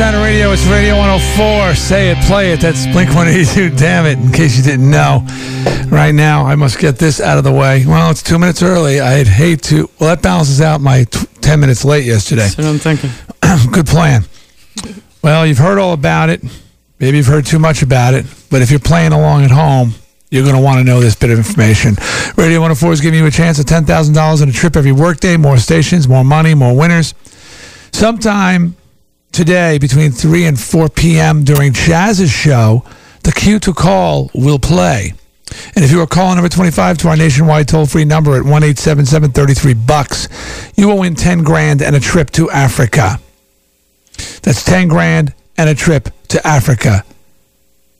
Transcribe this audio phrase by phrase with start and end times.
[0.00, 0.50] Sound Radio.
[0.50, 1.74] It's Radio 104.
[1.74, 2.60] Say it, play it.
[2.60, 3.76] That's Blink 182.
[3.76, 4.18] Damn it.
[4.18, 5.26] In case you didn't know,
[5.90, 7.84] right now I must get this out of the way.
[7.84, 8.98] Well, it's two minutes early.
[8.98, 9.90] I'd hate to.
[10.00, 12.48] Well, that balances out my t- 10 minutes late yesterday.
[12.48, 13.10] That's what I'm thinking.
[13.72, 14.24] Good plan.
[15.22, 16.42] Well, you've heard all about it.
[16.98, 18.24] Maybe you've heard too much about it.
[18.50, 19.92] But if you're playing along at home,
[20.30, 21.96] you're going to want to know this bit of information.
[22.38, 25.58] Radio 104 is giving you a chance at $10,000 on a trip every workday, more
[25.58, 27.12] stations, more money, more winners.
[27.92, 28.76] Sometime
[29.32, 31.44] today between 3 and 4 p.m.
[31.44, 32.84] during Chaz's show,
[33.22, 35.12] the cue to call will play.
[35.74, 40.28] And if you are calling number 25 to our nationwide toll-free number at 1-877-33 bucks,
[40.76, 43.20] you will win 10 grand and a trip to Africa.
[44.42, 47.04] That's 10 grand and a trip to Africa.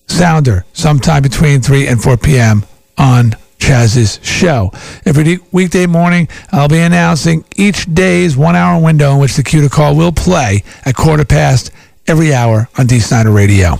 [0.06, 2.64] Sounder sometime between 3 and 4 p.m.
[2.96, 4.72] on Chaz's show.
[5.04, 9.60] Every weekday morning, I'll be announcing each day's one hour window in which the cue
[9.60, 11.70] to call will play at quarter past
[12.06, 13.76] every hour on Dee Snider Radio.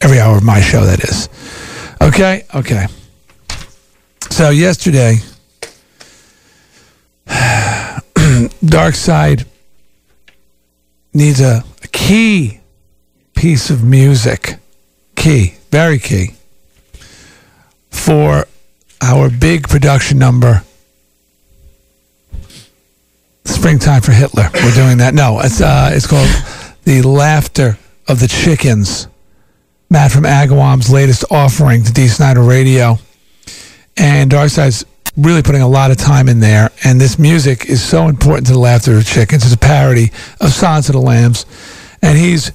[0.00, 1.28] Every hour of my show, that is.
[2.02, 2.44] Okay?
[2.54, 2.86] Okay.
[4.30, 5.18] So, yesterday,
[8.64, 9.44] Dark Side
[11.12, 12.60] needs a, a key
[13.36, 14.56] piece of music.
[15.14, 16.34] Key, very key,
[17.90, 18.46] for
[19.04, 20.62] our big production number,
[23.44, 24.48] Springtime for Hitler.
[24.54, 25.12] We're doing that.
[25.12, 26.28] No, it's uh, it's called
[26.84, 29.06] The Laughter of the Chickens.
[29.90, 32.98] Matt from Agawam's latest offering to Dee Snider Radio.
[33.96, 34.84] And Darkside's
[35.16, 36.70] really putting a lot of time in there.
[36.84, 39.44] And this music is so important to the Laughter of the Chickens.
[39.44, 40.10] It's a parody
[40.40, 41.44] of Silence of the Lambs.
[42.02, 42.50] And he's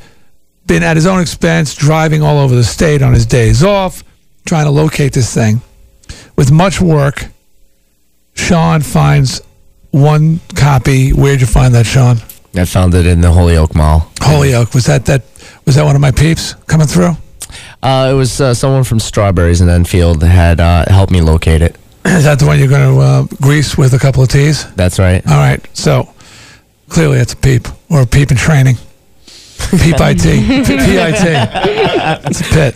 [0.66, 4.04] been at his own expense driving all over the state on his days off,
[4.46, 5.62] trying to locate this thing.
[6.36, 7.26] With much work,
[8.34, 9.42] Sean finds
[9.92, 11.12] one copy.
[11.12, 12.18] Where'd you find that, Sean?
[12.56, 14.12] I found it in the Holyoke Mall.
[14.20, 14.74] Holyoke.
[14.74, 15.24] Was that that?
[15.66, 17.12] Was that one of my peeps coming through?
[17.82, 21.76] Uh, it was uh, someone from Strawberries in Enfield had uh, helped me locate it.
[22.06, 24.70] Is that the one you're going to uh, grease with a couple of teas?
[24.74, 25.26] That's right.
[25.28, 25.66] All right.
[25.76, 26.14] So
[26.90, 28.78] clearly, it's a peep or a peep in training.
[29.72, 30.24] Peep IT.
[30.66, 31.26] PIT.
[32.26, 32.76] It's a pit.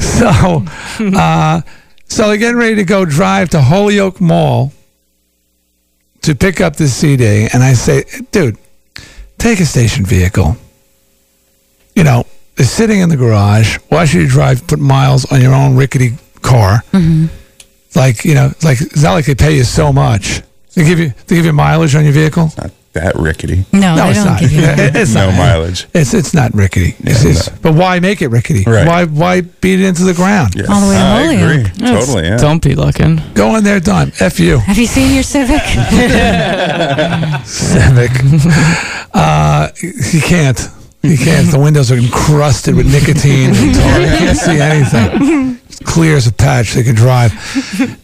[0.00, 0.64] so,
[1.16, 1.60] uh,
[2.08, 4.72] so they're getting ready to go drive to Holyoke Mall
[6.22, 7.48] to pick up the CD.
[7.52, 8.56] And I say, dude,
[9.38, 10.56] take a station vehicle.
[11.94, 12.24] You know,
[12.56, 13.76] it's sitting in the garage.
[13.88, 16.82] Why should you drive, put miles on your own rickety car?
[17.94, 20.42] Like, you know, like it's not like they pay you so much.
[20.74, 22.50] They give you they give you mileage on your vehicle.
[22.94, 23.64] Not that rickety.
[23.72, 24.40] No, No, I it's don't not.
[24.40, 25.36] give you It- it's no not.
[25.38, 25.86] mileage.
[25.94, 26.94] It's it's not rickety.
[27.00, 27.56] It's, Yeah, it's- no.
[27.62, 28.64] But why make it rickety?
[28.66, 28.86] Right.
[28.86, 30.54] Why why beat it into the ground?
[30.56, 30.68] Yes.
[30.68, 31.72] All the way to Holyoke.
[31.78, 32.24] Totally.
[32.24, 32.36] Yeah.
[32.36, 33.20] Don't be looking.
[33.34, 34.12] Go in there, done.
[34.20, 35.60] F you, Have you seen your Civic?
[37.44, 38.10] Civic.
[39.12, 40.68] uh, you can't.
[41.02, 41.50] You can't.
[41.50, 43.50] The windows are encrusted with nicotine.
[43.54, 44.00] and tar.
[44.00, 45.58] You can't see anything.
[45.66, 46.74] It's clear as a patch.
[46.74, 47.32] They can drive.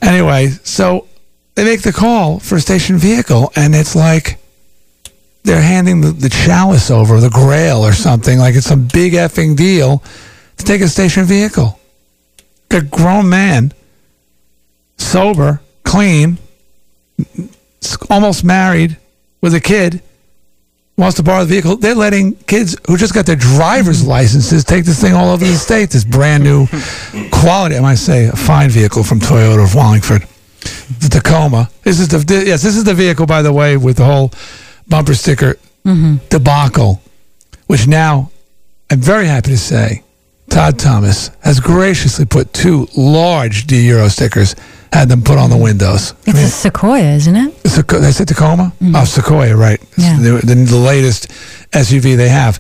[0.02, 1.06] Anyway, so
[1.54, 4.38] they make the call for a station vehicle, and it's like
[5.42, 8.38] they're handing the, the chalice over, the grail or something.
[8.38, 10.02] Like it's some big effing deal
[10.58, 11.78] to take a station vehicle.
[12.70, 13.72] A grown man,
[14.96, 16.38] sober, clean,
[18.08, 18.96] almost married,
[19.40, 20.02] with a kid,
[20.96, 21.76] wants to borrow the vehicle.
[21.76, 25.54] They're letting kids who just got their driver's licenses take this thing all over the
[25.54, 25.90] state.
[25.90, 26.66] This brand new
[27.32, 30.22] quality, I might say, a fine vehicle from Toyota of Wallingford,
[31.00, 31.70] the Tacoma.
[31.82, 34.30] This is the yes, this is the vehicle, by the way, with the whole
[34.90, 35.56] bumper sticker
[36.28, 37.00] debacle,
[37.66, 38.30] which now
[38.90, 40.02] I'm very happy to say
[40.50, 44.54] Todd Thomas has graciously put two large D Euro stickers,
[44.92, 46.12] had them put on the windows.
[46.26, 47.62] it's a Sequoia, isn't it?
[47.62, 48.72] Sequ- I said Tacoma?
[48.80, 48.96] Mm-hmm.
[48.96, 49.80] Oh, Sequoia, right.
[49.96, 50.18] Yeah.
[50.18, 51.28] The, the, the latest
[51.72, 52.58] SUV they have.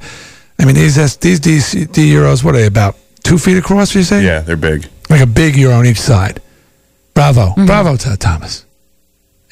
[0.58, 4.02] I mean, these these D, D Euros, what are they, about two feet across, you
[4.02, 4.24] say?
[4.24, 4.86] Yeah, they're big.
[5.08, 6.40] Like a big Euro on each side.
[7.14, 7.48] Bravo.
[7.48, 7.66] Mm-hmm.
[7.66, 8.64] Bravo, Todd Thomas.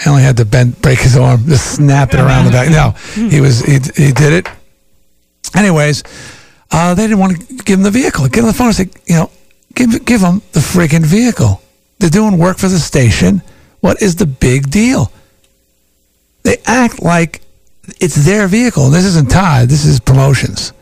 [0.04, 2.70] I only had to bend, break his arm, just snap it around the back.
[2.70, 2.90] No,
[3.28, 4.49] he was he, he did it.
[5.56, 6.05] Anyways,
[6.70, 8.28] uh, they didn't want to give him the vehicle.
[8.28, 9.31] Get on the phone and say, you know,
[9.75, 11.61] give give him the friggin' vehicle.
[11.99, 13.43] They're doing work for the station.
[13.81, 15.11] What is the big deal?
[16.43, 17.43] They act like
[18.00, 18.90] it's their vehicle.
[18.90, 19.69] This isn't Todd.
[19.69, 20.73] This is promotions.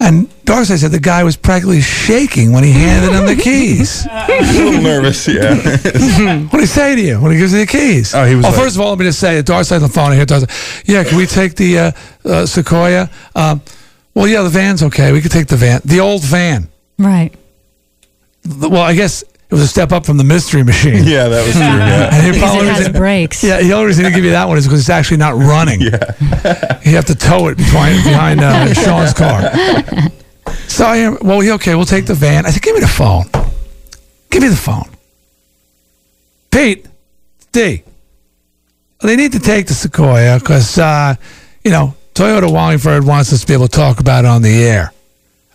[0.00, 4.06] And Darkside said the guy was practically shaking when he handed him the keys.
[4.10, 4.26] A
[4.64, 5.28] little nervous.
[5.28, 5.54] Yeah.
[6.48, 8.14] What did he say to you when he gives you the keys?
[8.14, 9.88] Oh, he was Oh, like- first of all, let me just say, Darcy's on the
[9.88, 10.12] phone.
[10.12, 10.46] I hear Darcy.
[10.86, 11.92] Yeah, can we take the uh,
[12.24, 13.10] uh, Sequoia?
[13.34, 13.60] Um,
[14.14, 15.12] well, yeah, the van's okay.
[15.12, 16.68] We could take the van, the old van.
[16.98, 17.34] Right.
[18.42, 21.04] The- Well, I guess It was a step up from the Mystery Machine.
[21.14, 21.62] Yeah, that was true.
[21.62, 22.14] Yeah.
[22.14, 23.44] And he Because probably it has was- brakes.
[23.44, 25.80] Yeah, the only reason to give you that one is because it's actually not running.
[25.82, 26.78] Yeah.
[26.84, 29.42] You have to tow it behind, behind uh, Sean's car.
[30.68, 32.46] So I am, well, yeah, okay, we'll take the van.
[32.46, 33.24] I said, give me the phone.
[34.30, 34.88] Give me the phone.
[36.50, 36.86] Pete,
[37.52, 37.82] D.
[39.00, 41.14] They need to take the Sequoia because, uh,
[41.64, 44.64] you know, Toyota Wallingford wants us to be able to talk about it on the
[44.64, 44.92] air.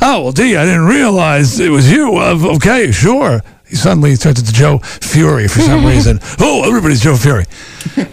[0.01, 2.15] Oh, well, D, I didn't realize it was you.
[2.17, 3.41] Uh, okay, sure.
[3.67, 6.19] He suddenly turns into Joe Fury for some reason.
[6.39, 7.45] Oh, everybody's Joe Fury.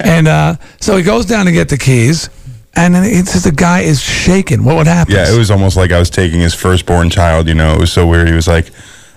[0.01, 2.29] And uh, so he goes down to get the keys,
[2.75, 4.65] and then it says the guy is shaking.
[4.65, 5.15] What would happen?
[5.15, 7.49] Yeah, it was almost like I was taking his firstborn child.
[7.49, 8.29] You know, it was so weird.
[8.29, 8.71] He was like,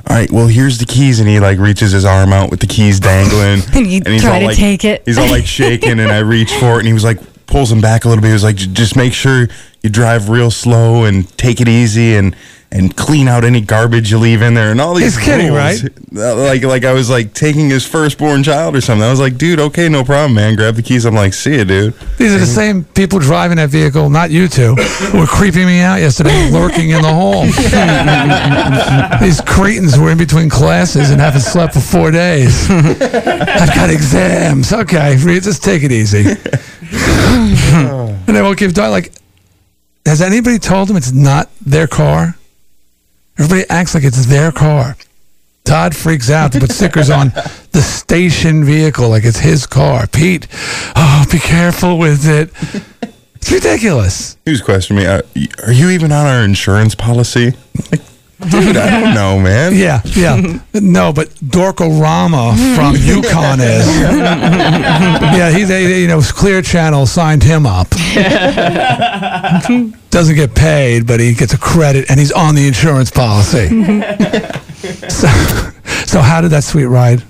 [0.07, 2.67] "All right, well, here's the keys," and he like reaches his arm out with the
[2.67, 5.03] keys dangling, And you try all to like, take it.
[5.05, 7.81] He's all like shaking, and I reach for it, and he was like pulls him
[7.81, 8.29] back a little bit.
[8.29, 9.47] He was like, "Just make sure
[9.81, 12.35] you drive real slow and take it easy, and
[12.73, 15.83] and clean out any garbage you leave in there, and all these." He's kidding, rules.
[15.85, 15.89] Uh,
[16.43, 19.03] Like like I was like taking his firstborn child or something.
[19.03, 20.55] I was like, "Dude, okay, no problem, man.
[20.55, 23.69] Grab the keys." I'm like, "See ya, dude." These are the same people driving that
[23.69, 27.43] vehicle, not you two, who were creeping me out yesterday, lurking in the hall.
[29.21, 32.69] These cretins were in between classes and haven't slept for four days.
[32.69, 34.73] I've got exams.
[34.73, 36.25] Okay, Reed, just take it easy.
[36.27, 39.13] and they won't give time like.
[40.05, 42.35] Has anybody told them it's not their car?
[43.44, 44.95] Everybody acts like it's their car.
[45.66, 47.34] Todd freaks out to put stickers on
[47.74, 50.07] the station vehicle like it's his car.
[50.07, 50.48] Pete,
[50.95, 52.51] oh, be careful with it.
[53.36, 54.38] It's ridiculous.
[54.45, 55.10] He was questioning me.
[55.10, 55.24] Uh,
[55.66, 57.51] are you even on our insurance policy?
[57.92, 58.00] Like,
[58.50, 59.74] dude, I don't know, man.
[59.84, 60.60] Yeah, yeah.
[60.74, 63.88] No, but Dorkorama from UConn is.
[64.01, 67.88] yeah, he, they, you know, Clear Channel signed him up.
[70.10, 73.68] Doesn't get paid, but he gets a credit, and he's on the insurance policy.
[75.10, 75.28] so,
[76.06, 77.24] so how did that sweet ride?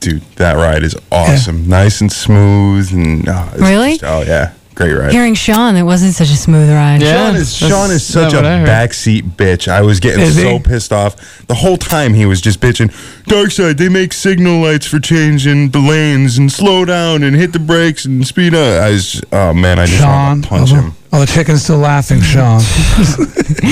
[0.00, 1.68] Dude, that ride is awesome.
[1.68, 2.92] Nice and smooth.
[2.92, 3.92] and oh, Really?
[3.98, 4.52] just- oh, yeah.
[4.76, 5.10] Great ride.
[5.10, 7.00] Hearing Sean, it wasn't such a smooth ride.
[7.00, 7.28] Yeah.
[7.30, 8.68] Sean is Sean is such a what I heard.
[8.68, 9.68] backseat bitch.
[9.68, 10.58] I was getting Is so he?
[10.58, 12.12] pissed off the whole time.
[12.12, 12.92] He was just bitching.
[13.24, 17.54] Dark side, they make signal lights for changing the lanes and slow down and hit
[17.54, 18.82] the brakes and speed up.
[18.82, 20.08] I was, oh man, I just Sean.
[20.10, 20.92] want to punch oh, him.
[21.12, 22.60] Oh, the chicken's still laughing, Sean.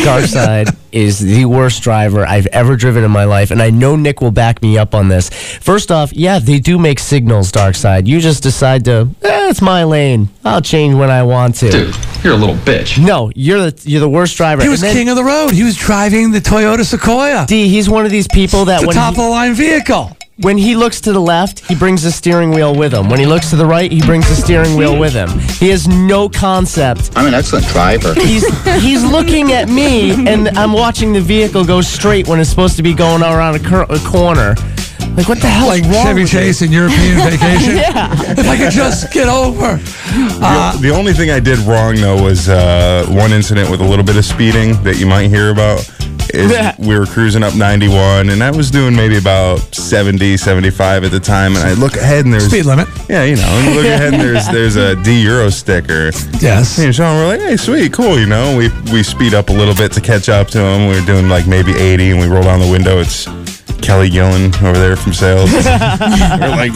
[0.05, 4.21] Darkside is the worst driver I've ever driven in my life, and I know Nick
[4.21, 5.29] will back me up on this.
[5.31, 8.07] First off, yeah, they do make signals, Darkside.
[8.07, 10.29] You just decide to, eh, it's my lane.
[10.45, 11.71] I'll change when I want to.
[11.71, 13.05] Dude, you're a little bitch.
[13.05, 14.63] No, you're the you're the worst driver.
[14.63, 15.51] He was then, king of the road.
[15.51, 17.47] He was driving the Toyota Sequoia.
[17.47, 20.17] D, he's one of these people that It's a top he, of the line vehicle.
[20.39, 23.09] When he looks to the left, he brings the steering wheel with him.
[23.09, 25.29] When he looks to the right, he brings the steering wheel with him.
[25.61, 28.15] He has no concept I'm an excellent driver.
[28.15, 28.45] he's
[28.83, 32.83] he's looking at me and I'm watching the vehicle go straight when it's supposed to
[32.83, 34.57] be going around a, cur- a corner.
[35.17, 36.39] Like what the hell Like wrong Chevy with you?
[36.41, 37.77] Chase and European vacation.
[38.39, 39.77] If I could just get over.
[39.77, 44.05] The- the only thing I did wrong though was uh, one incident with a little
[44.05, 45.89] bit of speeding that you might hear about.
[46.33, 46.75] Is Yeah.
[46.79, 51.21] we were cruising up 91 and I was doing maybe about 70, 75 at the
[51.21, 52.89] time, and I look ahead and there's Speed limit.
[53.09, 56.11] Yeah, you know, and you look ahead and there's there's a D Euro sticker.
[56.41, 56.77] Yes.
[56.79, 58.57] Me and Sean were like, hey, sweet, cool, you know.
[58.57, 60.89] We we speed up a little bit to catch up to him.
[60.89, 62.99] We were doing like maybe 80, and we roll down the window.
[62.99, 63.27] It's
[63.85, 65.53] Kelly Gillen over there from sales.
[65.53, 66.73] we're like,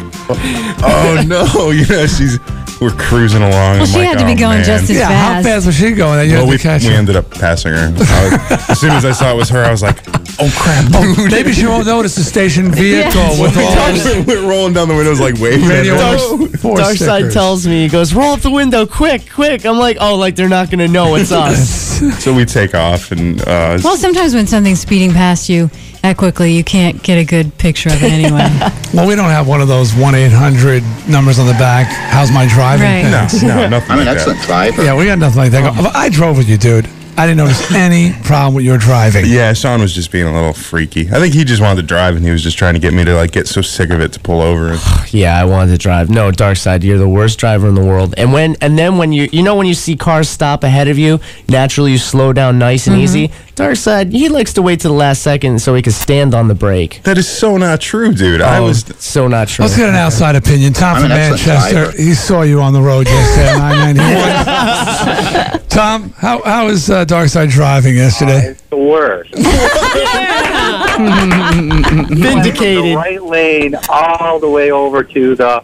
[0.83, 2.39] oh no, you know, she's
[2.81, 3.53] we're cruising along.
[3.53, 5.47] Well, I'm she like, had to be "Oh, going man." just as Yeah, how fast.
[5.47, 7.91] fast was she going you Well, had we, to catch we ended up passing her.
[7.91, 9.99] Was- as soon as I saw it was her, I was like,
[10.39, 10.87] "Oh crap,
[11.17, 13.43] dude!" Maybe she won't notice the station vehicle Yeah.
[13.43, 15.65] with all those we're rolling down the windows like waving.
[15.65, 16.19] at radio her.
[16.19, 19.67] force, force Dark side tells me, he goes, roll up the window, quick, quick.
[19.67, 21.99] I'm like, oh, like they're not gonna know it's us.
[22.23, 25.69] So we take off and uh, well, sometimes when something's speeding past you
[26.03, 28.49] that quickly, you can't get a good picture of it anyway.
[28.95, 31.89] Well, we don't have one of those 1 800 numbers on the back.
[31.89, 32.87] How's my driving?
[32.87, 33.29] Right.
[33.29, 33.43] things.
[33.43, 34.47] no, no, nothing I'm an excellent that.
[34.47, 34.83] driver.
[34.83, 35.77] Yeah, we got nothing like that.
[35.79, 36.89] Um, I drove with you, dude.
[37.19, 39.25] I didn't notice any problem with your driving.
[39.27, 41.09] Yeah, Sean was just being a little freaky.
[41.11, 43.05] I think he just wanted to drive, and he was just trying to get me
[43.05, 44.79] to like get so sick of it to pull over.
[45.09, 46.11] yeah, I wanted to drive.
[46.11, 48.15] No, Dark side, you're the worst driver in the world.
[48.17, 50.97] And when and then when you you know when you see cars stop ahead of
[50.97, 53.03] you, naturally you slow down nice and mm-hmm.
[53.03, 53.33] easy.
[53.59, 56.47] Dark side, he likes to wait to the last second so he can stand on
[56.47, 57.01] the brake.
[57.03, 58.41] That is so not true, dude.
[58.41, 58.85] I Oh, was.
[59.01, 59.65] so not true.
[59.65, 60.73] Let's get an outside opinion.
[60.73, 61.75] Tom I'm from an excellent Manchester.
[61.87, 61.97] driver.
[62.01, 65.69] He saw you on the road yesterday on 991.
[65.69, 68.51] Tom, how, how was uh, Darkside driving yesterday?
[68.51, 69.35] It's the worst.
[70.99, 72.85] Vindicated.
[72.85, 75.63] The right lane all the way over to the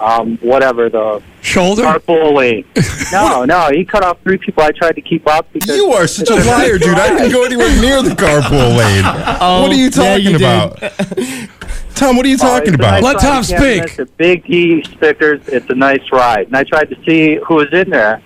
[0.00, 1.82] um, whatever the Shoulder?
[1.82, 2.64] carpool lane.
[3.12, 4.64] No, no, he cut off three people.
[4.64, 6.98] I tried to keep up because You are such a liar, dude.
[6.98, 9.04] I didn't go anywhere near the carpool lane.
[9.04, 10.78] what are you Oh, yeah, talking you about?
[11.94, 13.02] Tom, what are you Oh, talking it's about?
[13.02, 13.18] nice Let.
[13.20, 13.82] Tom speak.
[13.82, 14.16] miss it.
[14.16, 15.46] Big D stickers.
[15.46, 18.20] It's a nice ride, and I tried to see who was in there,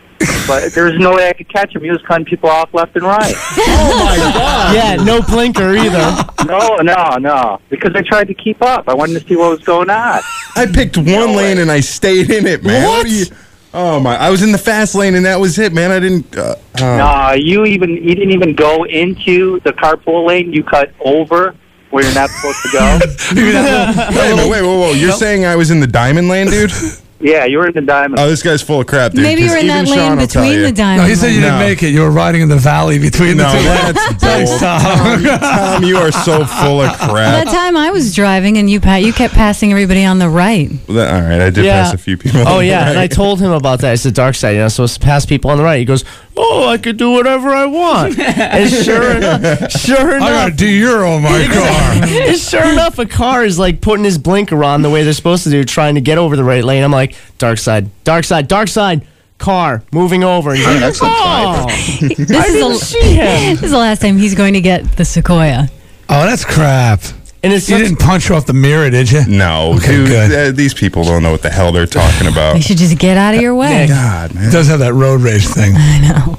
[0.47, 1.83] but there was no way I could catch him.
[1.83, 3.35] He was cutting people off left and right.
[3.71, 4.75] Oh my god!
[4.75, 6.17] Yeah, no blinker either.
[6.47, 8.89] No, no, no, because I tried to keep up.
[8.89, 10.21] I wanted to see what was going on.
[10.57, 12.87] I picked one lane and I stayed in it, man.
[12.87, 13.05] What?
[13.05, 13.27] are you?
[13.75, 14.17] Oh my!
[14.17, 15.91] I was in the fast lane and that was it, man.
[15.91, 16.35] I didn't.
[16.37, 20.53] Uh, uh, No, you even you didn't even go into the carpool lane.
[20.55, 21.55] You cut over
[21.91, 22.99] where you're not supposed to go.
[23.35, 24.93] Maybe that little- Wait a minute, wait, whoa, whoa!
[24.93, 26.71] You're saying I was in the diamond lane, dude?
[27.21, 28.19] yeah, you were in the diamond.
[28.21, 29.23] Oh, this guy's full of crap, dude.
[29.23, 30.71] Maybe you 'cause were in that lane Sean will between you.
[30.71, 31.89] the no, he said you didn't make it.
[31.89, 33.65] You were riding in the valley between No, the two.
[33.65, 34.61] that's Thanks, bold.
[34.61, 35.25] Tom.
[35.41, 37.11] Tom, you are so full of crap.
[37.11, 37.55] that crap.
[37.55, 40.71] time I was driving and you pa- you kept passing everybody on the right.
[40.87, 41.83] Well, that- all right, I did Yeah.
[41.85, 42.43] pass a few people.
[42.47, 43.95] Oh yeah, and I told him about that.
[43.95, 44.69] It's the dark side, you know.
[44.69, 45.79] So it's past people on the right.
[45.79, 46.05] He goes,
[46.41, 50.57] "Oh, I could do whatever I want." and sure enough, sure I got a enough,
[50.59, 52.09] D euro on oh, my car.
[52.09, 55.45] and sure enough, a car is like putting his blinker on the way they're supposed
[55.45, 56.83] to do, trying to get over the right lane.
[56.85, 59.07] I'm like, "Dark side, dark side, dark side."
[59.39, 60.51] Car moving over.
[60.51, 63.79] And he's like, That's "Oh, This I is didn't the see him." this is the
[63.79, 65.69] last time he's going to get the Sequoia.
[66.09, 67.01] Oh, that's crap.
[67.43, 69.25] And it's You such- didn't punch off the mirror, did you?
[69.27, 70.33] No, Okay, dude, good.
[70.49, 72.57] uh, these people don't know what the hell they're talking about.
[72.57, 73.87] You should just get out of your way.
[73.87, 74.51] God, It man.
[74.53, 75.75] does have that road rage thing.
[75.77, 76.39] I know.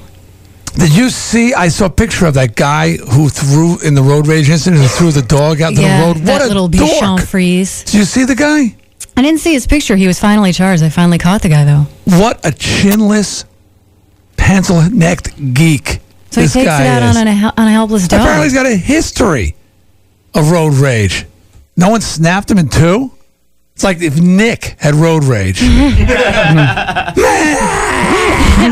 [0.78, 1.54] Did you see?
[1.54, 4.88] I saw a picture of that guy who threw in the road rage incident, who
[4.88, 6.18] threw the dog out to yeah, the road.
[6.26, 6.90] that What a little dork!
[6.90, 7.84] Bichon Frise.
[7.86, 8.76] Did you see the guy?
[9.18, 9.96] I didn't see his picture.
[9.96, 10.84] He was finally charged.
[10.84, 11.88] I finally caught the guy though.
[12.06, 13.44] What a chinless,
[14.38, 16.00] pencil-necked geek.
[16.32, 17.18] So this he takes guy it out is.
[17.18, 18.22] on a, on a helpless dog.
[18.22, 19.56] Apparently, he's got a history
[20.34, 21.26] of road rage.
[21.78, 23.12] No one snapped him in two.
[23.74, 25.60] It's like if Nick had road rage.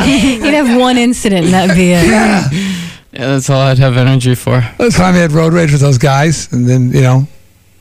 [0.05, 2.05] He'd have one incident and that'd be it.
[3.17, 4.63] Yeah, that's all I'd have energy for.
[4.77, 7.27] Last time he had road rage with those guys, and then you know,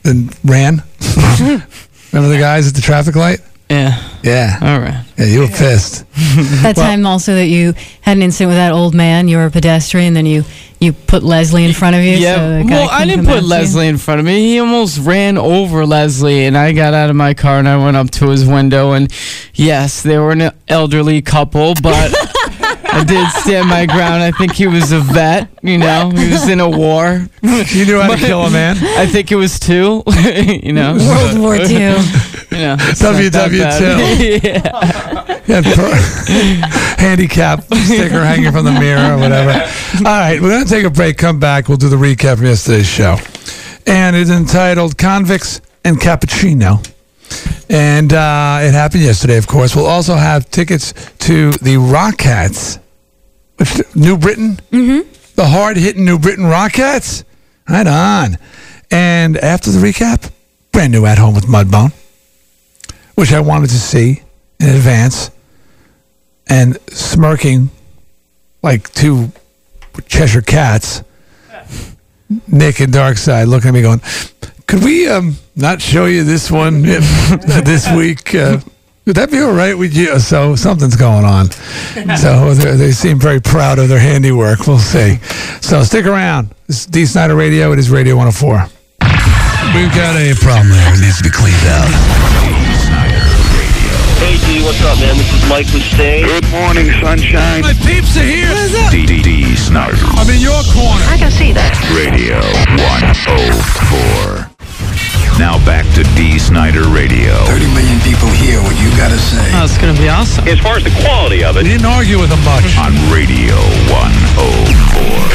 [0.03, 0.81] then ran.
[1.39, 3.41] Remember the guys at the traffic light?
[3.69, 4.01] Yeah.
[4.23, 5.03] Yeah, All right.
[5.17, 6.05] yeah, you were pissed.
[6.63, 9.27] That time also that you had an incident with that old man.
[9.27, 10.43] You were a pedestrian, then you
[10.79, 12.11] you put Leslie in front of you.
[12.11, 12.35] Yeah.
[12.35, 13.47] so the guy well, I didn't put after you.
[13.49, 14.39] Leslie in front of me.
[14.51, 17.97] He almost ran over Leslie, and I got out of my car and I went
[17.97, 18.91] up to his window.
[18.91, 19.11] And
[19.53, 22.13] yes, they were an elderly couple, but
[22.97, 24.23] I did stand my ground.
[24.23, 25.49] I think he was a vet.
[25.61, 27.27] You know, he was in a war.
[27.43, 28.77] You knew how to kill a man.
[28.97, 30.03] I think it was two.
[30.63, 31.67] you know, World War II.
[31.67, 33.59] You know, it's not that WW2.
[33.59, 34.43] bad.
[34.43, 35.33] yeah.
[35.47, 39.51] Yeah, per- handicap sticker hanging from the mirror or whatever.
[39.99, 41.17] All right, we're going to take a break.
[41.17, 41.67] Come back.
[41.67, 43.17] We'll do the recap from yesterday's show.
[43.85, 46.83] And it's entitled Convicts and Cappuccino.
[47.69, 49.75] And uh, it happened yesterday, of course.
[49.75, 52.86] We'll also have tickets to the Rock Cats, which
[53.95, 55.09] New Britain, mm-hmm.
[55.35, 57.23] the hard hitting New Britain Rock Cats.
[57.67, 58.37] Right on.
[58.91, 60.31] And after the recap,
[60.71, 61.91] brand new at home with Mudbone,
[63.15, 64.21] which I wanted to see
[64.59, 65.31] in advance
[66.47, 67.69] and smirking
[68.63, 69.31] like two
[70.07, 71.03] Cheshire cats.
[72.47, 74.01] Nick and Darkside looking at me going,
[74.67, 78.35] could we um, not show you this one this week?
[78.35, 78.59] Uh,
[79.07, 80.19] would that be all right with you?
[80.19, 81.47] So something's going on.
[82.17, 84.67] So they're- seem very proud of their handiwork.
[84.67, 85.17] We'll see.
[85.61, 86.53] So stick around.
[86.67, 87.71] This is Dee Snider Radio.
[87.71, 88.67] It is Radio 104.
[89.73, 90.93] We've got a problem there.
[90.93, 91.89] It needs to be cleaned out.
[94.19, 95.15] Hey D, what's up, man?
[95.17, 96.25] This is Mike Mustaine.
[96.25, 97.61] Good morning, sunshine.
[97.61, 98.53] My peeps are here.
[98.91, 101.03] Dee Snider I'm in your corner.
[101.07, 101.73] I can see that.
[101.95, 102.39] Radio
[102.77, 104.46] 104.
[105.37, 109.51] Now back to Dee Snider Radio 30 million people hear what you gotta say.
[109.53, 110.47] Oh, it's gonna be awesome.
[110.47, 112.75] As far as the quality of it, We didn't argue with them much.
[112.77, 113.53] on Radio
[113.93, 115.27] 104.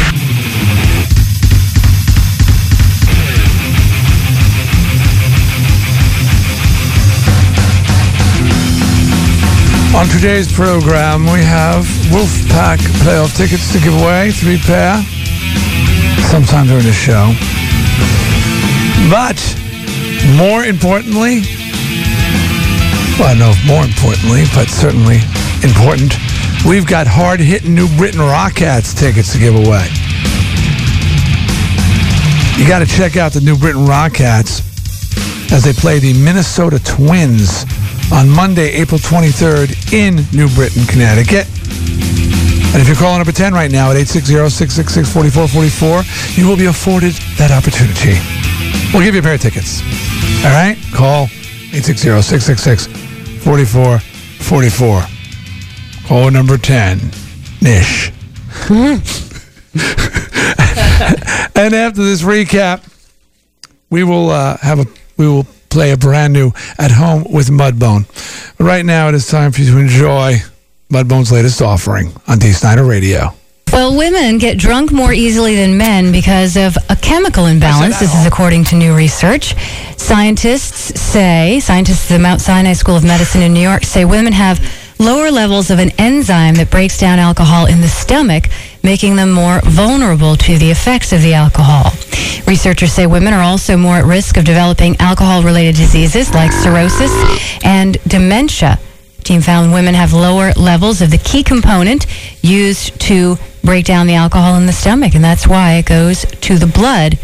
[9.94, 14.96] On today's program, we have Wolfpack playoff tickets to give away, three pair,
[16.30, 17.28] sometime during the show.
[19.10, 19.36] But
[20.36, 21.42] more importantly,
[23.18, 25.20] well, I know more importantly, but certainly
[25.62, 26.14] important,
[26.66, 29.86] we've got hard hitting New Britain Rock Cats tickets to give away.
[32.56, 34.60] You got to check out the New Britain Rock Cats
[35.52, 37.64] as they play the Minnesota Twins
[38.12, 41.46] on Monday, April 23rd in New Britain, Connecticut.
[42.72, 47.50] And if you're calling number 10 right now at 860-666-4444, you will be afforded that
[47.50, 48.16] opportunity.
[48.92, 49.80] We'll give you a pair of tickets.
[50.44, 50.76] All right?
[50.92, 51.28] Call
[53.40, 55.02] 44 44.
[56.06, 56.98] Caller number 10,
[57.60, 58.12] Nish.
[61.54, 62.86] and after this recap,
[63.88, 64.86] we will uh, have a
[65.16, 68.04] we will play a brand new at home with Mudbone.
[68.58, 70.36] Right now, it is time for you to enjoy
[70.90, 73.34] Mudbone's latest offering on Dee Snider Radio.
[73.72, 77.98] Well, women get drunk more easily than men because of a chemical imbalance.
[77.98, 79.54] This is according to new research.
[79.96, 84.34] Scientists say, scientists at the Mount Sinai School of Medicine in New York say women
[84.34, 84.60] have
[84.98, 88.44] lower levels of an enzyme that breaks down alcohol in the stomach,
[88.82, 91.92] making them more vulnerable to the effects of the alcohol.
[92.46, 97.10] Researchers say women are also more at risk of developing alcohol related diseases like cirrhosis
[97.64, 98.78] and dementia.
[99.24, 102.06] Team found women have lower levels of the key component
[102.42, 106.58] used to break down the alcohol in the stomach, and that's why it goes to
[106.58, 107.18] the blood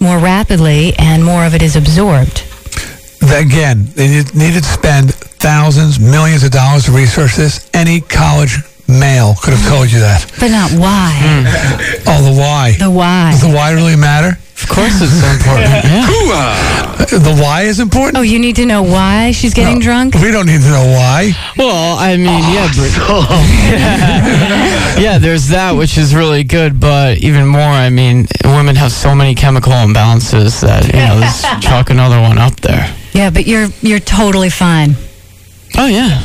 [0.00, 2.42] more rapidly and more of it is absorbed.
[3.22, 7.68] Again, they need- needed to spend thousands, millions of dollars to research this.
[7.72, 10.26] Any college male could have told you that.
[10.38, 11.10] But not why.
[12.06, 12.76] Oh, the why.
[12.78, 13.30] The why.
[13.30, 14.38] Does the why really matter?
[14.56, 15.70] Of course, it's so important.
[16.24, 17.18] Yeah.
[17.18, 18.16] The why is important?
[18.16, 20.14] Oh, you need to know why she's getting drunk?
[20.14, 21.32] We don't need to know why.
[21.56, 22.90] Well, I mean, yeah, but,
[25.02, 26.80] yeah, there's that, which is really good.
[26.80, 31.42] But even more, I mean, women have so many chemical imbalances that you know, let's
[31.64, 32.94] chalk another one up there.
[33.12, 34.94] Yeah, but you're you're totally fine.
[35.76, 36.20] Oh yeah,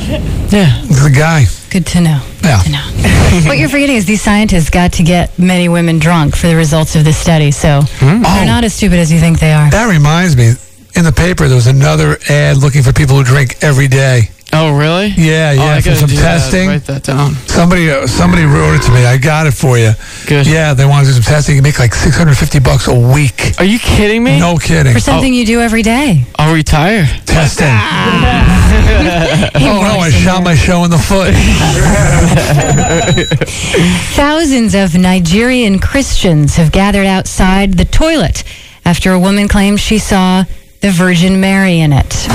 [0.50, 0.80] yeah.
[0.86, 1.44] The guy.
[1.70, 2.20] Good to know.
[2.42, 2.58] Yeah.
[2.62, 2.84] To know.
[3.46, 6.96] what you're forgetting is these scientists got to get many women drunk for the results
[6.96, 8.24] of this study, so hmm?
[8.26, 8.34] Oh.
[8.34, 9.70] they're not as stupid as you think they are.
[9.70, 10.54] That reminds me.
[10.96, 14.30] In the paper, there was another ad looking for people who drink every day.
[14.52, 15.06] Oh really?
[15.16, 16.22] Yeah, Oh, yeah, I for gotta some do that.
[16.22, 16.68] testing.
[16.68, 17.34] Write that down.
[17.46, 19.06] Somebody, uh, somebody wrote it to me.
[19.06, 19.92] I got it for you.
[20.26, 20.46] Good.
[20.46, 21.54] Yeah, they want to do some testing.
[21.54, 23.54] You can make like 650 bucks a week.
[23.58, 24.38] Are you kidding me?
[24.40, 24.92] No kidding.
[24.92, 26.24] For something you do every day.
[26.36, 27.06] I'll retire.
[27.26, 27.68] Testing.
[27.70, 31.32] oh no, I shot my show in the foot.
[34.14, 38.42] Thousands of Nigerian Christians have gathered outside the toilet
[38.84, 40.44] after a woman claims she saw
[40.80, 42.26] the Virgin Mary in it.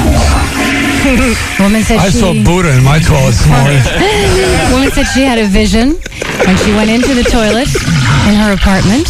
[1.59, 3.77] Woman said I she, saw Buddha in my toilet this morning.
[4.73, 6.01] woman said she had a vision
[6.49, 7.69] when she went into the toilet
[8.25, 9.05] in her apartment.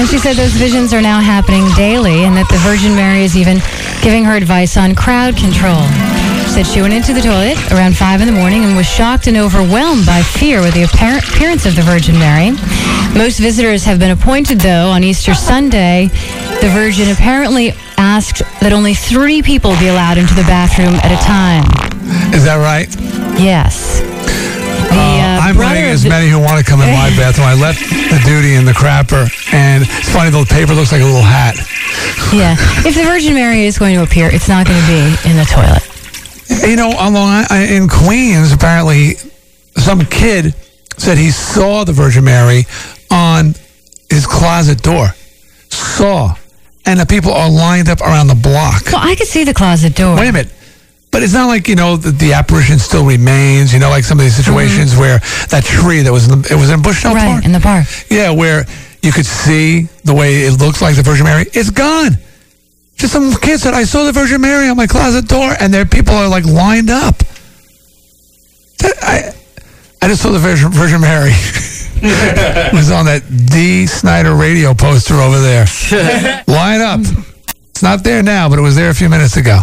[0.00, 3.36] And she said those visions are now happening daily and that the Virgin Mary is
[3.36, 3.60] even
[4.02, 5.84] giving her advice on crowd control.
[6.46, 9.36] Said she went into the toilet around 5 in the morning and was shocked and
[9.36, 12.52] overwhelmed by fear with the apparent appearance of the Virgin Mary.
[13.18, 16.08] Most visitors have been appointed, though, on Easter Sunday.
[16.62, 21.18] The Virgin apparently asked that only three people be allowed into the bathroom at a
[21.26, 21.66] time.
[22.32, 22.86] Is that right?
[23.40, 23.98] Yes.
[24.00, 27.48] The uh, I'm letting as many who want to come in my bathroom.
[27.48, 30.30] I left the duty in the crapper, and it's funny.
[30.30, 31.56] The paper looks like a little hat.
[32.30, 32.54] Yeah.
[32.86, 35.46] If the Virgin Mary is going to appear, it's not going to be in the
[35.50, 35.82] toilet.
[36.48, 39.14] You know, on Long Island, in Queens, apparently,
[39.76, 40.54] some kid
[40.98, 42.64] said he saw the Virgin Mary
[43.10, 43.54] on
[44.10, 45.08] his closet door.
[45.70, 46.36] Saw,
[46.86, 48.84] and the people are lined up around the block.
[48.86, 50.16] Well, I could see the closet door.
[50.16, 50.52] Wait a minute.
[51.10, 53.72] But it's not like you know the, the apparition still remains.
[53.72, 55.00] You know, like some of these situations mm-hmm.
[55.00, 55.18] where
[55.50, 57.44] that tree that was in the, it was in Bushnell right, Park.
[57.44, 57.86] in the park.
[58.10, 58.66] Yeah, where
[59.02, 61.44] you could see the way it looks like the Virgin Mary.
[61.52, 62.18] It's gone.
[62.96, 65.84] Just some kid said, I saw the Virgin Mary on my closet door, and there
[65.84, 67.18] people are like lined up.
[68.78, 69.34] That- I,
[70.02, 71.30] I just saw the Virgin, Virgin Mary.
[71.34, 75.66] it was on that Dee Snider radio poster over there.
[76.46, 77.00] Line up.
[77.70, 79.60] It's not there now, but it was there a few minutes ago.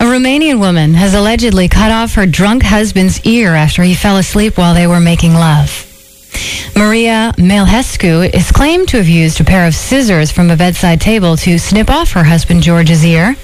[0.00, 4.56] A Romanian woman has allegedly cut off her drunk husband's ear after he fell asleep
[4.58, 5.84] while they were making love.
[6.76, 11.36] Maria Melhescu is claimed to have used a pair of scissors from a bedside table
[11.38, 13.34] to snip off her husband George's ear.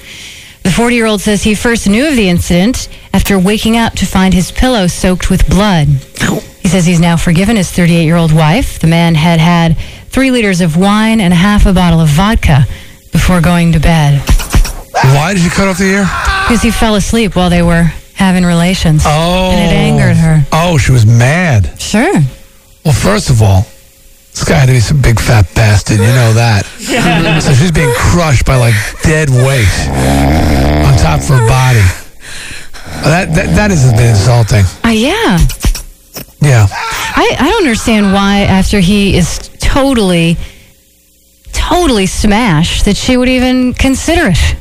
[0.63, 4.05] The 40 year old says he first knew of the incident after waking up to
[4.05, 5.87] find his pillow soaked with blood.
[6.61, 8.79] He says he's now forgiven his 38 year old wife.
[8.79, 9.77] The man had had
[10.09, 12.65] three liters of wine and a half a bottle of vodka
[13.11, 14.21] before going to bed
[15.13, 16.03] Why did you cut off the ear?
[16.47, 19.03] because he fell asleep while they were having relations.
[19.05, 19.51] Oh.
[19.51, 19.77] And it oh.
[19.77, 20.45] angered her.
[20.51, 21.79] Oh, she was mad.
[21.81, 22.13] Sure.
[22.85, 23.65] Well, first of all,
[24.31, 25.97] this guy had to be some big fat bastard.
[25.97, 26.65] You know that.
[27.41, 29.73] so she's being crushed by like dead weight
[30.85, 31.81] on top of her body.
[33.03, 34.63] That that, that is a bit insulting.
[34.83, 35.39] Uh, yeah.
[36.41, 36.67] Yeah.
[36.69, 40.37] I, I don't understand why, after he is totally,
[41.53, 44.55] totally smashed, that she would even consider it.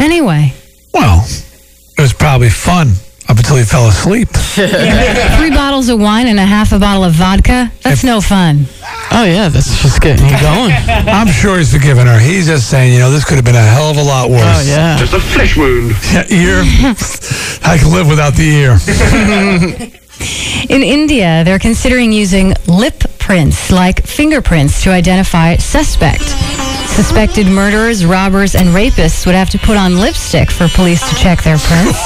[0.00, 0.52] Anyway,
[0.92, 2.94] Well, it was probably fun
[3.30, 4.28] up until he fell asleep.
[5.38, 8.64] three bottles of wine and a half a bottle of vodka, that's no fun.
[9.12, 10.72] Oh yeah, that's just getting you going.
[10.88, 12.18] I'm sure he's forgiven her.
[12.18, 14.42] He's just saying, you know, this could have been a hell of a lot worse.
[14.42, 14.98] Oh yeah.
[14.98, 15.94] Just a flesh wound.
[16.10, 16.62] Yeah, ear.
[17.62, 18.78] I can live without the ear.
[20.68, 26.30] In India, they're considering using lip prints like fingerprints to identify suspect.
[26.88, 31.40] Suspected murderers, robbers, and rapists would have to put on lipstick for police to check
[31.44, 31.96] their prints.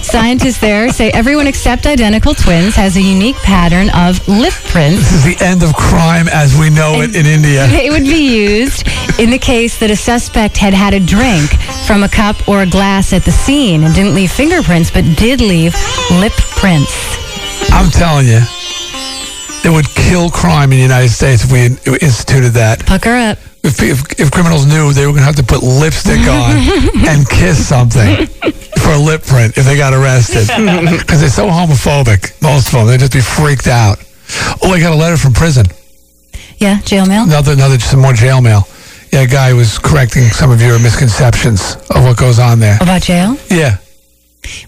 [0.10, 5.00] Scientists there say everyone except identical twins has a unique pattern of lip prints.
[5.00, 7.66] This is the end of crime as we know it in India.
[7.78, 8.88] They would be used
[9.20, 11.50] in the case that a suspect had had a drink
[11.86, 15.42] from a cup or a glass at the scene and didn't leave fingerprints, but did
[15.42, 15.74] leave
[16.10, 16.96] lip prints.
[17.70, 18.40] I'm telling you,
[19.64, 21.66] it would kill crime in the United States if we
[21.98, 22.84] instituted that.
[22.86, 23.38] Pucker up.
[23.64, 26.56] If, if, if criminals knew they were going to have to put lipstick on
[27.06, 28.26] and kiss something
[28.80, 30.48] for a lip print if they got arrested.
[30.98, 32.86] Because they're so homophobic, most of them.
[32.86, 33.98] They'd just be freaked out.
[34.62, 35.66] Oh, I got a letter from prison.
[36.58, 37.24] Yeah, jail mail.
[37.24, 38.68] Another, another, some more jail mail.
[39.12, 42.76] Yeah, a guy was correcting some of your misconceptions of what goes on there.
[42.80, 43.36] About jail?
[43.50, 43.78] Yeah.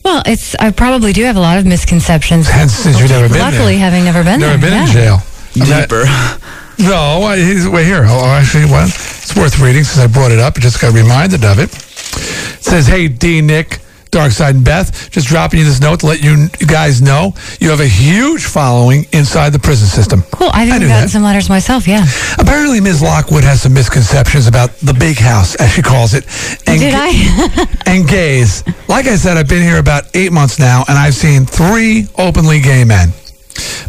[0.04, 2.48] Well, it's I probably do have a lot of misconceptions.
[2.48, 3.78] Hence, since you've never been Luckily, there.
[3.90, 4.70] having never been Never there.
[4.70, 4.86] been yeah.
[4.86, 5.18] in jail.
[5.80, 6.04] Deeper.
[6.80, 8.06] No, I- he's wait here.
[8.08, 10.54] Oh, actually, well, it's worth reading since I brought it up.
[10.56, 11.68] I just got reminded of it.
[11.74, 16.22] It says, "Hey, D, Nick, Darkside, and Beth, just dropping you this note to let
[16.22, 20.48] you guys know you have a huge following inside the prison system." Cool.
[20.52, 21.10] I've I even gotten that.
[21.10, 21.86] some letters myself.
[21.86, 22.04] Yeah.
[22.38, 23.02] Apparently, Ms.
[23.02, 26.24] Lockwood has some misconceptions about the big house, as she calls it.
[26.66, 27.66] And Did I?
[27.86, 28.64] and gays.
[28.88, 32.60] Like I said, I've been here about eight months now, and I've seen three openly
[32.60, 33.12] gay men,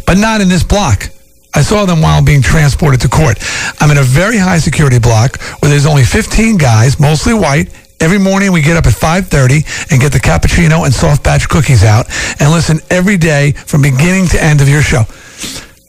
[0.06, 1.08] but not in this block.
[1.54, 3.36] I saw them while being transported to court.
[3.78, 7.68] I'm in a very high security block where there's only 15 guys, mostly white.
[8.02, 11.84] Every morning we get up at 5:30 and get the cappuccino and soft batch cookies
[11.84, 12.06] out
[12.40, 15.06] and listen every day from beginning to end of your show.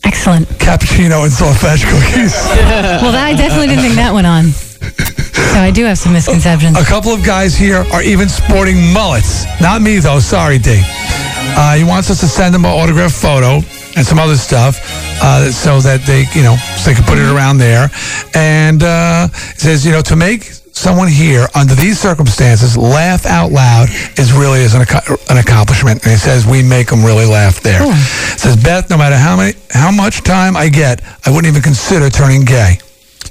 [0.03, 0.47] Excellent.
[0.59, 2.33] Cappuccino and soft batch cookies.
[3.01, 4.51] Well, I definitely didn't think that went on.
[4.51, 6.77] So I do have some misconceptions.
[6.77, 9.45] A couple of guys here are even sporting mullets.
[9.59, 10.19] Not me, though.
[10.19, 10.81] Sorry, D.
[11.57, 13.61] Uh, he wants us to send him an autographed photo
[13.95, 14.79] and some other stuff
[15.21, 17.89] uh, so that they, you know, so they can put it around there.
[18.35, 23.89] And uh, says, you know, to make someone here under these circumstances laugh out loud
[24.17, 26.03] is really is an, ac- an accomplishment.
[26.03, 27.79] And he says we make them really laugh there.
[28.37, 32.09] Says Beth, no matter how many, how much time I get, I wouldn't even consider
[32.09, 32.79] turning gay.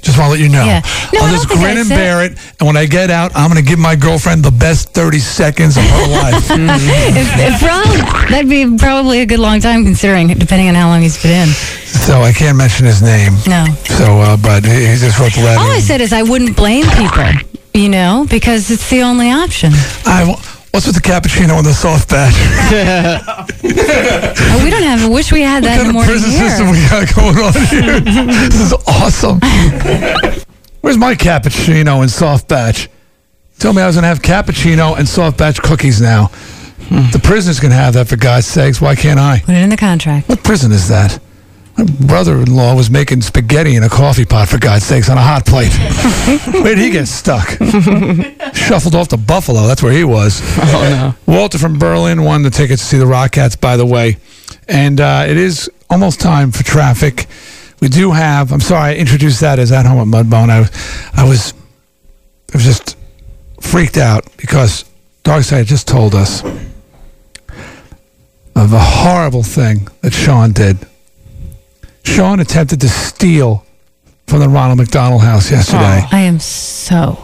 [0.01, 0.65] Just want to let you know.
[0.65, 0.81] Yeah.
[1.13, 2.37] No, I'll just grin and bear it.
[2.59, 5.77] And when I get out, I'm going to give my girlfriend the best 30 seconds
[5.77, 6.43] of her life.
[6.51, 11.01] if, if Ron, that'd be probably a good long time considering, depending on how long
[11.01, 11.49] he's been in.
[11.49, 13.33] so I can't mention his name.
[13.47, 13.65] No.
[13.85, 15.59] So, uh, but he, he just wrote the letter.
[15.59, 17.25] All I said is I wouldn't blame people,
[17.73, 19.71] you know, because it's the only option.
[20.05, 20.35] I,
[20.73, 22.33] what's with the cappuccino and the soft batch?
[24.55, 25.09] Oh, we don't have.
[25.09, 27.37] Wish we had that what in the kind of morning prison system we got going
[27.37, 27.99] on here?
[28.49, 29.39] this is awesome.
[30.81, 32.89] Where's my cappuccino and soft batch?
[33.59, 36.27] Tell me I was going to have cappuccino and soft batch cookies now.
[36.89, 37.09] Hmm.
[37.11, 38.81] The prisoners can have that for God's sakes.
[38.81, 39.39] Why can't I?
[39.39, 40.27] Put it in the contract.
[40.29, 41.19] What prison is that?
[41.77, 45.45] My brother-in-law was making spaghetti in a coffee pot for God's sakes on a hot
[45.45, 45.73] plate.
[46.63, 47.49] Where'd he get stuck?
[48.53, 49.65] Shuffled off to Buffalo.
[49.65, 50.41] That's where he was.
[50.57, 51.33] Oh no.
[51.33, 54.17] Walter from Berlin won the tickets to see the Rock Cats, by the way.
[54.67, 57.25] And uh, it is almost time for traffic.
[57.81, 60.49] We do have, I'm sorry, I introduced that as At Home at Mudbone.
[60.49, 61.53] I, I was
[62.53, 62.95] I was just
[63.61, 64.85] freaked out because
[65.23, 66.43] Darkside just told us
[68.55, 70.77] of a horrible thing that Sean did.
[72.03, 73.65] Sean attempted to steal
[74.27, 76.05] from the Ronald McDonald House yesterday.
[76.11, 77.17] I am so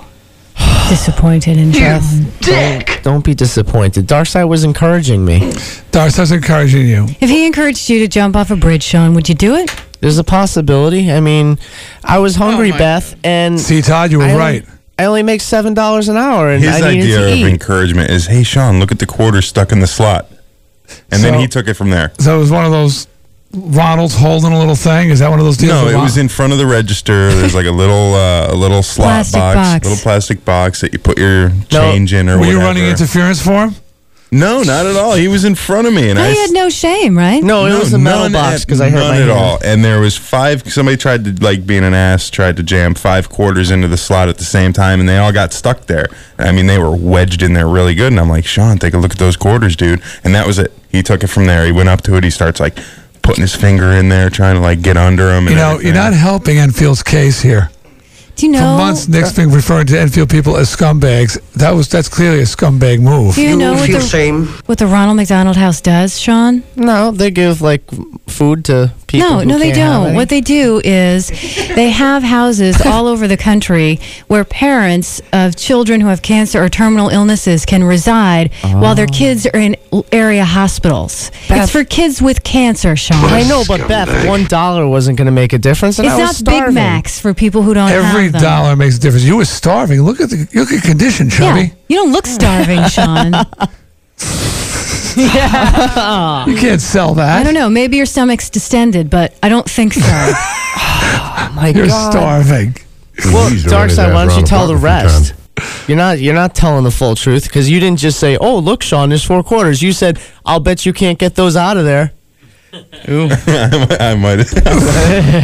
[0.90, 2.26] disappointed in Sean.
[2.42, 4.08] Don't, don't be disappointed.
[4.08, 5.52] Darkside was encouraging me.
[5.92, 7.06] Darcy's encouraging you.
[7.22, 9.70] If he encouraged you to jump off a bridge, Sean, would you do it?
[10.02, 11.12] There's a possibility.
[11.12, 11.60] I mean,
[12.04, 14.66] I was hungry, oh my Beth, and See, Todd, you were I only- right.
[14.98, 17.46] I only make seven dollars an hour, and His I needed idea to of eat.
[17.48, 20.30] encouragement is, "Hey, Sean, look at the quarter stuck in the slot,"
[21.10, 22.12] and then So- he took it from there.
[22.20, 23.08] So it was one of those
[23.52, 25.10] Ronald's holding a little thing.
[25.10, 25.72] Is that one of those deals?
[25.74, 27.32] No, it was in front of the register.
[27.34, 29.86] There's like a little, uh, a little slot Plastic box, box.
[29.88, 32.58] little plastic box that you put your change in, or Were whatever.
[32.60, 33.76] you running interference for him?
[34.32, 35.16] No, not at all.
[35.16, 36.28] He was in front of me, and Oh, I.
[36.28, 37.44] had no shame, right?
[37.44, 39.32] no, it No, was a metal box because I hurt none my at hand.
[39.32, 39.58] all.
[39.66, 40.72] And there was five.
[40.72, 44.30] Somebody tried to like being an ass, tried to jam five quarters into the slot
[44.30, 46.06] at the same time, and they all got stuck there.
[46.38, 48.12] I mean, they were wedged in there really good.
[48.14, 50.04] And I'm like, Sean, take a look at those quarters, dude.
[50.24, 50.72] And that was it.
[50.92, 51.66] He took it from there.
[51.66, 52.24] He went up to it.
[52.24, 52.78] He starts like
[53.30, 55.48] putting his finger in there, trying to like get under him.
[55.48, 55.86] And You know, everything.
[55.88, 57.70] you're not helping Enfield's case here.
[58.36, 58.60] Do you know?
[58.60, 58.78] For know?
[58.78, 61.38] months, Nick's uh, been referring to Enfield people as scumbags.
[61.54, 63.36] That was that's clearly a scumbag move.
[63.36, 64.48] do you know what the, shame?
[64.66, 66.64] what the Ronald McDonald House does, Sean?
[66.78, 67.84] No, they give like
[68.28, 70.16] food to people No, who no, they can't don't.
[70.16, 71.28] What they do is
[71.76, 76.70] they have houses all over the country where parents of children who have cancer or
[76.70, 79.14] terminal illnesses can reside while their ah.
[79.14, 79.76] kids are in
[80.12, 81.32] area hospitals.
[81.50, 83.18] Beth- It's for kids with cancer, Sean.
[83.26, 86.20] I know, but Beth, one dollar wasn't going to make a difference, and It's I
[86.20, 86.66] was not starving.
[86.68, 88.42] Big Macs for people who don't Every have them.
[88.42, 89.26] dollar makes a difference.
[89.26, 90.02] You were starving.
[90.04, 91.60] Look at the look at condition, Chubby.
[91.62, 93.34] Yeah, you don't look starving, Sean.
[96.48, 97.40] You can't sell that.
[97.40, 97.70] I don't know.
[97.70, 100.02] Maybe your stomach's distended, but I don't think so.
[100.06, 102.12] oh My You're God.
[102.12, 102.76] starving.
[103.26, 105.34] Well, He's Dark Side, why don't you tell the block a few rest?
[105.90, 108.82] You're not you're not telling the full truth because you didn't just say, "Oh, look,
[108.82, 112.14] Sean, there's four quarters." You said, "I'll bet you can't get those out of there."
[112.74, 114.46] I might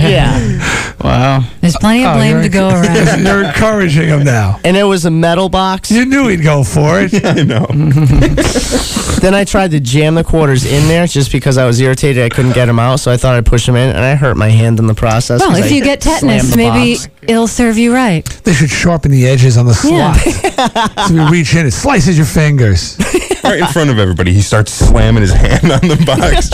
[0.09, 1.43] yeah, Wow.
[1.61, 3.23] There's plenty of Oh, blame you're- to go around.
[3.25, 4.59] You're encouraging him now.
[4.63, 5.89] and it was a metal box.
[5.91, 7.13] You knew he'd go for it.
[7.25, 7.65] I know.
[9.21, 12.29] Then I tried to jam the quarters in there just because I was irritated I
[12.29, 14.49] couldn't get them out, so I thought I'd push them in, and I hurt my
[14.49, 15.39] hand in the process.
[15.39, 17.07] Well, 'cause if I you get tetanus, maybe box.
[17.23, 18.23] it'll serve you right.
[18.43, 20.13] They should sharpen the edges on the Yeah.
[20.13, 21.07] slot.
[21.07, 22.97] so you reach in, it slices your fingers.
[23.49, 26.49] Right in front of everybody, he starts slamming his hand on the box.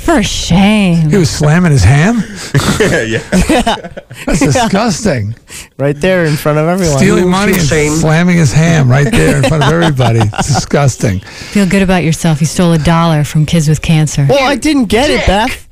[0.04, 1.10] For shame.
[1.10, 2.16] He was slamming his ham.
[2.80, 3.88] yeah, yeah.
[4.26, 5.34] That's disgusting.
[5.78, 6.96] right there in front of everyone.
[6.98, 10.20] Stealing money and slamming his ham right there in front of everybody.
[10.20, 11.20] It's disgusting.
[11.20, 12.40] Feel good about yourself.
[12.40, 14.26] You stole a dollar from kids with cancer.
[14.28, 15.68] Well, I didn't get it, Beth.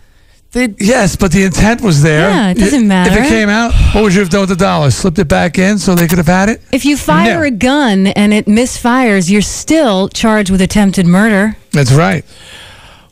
[0.53, 2.31] They, Yes, but the intent was there.
[2.31, 3.21] Yeah, it doesn't If matter.
[3.23, 4.91] it came out, what would you have done with the dollar?
[4.91, 6.63] Slipped it back in so they could have had it?
[6.73, 7.47] If you fire No.
[7.47, 11.57] a gun and it misfires, you're still charged with attempted murder.
[11.73, 12.25] That's right.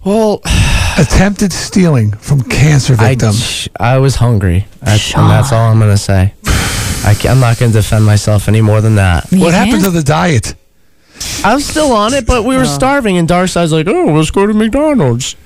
[0.05, 0.41] well,
[0.99, 3.69] Attempted stealing from cancer I, victims.
[3.79, 6.33] I was hungry, That's- and that's all I'm gonna say.
[7.05, 9.31] I ca- I'm not gonna defend myself any more than that.
[9.31, 10.55] You what happened to the diet?
[11.45, 12.65] I was still on it, but we were oh.
[12.65, 15.37] starving, and Darkside's like, "Oh, let's go to McDonald's."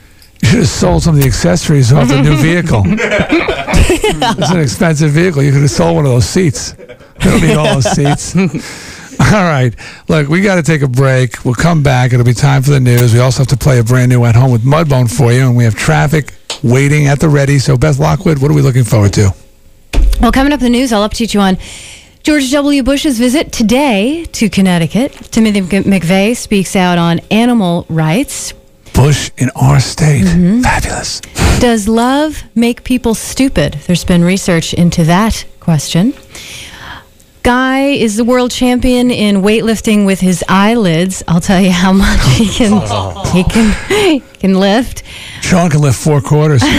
[0.43, 2.83] You should have sold some of the accessories off the new vehicle.
[2.87, 5.43] it's an expensive vehicle.
[5.43, 6.75] You could have sold one of those seats.
[6.79, 8.35] We don't need all those seats.
[9.21, 9.75] All right.
[10.09, 11.45] Look, we got to take a break.
[11.45, 12.13] We'll come back.
[12.13, 13.13] It'll be time for the news.
[13.13, 15.55] We also have to play a brand new At Home with Mudbone for you, and
[15.57, 17.59] we have traffic waiting at the ready.
[17.59, 19.35] So, Beth Lockwood, what are we looking forward to?
[20.21, 21.59] Well, coming up in the news, I'll update you on
[22.23, 22.83] George W.
[22.83, 25.13] Bush's visit today to Connecticut.
[25.31, 28.55] Timothy McVeigh speaks out on animal rights.
[28.95, 30.25] Bush in our state.
[30.63, 31.21] Fabulous.
[31.61, 33.75] Does love make people stupid?
[33.87, 36.15] There's been research into that question.
[37.43, 41.23] Guy is the world champion in weightlifting with his eyelids.
[41.27, 42.73] I'll tell you how much he can
[43.33, 45.03] he can can lift.
[45.41, 46.63] Sean can lift four quarters.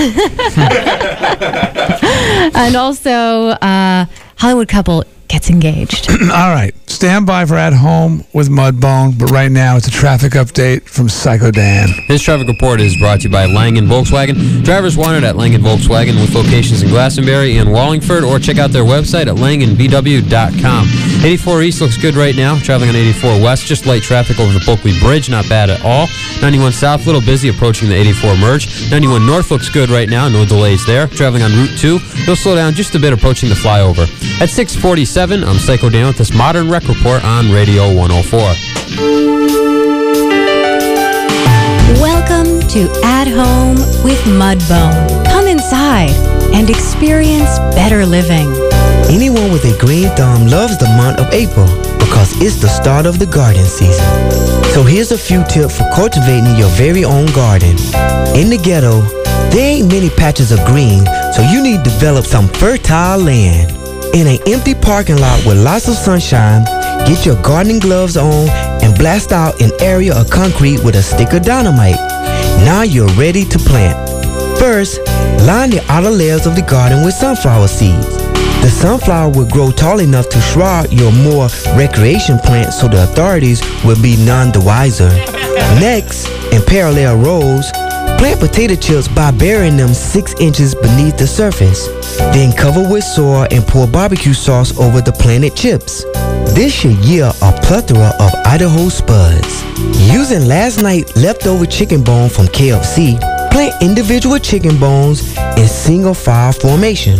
[2.54, 4.06] And also, uh,
[4.38, 6.12] Hollywood couple gets engaged.
[6.22, 6.76] All right.
[6.90, 9.18] Stand by for At Home with Mudbone.
[9.18, 11.88] But right now, it's a traffic update from Psycho Dan.
[12.10, 14.64] This traffic report is brought to you by Langen Volkswagen.
[14.64, 18.84] Drivers wanted at Langen Volkswagen with locations in Glastonbury and Wallingford, or check out their
[18.84, 20.88] website at langenbw.com.
[21.26, 22.58] 84 East looks good right now.
[22.60, 26.08] Traveling on 84 West, just light traffic over the Bulkeley Bridge, not bad at all.
[26.42, 28.92] 91 South, little busy approaching the 84 merge.
[28.92, 31.08] 91 North looks good right now, no delays there.
[31.08, 34.04] Traveling on Route 2, you'll slow down just a bit approaching the flyover.
[34.42, 38.40] At 647, I'm Psycho Dan with this modern rec report on Radio 104.
[42.02, 45.24] Welcome to At Home with Mudbone.
[45.26, 46.10] Come inside
[46.56, 48.50] and experience better living.
[49.12, 51.68] Anyone with a green thumb loves the month of April
[52.00, 54.04] because it's the start of the garden season.
[54.74, 57.78] So here's a few tips for cultivating your very own garden.
[58.34, 59.02] In the ghetto,
[59.52, 61.06] there ain't many patches of green,
[61.36, 63.81] so you need to develop some fertile land.
[64.14, 66.66] In an empty parking lot with lots of sunshine,
[67.08, 68.50] get your gardening gloves on
[68.84, 71.96] and blast out an area of concrete with a stick of dynamite.
[72.66, 73.96] Now you're ready to plant.
[74.60, 75.00] First,
[75.48, 78.06] line the outer layers of the garden with sunflower seeds.
[78.62, 81.48] The sunflower will grow tall enough to shroud your more
[81.78, 85.10] recreation plants so the authorities will be none the wiser.
[85.80, 87.72] Next, in parallel rows,
[88.22, 91.88] plant potato chips by burying them 6 inches beneath the surface.
[92.36, 96.04] Then cover with soil and pour barbecue sauce over the planted chips.
[96.54, 99.64] This should yield a plethora of Idaho spuds.
[100.14, 106.54] Using last night's leftover chicken bone from KFC, plant individual chicken bones in single file
[106.54, 107.18] formation.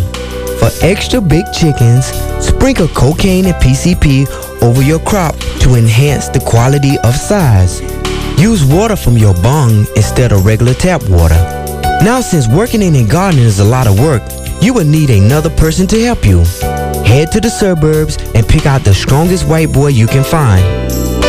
[0.60, 2.06] For extra big chickens,
[2.38, 4.30] sprinkle cocaine and PCP
[4.62, 7.80] over your crop to enhance the quality of size.
[8.42, 11.40] Use water from your bung instead of regular tap water.
[12.02, 14.20] Now since working in a garden is a lot of work,
[14.60, 16.38] you will need another person to help you.
[17.06, 20.60] Head to the suburbs and pick out the strongest white boy you can find.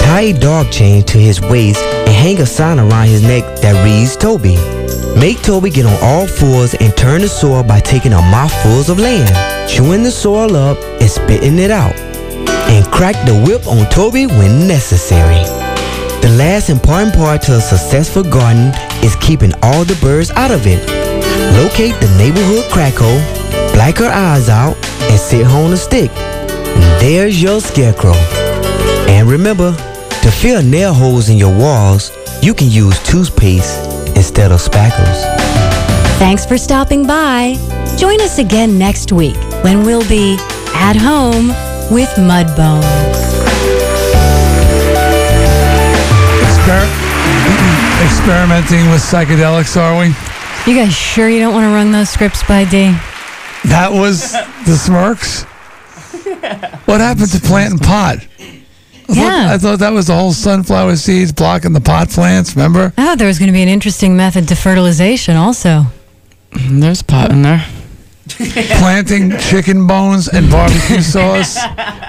[0.06, 3.86] Tie a dog chain to his waist and hang a sign around his neck that
[3.86, 4.56] reads Toby.
[5.20, 8.98] Make Toby get on all fours and turn the soil by taking a mouthfuls of
[8.98, 9.30] land,
[9.70, 11.94] chewing the soil up and spitting it out.
[12.74, 15.63] And crack the whip on Toby when necessary.
[16.24, 18.72] The last important part to a successful garden
[19.04, 20.80] is keeping all the birds out of it.
[21.58, 23.20] Locate the neighborhood crack hole,
[23.74, 26.10] black her eyes out, and sit her on a stick.
[26.16, 28.14] And there's your scarecrow.
[29.12, 32.10] And remember, to fill nail holes in your walls,
[32.42, 35.20] you can use toothpaste instead of spackles.
[36.20, 37.56] Thanks for stopping by.
[37.98, 40.38] Join us again next week when we'll be
[40.74, 41.50] at home
[41.92, 43.33] with Mudbone.
[46.74, 50.08] Exper- experimenting with psychedelics, are we?
[50.72, 52.96] You guys sure you don't want to run those scripts by Dee?
[53.66, 54.32] That was
[54.66, 55.44] the Smirks.
[56.86, 58.18] What happened to plant and pot?
[58.20, 62.56] I thought, I thought that was the whole sunflower seeds blocking the pot plants.
[62.56, 62.94] Remember?
[62.98, 65.86] Oh, there was going to be an interesting method to fertilization also.
[66.52, 67.66] Mm, there's pot in there.
[68.80, 71.58] Planting chicken bones and barbecue sauce.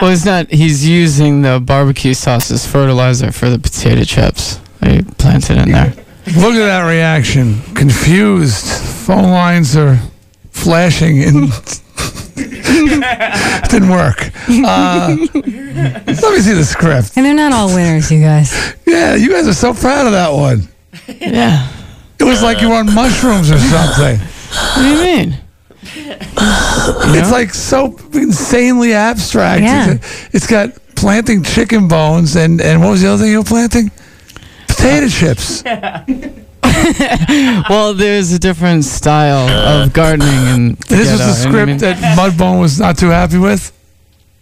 [0.01, 0.49] Well, he's not.
[0.49, 4.61] He's using the barbecue sauce as fertilizer for the potato chips.
[4.85, 5.93] He planted in there.
[6.37, 7.61] Look at that reaction.
[7.75, 8.67] Confused.
[9.07, 9.99] Phone lines are
[10.53, 11.51] flashing and
[13.69, 14.31] didn't work.
[14.49, 17.13] Uh, let me see the script.
[17.17, 18.75] And they're not all winners, you guys.
[18.87, 20.69] Yeah, you guys are so proud of that one.
[21.09, 21.69] Yeah.
[22.21, 24.19] It was like you were on mushrooms or something.
[24.19, 25.39] What do you mean?
[26.21, 29.63] It's like so insanely abstract.
[29.63, 29.91] Yeah.
[29.93, 33.45] It's- it's got planting chicken bones and, and what was the other thing you were
[33.45, 33.91] planting?
[34.69, 35.63] Potato chips.
[37.71, 42.79] Well, there's a different style of gardening, and This was the script that Mudbone was
[42.81, 43.73] not too happy with.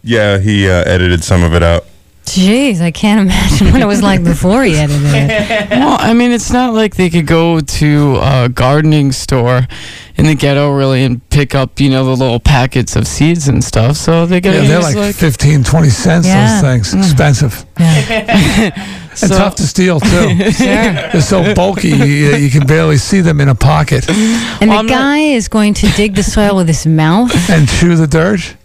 [0.03, 1.85] Yeah, he uh, edited some of it out.
[2.25, 5.69] Jeez, I can't imagine what it was like before he edited it.
[5.83, 9.67] Well, I mean, it's not like they could go to a gardening store
[10.15, 13.63] in the ghetto really and pick up, you know, the little packets of seeds and
[13.63, 13.97] stuff.
[13.97, 16.61] So they gotta Yeah, they're like, like, 15, 20 cents, Yeah.
[16.61, 16.93] those things.
[16.95, 17.03] Mm.
[17.11, 17.65] Expensive.
[17.77, 18.73] and
[19.17, 20.35] So- tough to steal, too.
[20.59, 24.07] They're so bulky, you, you can barely see them in a pocket.
[24.09, 27.31] And Well, the I'm not- guy is going to dig the soil with his mouth.
[27.49, 28.55] And chew the dirt.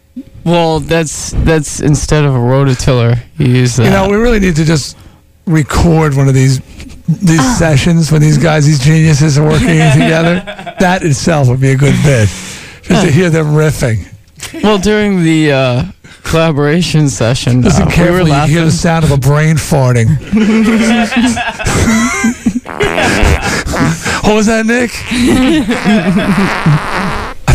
[0.44, 3.84] Well, that's that's instead of a rototiller, you use that.
[3.84, 4.96] You know, we really need to just
[5.46, 6.60] record one of these
[7.06, 7.56] these Ah.
[7.58, 10.42] sessions when these guys, these geniuses are working together.
[10.80, 12.28] That itself would be a good bit.
[12.82, 14.06] Just to hear them riffing.
[14.62, 15.84] well, during the uh,
[16.22, 20.08] collaboration session, Listen uh, we were carefully, you hear the sound of a brain farting.
[24.24, 24.90] what was that, Nick?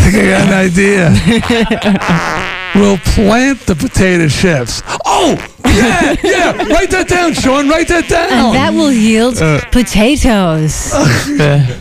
[0.04, 2.50] I think I got an idea.
[2.74, 4.82] We'll plant the potato chips.
[5.04, 6.56] Oh, yeah, yeah.
[6.66, 7.68] Write that down, Sean.
[7.68, 8.32] Write that down.
[8.32, 10.92] And that will yield uh, potatoes.
[11.28, 11.80] Yeah.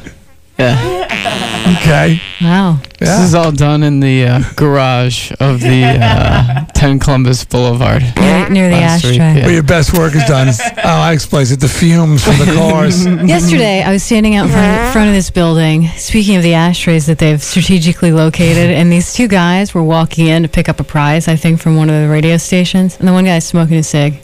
[0.57, 1.77] Yeah.
[1.81, 2.21] okay.
[2.41, 2.79] Wow.
[2.99, 3.23] This Yeah.
[3.25, 8.03] is all done in the uh, garage of the uh, 10 Columbus Boulevard.
[8.17, 9.39] Near, near the Last week, ashtray.
[9.39, 9.45] yeah.
[9.45, 10.49] Where your best work is done.
[10.85, 11.59] Oh, I explain it.
[11.61, 13.05] The fumes from the cars.
[13.05, 15.87] Yesterday, I was standing out in front of, front of this building.
[15.95, 20.43] Speaking of the ashtrays that they've strategically located, and these two guys were walking in
[20.43, 22.97] to pick up a prize, I think, from one of the radio stations.
[22.99, 24.15] And the one guy's smoking a cig.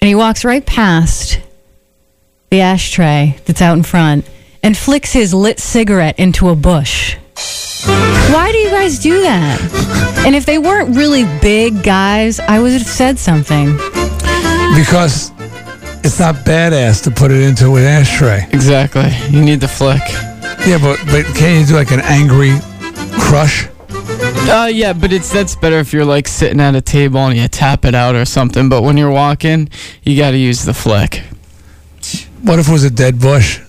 [0.00, 1.38] And he walks right past
[2.50, 4.24] the ashtray that's out in front
[4.62, 7.16] and flicks his lit cigarette into a bush.
[8.32, 9.60] Why do you guys do that?
[10.26, 13.76] And if they weren't really big guys, I would have said something.
[14.76, 15.30] because
[16.04, 18.46] it's not badass to put it into an ashtray.
[18.52, 19.10] Exactly.
[19.30, 20.02] You need the flick.
[20.66, 22.52] Yeah, but but can't you do like an angry
[23.20, 23.68] crush?
[24.50, 27.46] Uh, yeah, but it's that's better if you're like sitting at a table and you
[27.48, 28.68] tap it out or something.
[28.68, 29.68] But when you're walking,
[30.02, 31.22] you got to use the flick.
[32.42, 33.60] What if it was a dead bush?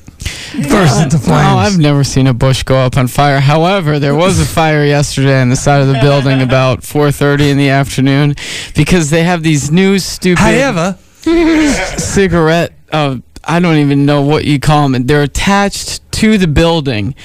[0.70, 1.48] Burst into flames.
[1.48, 3.40] Oh, I've never seen a bush go up on fire.
[3.40, 7.58] However, there was a fire yesterday on the side of the building about 4:30 in
[7.58, 8.36] the afternoon
[8.76, 10.98] because they have these new stupid However,
[11.98, 12.74] cigarette.
[12.92, 15.06] Uh, I don't even know what you call them.
[15.06, 17.16] They're attached to the building,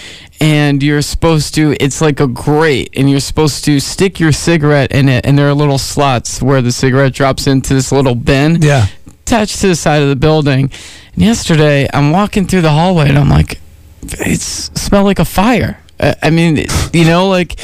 [0.40, 1.76] and you're supposed to.
[1.80, 5.26] It's like a grate, and you're supposed to stick your cigarette in it.
[5.26, 8.86] And there are little slots where the cigarette drops into this little bin yeah.
[9.26, 10.70] Attached to the side of the building.
[11.14, 13.58] And yesterday, I'm walking through the hallway, and I'm like,
[14.02, 15.80] it smelled like a fire.
[15.98, 17.58] Uh, I mean, it- you know, like,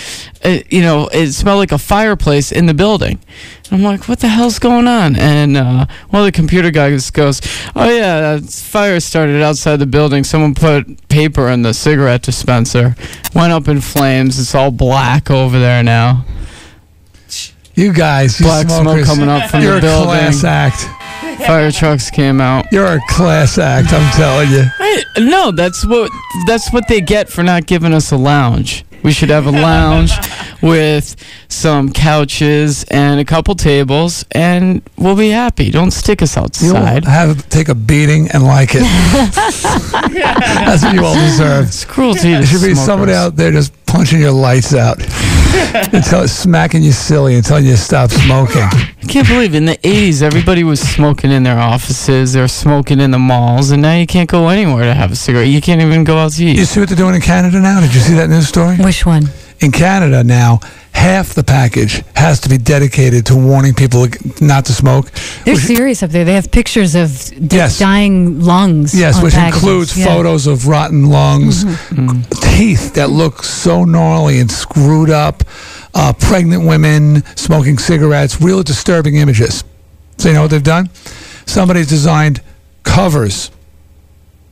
[0.44, 3.18] uh, you know, it smelled like a fireplace in the building.
[3.64, 5.16] And I'm like, what the hell's going on?
[5.16, 7.40] And uh, one of the computer guys goes,
[7.76, 10.24] oh yeah, that fire started outside the building.
[10.24, 12.94] Someone put paper in the cigarette dispenser,
[13.34, 14.38] went up in flames.
[14.38, 16.24] It's all black over there now.
[17.74, 20.06] You guys, you Black smoke coming up from the you're a building.
[20.06, 20.86] class act.
[21.46, 22.66] fire trucks came out.
[22.72, 24.64] You're a class act, I'm telling you.
[24.78, 26.10] I, no, that's what
[26.46, 28.84] that's what they get for not giving us a lounge.
[29.02, 30.12] We should have a lounge
[30.62, 31.16] with
[31.48, 35.70] some couches and a couple tables, and we'll be happy.
[35.70, 37.04] Don't stick us You'll outside.
[37.06, 38.82] have take a beating and like it.
[39.92, 41.68] That's what you all deserve.
[41.68, 42.32] It's cruelty.
[42.32, 44.98] There should be somebody out there just punching your lights out,
[45.92, 48.62] and smacking you silly and telling you to stop smoking.
[48.62, 53.00] I can't believe in the 80s everybody was smoking in their offices, they were smoking
[53.00, 55.48] in the malls, and now you can't go anywhere to have a cigarette.
[55.48, 56.56] You can't even go out to eat.
[56.56, 57.80] You see what they're doing in Canada now?
[57.80, 58.76] Did you see that news story?
[58.76, 59.24] Which one?
[59.58, 60.60] In Canada now,
[60.92, 64.06] half the package has to be dedicated to warning people
[64.40, 65.10] not to smoke.
[65.44, 66.24] They're Which- serious up there.
[66.24, 67.78] They have pictures of Yes.
[67.78, 68.94] dying lungs.
[68.94, 69.62] Yes, which packages.
[69.62, 70.06] includes Yeah.
[70.06, 72.20] photos of rotten lungs, Mm-hmm.
[72.56, 75.42] teeth that look so gnarly and screwed up,
[75.94, 79.64] uh, pregnant women smoking cigarettes, real disturbing images.
[80.18, 80.90] So, you know what they've done?
[81.46, 82.40] Somebody's designed
[82.82, 83.50] covers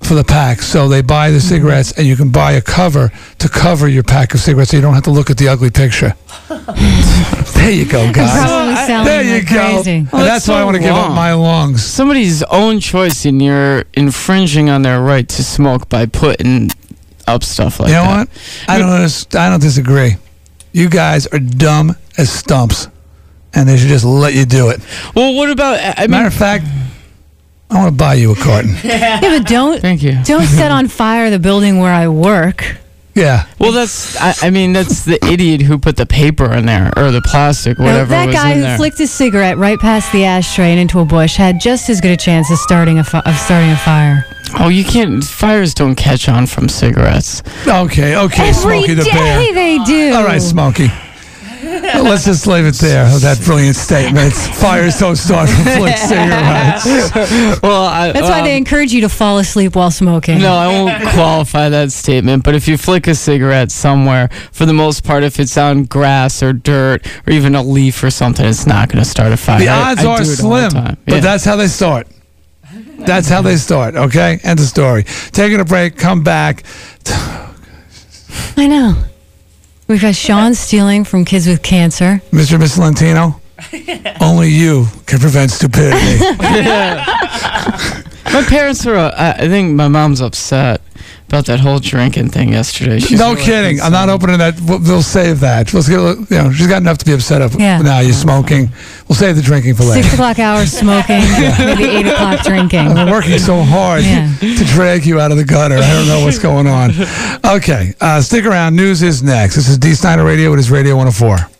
[0.02, 0.62] for the pack.
[0.62, 1.34] So they buy Mm-hmm.
[1.34, 4.76] the cigarettes, and you can buy a cover to cover your pack of cigarettes so
[4.76, 6.14] you don't have to look at the ugly picture.
[7.54, 8.30] there you go, guys.
[8.46, 9.74] Probably selling There you like go.
[9.74, 9.90] crazy.
[9.92, 11.84] And Well, that's that's why I want to give up my lungs.
[11.84, 16.70] Somebody's own choice, and you're infringing on their right to smoke by putting
[17.26, 18.00] up stuff like that.
[18.02, 18.28] you know that.
[18.28, 18.68] what?
[18.68, 19.34] I don't.
[19.36, 20.16] I don't disagree.
[20.72, 22.88] You guys are dumb as stumps,
[23.54, 24.80] and they should just let you do it.
[25.14, 25.80] Well, what about?
[25.98, 26.64] I mean, Matter of fact,
[27.70, 28.74] I want to buy you a carton.
[28.84, 30.18] Yeah, but don't thank you.
[30.24, 32.76] don't set on fire the building where I work.
[33.14, 33.46] Yeah.
[33.58, 34.16] Well, that's.
[34.16, 37.76] I, I mean, that's the idiot who put the paper in there or the plastic,
[37.78, 38.76] Now, whatever that was guy in who there.
[38.76, 42.12] flicked his cigarette right past the ashtray and into a bush had just as good
[42.12, 44.24] a chance of starting a fi- of starting a fire.
[44.60, 45.22] oh, you can't.
[45.24, 47.42] Fires don't catch on from cigarettes.
[47.66, 48.16] Okay.
[48.16, 48.48] Okay.
[48.50, 48.52] Every
[48.84, 49.52] Smokey the day Bear.
[49.54, 50.14] they do.
[50.14, 50.88] All right, Smokey.
[52.08, 53.04] Well, Let's just leave it there.
[53.20, 54.32] That brilliant statement.
[54.32, 57.60] Fires don't start from flick cigarettes.
[57.62, 60.38] Well, I, That's why um, they encourage you to fall asleep while smoking.
[60.38, 62.44] No, I won't qualify that statement.
[62.44, 66.42] But if you flick a cigarette somewhere, for the most part, if it's on grass
[66.42, 69.58] or dirt or even a leaf or something, it's not going to start a fire.
[69.58, 70.96] The odds I are do it all the slim, time.
[71.04, 71.20] but Yeah.
[71.20, 72.06] that's how they start.
[73.00, 73.94] That's how they start.
[73.96, 74.38] Okay.
[74.42, 75.04] End of story.
[75.32, 75.96] Taking a break.
[75.98, 76.62] Come back.
[78.56, 78.94] I know.
[79.88, 82.20] We've got Sean stealing from kids with cancer.
[82.30, 82.52] Mr.
[82.52, 83.40] and Miss Lentino,
[84.20, 86.18] only you can prevent stupidity.
[88.30, 88.94] My parents are.
[88.94, 90.82] Uh, I I think my mom's upset
[91.28, 92.98] about that whole drinking thing yesterday.
[92.98, 93.80] She's no really kidding.
[93.82, 94.58] I'm not opening that.
[94.62, 95.74] We'll, we'll save that.
[95.74, 97.54] Let's get, you know, she's got enough to be upset of.
[97.60, 97.82] Yeah.
[97.82, 98.70] Now you're smoking.
[99.06, 100.02] We'll save the drinking for later.
[100.02, 101.20] Six o'clock hours smoking,
[101.58, 102.80] maybe eight o'clock drinking.
[102.80, 104.32] I've been working so hard Yeah.
[104.40, 105.76] to drag you out of the gutter.
[105.76, 106.92] I don't know what's going on.
[107.48, 108.76] Okay, uh, stick around.
[108.76, 109.54] News is next.
[109.56, 110.52] This is Dee Snider Radio.
[110.52, 111.57] It is Radio 104.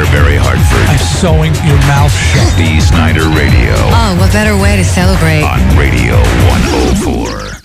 [0.00, 0.88] Waterbury, Hartford.
[0.88, 2.48] I'm sewing your mouth shut.
[2.56, 5.44] Dee Snider Radio Oh, what better way to celebrate?
[5.44, 6.16] on Radio
[7.04, 7.60] 104.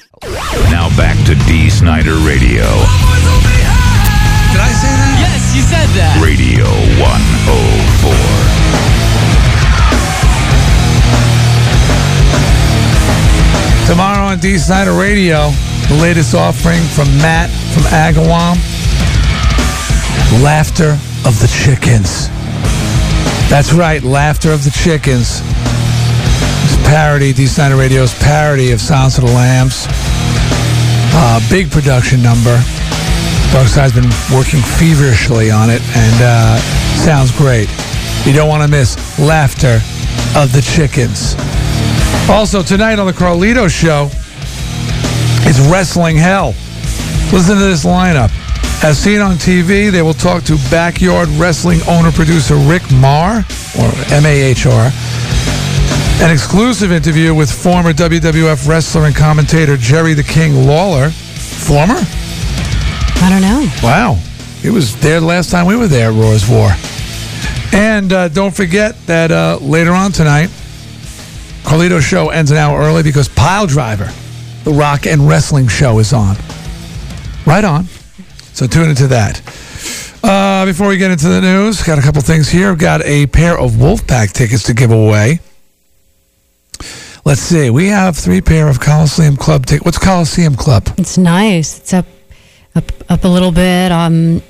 [0.67, 2.67] Now back to Dee Snider Radio.
[4.51, 5.15] Did I say that?
[5.23, 6.19] Yes, you said that.
[6.19, 6.67] Radio
[6.99, 8.11] 104.
[13.87, 15.51] Tomorrow on Dee Snider Radio,
[15.89, 18.57] the latest offering from Matt from Agawam.
[20.41, 22.27] Laughter of the Chickens.
[23.49, 25.41] That's right, Laughter of the Chickens.
[26.63, 29.87] It's parody, Dee Snider Radio's parody of Silence of the Lambs.
[31.17, 32.55] Uh, big production number.
[33.51, 36.57] Darkside's been working feverishly on it and uh,
[36.97, 37.69] sounds great.
[38.25, 39.79] You don't want to miss Laughter
[40.37, 41.35] of the Chickens.
[42.29, 44.09] Also, tonight on the Carlito Show,
[45.47, 46.53] it's Wrestling Hell.
[47.31, 48.31] Listen to this lineup.
[48.83, 53.39] As seen on TV, they will talk to backyard wrestling owner producer Rick Marr,
[53.79, 54.91] or M A H R.
[56.21, 61.09] An exclusive interview with former WWF wrestler and commentator Jerry the King Lawler.
[61.09, 61.95] Former?
[61.95, 63.67] I don't know.
[63.83, 64.13] Wow.
[64.61, 66.69] He was there the last time we were there at Raw Is War.
[67.73, 70.49] And uh, don't forget that uh, later on tonight,
[71.63, 74.09] Carlito's show ends an hour early because Pile Driver,
[74.63, 76.37] the rock and wrestling show, is on.
[77.45, 77.85] Right on.
[78.55, 79.41] So tune into that.
[80.23, 82.71] Uh, before we get into the news, got a couple things here.
[82.71, 85.41] I've got a pair of Wolfpack tickets to give away.
[87.25, 87.69] Let's see.
[87.69, 89.83] We have three pair of Coliseum Club tickets.
[89.83, 90.87] What's Coliseum Club?
[90.97, 91.79] It's nice.
[91.79, 92.05] It's up,
[92.75, 93.91] up, up a little bit.
[93.91, 94.41] Um,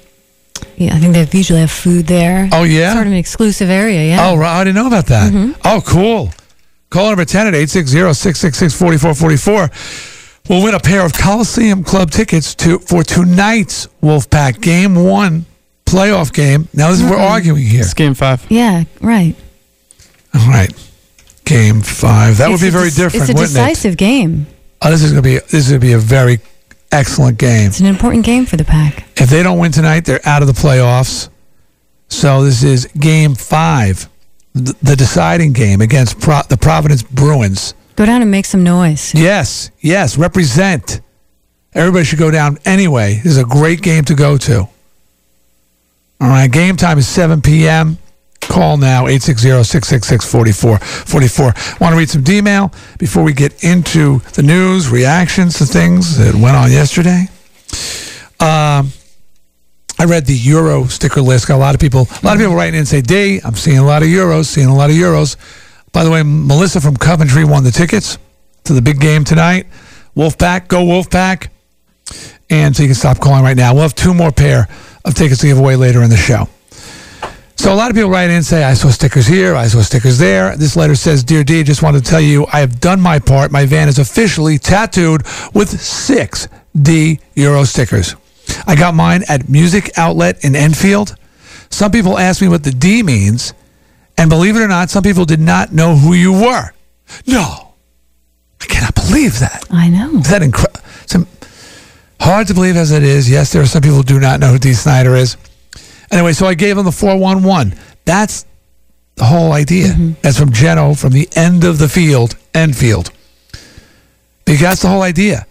[0.78, 2.47] yeah, I think they usually have food there.
[2.51, 2.93] Oh, yeah?
[2.93, 4.08] Sort of an exclusive area.
[4.08, 4.30] Yeah.
[4.30, 4.62] Oh, right.
[4.62, 5.34] I didn't know about that.
[5.66, 6.30] Oh, cool.
[6.91, 10.14] Call number 10 at 860-666-4444.
[10.49, 15.45] We'll win a pair of Coliseum Club tickets to for tonight's Wolfpack Game 1
[15.85, 16.67] playoff game.
[16.73, 17.81] Now this is we're arguing here.
[17.81, 18.45] It's game five.
[18.49, 19.35] Yeah, right.
[20.33, 20.71] All right,
[21.45, 22.37] game five.
[22.37, 24.47] That would be very dec- different, It's a wouldn't decisive game.
[24.49, 24.55] it?
[24.81, 26.39] Oh, this is gonna be this is gonna be a very
[26.91, 27.67] excellent game.
[27.67, 29.05] It's an important game for the pack.
[29.19, 31.29] If they don't win tonight, they're out of the playoffs.
[32.09, 34.09] So this is game five,
[34.53, 37.73] the deciding game against Pro- the Providence Bruins.
[37.95, 39.13] Go down and make some noise.
[39.13, 40.99] Yes, yes, represent.
[41.73, 43.15] Everybody should go down anyway.
[43.15, 44.67] This is a great game to go to.
[46.21, 47.97] All right, game time is 7 p.m.
[48.41, 51.81] Call now, 860-666-4444.
[51.81, 56.35] Want to read some D-mail before we get into the news, reactions to things that
[56.35, 57.27] went on yesterday?
[58.39, 58.91] Um,
[59.97, 61.47] I read the Euro sticker list.
[61.47, 63.55] Got a lot of people, a lot of people writing in and say, Dee, I'm
[63.55, 65.35] seeing a lot of Euros, seeing a lot of Euros.
[65.95, 68.17] By the way, Melissa from Coventry won the tickets
[68.65, 69.65] to the big game tonight.
[70.13, 71.47] Wolfpack, go Wolfpack.
[72.49, 73.73] And so you can stop calling right now.
[73.73, 74.67] We'll have two more pair
[75.05, 76.49] of tickets to give away later in the show.
[77.55, 79.81] So a lot of people write in and say, I saw stickers here, I saw
[79.81, 80.57] stickers there.
[80.57, 83.53] This letter says, Dear D, just wanted to tell you I have done my part.
[83.53, 85.21] My van is officially tattooed
[85.53, 88.17] with six D Euro stickers.
[88.67, 91.15] I got mine at Music Outlet in Enfield.
[91.69, 93.53] Some people ask me what the D means,
[94.18, 96.72] and believe it or not, some people did not know who you were.
[97.28, 97.74] No,
[98.61, 99.66] I cannot believe that.
[99.70, 100.20] I know.
[100.20, 100.82] Is that incredible?
[102.20, 103.30] Hard to believe as it is.
[103.30, 105.38] Yes, there are some people who do not know who Dee Snider is.
[106.09, 107.78] Anyway, so I gave him the 411.
[108.05, 108.45] That's
[109.16, 109.89] the whole idea.
[109.89, 110.22] Mm-hmm.
[110.22, 113.11] That's from Geno from the end of the field, Enfield.
[114.45, 115.45] Because that's the whole idea.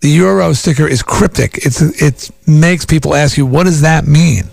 [0.00, 1.58] The Euro sticker is cryptic.
[1.58, 4.44] It's it makes people ask you, what does that mean?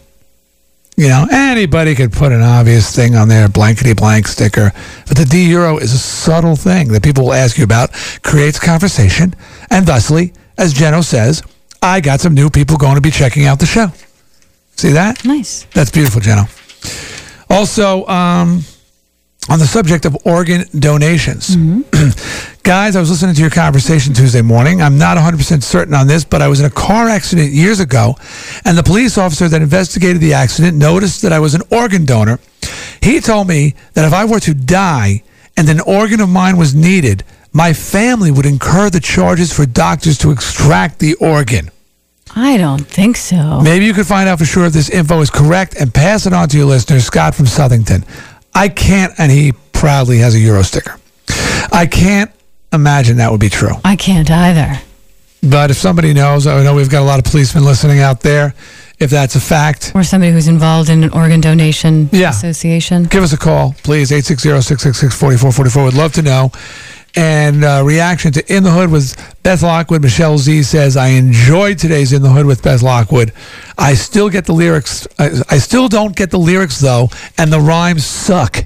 [1.00, 4.72] You know, anybody could put an obvious thing on there, blankety blank sticker.
[5.08, 7.91] But the D Euro is a subtle thing that people will ask you about,
[8.24, 9.36] creates conversation,
[9.70, 11.43] and thusly, as Jeno says,
[11.84, 13.91] I got some new people going to be checking out the show.
[14.76, 15.24] See that?
[15.24, 15.68] Nice.
[15.76, 16.50] That's beautiful, Jeno.
[17.48, 18.64] Also, um,
[19.50, 21.56] on the subject of organ donations,
[22.64, 24.82] guys, I was listening to your conversation Tuesday morning.
[24.82, 28.16] I'm not 100% certain on this, but I was in a car accident years ago,
[28.66, 32.39] and the police officer that investigated the accident noticed that I was an organ donor.
[33.02, 35.24] He told me that if I were to die
[35.56, 37.24] and an organ of mine was needed,
[37.54, 41.72] my family would incur the charges for doctors to extract the organ.
[42.36, 43.62] I don't think so.
[43.62, 46.34] Maybe you could find out for sure if this info is correct and pass it
[46.34, 48.04] on to your listener, Scott from Southington.
[48.58, 50.97] I can't, and he proudly has a Euro sticker.
[51.72, 52.32] I can't
[52.74, 53.76] imagine that would be true.
[53.86, 54.80] I can't either.
[55.43, 58.55] But if somebody knows, I know we've got a lot of policemen listening out there.
[58.99, 62.32] If that's a fact, Or somebody who's involved in an organ donation Yeah.
[62.32, 63.03] association.
[63.03, 64.12] give us a call, please.
[64.12, 65.84] 860-666-4444.
[65.84, 66.51] Would love to know.
[67.18, 70.03] And uh, reaction to In the Hood was Beth Lockwood.
[70.03, 73.34] Michelle Z says, I enjoyed today's In the Hood with Beth Lockwood.
[73.76, 75.07] I still get the lyrics.
[75.18, 77.09] I, I still don't get the lyrics, though,
[77.39, 78.63] and the rhymes suck.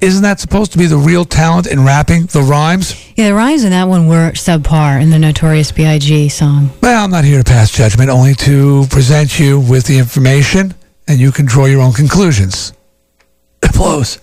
[0.00, 2.26] Isn't that supposed to be the real talent in rapping?
[2.26, 2.94] The rhymes?
[3.16, 6.28] Yeah, the rhymes in that one were subpar in the Notorious B.I.G.
[6.28, 6.70] song.
[6.82, 10.74] Well, I'm not here to pass judgment, only to present you with the information,
[11.08, 12.74] and you can draw your own conclusions.
[13.76, 14.18] Applause.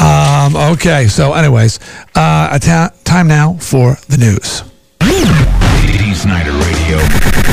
[0.00, 1.78] um, okay, so, anyways,
[2.14, 4.62] uh, a ta- time now for the news.
[5.00, 6.98] Dee Snider Radio.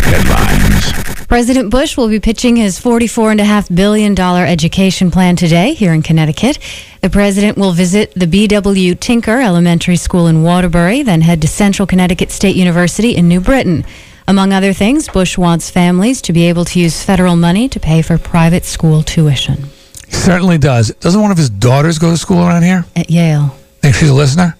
[0.07, 1.27] Headlines.
[1.27, 6.59] President Bush will be pitching his $44.5 billion education plan today here in Connecticut.
[7.01, 8.95] The president will visit the B.W.
[8.95, 13.83] Tinker Elementary School in Waterbury, then head to Central Connecticut State University in New Britain.
[14.27, 18.01] Among other things, Bush wants families to be able to use federal money to pay
[18.01, 19.65] for private school tuition
[20.11, 20.93] He certainly does.
[20.99, 22.85] Doesn't one of his daughters go to school around here?
[22.95, 23.47] at Yale.
[23.81, 24.55] Think she's a listener?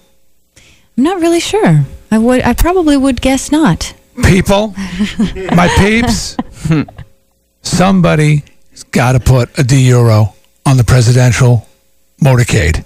[0.97, 1.85] I'm not really sure.
[2.09, 2.41] I would.
[2.41, 3.93] I probably would guess not.
[4.23, 4.69] People,
[5.55, 6.35] my peeps,
[6.67, 6.81] hmm.
[7.61, 8.41] somebody's
[8.91, 10.33] got to put a D euro
[10.65, 11.67] on the presidential
[12.21, 12.83] motorcade.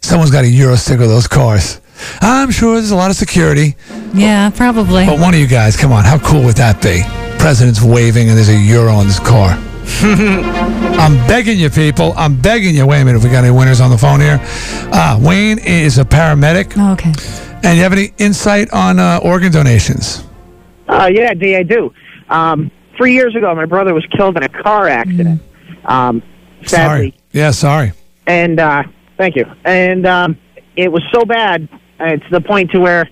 [0.00, 1.80] Someone's got a euro sticker of those cars.
[2.20, 3.74] I'm sure there's a lot of security,
[4.14, 5.04] Yeah, probably.
[5.06, 7.02] but one of you guys, come on, how cool would that be?
[7.40, 9.58] President's waving and there's a euro on this car.
[10.00, 12.12] I'm begging you, people.
[12.16, 12.86] I'm begging you.
[12.86, 14.38] Wait a minute, if we got any winners on the phone here.
[14.92, 16.74] Uh, Wayne is a paramedic.
[16.76, 17.12] Oh, okay.
[17.64, 20.24] And you have any insight on uh, organ donations?
[20.88, 21.92] Uh, yeah, Dee, I do.
[22.28, 25.40] Um, three years ago, my brother was killed in a car accident.
[25.84, 26.22] Um,
[26.64, 27.14] sadly, Sorry.
[27.32, 27.92] Yeah, sorry.
[28.26, 28.82] and uh,
[29.16, 29.46] thank you.
[29.64, 30.38] And um,
[30.76, 31.68] it was so bad
[31.98, 33.08] uh, to the point to where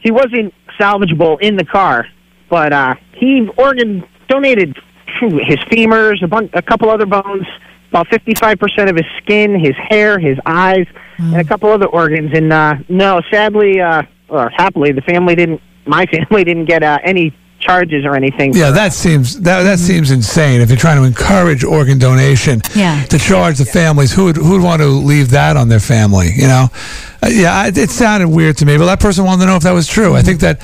[0.00, 2.06] he wasn't salvageable in the car,
[2.50, 4.82] but uh, he organ donated phew,
[5.20, 7.46] his femurs, a, bun- a couple other bones,
[7.90, 10.86] about fifty-five percent of his skin, his hair, his eyes,
[11.18, 12.30] and a couple other organs.
[12.34, 15.60] And uh, no, sadly, uh, or happily, the family didn't.
[15.86, 18.54] My family didn't get uh, any charges or anything.
[18.54, 20.60] Yeah, that seems that that seems insane.
[20.60, 23.02] If you're trying to encourage organ donation, Yeah.
[23.04, 26.30] to charge the families, who would who would want to leave that on their family?
[26.34, 26.68] You know,
[27.22, 28.76] uh, yeah, I, it sounded weird to me.
[28.76, 30.14] But that person wanted to know if that was true.
[30.14, 30.60] I think that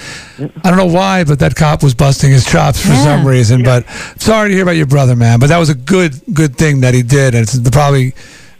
[0.65, 3.03] I don't know why, but that cop was busting his chops for Yeah.
[3.05, 3.63] some reason.
[3.63, 3.85] But
[4.19, 5.39] sorry to hear about your brother, man.
[5.41, 8.15] But that was a good good thing that he did, and it's probably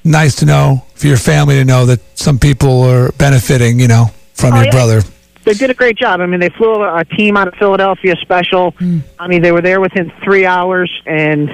[0.05, 3.79] nice to know for your family to know that some people are benefiting.
[3.79, 4.71] You know, from Oh, your yeah.
[4.71, 5.03] brother.
[5.45, 6.21] They did a great job.
[6.21, 8.75] I mean, they flew a team out of Philadelphia special.
[9.19, 11.51] I mean, they were there within three hours and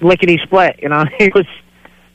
[0.00, 0.78] lickety split.
[0.82, 1.46] You know, he was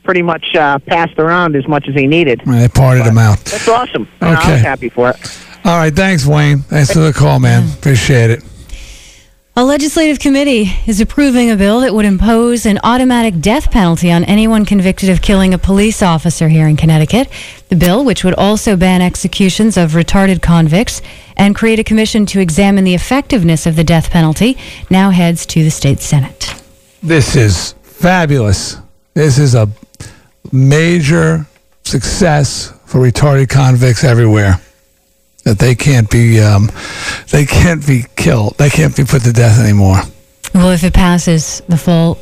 [0.03, 2.41] pretty much uh, passed around as much as he needed.
[2.45, 3.39] They parted him out.
[3.39, 4.07] That's awesome.
[4.21, 4.53] I Okay.
[4.53, 5.15] was happy for it.
[5.65, 6.59] All right, thanks, Wayne.
[6.59, 7.69] Thanks for the call, man.
[7.73, 8.43] Appreciate it.
[9.59, 14.23] A legislative committee is approving a bill that would impose an automatic death penalty on
[14.25, 17.27] anyone convicted of killing a police officer here in Connecticut.
[17.69, 21.01] The bill, which would also ban executions of retarded convicts
[21.37, 24.59] and create a commission to examine the effectiveness of the death penalty,
[24.91, 26.53] now heads to the state Senate.
[27.01, 28.77] This is fabulous.
[29.15, 29.67] This is a
[30.51, 31.47] major
[31.83, 34.61] success for retarded convicts everywhere.
[35.47, 36.69] That they can't be, um,
[37.31, 38.57] they can't be killed.
[38.57, 40.01] They can't be put to death anymore.
[40.53, 42.19] Well, if it passes the full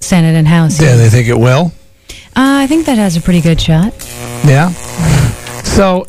[0.00, 1.70] Senate and House, Yeah, they think it will.
[2.34, 3.94] uh, I think that has a pretty good shot.
[4.44, 4.70] Yeah.
[5.62, 6.06] So,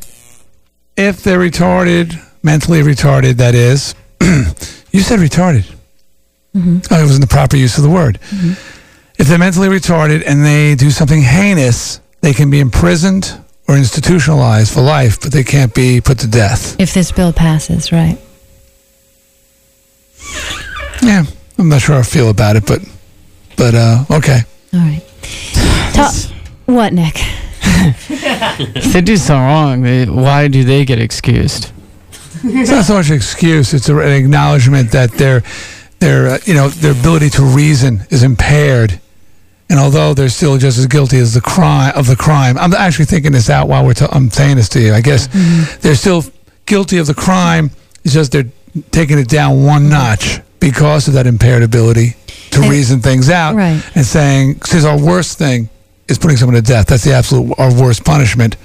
[0.97, 5.71] if they're retarded, mentally retarded, that is, you said retarded.
[6.55, 6.79] Mm-hmm.
[6.91, 8.17] Oh, it wasn't the proper use of the word.
[9.19, 14.73] If they're mentally retarded and they do something heinous, they can be imprisoned or institutionalized
[14.73, 16.79] for life, but they can't be put to death.
[16.79, 18.17] If this bill passes, right?
[21.01, 21.23] Yeah,
[21.57, 22.81] I'm not sure how I feel about it, but
[23.57, 24.41] but uh, okay.
[24.73, 25.03] All right.
[25.93, 26.13] Ta-
[26.65, 27.15] what, Nick?
[27.61, 31.71] If they do something wrong, they, why do they get excused?
[32.43, 35.43] It's not so much an excuse; it's a, an acknowledgement that their
[35.99, 38.99] their uh, you know their ability to reason is impaired,
[39.69, 43.05] and although they're still just as guilty as the crime of the crime, I'm actually
[43.05, 44.93] thinking this out while we're t- I'm saying this to you.
[44.93, 45.27] I guess
[45.81, 46.23] they're still
[46.65, 47.71] guilty of the crime.
[48.03, 48.45] It's just they're
[48.91, 52.15] taking it down one notch because of that impaired ability
[52.51, 53.81] to And- reason things out, Right.
[53.95, 55.69] and saying, "Says our worst thing
[56.07, 56.87] is putting someone to death.
[56.87, 58.57] That's the absolute our worst punishment."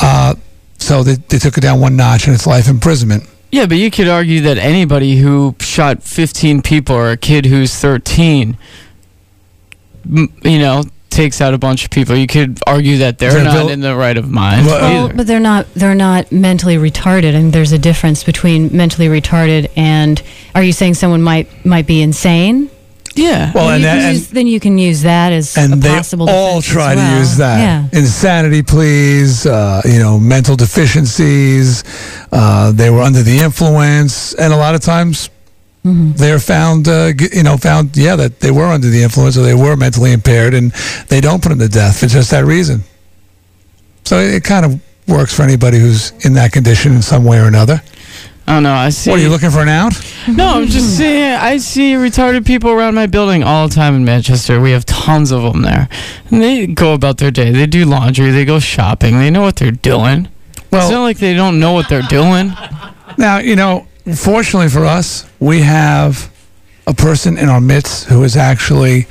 [0.00, 0.34] Uh,
[0.78, 3.24] so they, they took it down one notch, and it's life imprisonment.
[3.50, 7.74] Yeah, but you could argue that anybody who shot 15 people or a kid who's
[7.74, 8.56] 13, m-
[10.06, 12.14] you know, takes out a bunch of people.
[12.16, 14.66] You could argue that they're They're not vil- in the right of mind.
[14.66, 15.14] Well, either.
[15.14, 15.66] but they're not.
[15.74, 20.22] They're not mentally retarded, and there's a difference between mentally retarded and.
[20.54, 22.70] Are you saying someone might might be insane?
[23.14, 23.50] Yeah.
[23.52, 25.72] Well, then, and you can that- use, then you can use that as a and
[25.82, 26.28] they possible.
[26.30, 27.14] all defense as try well.
[27.14, 27.98] to use that Yeah.
[27.98, 29.44] insanity please.
[29.44, 31.82] uh, you know mental deficiencies
[32.32, 35.30] uh, they were under the influence and a lot of times
[35.84, 36.12] Mm-hmm.
[36.16, 39.54] they're found uh, you know found yeah that they were under the influence or they
[39.54, 40.72] were mentally impaired and
[41.08, 42.82] they don't put them to death for just that reason
[44.04, 47.46] so it, kind of works for anybody who's in that condition in some way or
[47.46, 47.80] another
[48.46, 48.72] I don't know.
[48.72, 49.10] I see.
[49.10, 49.92] what are you looking for an out
[50.26, 51.34] No, I'm just saying.
[51.38, 54.58] I see retarded people around my building all the time in Manchester.
[54.58, 55.86] We have tons of them there,
[56.30, 57.50] and they go about their day.
[57.52, 58.30] They do laundry.
[58.30, 59.18] They go shopping.
[59.18, 60.28] They know what they're doing.
[60.72, 62.52] Well- it's not like they don't know what they're doing.
[63.18, 63.86] Now, you know,
[64.16, 66.32] fortunately for us, we have
[66.86, 69.06] a person in our midst who has actually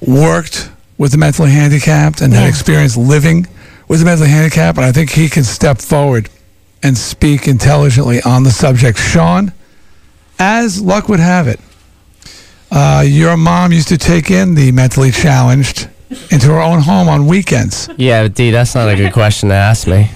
[0.00, 3.46] worked with the mentally handicapped and had experience living
[3.88, 6.28] with the mentally handicapped, and I think he can step forward
[6.82, 8.98] and speak intelligently on the subject.
[8.98, 9.52] Sean,
[10.38, 11.60] as luck would have it,
[12.70, 15.88] uh, your mom used to take in the mentally challenged
[16.30, 17.88] into her own home on weekends.
[17.96, 20.10] Yeah, but Dee, that's not a good question to ask me.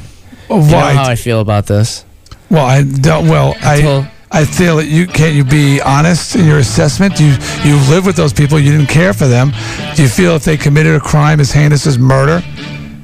[0.49, 0.95] Do you know Why?
[0.95, 2.05] how I feel about this?
[2.51, 3.29] Well, I don't.
[3.29, 5.35] Well, I I feel that you can't.
[5.35, 7.21] You be honest in your assessment.
[7.21, 8.59] You you live with those people.
[8.59, 9.53] You didn't care for them.
[9.95, 12.43] Do you feel if they committed a crime as heinous as murder,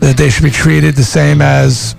[0.00, 1.94] that they should be treated the same as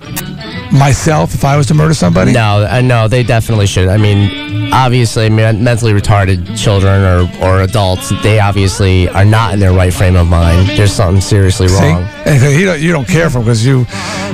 [0.72, 2.32] myself if I was to murder somebody?
[2.32, 3.88] No, uh, no, they definitely should.
[3.88, 9.60] I mean, obviously, men- mentally retarded children or, or adults, they obviously are not in
[9.60, 10.68] their right frame of mind.
[10.70, 12.02] There's something seriously See, wrong.
[12.26, 13.84] and you don't, you don't care for them because you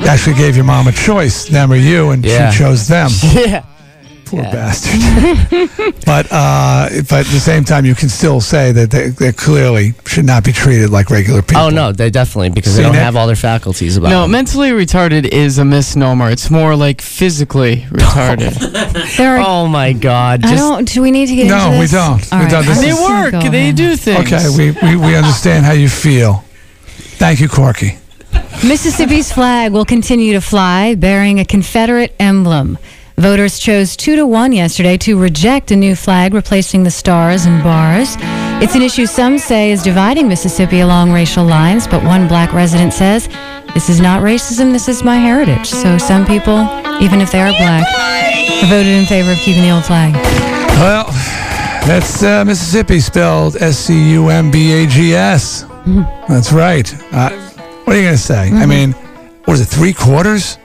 [0.06, 2.50] actually gave your mom a choice, them or you, and Yeah.
[2.50, 3.10] she chose them.
[3.22, 3.64] Yeah.
[4.30, 5.00] Poor bastard.
[6.06, 9.94] but uh, but at the same time, you can still say that they, they clearly
[10.06, 11.62] should not be treated like regular people.
[11.62, 13.02] Oh, no, they definitely, because See, they don't Nick?
[13.02, 14.32] have all their faculties about No, them.
[14.32, 16.30] mentally retarded is a misnomer.
[16.30, 19.18] It's more like physically retarded.
[19.20, 19.38] Are.
[19.38, 20.44] Oh, my God.
[20.44, 20.86] I don't.
[20.92, 21.92] Do we need to get No, into we this?
[21.92, 22.32] don't.
[22.32, 22.66] All We right, don't.
[22.66, 23.32] This they is- just gonna work.
[23.44, 23.76] go They ahead.
[23.76, 24.32] do things.
[24.32, 26.44] Okay, we, we, we understand how you feel.
[27.18, 27.98] Thank you, Corky.
[28.66, 32.76] Mississippi's flag will continue to fly bearing a Confederate emblem.
[33.18, 37.64] Voters chose two to one yesterday to reject a new flag replacing the stars and
[37.64, 38.14] bars.
[38.62, 42.92] It's an issue some say is dividing Mississippi along racial lines, but one black resident
[42.92, 43.28] says,
[43.74, 45.66] This is not racism, this is my heritage.
[45.66, 46.60] So some people,
[47.02, 47.84] even if they are black,
[48.68, 50.14] voted in favor of keeping the old flag.
[50.78, 51.06] Well,
[51.88, 55.64] that's uh, Mississippi spelled S C U M B A G S.
[56.28, 56.88] That's right.
[57.12, 57.30] Uh,
[57.82, 58.52] what are you going to say?
[58.52, 58.92] I mean,
[59.44, 60.56] what is it, three quarters?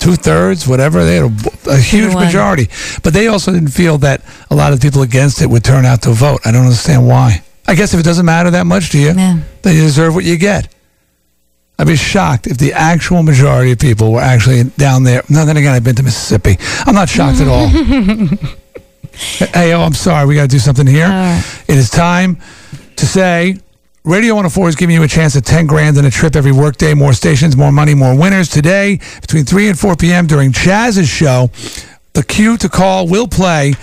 [0.00, 1.04] Two thirds, whatever.
[1.04, 1.24] They had
[1.66, 2.68] a, a huge majority.
[3.02, 6.02] But they also didn't feel that a lot of people against it would turn out
[6.02, 6.40] to vote.
[6.44, 7.42] I don't understand why.
[7.66, 9.40] I guess if it doesn't matter that much to you, Yeah.
[9.62, 10.72] then you deserve what you get.
[11.78, 15.22] I'd be shocked if the actual majority of people were actually down there.
[15.28, 16.56] No, then again, I've been to Mississippi.
[16.86, 17.68] I'm not shocked at all.
[19.52, 20.26] hey, oh, I'm sorry.
[20.26, 21.08] We got to do something here.
[21.68, 22.38] It is time
[22.96, 23.58] to say
[24.08, 26.94] Radio 104 is giving you a chance at 10 grand and a trip every workday.
[26.94, 28.48] More stations, more money, more winners.
[28.48, 30.26] Today, between 3 and 4 p.m.
[30.26, 31.50] during Chaz's show,
[32.14, 33.74] the cue to call will play.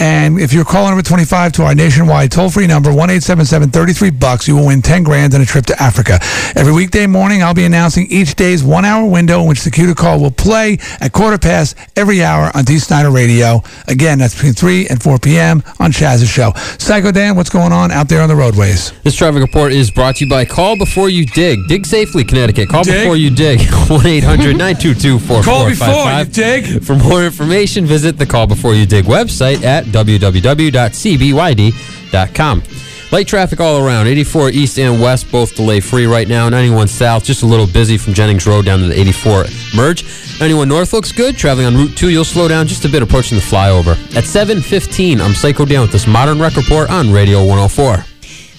[0.00, 4.48] And if you're calling number 25 to our nationwide toll free number, 1 33 bucks,
[4.48, 6.18] you will win 10 grand and a trip to Africa.
[6.56, 9.86] Every weekday morning, I'll be announcing each day's one hour window in which the cue
[9.86, 13.62] to call will play at quarter past every hour on Dee Snider Radio.
[13.86, 15.62] Again, that's between 3 and 4 p.m.
[15.78, 16.52] on Chaz's show.
[16.78, 18.92] Psycho Dan, what's going on out there on the roadways?
[19.02, 21.68] This traffic report is brought to you by Call Before You Dig.
[21.68, 23.02] Dig safely, Connecticut.All Dig?
[23.02, 23.60] before you dig.
[23.88, 26.82] 1 800 922 Call before you dig.
[26.82, 32.62] For more information, visit the Call Before You Dig website at www.cbyd.com.
[33.12, 34.08] Light traffic all around.
[34.08, 36.48] 84 east and west, both delay free right now.
[36.48, 39.44] 91 south, just a little busy from Jennings Road down to the 84
[39.76, 40.04] merge.
[40.40, 41.36] 91 north looks good.
[41.36, 43.92] Traveling on Route 2, you'll slow down just a bit approaching the flyover.
[44.16, 48.13] At 7.15, I'm Psycho Dan with this modern rec report on Radio 104.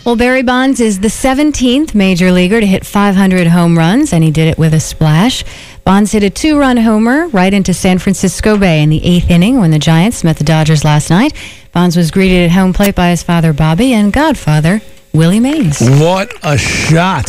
[0.06, 4.30] Well, Barry Bonds is the 17th major leaguer to hit 500 home runs, and he
[4.30, 5.43] did it with a splash.
[5.84, 9.60] Bonds hit a two run homer right into San Francisco Bay in the eighth inning
[9.60, 11.34] when the Giants met the Dodgers last night.
[11.72, 14.80] Bonds was greeted at home plate by his father, Bobby, and godfather,
[15.12, 15.80] Willie Mays.
[15.82, 17.26] What a shot.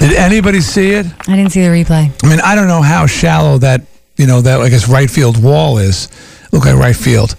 [0.00, 1.06] Did anybody see it?
[1.28, 2.10] I didn't see the replay.
[2.24, 3.82] I mean, I don't know how shallow that,
[4.16, 6.08] you know, that I guess right field wall is.
[6.50, 7.36] Look at right field.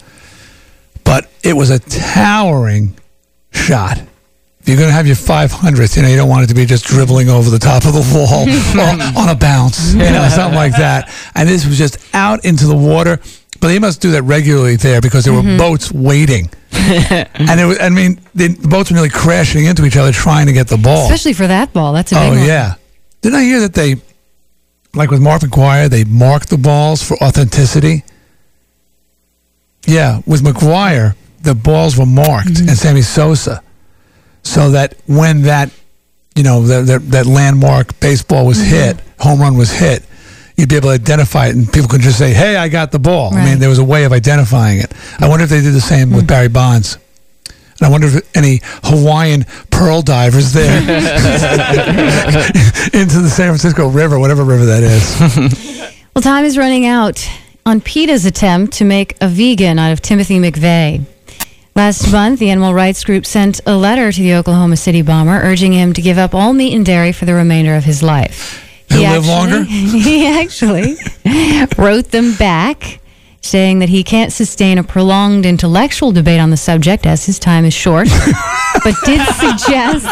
[1.03, 2.95] But it was a towering
[3.55, 3.97] shot.
[4.59, 6.65] If you're going to have your 500th, you know, you don't want it to be
[6.65, 8.49] just dribbling over the top of the wall
[9.19, 11.13] or on a bounce, you know, something like that.
[11.35, 13.19] And this was just out into the water.
[13.61, 15.57] But they must do that regularly there because there were mm-hmm.
[15.57, 16.49] boats waiting.
[16.71, 20.47] and it was, I mean, the, the boats were nearly crashing into each other trying
[20.47, 21.05] to get the ball.
[21.05, 21.93] Especially for that ball.
[21.93, 22.45] That's a big Oh one.
[22.45, 22.75] yeah.
[23.21, 23.95] Didn't I hear that they,
[24.93, 28.03] like with Mark McGwire, they mark the balls for authenticity?
[29.87, 31.15] Yeah, with McGwire,
[31.45, 32.69] the balls were marked, mm-hmm.
[32.69, 33.63] and Sammy Sosa,
[34.43, 35.71] so that when that,
[36.35, 38.69] you know, that that, that landmark baseball was mm-hmm.
[38.69, 40.03] hit, home run was hit,
[40.57, 42.99] you'd be able to identify it, and people could just say, "Hey, I got the
[42.99, 44.93] ball." I mean, there was a way of identifying it.
[45.19, 46.27] I wonder if they did the same with mm-hmm.
[46.27, 46.97] Barry Bonds.
[47.79, 50.77] And I wonder if any Hawaiian pearl divers there
[52.93, 55.91] into the San Francisco River, whatever river that is.
[56.15, 57.29] Well, time is running out
[57.65, 61.05] on PETA's attempt to make a vegan out of Timothy McVeigh.
[61.77, 65.73] Last month, the animal rights group sent a letter to the Oklahoma City bomber urging
[65.73, 68.63] him to give up all meat and dairy for the remainder of his life.
[68.87, 69.63] He'll He live actually- longer?
[69.69, 70.95] He actually
[71.77, 73.01] wrote them back
[73.41, 77.65] saying that he can't sustain a prolonged intellectual debate on the subject as his time
[77.65, 78.07] is short,
[78.83, 80.05] but did suggest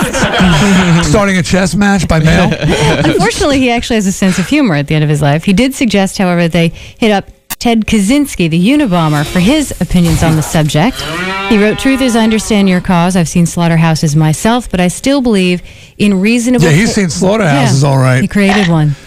[1.09, 2.51] Starting a chess match by mail.
[2.59, 5.45] Unfortunately, he actually has a sense of humor at the end of his life.
[5.45, 7.29] He did suggest, however, that they hit up
[7.63, 10.99] Ted Kaczynski, the Unabomber, for his opinions on the subject.
[11.47, 13.15] He wrote, Truth is, I understand your cause.
[13.15, 15.61] I've seen slaughterhouses myself, but I still believe
[15.97, 16.65] in reasonable.
[16.65, 18.19] Yeah, he's seen slaughterhouses, all right.
[18.19, 18.97] He created one.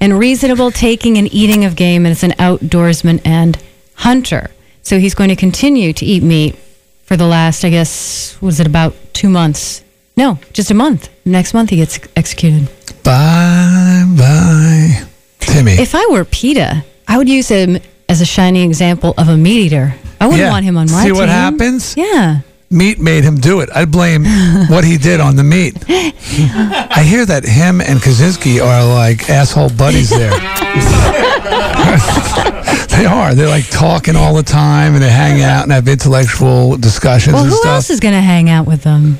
[0.00, 3.60] And reasonable taking and eating of game as an outdoorsman and
[3.96, 4.52] hunter.
[4.82, 6.54] So he's going to continue to eat meat
[7.06, 9.82] for the last, I guess, was it about two months?
[10.16, 11.08] No, just a month.
[11.24, 12.68] Next month he gets executed.
[13.02, 15.02] Bye bye,
[15.40, 15.72] Timmy.
[15.72, 17.78] If I were PETA, I would use him
[18.08, 19.94] as a shining example of a meat eater.
[20.20, 20.50] I wouldn't Yeah.
[20.50, 21.16] want him on my See team.
[21.16, 21.94] what happens?
[21.96, 22.40] Yeah.
[22.70, 23.68] Meat made him do it.
[23.74, 24.24] I'd blame
[24.68, 25.76] what he did on the meat.
[25.88, 30.30] I hear that him and Kaczynski are like asshole buddies there.
[32.88, 33.34] they are.
[33.34, 37.42] They're like talking all the time and they hang out and have intellectual discussions Well,
[37.44, 37.74] and who stuff.
[37.74, 39.18] else is going to hang out with them?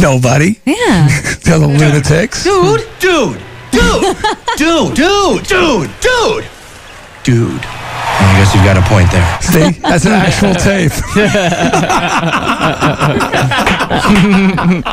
[0.00, 0.58] Nobody.
[0.64, 1.08] Yeah.
[1.40, 2.44] The other lunatics.
[2.44, 3.40] Dude, dude,
[3.72, 4.16] dude,
[4.56, 6.44] dude, dude, dude, dude,
[7.24, 7.60] dude.
[7.66, 7.79] I
[8.40, 9.40] guess you've got a point there.
[9.42, 10.92] See, that's an actual tape.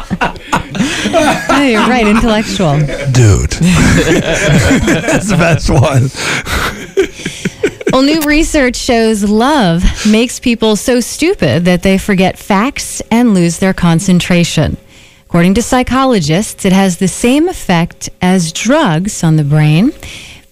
[1.49, 2.77] Oh, you're right, intellectual.
[2.79, 3.49] Dude.
[4.91, 6.09] that's the best one.
[7.91, 13.57] Well, new research shows love makes people so stupid that they forget facts and lose
[13.57, 14.77] their concentration.
[15.25, 19.93] According to psychologists, it has the same effect as drugs on the brain.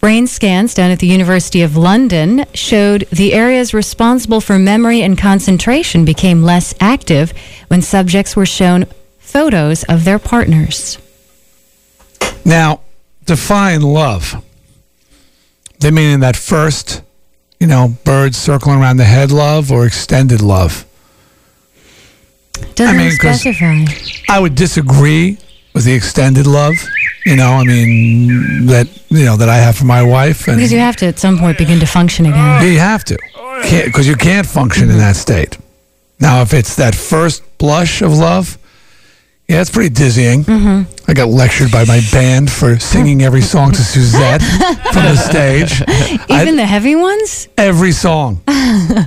[0.05, 5.17] Brain scans done at the University of London showed the areas responsible for memory and
[5.17, 7.33] concentration became less active
[7.69, 8.85] when subjects were shown
[9.17, 10.99] photos of their partners.
[12.45, 12.81] Now,
[13.25, 14.45] define love.
[15.79, 17.01] They mean in that first,
[17.59, 20.85] you know, birds circling around the head love or extended love.
[22.75, 23.85] Doesn't I mean, specify.
[24.29, 25.39] I would disagree
[25.75, 26.73] with the extended love.
[27.25, 30.71] You know, I mean that you know that I have for my wife, and Because
[30.71, 32.63] you have to at some point begin to function again.
[32.63, 33.17] you have to,
[33.85, 35.57] because you can't function in that state.
[36.19, 38.57] Now, if it's that first blush of love,
[39.47, 40.43] yeah, it's pretty dizzying.
[40.43, 41.09] Mm-hmm.
[41.09, 45.83] I got lectured by my band for singing every song to Suzette from the stage.
[45.87, 47.47] I- Even the heavy ones?
[47.57, 48.41] every song,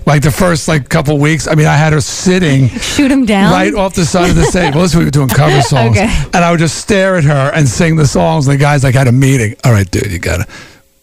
[0.07, 1.49] like the first like couple weeks.
[1.49, 3.53] I mean, I had her sitting Shoot them down?
[3.53, 4.75] right off the side of the stage.
[4.75, 6.09] Well, this we were doing cover songs, Okay.
[6.33, 8.47] and I would just stare at her and sing the songs.
[8.47, 9.57] And the guys like had a meeting.
[9.65, 10.47] All right, dude, you gotta.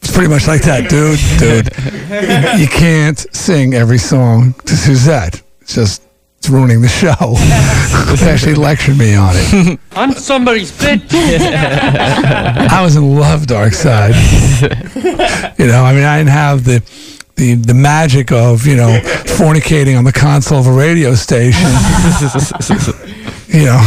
[0.02, 1.20] It's pretty much like that, dude.
[1.40, 5.42] Dude, you can't sing every song to Suzette.
[5.62, 6.04] It's just
[6.46, 7.10] it's ruining the show.
[8.24, 9.80] they actually lectured me on it.
[9.94, 11.10] I'm somebody's bitch.
[11.12, 14.14] I was in love, Dark Side.
[15.58, 16.84] you know, I mean, I didn't have the.
[17.38, 18.98] The, the magic of you know
[19.36, 21.68] fornicating on the console of a radio station
[23.50, 23.78] you know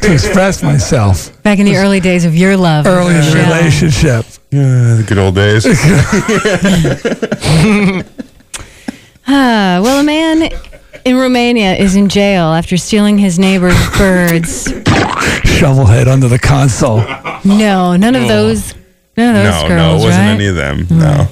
[0.00, 2.86] to express myself Back in the early days of your love.
[2.86, 3.48] early in the Yeah.
[3.58, 4.26] relationship.
[4.52, 5.66] Yeah, the good old days.
[9.26, 10.48] Ah, well, a man
[11.08, 14.66] in Romania is in jail after stealing his neighbor's birds.
[14.66, 16.98] Shovelhead under the console.
[17.44, 18.74] No, none of those.
[19.16, 20.34] None of those no, girls, no, it wasn't right?
[20.34, 20.86] any of them.
[20.90, 21.28] No.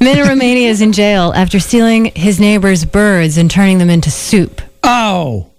[0.00, 4.10] Man in Romania is in jail after stealing his neighbor's birds and turning them into
[4.10, 4.60] soup.
[4.82, 5.50] Oh.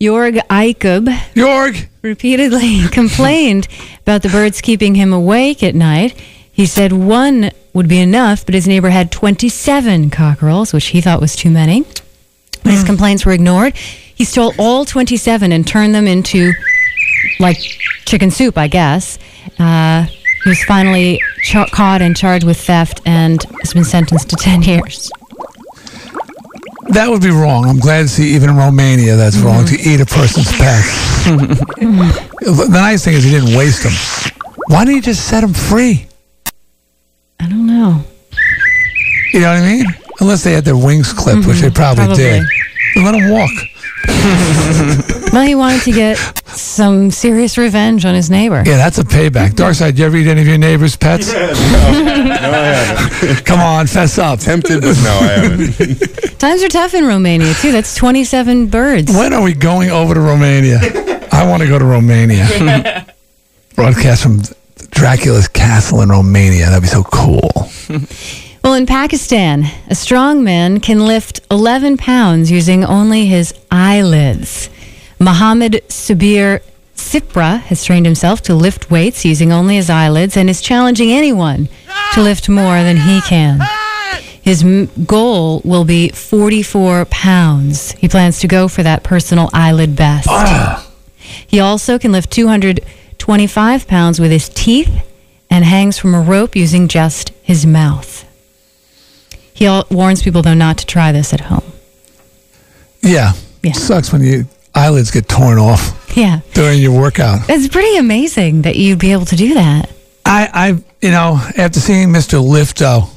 [0.00, 3.68] Jorg Eikub Jorg repeatedly complained
[4.00, 6.20] about the birds keeping him awake at night.
[6.52, 11.20] He said one would be enough, but his neighbor had 27 cockerels, which he thought
[11.20, 11.84] was too many.
[12.64, 16.52] His complaints were ignored, he stole all 27 and turned them into
[17.38, 17.58] like
[18.04, 19.18] chicken soup, I guess.
[19.58, 20.06] Uh,
[20.44, 24.62] he was finally cha- caught and charged with theft and has been sentenced to 10
[24.62, 25.10] years.
[26.88, 27.66] That would be wrong.
[27.66, 30.84] I'm glad to see even in Romania that's wrong to eat a person's pet.
[31.24, 33.92] the nice thing is he didn't waste them.
[34.68, 36.06] Why didn't he just set them free?
[37.40, 38.04] I don't know.
[39.32, 39.86] You know what I mean?
[40.24, 41.74] Unless they had their wings clipped, which they mm-hmm.
[41.74, 42.24] probably, Probably.
[42.24, 42.46] did.
[42.96, 43.50] Let them walk.
[45.34, 46.16] Well, he wanted to get
[46.46, 48.62] some serious revenge on his neighbor.
[48.64, 49.50] Yeah, that's a payback.
[49.54, 51.32] Darkside, you ever eat any of your neighbor's pets?
[51.32, 53.44] no, I haven't.
[53.44, 54.38] Come on, fess up.
[54.38, 56.38] Tempted, but no, I haven't.
[56.38, 57.72] Times are tough in Romania, too.
[57.72, 59.12] That's 27 birds.
[59.12, 60.78] When are we going over to Romania?
[61.32, 63.04] I want to go to Romania.
[63.74, 64.42] Broadcast from
[64.90, 66.66] Dracula's castle in Romania.
[66.66, 67.50] That'd be so cool.
[68.64, 74.70] Well, in Pakistan, a strong man can lift 11 pounds using only his eyelids.
[75.18, 76.60] Mohammed Sabir
[76.96, 81.68] Sipra has trained himself to lift weights using only his eyelids and is challenging anyone
[82.14, 83.60] to lift more than he can.
[84.40, 87.92] His m- goal will be 44 pounds.
[87.92, 90.26] He plans to go for that personal eyelid best.
[91.46, 95.06] He also can lift 225 pounds with his teeth
[95.50, 98.23] and hangs from a rope using just his mouth.
[99.54, 101.72] He warns people, though, not to try this at home.
[103.00, 103.32] Yeah.
[103.62, 104.44] It sucks when your
[104.74, 106.40] eyelids get torn off Yeah.
[106.52, 107.48] during your workout.
[107.48, 109.88] It's pretty amazing that you'd be able to do that.
[110.26, 110.66] I, I,
[111.00, 112.42] you know, after seeing Mr.
[112.42, 113.08] Lifto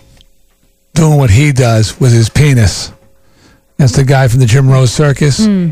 [0.93, 2.91] doing what he does with his penis,
[3.77, 5.45] that's the guy from the Jim Rose Circus.
[5.45, 5.71] Hmm.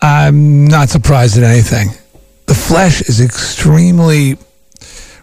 [0.00, 1.90] I'm not surprised at anything.
[2.46, 4.36] The flesh is extremely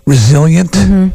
[0.05, 1.09] resilient, mm-hmm.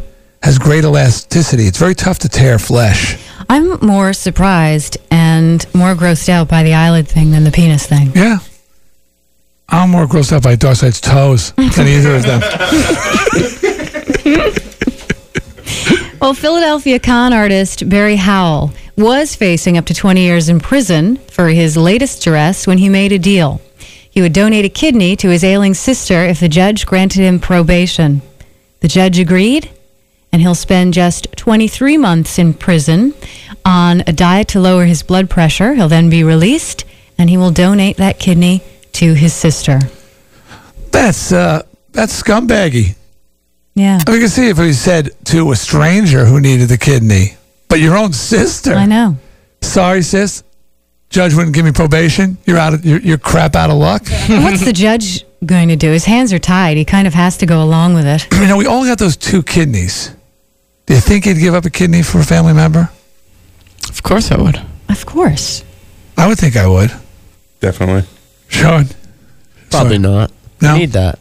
[0.44, 1.64] Has great elasticity.
[1.64, 3.16] It's very tough to tear flesh.
[3.48, 8.12] I'm more surprised and more grossed out by the eyelid thing than the penis thing.
[8.14, 8.38] Yeah.
[9.70, 12.42] I'm more grossed out by Darkside's toes than either of them.
[16.20, 21.48] Well, Philadelphia con artist Barry Howell was facing up to 20 years in prison for
[21.48, 23.60] his latest arrest when he made a deal.
[24.10, 28.22] He would donate a kidney to his ailing sister if the judge granted him probation.
[28.80, 29.68] The judge agreed,
[30.34, 33.14] and he'll spend just 23 months in prison
[33.64, 35.74] on a diet to lower his blood pressure.
[35.74, 36.84] He'll then be released,
[37.16, 38.60] and he will donate that kidney
[38.94, 39.78] to his sister.
[40.90, 41.62] That's uh,
[41.92, 42.96] that's scumbaggy.
[43.76, 44.00] Yeah.
[44.08, 47.36] I mean, see if he said to a stranger who needed the kidney,
[47.68, 48.74] but But your own sister.
[48.74, 49.16] I know.
[49.62, 50.42] Sorry, sis.
[51.10, 52.38] Judge wouldn't give me probation.
[52.44, 54.02] You're out of you're, you're crap out of luck.
[54.28, 55.92] What's the judge going to do?
[55.92, 56.76] His hands are tied.
[56.76, 58.26] He kind of has to go along with it.
[58.40, 60.10] you know, we all got those two kidneys.
[60.86, 62.90] Do you think he'd give up a kidney for a family member?
[63.88, 64.60] Of course I would.
[64.88, 65.64] Of course.
[66.16, 66.92] I would think I would.
[67.60, 68.08] Definitely.
[68.48, 68.86] Sean.
[69.70, 70.30] Probably not.
[70.60, 70.74] No.
[70.74, 71.18] You need that.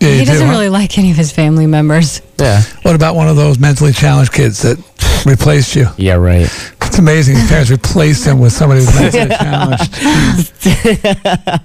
[0.00, 0.52] Yeah, he doesn't huh?
[0.52, 2.20] really like any of his family members.
[2.38, 2.62] Yeah.
[2.82, 4.78] What about one of those mentally challenged kids that
[5.26, 5.86] replaced you?
[5.96, 6.48] Yeah, right.
[6.82, 7.36] It's amazing.
[7.36, 9.94] His parents replaced him with somebody who's mentally challenged.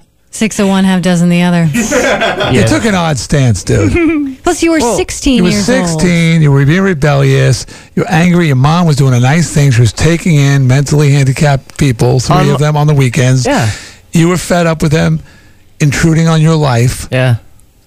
[0.30, 1.68] 601 half dozen the other.
[2.50, 4.42] You took an odd stance, dude.
[4.42, 5.88] Plus, you were 16 You were years old.
[5.88, 6.42] 16.
[6.42, 7.64] You were being rebellious.
[7.94, 8.48] You were angry.
[8.48, 9.70] Your mom was doing a nice thing.
[9.70, 13.46] She was taking in mentally handicapped people, three On- of them on the weekends.
[13.46, 13.70] Yeah.
[14.12, 15.20] You were fed up with them
[15.78, 17.06] intruding on your life.
[17.12, 17.36] Yeah.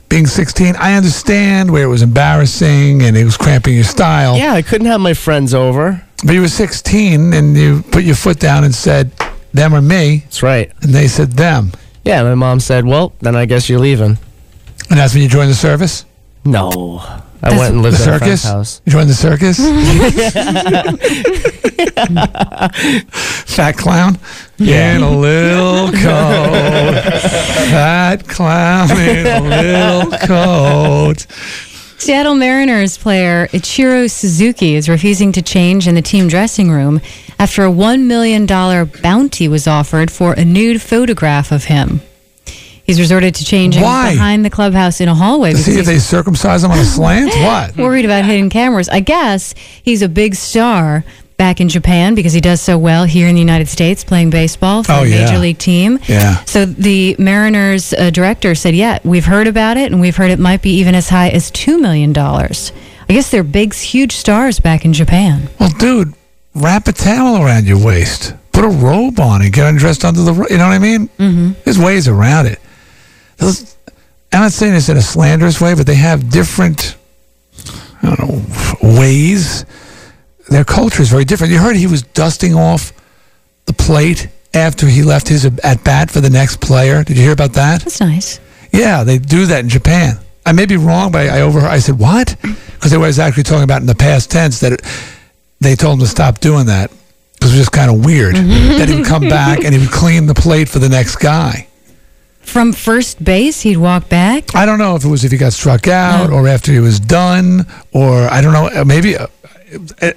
[0.07, 4.37] Being 16, I understand where it was embarrassing and it was cramping your style.
[4.37, 6.01] Yeah, I couldn't have my friends over.
[6.23, 9.11] But you were 16 and you put your foot down and said,
[9.53, 10.19] them or me.
[10.19, 10.71] That's right.
[10.81, 11.71] And they said them.
[12.03, 14.17] Yeah, my mom said, "Well, then I guess you're leaving."
[14.89, 16.05] And that's when you joined the service?
[16.45, 16.99] No,
[17.41, 18.43] I went and lived the at a friend's circus?
[18.43, 18.81] house.
[18.85, 19.57] You joined the circus?
[23.55, 24.17] Fat clown?
[24.57, 24.97] Yeah.
[24.97, 27.01] In a little coat.
[27.71, 31.25] Fat clown in a little coat.
[31.97, 36.99] Seattle Mariners player Ichiro Suzuki is refusing to change in the team dressing room
[37.43, 38.45] after a $1 million
[39.01, 41.99] bounty was offered for a nude photograph of him.
[42.85, 44.13] He's resorted to changing Why?
[44.13, 47.33] behind the clubhouse in a hallway To see if they circumcise him on a slant?
[47.37, 47.75] What?
[47.77, 48.87] worried about hidden cameras.
[48.87, 51.03] I guess he's a big star
[51.35, 54.83] back in Japan because he does so well here in the United States playing baseball
[54.83, 55.25] for Oh, a yeah.
[55.25, 55.99] major league team.
[56.07, 56.43] Yeah.
[56.45, 60.39] So the Mariners uh, director said, "Yeah, we've heard about it, and we've heard it
[60.39, 62.71] might be even as high as two million dollars."
[63.09, 65.49] I guess they're big, huge stars back in Japan.
[65.59, 66.13] Well, dude,
[66.55, 68.33] wrap a towel around your waist.
[68.51, 71.07] Put a robe on and get undressed under the ro- You know what I mean?
[71.17, 71.51] Mm-hmm.
[71.63, 72.59] There's ways around it.
[73.37, 73.75] Those,
[74.31, 76.95] I'm not saying this in a slanderous way, but they have different,
[78.03, 79.65] I don't know, ways.
[80.49, 81.51] Their culture is very different.
[81.51, 82.91] You heard he was dusting off
[83.65, 87.03] the plate after he left his at bat for the next player.
[87.03, 87.81] Did you hear about that?
[87.81, 88.39] That's nice.
[88.71, 90.19] Yeah, they do that in Japan.
[90.45, 91.71] I may be wrong, but I, I overheard.
[91.71, 92.35] I said what?
[92.41, 94.81] Because they was actually talking about in the past tense that it,
[95.63, 96.91] they told him to stop doing that
[97.33, 98.35] because it was just kind of weird.
[98.35, 101.67] that he would come back and he would clean the plate for the next guy.
[102.41, 104.53] From first base, he'd walk back.
[104.55, 106.99] I don't know if it was if he got struck out or after he was
[106.99, 108.67] done or I don't know.
[108.81, 109.27] uh, Maybe uh,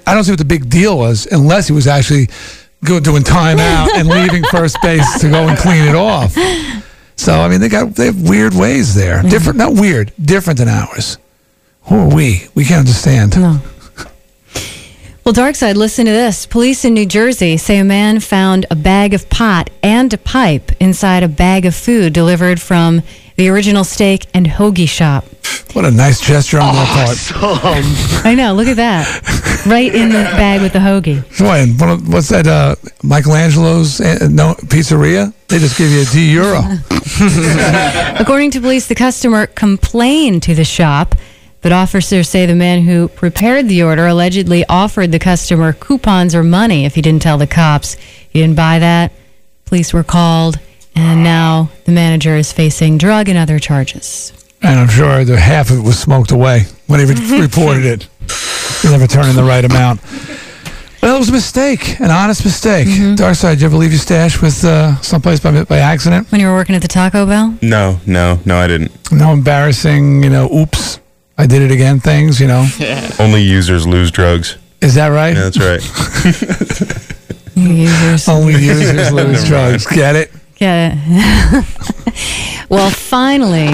[0.05, 2.27] I don't see what the big deal was unless he was actually
[2.83, 6.33] go, doing timeout and leaving first base to go and clean it off.
[7.15, 9.23] So I mean, they got they have weird ways there.
[9.23, 11.17] Different, not weird, different than ours.
[11.83, 12.47] Who are we?
[12.53, 13.37] We can't understand.
[13.37, 13.59] No.
[15.27, 16.45] Well, Darkside, listen to this.
[16.45, 20.71] Police in New Jersey say a man found a bag of pot and a pipe
[20.79, 23.01] inside a bag of food delivered from
[23.35, 25.25] the original steak and hoagie shop.
[25.73, 27.17] What a nice gesture on their part.
[28.25, 28.53] I know.
[28.53, 29.65] Look at that.
[29.65, 31.21] Right in the bag with the hoagie.
[31.37, 32.47] Boy, and what's that?
[32.47, 35.33] Uh, Michelangelo's uh, no pizzeria?
[35.49, 36.61] They just give you a Dee euro.
[38.17, 41.15] According to police, the customer complained to the shop,
[41.67, 46.41] but officers say the man who prepared the order allegedly offered the customer coupons or
[46.41, 47.95] money if he didn't tell the cops.
[48.29, 49.11] He didn't buy that.
[49.65, 50.61] Police were called,
[50.95, 54.31] and now the manager is facing drug and other charges.
[54.61, 57.05] And I'm sure the half of it was smoked away when he
[57.41, 58.07] reported it.
[58.81, 59.99] He never turned in the right amount.
[61.03, 62.87] Well, it was a mistake, an honest mistake.
[62.87, 66.31] Darkside, did you ever leave your stash with uh, someplace by, by accident?
[66.31, 67.57] When you were working at the Taco Bell?
[67.61, 69.11] No, no, no, I didn't.
[69.11, 71.01] No embarrassing, you know, oops,
[71.37, 72.67] I did it again things, you know.
[72.79, 73.09] Yeah.
[73.19, 74.57] Only users lose drugs.
[74.81, 75.35] Is that right?
[75.35, 75.81] Yeah, that's right.
[77.55, 78.27] Users.
[78.29, 79.85] Only users lose drugs.
[79.87, 80.31] Get it?
[80.55, 81.65] Get it.
[82.69, 83.73] well, finally,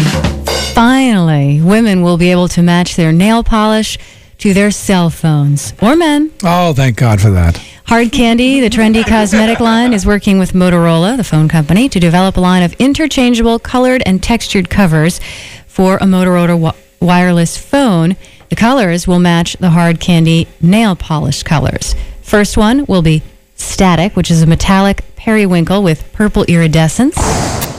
[0.74, 3.98] finally, women will be able to match their nail polish
[4.38, 6.32] to their cell phones or men.
[6.44, 7.58] Oh, thank God for that.
[7.86, 12.38] Hard Candy, the trendy cosmetic line, is working with Motorola, the phone company, to develop
[12.38, 15.20] a line of interchangeable colored and textured covers
[15.68, 18.16] for a Motorola wi- wireless phone.
[18.50, 21.96] The colors will match the Hard Candy nail polish colors.
[22.22, 23.22] First one will be
[23.56, 27.16] Static, which is a metallic periwinkle with purple iridescence.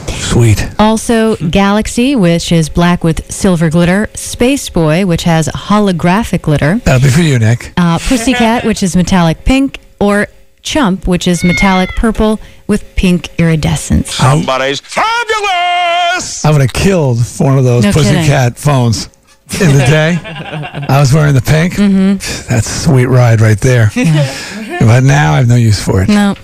[0.07, 0.67] Sweet.
[0.79, 4.09] Also, Galaxy, which is black with silver glitter.
[4.15, 6.75] Space Boy, which has holographic glitter.
[6.79, 7.71] That'll be for you, Nick.
[7.77, 10.27] Uh, Pussycat, which is metallic pink, or
[10.61, 14.15] Chump, which is metallic purple with pink iridescence.
[14.15, 16.43] Somebody's fabulous!
[16.43, 18.13] I would have killed one of those No kidding.
[18.15, 19.07] Pussycat phones
[19.61, 20.17] in the day.
[20.23, 21.73] I was wearing the pink.
[21.75, 22.49] Mm-hmm.
[22.49, 23.89] That's a sweet ride right there.
[23.95, 26.09] It But now I have no use for it.
[26.09, 26.35] No.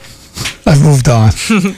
[0.66, 1.32] I've moved on.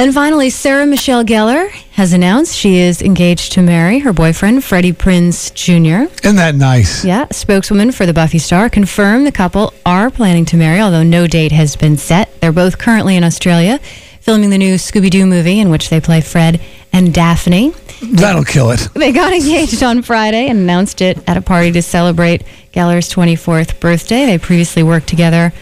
[0.00, 4.94] And finally, Sarah Michelle Gellar has announced she is engaged to marry her boyfriend, Freddie
[4.94, 6.08] Prinz Jr.
[6.24, 7.04] Isn't that nice?
[7.04, 11.26] Yeah, spokeswoman for the Buffy star confirmed the couple are planning to marry, although no
[11.26, 12.40] date has been set.
[12.40, 13.78] They're both currently in Australia
[14.20, 16.62] filming the new Scooby Doo movie in which they play Fred
[16.94, 17.74] and Daphne.
[18.02, 18.88] That'll kill it.
[18.94, 23.78] They got engaged on Friday and announced it at a party to celebrate Gellar's 24th
[23.80, 24.26] birthday.
[24.26, 25.52] They previously worked together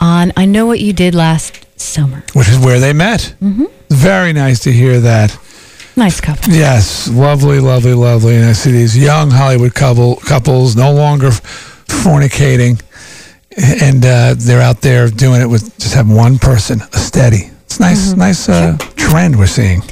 [0.00, 2.24] on I Know What You Did Last Summer.
[2.34, 3.34] Which is where they met.
[3.42, 3.64] Mm-hmm.
[3.90, 5.36] Very nice to hear that.
[5.96, 6.52] Nice couple.
[6.52, 8.36] Yes, lovely, lovely, lovely.
[8.36, 12.80] And I see these young Hollywood couple couples no longer fornicating,
[13.82, 17.50] and uh, they're out there doing it with just having one person, a steady.
[17.66, 19.82] It's nice, nice uh, trend we're seeing.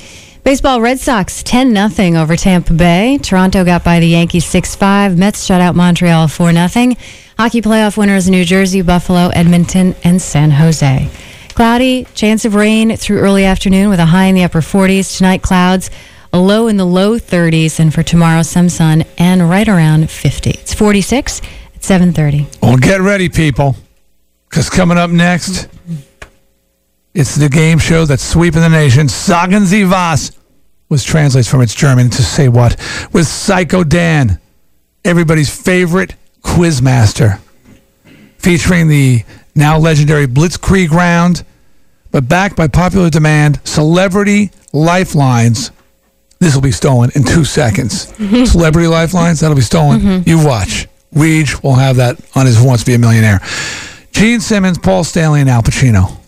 [0.43, 3.19] Baseball Red Sox 10 0 over Tampa Bay.
[3.19, 5.19] Toronto got by the Yankees 6 5.
[5.19, 6.95] Mets shut out Montreal 4 0.
[7.39, 11.11] Hockey playoff winners New Jersey, Buffalo, Edmonton, and San Jose.
[11.55, 15.17] Cloudy, chance of rain through early afternoon with a high in the upper 40s.
[15.19, 15.91] Tonight, clouds,
[16.33, 17.79] a low in the low 30s.
[17.79, 20.51] And for tomorrow, some sun and right around 50.
[20.51, 21.43] It's 46
[21.75, 22.63] at 7.30.
[22.63, 23.77] Well, get ready, people,
[24.49, 25.69] because coming up next,
[27.15, 29.09] it's the game show that's sweeping the nation.
[29.09, 30.33] Sagen Sie was,
[30.89, 32.77] which translates from its German to say what,
[33.13, 34.41] with Psycho Dan,
[35.05, 37.39] everybody's favorite quiz master,
[38.39, 41.45] featuring the now legendary Blitzkrieg round,
[42.13, 45.73] but backed by popular demand, celebrity lifelines.
[46.39, 48.03] This will be stolen in two seconds.
[48.51, 50.01] celebrity lifelines, that'll be stolen.
[50.01, 50.29] Mm-hmm.
[50.29, 50.87] You watch.
[51.13, 53.41] Reed will have that on his Who Wants to Be a Millionaire.
[54.13, 56.20] Gene Simmons, Paul Stanley, and Al Pacino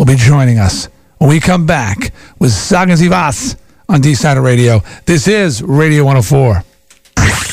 [0.00, 0.88] will be joining us
[1.18, 4.80] when we come back with Sagen Sie on Dee Snider Radio.
[5.04, 6.64] This is Radio 104.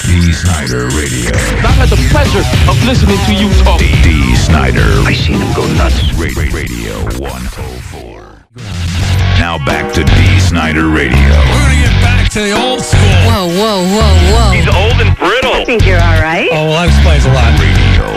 [0.07, 1.35] Dee Snider Radio.
[1.59, 2.39] I've had the pleasure
[2.71, 3.79] of listening to you talk.
[3.79, 4.79] Dee Snider.
[5.03, 5.99] I seen him go nuts.
[6.15, 8.47] Radio 104.
[9.43, 11.19] Now back to Dee Snider Radio.
[11.19, 13.01] We're going to get back to the old school.
[13.27, 14.51] Whoa, whoa, whoa, whoa.
[14.55, 15.51] He's old and brittle.
[15.51, 16.47] I think you're all right.
[16.53, 17.51] Oh, well, that explains a lot.
[17.59, 18.07] Radio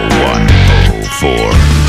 [1.19, 1.80] 104.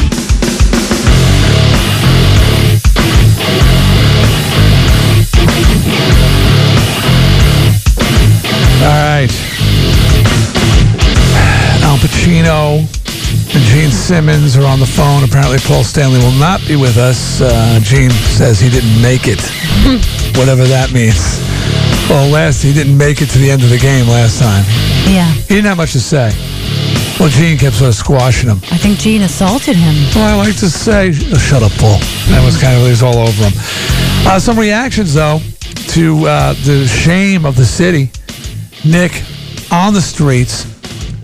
[14.11, 15.23] Simmons are on the phone.
[15.23, 17.39] Apparently, Paul Stanley will not be with us.
[17.39, 19.39] Uh, Gene says he didn't make it,
[20.37, 21.39] whatever that means.
[22.09, 24.65] Well, last he didn't make it to the end of the game last time.
[25.07, 25.31] Yeah.
[25.47, 26.35] He didn't have much to say.
[27.21, 28.57] Well, Gene kept sort of squashing him.
[28.69, 29.95] I think Gene assaulted him.
[30.13, 31.99] Well, I like to say, oh, shut up, Paul.
[32.35, 33.53] That was kind of, it was all over him.
[34.27, 35.39] Uh, some reactions, though,
[35.95, 38.11] to uh, the shame of the city.
[38.83, 39.23] Nick
[39.71, 40.67] on the streets,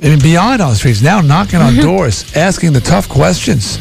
[0.02, 3.80] and beyond on the streets, now knocking on doors, asking the tough questions.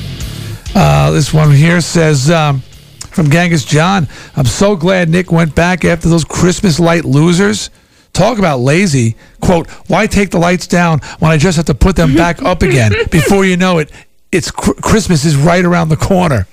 [0.75, 2.61] Uh, this one here says um,
[3.11, 7.71] from Genghis John, I'm so glad Nick went back after those Christmas light losers.
[8.13, 9.17] Talk about lazy.
[9.41, 12.63] Quote, why take the lights down when I just have to put them back up
[12.63, 12.93] again?
[13.11, 13.91] Before you know it,
[14.33, 16.47] it's cr- Christmas is right around the corner.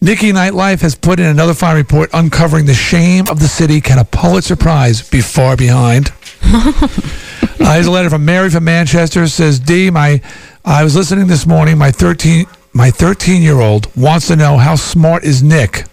[0.00, 3.80] Nikki Nightlife has put in another fine report uncovering the shame of the city.
[3.80, 6.12] Can a Pulitzer Prize be far behind?
[6.44, 9.26] uh, here's a letter from Mary from Manchester.
[9.28, 10.20] Says Dee, my
[10.64, 11.78] I was listening this morning.
[11.78, 15.84] My 13 my 13 year old wants to know how smart is Nick.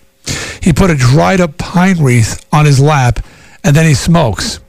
[0.62, 3.20] He put a dried up pine wreath on his lap,
[3.64, 4.60] and then he smokes.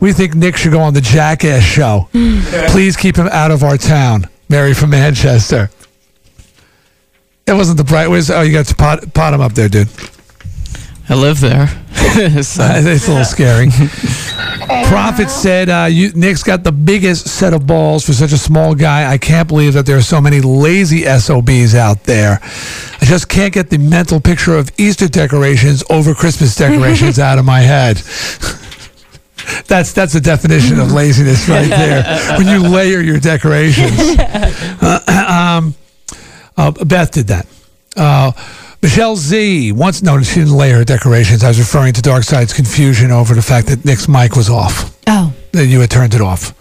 [0.00, 2.08] We think Nick should go on the Jackass show.
[2.68, 4.28] Please keep him out of our town.
[4.48, 5.70] Mary from Manchester.
[7.46, 8.08] It wasn't the bright.
[8.08, 9.88] Was oh, you got to pot, pot him up there, dude.
[11.08, 11.66] I live there.
[11.68, 11.76] So-
[12.62, 13.66] Uh, it's a little scary.
[14.66, 18.74] Prophet said, uh, you, Nick's got the biggest set of balls for such a small
[18.74, 19.10] guy.
[19.10, 22.40] I can't believe that there are so many lazy SOBs out there.
[22.42, 27.44] I just can't get the mental picture of Easter decorations over Christmas decorations out of
[27.44, 27.96] my head.
[29.68, 32.36] That's that's the definition of laziness right there.
[32.36, 33.92] When you layer your decorations.
[34.18, 35.74] Uh, um,
[36.56, 37.46] uh, Beth did that.
[38.82, 41.42] Michelle Z once noticed she didn't lay her decorations.
[41.42, 44.96] I was referring to Darkside's confusion over the fact that Nick's mic was off.
[45.06, 45.32] Oh.
[45.52, 46.54] That you had turned it off.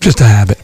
[0.00, 0.58] Just a habit.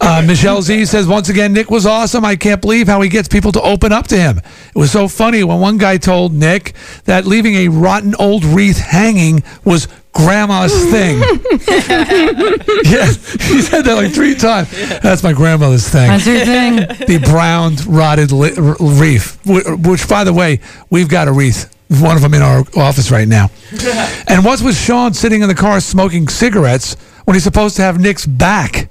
[0.00, 2.24] Uh, Michelle Z says, once again, Nick was awesome.
[2.24, 4.38] I can't believe how he gets people to open up to him.
[4.38, 6.74] It was so funny when one guy told Nick
[7.04, 9.88] that leaving a rotten old wreath hanging was
[10.18, 11.18] grandma's thing.
[12.84, 14.70] yeah, he said that like three times.
[15.00, 16.08] That's my grandmother's thing.
[16.08, 16.76] That's your thing.
[17.06, 21.72] the brown rotted li- wreath, which, by the way, we've got a wreath.
[21.88, 23.50] One of them in our office right now.
[24.28, 27.98] and what's with Sean sitting in the car smoking cigarettes when he's supposed to have
[27.98, 28.90] Nick's back?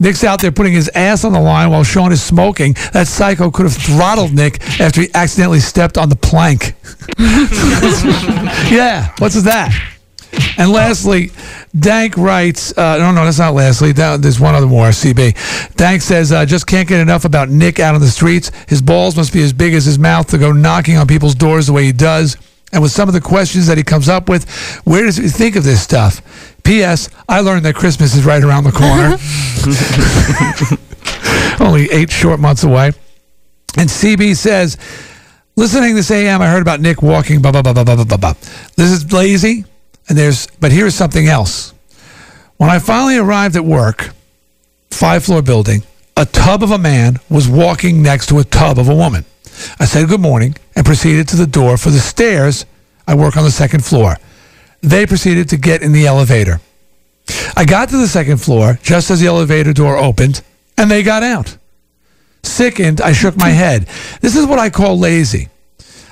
[0.00, 2.74] Nick's out there putting his ass on the line while Sean is smoking.
[2.92, 6.74] That psycho could have throttled Nick after he accidentally stepped on the plank.
[8.70, 9.72] yeah, what's that?
[10.56, 11.30] And lastly,
[11.78, 13.92] Dank writes, uh, no, no, that's not lastly.
[13.92, 15.74] That- There's one other more, CB.
[15.76, 18.50] Dank says, uh, just can't get enough about Nick out on the streets.
[18.68, 21.66] His balls must be as big as his mouth to go knocking on people's doors
[21.66, 22.36] the way he does.
[22.72, 24.48] And with some of the questions that he comes up with,
[24.84, 26.20] where does he think of this stuff?
[26.64, 27.08] P.S.
[27.28, 29.16] I learned that Christmas is right around the corner.
[31.64, 32.92] Only eight short months away.
[33.78, 34.76] And CB says,
[35.56, 38.34] listening this AM, I heard about Nick walking, blah, blah, blah, blah, blah, blah, blah.
[38.76, 39.64] This is lazy.
[40.08, 41.72] And there's, but here's something else.
[42.58, 44.10] When I finally arrived at work,
[44.90, 45.82] five floor building,
[46.16, 49.24] a tub of a man was walking next to a tub of a woman.
[49.78, 52.66] I said good morning and proceeded to the door for the stairs.
[53.06, 54.16] I work on the second floor.
[54.82, 56.60] They proceeded to get in the elevator.
[57.56, 60.42] I got to the second floor just as the elevator door opened
[60.76, 61.56] and they got out.
[62.42, 63.88] Sickened, I shook my head.
[64.20, 65.48] This is what I call lazy.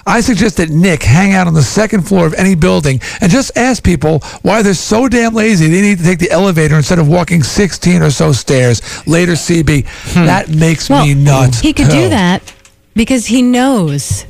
[0.09, 3.57] I suggest that Nick hang out on the second floor of any building and just
[3.57, 7.09] ask people why they're so damn lazy they need to take the elevator instead of
[7.09, 9.07] walking 16 or so stairs.
[9.07, 9.87] Later, CB.
[9.87, 10.27] Hmm.
[10.27, 11.59] That makes me nuts.
[11.61, 12.55] He could do that
[12.97, 14.27] because he knows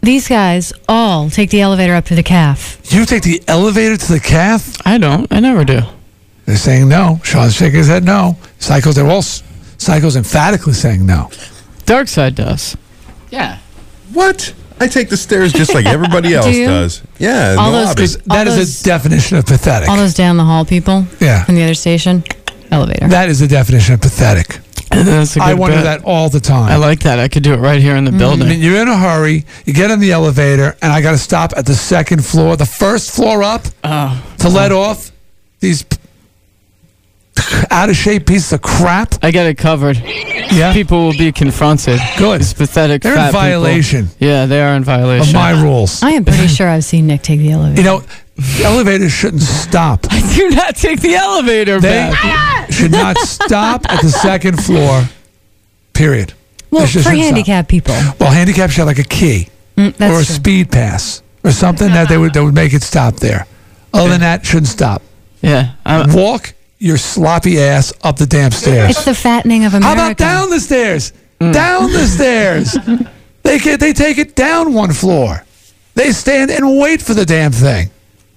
[0.00, 2.80] these guys all take the elevator up to the calf.
[2.92, 4.76] You take the elevator to the calf?
[4.86, 5.26] I don't.
[5.32, 5.80] I never do.
[6.46, 7.20] They're saying no.
[7.24, 8.38] Sean's shaking his head no.
[8.60, 9.42] Psychos, they're all s-
[9.78, 11.28] psychos emphatically saying no.
[11.86, 12.76] Dark side does.
[13.30, 13.58] Yeah.
[14.12, 14.54] What?
[14.78, 16.66] I take the stairs just like everybody else you?
[16.66, 17.02] does.
[17.18, 18.30] Yeah, in All the those- lobby.
[18.30, 19.88] All That is those- a definition of pathetic.
[19.88, 21.44] All those down the hall people Yeah.
[21.44, 22.22] from the other station,
[22.70, 23.08] elevator.
[23.08, 24.60] That is the definition of pathetic.
[25.04, 26.00] That's a good I wonder bet.
[26.00, 26.70] that all the time.
[26.70, 27.18] I like that.
[27.18, 28.48] I could do it right here in the I building.
[28.48, 29.44] mean, you're in a hurry.
[29.64, 32.66] You get in the elevator, and I got to stop at the second floor, the
[32.66, 34.22] first floor up, Oh.
[34.38, 35.12] to let off
[35.60, 35.84] these
[37.70, 39.14] out of shape pieces of crap.
[39.22, 39.96] I got it covered.
[39.98, 40.72] Yeah.
[40.72, 42.00] People will be confronted.
[42.18, 42.40] Good.
[42.40, 43.02] It's pathetic.
[43.02, 43.40] They're in fat people.
[43.40, 45.28] violation Yeah, they are in violation.
[45.28, 46.02] of my rules.
[46.02, 47.80] I am pretty sure I've seen Nick take the elevator.
[47.80, 48.02] You know,
[48.64, 50.06] elevators shouldn't stop.
[50.10, 52.70] I do not take the elevator They back.
[52.72, 55.04] should not stop at the second floor.
[55.92, 56.32] Period.
[56.70, 57.34] well, for just shouldn't stop.
[57.34, 57.94] handicapped people.
[58.20, 60.24] Well, handicap should have like a key Mm, or a true.
[60.24, 63.46] speed pass or something that they would that would make it stop there.
[63.92, 65.02] Other than that, shouldn't stop.
[65.42, 65.72] Yeah.
[65.84, 66.54] I'm, Walk
[66.86, 68.90] your sloppy ass up the damn stairs.
[68.90, 69.86] It's the fattening of America.
[70.00, 71.12] How about down the stairs?
[71.40, 72.76] Down the stairs.
[73.42, 75.44] They can, they take it down one floor.
[75.94, 77.90] They stand and wait for the damn thing.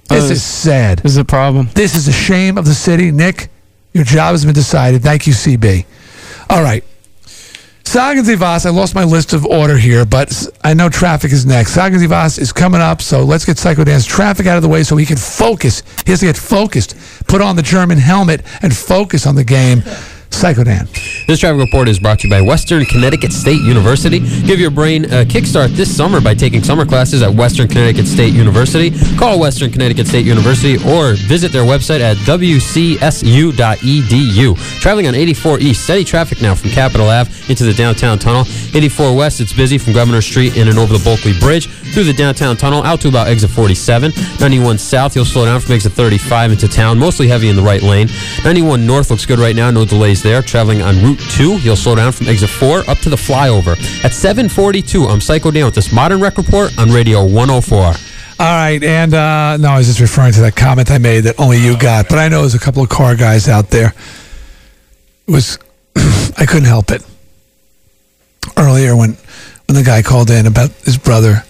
[0.10, 1.00] This Oh, is sad.
[1.00, 1.70] This is a problem.
[1.76, 3.12] This is a shame of the city.
[3.12, 3.50] Nick,
[3.94, 5.02] your job has been decided.
[5.02, 5.86] Thank you, CB.
[6.50, 6.84] All right.
[7.84, 11.44] Sagen Sie was, I lost my list of order here, but I know traffic is
[11.46, 11.74] next.
[11.74, 14.70] Sagen Sie was is coming up, so let's get Psycho Dan's traffic out of the
[14.70, 15.82] way so he can focus.
[16.06, 16.96] He has to get focused.
[17.30, 19.84] Put on the German helmet and focus on the game.
[20.32, 20.88] Psycho Dan.
[21.28, 24.20] This traffic report is brought to you by Western Connecticut State University.
[24.20, 28.34] Give your brain a kickstart this summer by taking summer classes at Western Connecticut State
[28.34, 28.92] University.
[29.18, 33.00] Call Western Connecticut State University or visit their website at wcsu.edu.
[34.82, 38.46] Traveling on 84 East, steady traffic now from Capitol Ave into the downtown tunnel.
[38.74, 42.14] 84 West, it's busy from Governor Street in and over the Bulkeley Bridge through the
[42.14, 44.12] downtown tunnel out to about exit 47.
[44.40, 47.82] 91 South, you'll slow down from exit 35 into town, mostly heavy in the right
[47.82, 48.08] lane.
[48.44, 50.42] 91 North looks good right now, no delays there.
[50.42, 53.78] Traveling on Route 2, you'll slow down from exit 4 up to the flyover.
[54.04, 57.80] At 742, I'm Psycho Dan with this modern rec report on Radio 104.
[57.80, 57.94] All
[58.40, 61.58] right, and uh, no, I was just referring to that comment I made that only
[61.58, 63.94] you got, but I know there's a couple of car guys out there.
[65.28, 65.60] It was
[65.96, 67.04] I couldn't help it
[68.56, 69.18] earlier when
[69.68, 71.44] when the guy called in about his brother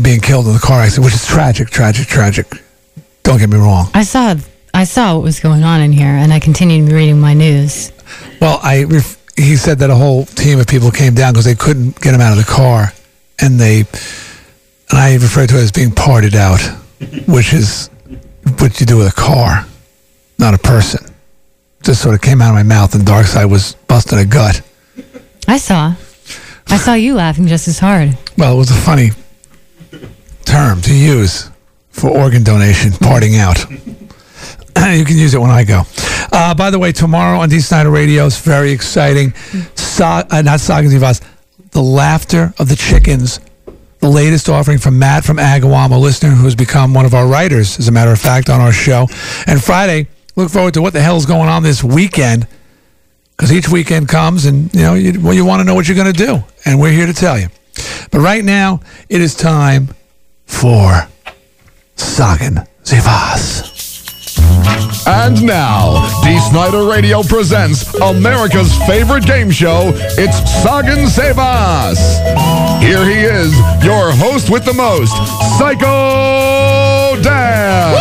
[0.00, 2.46] being killed in the car accident, which is tragic, tragic, tragic.
[3.22, 3.88] Don't get me wrong.
[3.94, 4.34] I saw
[4.74, 7.92] I saw what was going on in here, and I continued reading my news.
[8.40, 11.54] Well, I ref- he said that a whole team of people came down because they
[11.54, 12.92] couldn't get him out of the car,
[13.40, 13.80] and they
[14.90, 16.60] and I refer to it as being parted out,
[17.26, 17.88] which is
[18.58, 19.66] what you do with a car,
[20.38, 21.06] not a person.
[21.82, 24.62] Just sort of came out of my mouth, and Dark Side was busting a gut.
[25.48, 25.94] I saw.
[26.68, 28.16] I saw you laughing just as hard.
[28.38, 29.10] Well, it was a funny
[30.44, 31.50] term to use
[31.90, 33.58] for organ donation, parting out.
[34.96, 35.82] you can use it when I go.
[36.32, 39.34] Uh, by the way, tomorrow on Dee Snider Radio is very exciting.
[39.74, 41.20] Sa- uh, not Sagen Sie was,
[41.72, 43.40] The Laughter of the Chickens,
[44.00, 47.26] the latest offering from Matt from Agawam, a listener who has become one of our
[47.26, 49.06] writers, as a matter of fact, on our show.
[49.46, 52.46] And Friday, look forward to what the hell is going on this weekend
[53.36, 55.96] because each weekend comes and you know you, well, you want to know what you're
[55.96, 57.48] going to do and we're here to tell you
[58.10, 59.88] but right now it is time
[60.46, 61.08] for
[61.96, 63.71] Sagan Zivas
[65.06, 69.92] And now, Dee Snider Radio presents America's favorite game show.
[70.18, 71.98] It's Sagen Sie was.
[72.80, 73.52] Here he is,
[73.84, 75.16] your host with the most,
[75.58, 77.94] Psycho Dan.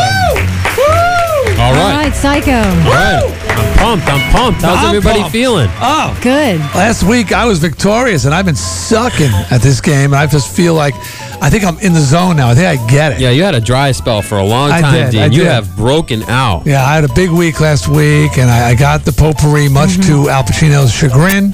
[1.60, 2.06] All All right.
[2.06, 2.52] right, Psycho.
[2.52, 3.41] All right.
[3.82, 4.08] I'm pumped.
[4.08, 4.62] I'm pumped.
[4.62, 5.32] How's I'm everybody pumped.
[5.34, 5.70] feeling?
[5.82, 6.60] Oh, Good.
[6.76, 10.56] last week I was victorious, and I've been sucking at this game, and I just
[10.56, 10.94] feel like
[11.42, 12.50] I think I'm in the zone now.
[12.50, 13.20] I think I get it.
[13.20, 15.22] Yeah, you had a dry spell for a long I time, did, Dean.
[15.22, 15.48] I You did.
[15.48, 16.66] have broken out.
[16.68, 19.98] Yeah, I had a big week last week, and I, I got the potpourri, much
[20.06, 21.54] to Al Pacino's chagrin.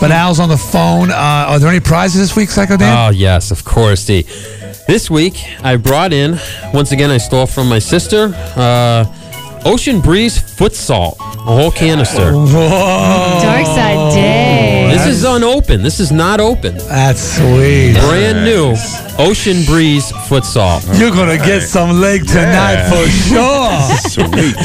[0.00, 1.10] But Al's on the phone.
[1.10, 2.96] Uh, are there any prizes this week, Psycho Dan?
[3.08, 4.22] Oh, yes, of course, Dee.
[4.88, 6.38] This week, I brought in,
[6.74, 9.04] once again, I stole from my sister, uh,
[9.64, 12.32] Ocean Breeze foot salt, a whole canister.
[12.32, 13.38] Whoa.
[13.42, 14.88] Dark Side Day.
[14.92, 15.84] This is unopened.
[15.84, 16.76] This is not open.
[16.78, 17.94] That's sweet.
[17.94, 18.74] Brand new
[19.18, 20.84] Ocean Breeze foot salt.
[20.94, 24.26] You're going to get some leg tonight for sure.
[24.26, 24.56] Sweet.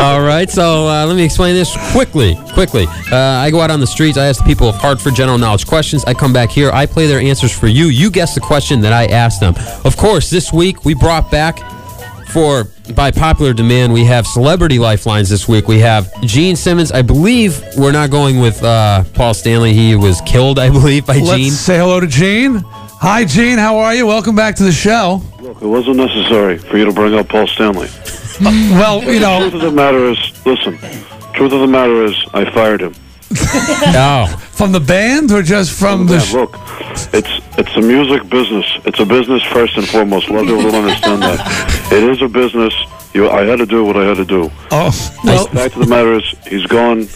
[0.00, 2.36] All right, so uh, let me explain this quickly.
[2.52, 4.18] Quickly, uh, I go out on the streets.
[4.18, 6.04] I ask the people of Hartford general knowledge questions.
[6.04, 6.70] I come back here.
[6.70, 7.86] I play their answers for you.
[7.86, 9.54] You guess the question that I asked them.
[9.84, 11.58] Of course, this week we brought back
[12.28, 12.64] for
[12.94, 13.92] by popular demand.
[13.92, 15.68] We have celebrity lifelines this week.
[15.68, 16.92] We have Gene Simmons.
[16.92, 19.72] I believe we're not going with uh, Paul Stanley.
[19.72, 21.50] He was killed, I believe, by Let's Gene.
[21.50, 22.62] say hello to Gene.
[22.64, 23.58] Hi, Gene.
[23.58, 24.06] How are you?
[24.06, 25.22] Welcome back to the show.
[25.40, 27.88] Look, it wasn't necessary for you to bring up Paul Stanley.
[28.40, 29.48] well, you know.
[29.50, 30.78] Truth of the matter is, listen.
[31.34, 32.94] Truth of the matter is, I fired him.
[33.94, 34.26] oh.
[34.52, 36.14] From the band or just from the.
[36.14, 36.54] Yeah, sh- look,
[37.12, 38.66] it's it's a music business.
[38.84, 40.28] It's a business first and foremost.
[40.28, 41.68] A lot of people don't understand that.
[41.92, 42.72] It is a business.
[43.12, 44.50] You, I had to do what I had to do.
[44.70, 44.90] Oh,
[45.24, 47.06] well, The fact of the matter is, he's gone.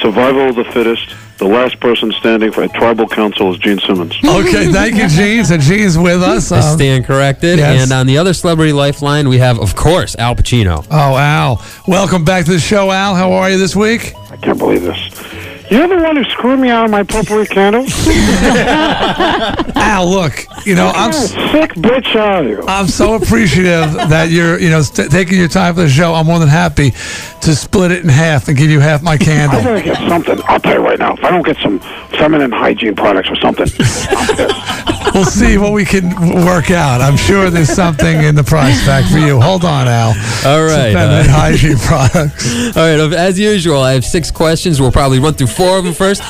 [0.00, 1.14] Survival of the fittest.
[1.38, 4.14] The last person standing for a tribal council is Gene Simmons.
[4.24, 5.44] okay, thank you, Gene.
[5.44, 6.50] So Gene's with us.
[6.52, 7.58] I Um, stand corrected.
[7.58, 7.82] yes.
[7.82, 10.84] And on the other celebrity lifeline, we have, of course, Al Pacino.
[10.90, 11.62] oh, Al.
[11.88, 13.14] Welcome back to the show, Al.
[13.16, 14.14] How are you this week?
[14.38, 14.98] I can't believe this.
[15.70, 17.82] You're the one who screwed me out of my potpourri candle?
[19.76, 22.62] Al, look, you know, I'm s- sick bitch are you?
[22.66, 26.14] I'm so appreciative that you're, you know, st- taking your time for the show.
[26.14, 29.58] I'm more than happy to split it in half and give you half my candle.
[29.58, 29.82] I candle.
[29.82, 30.40] gotta get something.
[30.46, 31.12] I'll tell you right now.
[31.14, 31.80] If I don't get some
[32.16, 34.88] feminine hygiene products or something, I'm pissed.
[35.14, 36.10] We'll see what we can
[36.44, 37.00] work out.
[37.00, 39.40] I'm sure there's something in the price tag for you.
[39.40, 40.08] Hold on, Al.
[40.46, 40.92] All right.
[40.92, 42.76] Some uh, feminine hygiene products.
[42.76, 44.80] All right, as usual, I have six questions.
[44.80, 46.22] We'll probably run through four of them first.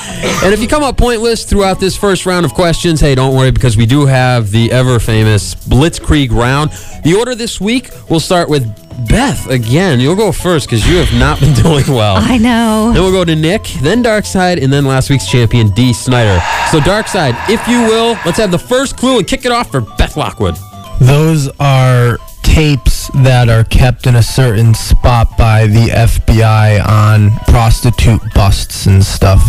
[0.45, 3.51] And if you come up pointless throughout this first round of questions, hey, don't worry
[3.51, 6.71] because we do have the ever famous Blitzkrieg round.
[7.05, 8.67] The order this week, we'll start with
[9.09, 10.01] Beth again.
[10.01, 12.17] You'll go first because you have not been doing well.
[12.17, 12.93] I know.
[12.93, 16.41] Then we'll go to Nick, then Dark Side, and then last week's champion, Dee Snider.
[16.71, 19.71] So, Dark Side, if you will, let's have the first clue and kick it off
[19.71, 20.55] for Beth Lockwood.
[21.01, 28.21] Those are tapes that are kept in a certain spot by the FBI on prostitute
[28.35, 29.41] busts and stuff.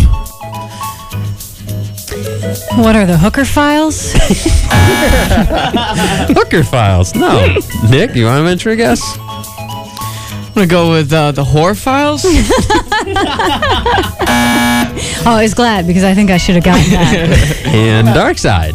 [2.77, 4.13] What are the hooker files?
[6.33, 7.13] Hooker Files.
[7.15, 7.57] No.
[7.89, 9.01] Nick, you want to venture a guess?
[10.59, 12.25] I'm gonna go with uh, the whore files.
[15.25, 17.63] Oh, I was glad because I think I should have gotten that.
[17.65, 18.73] and Dark Side.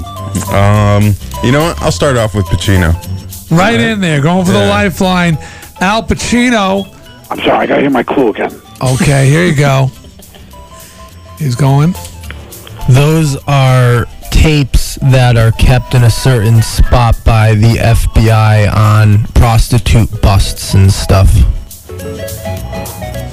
[0.48, 1.80] Um, you know what?
[1.82, 2.92] I'll start off with Pacino.
[3.50, 4.68] Right in there, going for the Yeah.
[4.68, 5.36] lifeline.
[5.80, 6.86] Al Pacino.
[7.30, 7.50] I'm sorry.
[7.50, 8.52] I gotta hear my clue again.
[8.82, 9.90] Okay, here you go.
[11.38, 11.94] He's going.
[12.90, 20.20] Those are tapes that are kept in a certain spot by the FBI on prostitute
[20.22, 21.30] busts and stuff.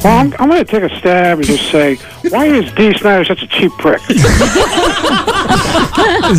[0.03, 1.95] Well, I'm, I'm gonna take a stab and just say,
[2.29, 4.01] why is Dee Snider such a cheap prick?
[4.09, 4.17] Is,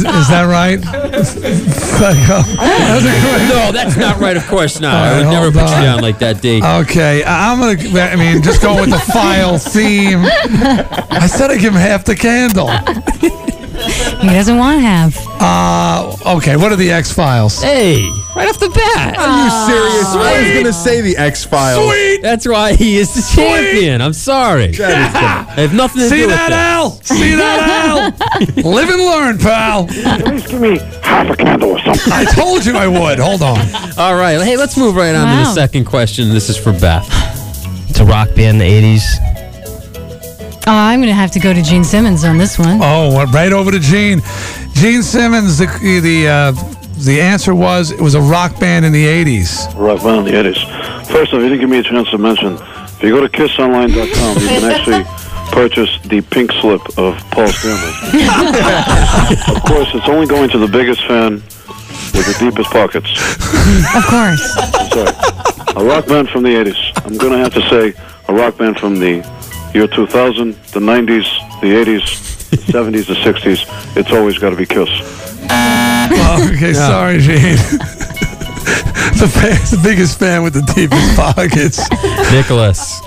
[0.05, 0.81] is that right?
[1.25, 2.43] Psycho.
[3.53, 4.37] No, that's not right.
[4.37, 4.95] Of course not.
[4.95, 6.61] All I would right, never hold put you down like that, Dee.
[6.63, 8.01] Okay, I- I'm gonna.
[8.01, 10.21] I mean, just go with the file theme.
[10.25, 12.69] I said I give him half the candle.
[13.73, 15.17] He doesn't want to have.
[15.41, 16.57] Uh, okay.
[16.57, 17.61] What are the X Files?
[17.63, 18.03] Hey,
[18.37, 19.17] right off the bat.
[19.19, 20.07] Are you serious?
[20.15, 21.85] I was gonna say the X Files.
[21.87, 22.23] Sweet.
[22.23, 24.01] That's why he is the champion.
[24.01, 24.75] I'm sorry.
[24.81, 26.57] I have nothing to See do with that, this.
[26.57, 26.91] Al?
[27.03, 28.15] See that,
[28.65, 28.71] Al?
[28.73, 29.89] Live and learn, pal.
[30.07, 32.13] At least give me half a candle or something.
[32.13, 33.19] I told you I would.
[33.19, 33.59] Hold on.
[33.99, 34.41] All right.
[34.43, 36.31] Hey, let's move right on to the second question.
[36.31, 37.07] This is for Beth.
[37.89, 39.32] It's a rock band in the 80s.
[40.65, 42.79] Oh, I'm going to have to go to Gene Simmons on this one.
[42.81, 44.23] Oh, went right over to Gene.
[44.75, 45.59] Gene Simmons.
[45.59, 45.67] The
[46.01, 46.53] the uh,
[47.05, 49.75] the answer was it was a rock band in the '80s.
[49.77, 51.07] Rock band in the 80s.
[51.09, 52.55] First off, you didn't give me a chance to mention.
[52.55, 55.05] If you go to kissonline.com, you can actually
[55.53, 58.23] purchase the pink slip of Paul Stanley.
[59.57, 61.43] of course, it's only going to the biggest fan
[62.15, 63.11] with the deepest pockets.
[63.97, 64.57] Of course.
[64.79, 65.13] I'm sorry.
[65.77, 67.05] a rock band from the 80s.
[67.05, 67.93] I'm going to have to say
[68.29, 69.23] a rock band from the
[69.75, 73.97] year 2000, the 90s, the 80s, the 70s, the 60s.
[73.97, 74.89] It's always got to be Kiss.
[75.51, 76.89] Oh, okay, Yeah.
[76.89, 77.57] sorry, Gene.
[79.19, 81.79] the, fan, the biggest fan with the deepest pockets.
[82.33, 83.01] Nicholas.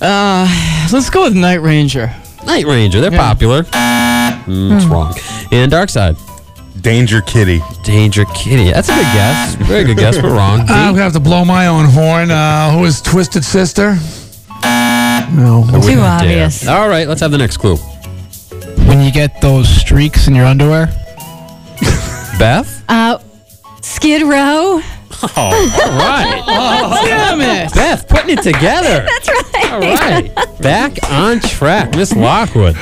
[0.00, 0.46] Uh,
[0.92, 2.12] let's go with Night Ranger.
[2.46, 3.00] Night Ranger.
[3.00, 3.62] They're popular.
[3.64, 5.14] Mm, it's wrong.
[5.52, 6.16] And Dark Side.
[6.80, 7.60] Danger Kitty.
[7.82, 8.70] Danger Kitty.
[8.70, 9.54] That's a good guess.
[9.56, 10.60] Very good guess, but wrong.
[10.60, 12.30] I'm gonna have to blow my own horn.
[12.30, 13.96] Uh, who is Twisted Sister?
[15.32, 15.64] No.
[15.68, 16.50] I wouldn't dare.
[16.68, 17.76] All right, let's have the next clue.
[18.86, 20.86] When you get those streaks in your underwear.
[22.38, 22.84] Beth?
[22.88, 23.18] Uh,
[23.82, 24.80] Skid Row.
[25.20, 25.50] Oh, all
[25.98, 26.42] right.
[26.90, 27.74] Oh, damn it.
[27.74, 29.04] Beth, putting it together.
[29.08, 29.72] That's right.
[29.72, 30.60] All right.
[30.60, 31.94] Back on track.
[31.96, 32.76] Miss Lockwood.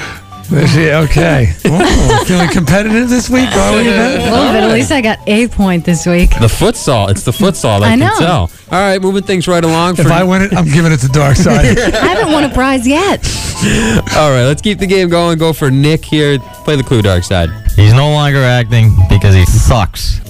[0.53, 1.53] Is she okay?
[1.69, 3.49] Oh, feeling competitive this week?
[3.51, 4.23] Are we, A Beth?
[4.33, 4.63] little bit.
[4.63, 6.31] At least I got a point this week.
[6.41, 7.11] The foot salt.
[7.11, 7.83] It's the foot salt.
[7.83, 8.43] I, I can tell.
[8.43, 9.99] All right, moving things right along.
[9.99, 11.79] If I win it, I'm giving it to Dark Side.
[11.79, 13.27] I haven't won a prize yet.
[14.17, 15.39] All right, let's keep the game going.
[15.39, 16.39] Go for Nick here.
[16.65, 17.51] Play the clue, Dark Side.
[17.75, 20.21] He's no longer acting because he sucks.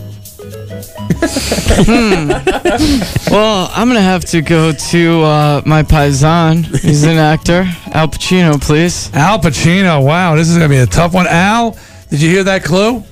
[1.09, 2.29] Hmm.
[3.31, 6.65] well, I'm gonna have to go to uh, my paisan.
[6.81, 7.65] He's an actor.
[7.93, 9.11] Al Pacino, please.
[9.15, 10.05] Al Pacino.
[10.05, 11.27] Wow, this is gonna be a tough one.
[11.27, 11.77] Al,
[12.11, 13.03] did you hear that clue?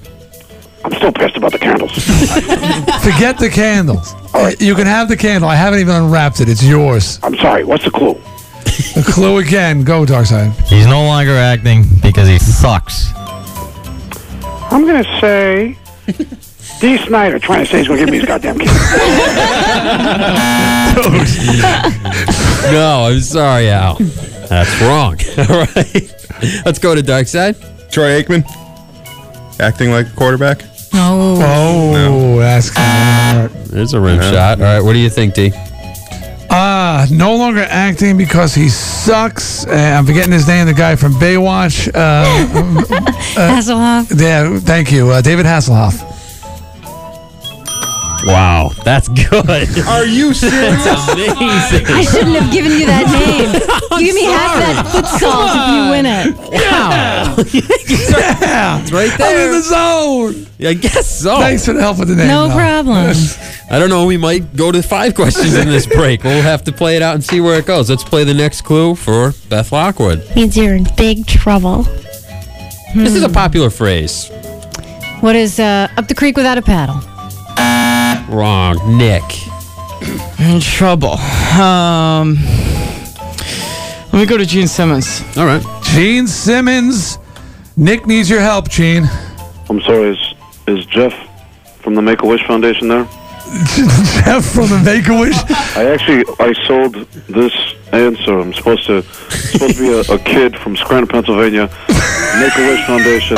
[0.85, 1.93] I'm still pissed about the candles.
[3.03, 4.15] Forget the candles.
[4.61, 5.49] You can have the candle.
[5.49, 6.49] I haven't even unwrapped it.
[6.49, 7.19] It's yours.
[7.23, 7.65] I'm sorry.
[7.65, 8.15] What's the clue?
[8.95, 9.83] The clue again.
[9.85, 10.53] Go, Dark Side.
[10.67, 13.13] He's no longer acting because he sucks.
[14.71, 15.79] I'm going to say
[16.85, 18.67] Dee Snider trying to say he's going to give me his goddamn key.
[22.73, 23.97] No, I'm sorry, Al.
[24.49, 25.19] That's wrong.
[25.39, 26.15] All right.
[26.67, 27.57] Let's go to Dark Side.
[27.91, 28.45] Troy Aikman.
[29.61, 30.63] Acting like a quarterback.
[30.93, 31.41] Oh.
[31.43, 34.31] Oh, that's kind of There's a rim Yeah.
[34.31, 34.59] shot.
[34.61, 35.53] All right, what do you think, Dee?
[36.51, 39.67] Ah, no longer acting because he sucks.
[39.67, 40.67] Uh, I'm forgetting his name.
[40.67, 41.89] The guy from Baywatch.
[41.95, 42.25] Uh,
[43.37, 44.21] Hasselhoff.
[44.21, 46.11] yeah, thank you, uh, David Hasselhoff.
[48.25, 49.49] Wow, that's good.
[49.89, 50.85] Are you serious?
[50.85, 51.87] That's amazing.
[51.87, 53.51] I shouldn't have given you that name.
[54.01, 56.37] Give me half that foot salt if you win it.
[56.53, 56.91] Wow.
[56.91, 57.35] Yeah,
[58.83, 59.29] It's right there.
[59.29, 60.47] I'm in the zone.
[60.67, 61.39] I guess so.
[61.39, 62.29] Thanks for the help with the name.
[62.29, 62.55] No though.
[62.55, 63.15] problem.
[63.71, 64.07] I don't know.
[64.07, 66.25] We might go to five questions in this break.
[66.25, 67.91] We'll have to play it out and see where it goes.
[67.91, 70.25] Let's play the next clue for Beth Lockwood.
[70.35, 71.83] Means you're in big trouble.
[72.95, 74.31] This is a popular phrase.
[75.21, 77.01] What is uh, up the creek without a paddle?
[78.29, 78.77] Wrong.
[78.99, 79.23] Nick.
[80.39, 81.13] In trouble.
[81.59, 82.37] Um,
[84.13, 85.23] let me go to Gene Simmons.
[85.37, 85.63] All right.
[85.83, 87.19] Gene Simmons.
[87.77, 89.05] Nick needs your help, Gene.
[89.69, 90.11] I'm sorry.
[90.11, 90.35] Is,
[90.67, 91.13] is Jeff
[91.81, 93.05] from the Make-A-Wish Foundation there?
[94.25, 95.37] Jeff from the Make a Wish.
[95.77, 96.95] I actually I sold
[97.29, 97.53] this
[97.93, 98.39] answer.
[98.41, 101.69] I'm supposed to supposed to be a, a kid from Scranton, Pennsylvania.
[102.41, 103.37] Make a Wish Foundation.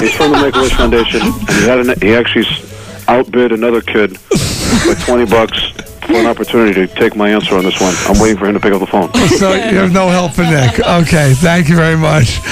[0.00, 2.75] He's from the Make a Wish Foundation, and he had an, he actually s-
[3.08, 5.70] outbid another kid by 20 bucks
[6.06, 7.94] for an opportunity to take my answer on this one.
[8.06, 9.10] I'm waiting for him to pick up the phone.
[9.38, 10.78] So you have no help for Nick.
[10.80, 12.40] Okay, thank you very much.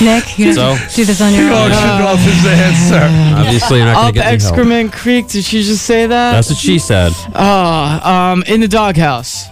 [0.00, 0.76] Nick, you So?
[0.94, 1.72] do this on your You own.
[1.72, 3.36] auctioned off his answer.
[3.40, 4.52] Obviously, you're not going to get any help.
[4.52, 5.28] Excrement Creek.
[5.28, 6.32] Did she just say that?
[6.32, 7.12] That's what she said.
[7.34, 9.46] Oh, um, in the doghouse.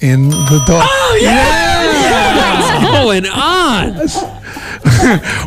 [0.00, 0.82] In the dog.
[0.86, 4.39] Oh What's going on?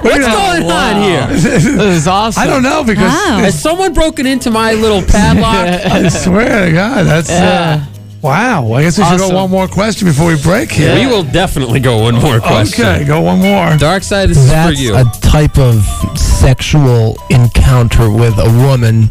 [0.01, 1.27] What's going on here?
[1.33, 2.41] This is awesome.
[2.43, 3.37] I don't know because Wow.
[3.39, 5.67] Has someone broken into my little padlock?
[5.91, 7.83] I swear to God, that's uh,
[8.21, 8.71] wow.
[8.73, 10.95] I guess we should go one more question before we break here.
[10.95, 12.85] We will definitely go one more question.
[12.85, 13.75] Okay, go one more.
[13.77, 14.95] Dark side, this is for That's you.
[14.95, 15.83] a type of
[16.17, 19.09] sexual encounter with a woman.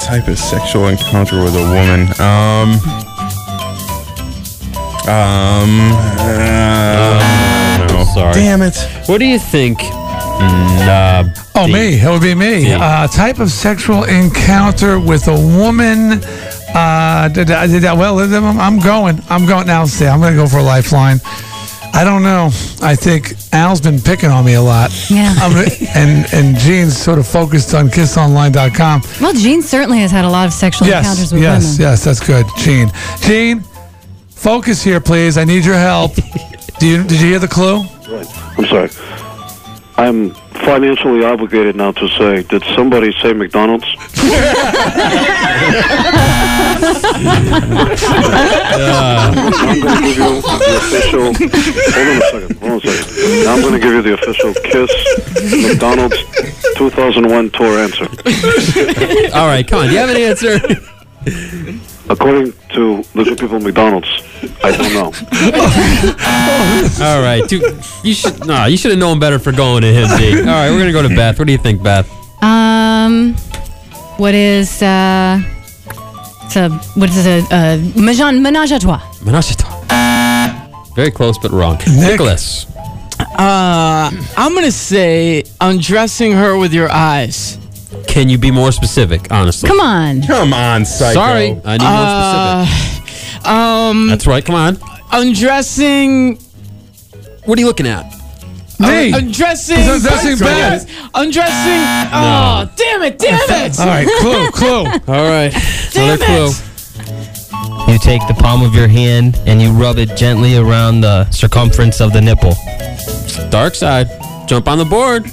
[0.00, 2.00] Type of sexual encounter with a woman.
[2.20, 2.78] Um.
[5.04, 5.92] Um.
[6.18, 7.41] uh, no.
[8.14, 8.32] Sorry.
[8.34, 8.76] Damn it.
[9.06, 9.78] What do you think?
[9.82, 11.24] Uh,
[11.54, 11.72] Oh, Dee?
[11.72, 12.00] me.
[12.00, 12.64] It would be me.
[12.64, 12.72] Dee.
[12.72, 16.22] Uh, type of sexual encounter with a woman.
[16.74, 19.22] Uh, did I- did I- well, I'm I'm going.
[19.28, 19.84] I'm going now.
[19.84, 21.20] See, I'm going to go for a lifeline.
[21.94, 22.46] I don't know.
[22.80, 24.90] I think Al's been picking on me a lot.
[25.10, 25.34] Yeah.
[25.38, 25.52] I'm
[25.94, 29.02] and and Gene's sort of focused on kissonline.com.
[29.20, 31.60] Well, Gene certainly has had a lot of sexual Yes, encounters with women.
[31.60, 31.90] yes, women.
[31.92, 32.04] yes.
[32.04, 32.90] That's good, Gene.
[33.20, 33.62] Gene,
[34.30, 35.36] focus here, please.
[35.36, 36.12] I need your help.
[36.82, 37.82] Do you did you hear the clue?
[38.10, 38.26] Right.
[38.58, 38.90] I'm sorry.
[39.96, 40.34] I'm
[40.66, 43.86] financially obligated now to say, did somebody say McDonald's?
[44.02, 44.08] I'm
[49.32, 51.30] going to give you the official.
[51.30, 52.58] Hold on a second.
[52.58, 53.44] Hold on a second.
[53.44, 54.90] Now I'm going to give you the official Kiss
[55.62, 56.16] McDonald's
[56.78, 58.08] 2001 tour answer.
[59.36, 59.86] All right, come on.
[59.86, 60.58] Do you have an answer?
[62.08, 64.08] According to the good people at McDonald's,
[64.62, 65.12] I don't know.
[67.06, 67.48] All right.
[67.48, 67.60] Two,
[68.02, 68.66] you should no.
[68.66, 70.40] You should have known better for going to him, Dee.
[70.40, 71.38] All right, we're gonna go to Beth.
[71.38, 72.10] What do you think, Beth?
[72.42, 73.34] Um,
[74.18, 75.40] what is uh,
[76.44, 77.44] it's a what is it?
[77.52, 79.00] A, a menage, menage a trois.
[79.24, 80.92] Menage a trois.
[80.96, 81.78] Very close, but wrong.
[81.86, 82.66] Nicholas.
[83.38, 87.58] Uh, I'm gonna say undressing her with your eyes.
[88.06, 89.68] Can you be more specific, honestly?
[89.68, 90.22] Come on.
[90.22, 91.14] Come on, psycho.
[91.14, 93.46] Sorry, I need more specific.
[93.46, 94.44] Uh, um, That's right.
[94.44, 94.78] Come on.
[95.12, 96.36] undressing.
[97.44, 98.04] What are you looking at?
[98.78, 99.12] Me.
[99.12, 99.76] Undressing.
[99.76, 100.88] He's undressing Beth.
[101.14, 102.10] Undressing.
[102.12, 103.18] Oh, damn it!
[103.18, 103.78] Damn it!
[103.78, 104.84] All right, clue, clue.
[105.14, 105.52] All right.
[105.92, 106.46] Damn Another clue.
[106.50, 107.92] it!
[107.92, 112.00] You take the palm of your hand and you rub it gently around the circumference
[112.00, 112.54] of the nipple.
[113.50, 114.08] Dark side.
[114.48, 115.24] Jump on the board.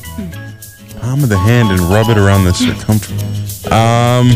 [1.01, 3.65] Palm of the hand and rub it around the circumference.
[3.71, 4.29] Um.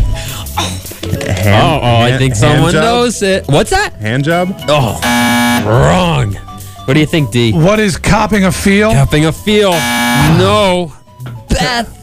[1.13, 3.47] Hand, oh, oh, I think someone knows it.
[3.47, 3.93] What's that?
[3.95, 4.55] Hand job?
[4.67, 4.99] Oh,
[5.65, 6.33] wrong.
[6.85, 7.53] What do you think, Dee?
[7.53, 8.91] What is copping a feel?
[8.91, 9.71] Cupping a feel.
[9.71, 10.93] No.
[11.49, 11.99] Beth.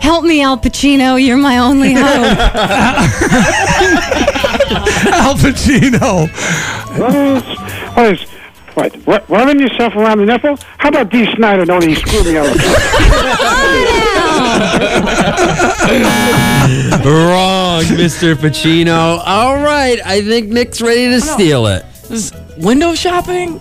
[0.00, 1.22] Help me, Al Pacino.
[1.22, 2.04] You're my only hope.
[5.12, 6.28] Al Pacino.
[6.98, 7.42] What is,
[7.94, 8.22] what is,
[8.74, 10.56] what, what, rubbing yourself around the nipple?
[10.78, 11.64] How about Dee Snider?
[11.64, 12.48] Don't he screw me over?
[17.04, 18.34] Wrong, Mr.
[18.34, 19.20] Pacino.
[19.24, 21.84] All right, I think Nick's ready to steal it.
[22.10, 23.60] Is window shopping?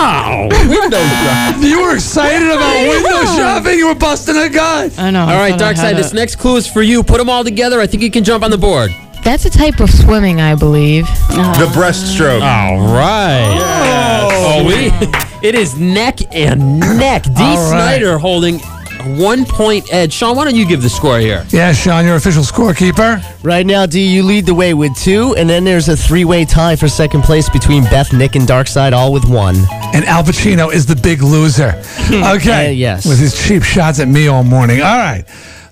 [0.00, 1.62] Oh, window shopping.
[1.62, 3.78] You were excited about window shopping.
[3.78, 4.98] You were busting a gut.
[4.98, 5.22] I know.
[5.22, 7.02] All right, Dark Side, this next clue is for you.
[7.02, 7.80] Put them all together.
[7.80, 8.90] I think you can jump on the board.
[9.24, 11.06] That's a type of swimming, I believe.
[11.28, 12.40] The breaststroke.
[12.40, 13.58] All right.
[13.60, 14.90] Oh, oh we.
[15.40, 17.22] It is neck and neck.
[17.22, 17.30] Dee.
[17.36, 17.70] All right.
[17.70, 18.58] Snider holding
[19.00, 20.12] a one point edge.
[20.12, 21.46] Sean, why don't you give the score here?
[21.50, 23.22] Yeah, Sean, your official scorekeeper.
[23.44, 26.76] Right now, Dee, you lead the way with two, and then there's a three-way tie
[26.76, 29.56] for second place between Beth, Nick, and Darkside, all with one.
[29.94, 31.74] And Al Pacino is the big loser.
[32.08, 32.68] Okay.
[32.68, 33.06] Uh, yes.
[33.06, 34.80] With his cheap shots at me all morning.
[34.80, 35.24] All right.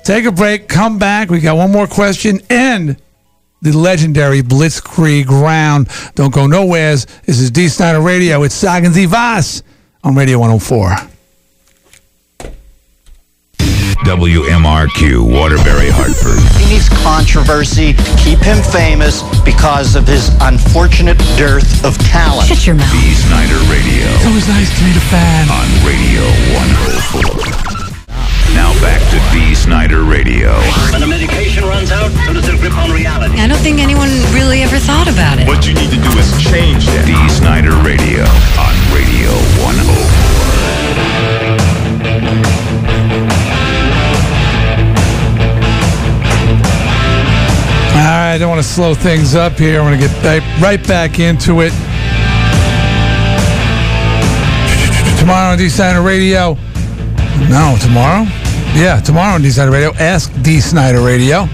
[0.04, 0.68] Take a break.
[0.68, 1.30] Come back.
[1.30, 3.00] We got one more question and
[3.62, 5.88] the legendary Blitzkrieg round.
[6.14, 7.06] Don't go nowheres.
[7.24, 8.42] This is Dee Snider Radio.
[8.42, 9.62] It's Sagen Sie was
[10.04, 11.15] on Radio 104.
[14.04, 16.38] WMRQ, Waterbury, Hartford.
[16.60, 22.46] He needs controversy, keep him famous because of his unfortunate dearth of talent.
[22.48, 22.92] Shut your mouth.
[22.92, 25.48] Dee Snider Radio It's always nice to meet a fan.
[25.48, 26.22] on Radio
[27.16, 27.56] 104.
[28.54, 30.52] Now back to Dee Snider Radio.
[30.92, 33.36] When the medication runs out, so does their grip on reality.
[33.40, 35.48] I don't think anyone really ever thought about it.
[35.48, 37.04] What you need to do is change that.
[37.08, 38.22] Dee Snider Radio
[38.60, 39.32] on Radio
[39.64, 40.25] 104.
[48.06, 49.80] Right, I don't want to slow things up here.
[49.80, 51.72] I want to get right, back into it.
[55.18, 56.54] Tomorrow on Dee Snider Radio.
[57.50, 58.22] No, tomorrow?
[58.78, 59.92] Yeah, tomorrow on Dee Snider Radio.
[59.94, 61.48] Ask Dee Snider Radio.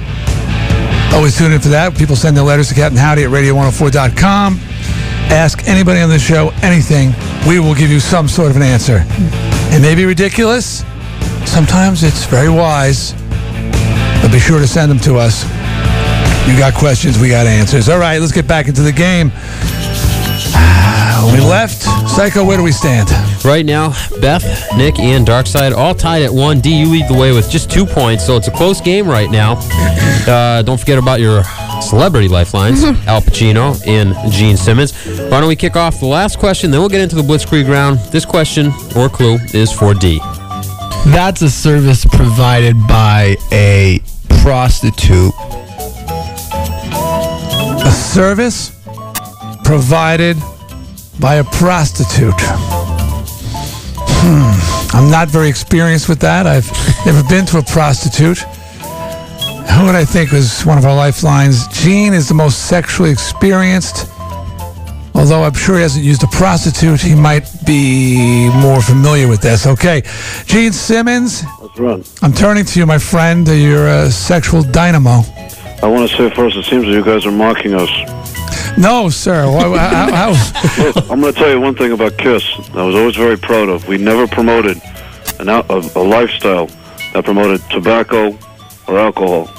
[1.15, 1.97] Always tune in for that.
[1.97, 4.61] People send their letters to Captain Howdy at radio104.com.
[5.33, 7.15] Ask anybody on the show anything.
[7.49, 9.05] We will give you some sort of an answer.
[9.75, 10.85] It may be ridiculous.
[11.47, 13.15] Sometimes it's very wise.
[14.21, 15.47] But be sure to send them to us.
[16.47, 17.89] You got questions, we got answers.
[17.89, 19.29] All right, let's get back into the game.
[21.33, 21.83] we left.
[22.11, 23.09] Psycho, where do we stand?
[23.45, 23.91] Right now,
[24.21, 24.45] Beth,
[24.77, 26.61] Nick, and Darkside all tied at one.
[26.61, 29.31] Dee, you lead the way with just two points, so it's a close game right
[29.31, 29.55] now.
[30.27, 31.43] Uh, don't forget about your
[31.81, 34.93] celebrity lifelines, Al Pacino and Gene Simmons.
[35.07, 37.99] Why don't we kick off the last question, then we'll get into the Blitzkrieg round.
[38.11, 40.19] This question or clue is for Dee.
[41.07, 44.01] That's a service provided by a
[44.43, 45.33] prostitute.
[47.85, 48.71] A service
[49.65, 50.37] provided
[51.21, 52.33] by a prostitute.
[54.25, 54.97] Hmm.
[54.97, 56.47] I'm not very experienced with that.
[56.47, 56.71] I've
[57.07, 58.39] never been to a prostitute.
[58.39, 61.67] Who would I think was one of our lifelines?
[61.69, 64.07] Gene is the most sexually experienced.
[65.15, 69.67] Although I'm sure he hasn't used a prostitute, he might be more familiar with this.
[69.67, 70.03] Okay.
[70.47, 71.43] Gene Simmons.
[72.23, 73.47] I'm turning to you, my friend.
[73.49, 75.23] You're a sexual dynamo.
[75.83, 77.91] I want to say first, it seems that you guys are mocking us.
[78.79, 79.51] No, sir.
[79.51, 82.45] Why- how- how- Look, I'm going to tell you one thing about Kiss.
[82.75, 83.87] I was always very proud of.
[83.89, 84.81] We never promoted
[85.41, 86.67] an a, a lifestyle
[87.13, 88.39] that promoted tobacco
[88.89, 89.51] or alcohol,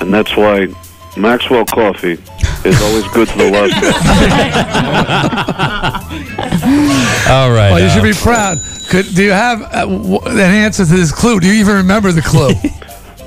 [0.00, 0.68] and that's why
[1.16, 2.18] Maxwell Coffee
[2.64, 3.74] is always good to the last.
[7.28, 7.70] All right.
[7.72, 8.58] Well, you should be proud.
[8.90, 11.40] Could do you have uh, w- an answer to this clue?
[11.40, 12.52] Do you even remember the clue?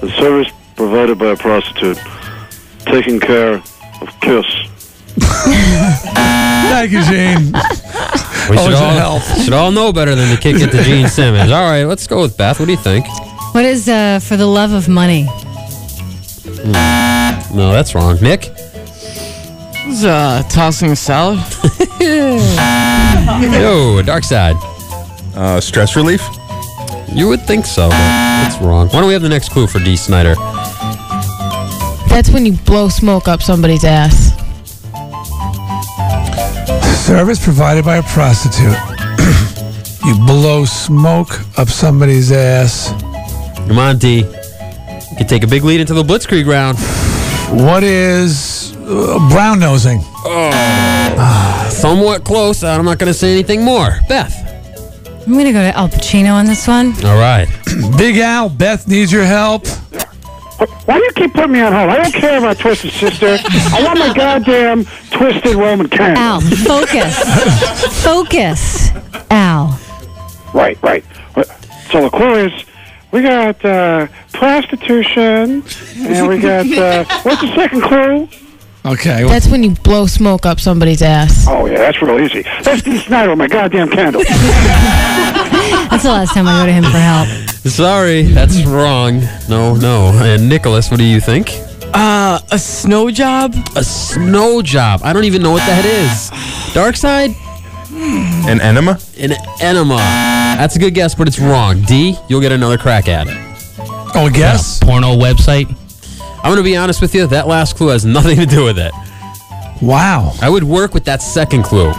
[0.02, 0.48] The service
[0.82, 2.00] provided by a prostitute,
[2.88, 3.62] taking care
[4.02, 4.48] of Kiss.
[6.74, 7.52] Thank you, Gene.
[8.50, 9.42] We should Always a all, help.
[9.44, 11.52] should all know better than to kick it to Gene Simmons.
[11.52, 12.60] All right, let's go with Beth.
[12.60, 13.06] What do you think?
[13.54, 15.26] What is uh, for the love of money?
[17.54, 18.18] No, that's wrong.
[18.20, 18.48] Nick?
[19.86, 21.38] Is uh, tossing a salad?
[22.02, 24.56] Yo, dark side.
[25.36, 26.24] Uh, stress relief?
[27.14, 28.88] You would think so, but that's wrong.
[28.88, 30.34] Why don't we have the next clue for Dee Snider?
[32.12, 34.36] That's when you blow smoke up somebody's ass.
[37.06, 38.78] Service provided by a prostitute.
[40.06, 42.92] you blow smoke up somebody's ass.
[43.66, 44.20] Come on, Dee.
[44.20, 46.78] You can take a big lead into the Blitzkrieg round.
[47.66, 50.02] What is uh, brown nosing?
[50.04, 52.62] Oh, somewhat close.
[52.64, 53.98] I'm not going to say anything more.
[54.10, 54.36] Beth.
[55.26, 56.94] I'm going to go to Al Pacino on this one.
[57.06, 57.48] All right.
[57.98, 59.66] Big Al, Beth needs your help.
[60.86, 61.90] Why do you keep putting me on hold?
[61.90, 63.38] I don't care about Twisted Sister.
[63.46, 66.22] I want my goddamn Twisted Roman candle.
[66.22, 68.04] Al, focus.
[68.04, 68.90] focus.
[69.32, 69.80] Al.
[70.54, 71.04] Right, right.
[71.92, 72.66] So the clue is
[73.12, 75.64] we got uh, prostitution,
[75.98, 78.30] and we got uh, what's the second clue?
[78.84, 79.24] Okay.
[79.24, 81.46] That's when you blow smoke up somebody's ass.
[81.48, 82.42] Oh yeah, that's real easy.
[82.64, 84.24] That's Dee Snider with my goddamn candle.
[85.92, 87.28] That's the last time I go to him for help.
[87.68, 89.22] Sorry, that's wrong.
[89.50, 90.12] No, no.
[90.24, 91.50] And Nicholas, what do you think?
[91.94, 93.54] Uh, a snow job?
[93.76, 95.02] A snow job.
[95.04, 96.74] I don't even know what that is.
[96.74, 97.32] Dark side?
[97.94, 98.98] An enema?
[99.20, 99.98] An enema.
[99.98, 101.82] That's a good guess, but it's wrong.
[101.82, 103.36] D, you'll get another crack at it.
[104.16, 104.80] Oh, guess?
[104.80, 105.68] Porno website.
[106.44, 107.28] I'm going to be honest with you.
[107.28, 108.92] That last clue has nothing to do with it.
[109.82, 110.34] Wow.
[110.42, 111.92] I would work with that second clue.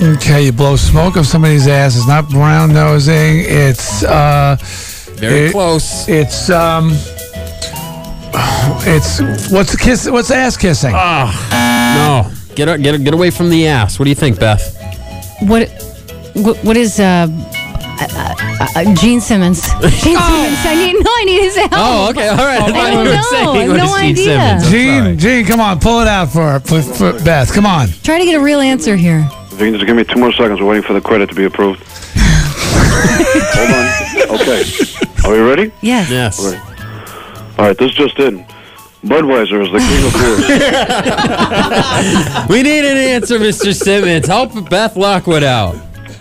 [0.00, 1.96] Okay, you blow smoke up somebody's ass.
[1.96, 3.44] It's not brown nosing.
[3.46, 4.56] It's uh
[5.16, 6.08] Very it- close.
[6.08, 6.90] It's um
[8.84, 9.20] it's
[9.52, 10.92] what's the kiss what's the ass kissing?
[10.94, 12.54] Oh, No.
[12.54, 13.98] Get, a- get, get away from the ass.
[13.98, 14.76] What do you think, Beth?
[15.42, 15.68] What,
[16.34, 18.34] what, what is uh, uh,
[18.76, 19.62] uh, Gene Simmons?
[19.90, 20.58] Gene Simmons.
[20.64, 21.70] I need, no, I need his help.
[21.74, 22.28] Oh, okay.
[22.28, 22.60] All right.
[22.62, 23.22] I I thought you don't were know.
[23.30, 24.24] saying I have what no Gene idea.
[24.24, 24.64] Simmons.
[24.64, 25.16] I'm Gene, sorry.
[25.16, 27.52] Gene, come on, pull it out for, for, for Beth.
[27.52, 27.88] Come on.
[28.02, 29.26] Try to get a real answer here.
[29.46, 31.34] If you can just give me two more seconds, we're waiting for the credit to
[31.34, 31.82] be approved.
[33.54, 34.40] Hold on.
[34.40, 34.62] Okay.
[35.24, 35.72] Are we ready?
[35.82, 36.10] Yes.
[36.10, 36.38] Yes.
[36.40, 36.60] All right.
[37.58, 38.44] All right, this just in.
[39.04, 40.40] Budweiser is the king of beers.
[42.48, 43.74] We need an answer, Mr.
[43.74, 44.26] Simmons.
[44.26, 45.76] Help Beth Lockwood out.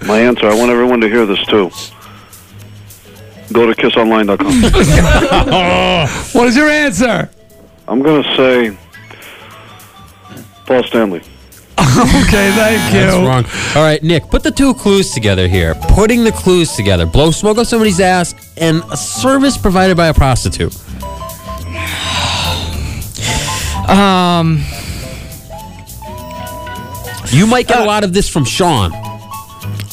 [0.05, 1.69] My answer, I want everyone to hear this too.
[3.51, 4.47] Go to kissonline.com.
[6.33, 7.29] What is your answer?
[7.87, 8.77] I'm going to say
[10.65, 11.21] Paul Stanley.
[11.81, 12.99] Okay, thank you.
[13.01, 13.45] That's wrong.
[13.75, 15.75] All right, Nick, put the two clues together here.
[15.89, 17.05] Putting the clues together.
[17.05, 20.73] Blow smoke up somebody's ass and a service provided by a prostitute.
[23.87, 24.63] Um,
[27.33, 28.91] You might get a lot of this from Sean.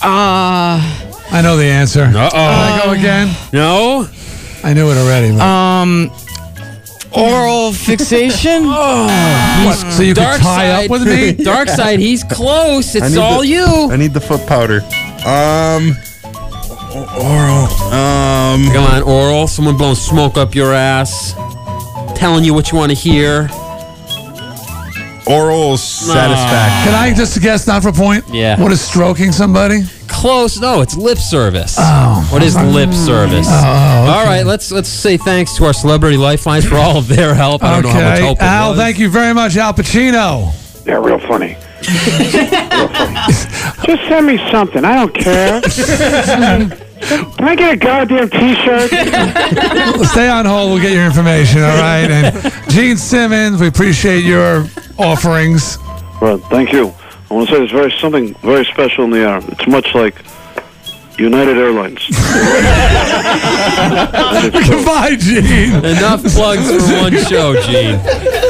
[0.03, 2.05] uh, I know the answer.
[2.05, 2.31] Uh-oh.
[2.31, 3.37] Can I go again?
[3.53, 4.09] No?
[4.65, 5.33] I knew it already.
[5.33, 6.11] but- um,
[7.13, 8.65] oral fixation?
[9.59, 11.33] What, so you could Dark tie side, up with me?
[11.45, 12.95] Dark side, he's close.
[12.95, 13.65] It's need all the- you.
[13.91, 14.81] I need the foot powder.
[15.27, 15.97] Um,
[16.95, 17.93] o- oral.
[17.93, 19.47] Um, Come on, oral.
[19.49, 21.35] Someone blowing smoke up your ass.
[22.17, 23.49] Telling you what you want to hear.
[25.27, 26.85] oral satisfaction.
[26.85, 28.25] Can I just guess, not for a point?
[28.31, 28.61] Yeah.
[28.61, 29.81] What is stroking somebody?
[30.20, 30.59] Close.
[30.61, 31.77] No, it's lip service.
[31.78, 32.27] Oh.
[32.32, 33.47] What is lip service?
[33.49, 34.11] Oh, okay.
[34.12, 37.62] All right, let's let's say thanks to our celebrity lifelines for all of their help.
[37.62, 38.24] I don't know how much Okay.
[38.24, 38.78] help it Al, was.
[38.78, 40.53] thank you very much, Al Pacino.
[40.86, 41.57] Yeah, real funny.
[41.57, 43.15] real funny.
[43.86, 44.85] Just send me something.
[44.85, 45.61] I don't care.
[47.01, 48.90] Can I get a goddamn T-shirt?
[50.09, 50.73] Stay on hold.
[50.73, 52.11] We'll get your information, all right?
[52.11, 54.66] And Gene Simmons, we appreciate your
[54.99, 55.78] offerings.
[56.20, 56.93] Right, thank you.
[57.31, 59.41] I want to say there's very something very special in the air.
[59.49, 60.15] It's much like
[61.19, 61.99] United Airlines.
[64.69, 65.85] Goodbye, Gene.
[65.85, 67.99] Enough plugs for one show, Gene.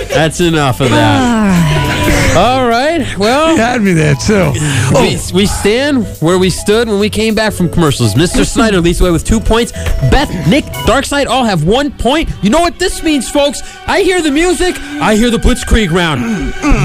[0.09, 1.88] That's enough of that.
[2.37, 3.17] All right.
[3.19, 4.53] Well, You had me there, too.
[4.53, 5.31] we, oh.
[5.35, 8.15] we stand where we stood when we came back from commercials.
[8.15, 8.45] Mr.
[8.53, 9.73] Snider leads the way with two points.
[10.11, 12.31] Beth, Nick, Darkside all have one point.
[12.43, 13.61] You know what this means, folks?
[13.89, 14.77] I hear the music.
[14.79, 16.21] I hear the Blitzkrieg round.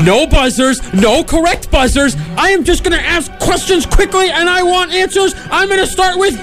[0.06, 0.82] No buzzers.
[0.94, 2.16] No correct buzzers.
[2.38, 5.34] I am just going to ask questions quickly, and I want answers.
[5.52, 6.36] I'm going to start with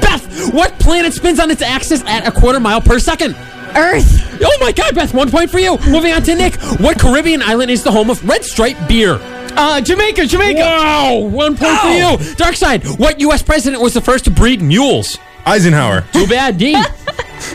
[0.00, 0.52] Beth.
[0.54, 3.36] What planet spins on its axis at a quarter mile per second?
[3.76, 4.38] Earth.
[4.42, 5.78] Oh my God, Beth, one point for you.
[5.88, 6.54] Moving on to Nick.
[6.80, 9.18] What Caribbean island is the home of Red Stripe beer?
[9.56, 10.60] Uh, Jamaica, Jamaica.
[10.60, 12.34] Wow, one point for you.
[12.34, 12.84] Dark side.
[12.98, 13.42] What U.S.
[13.42, 15.18] president was the first to breed mules?
[15.46, 16.02] Eisenhower.
[16.12, 16.72] Too bad, D.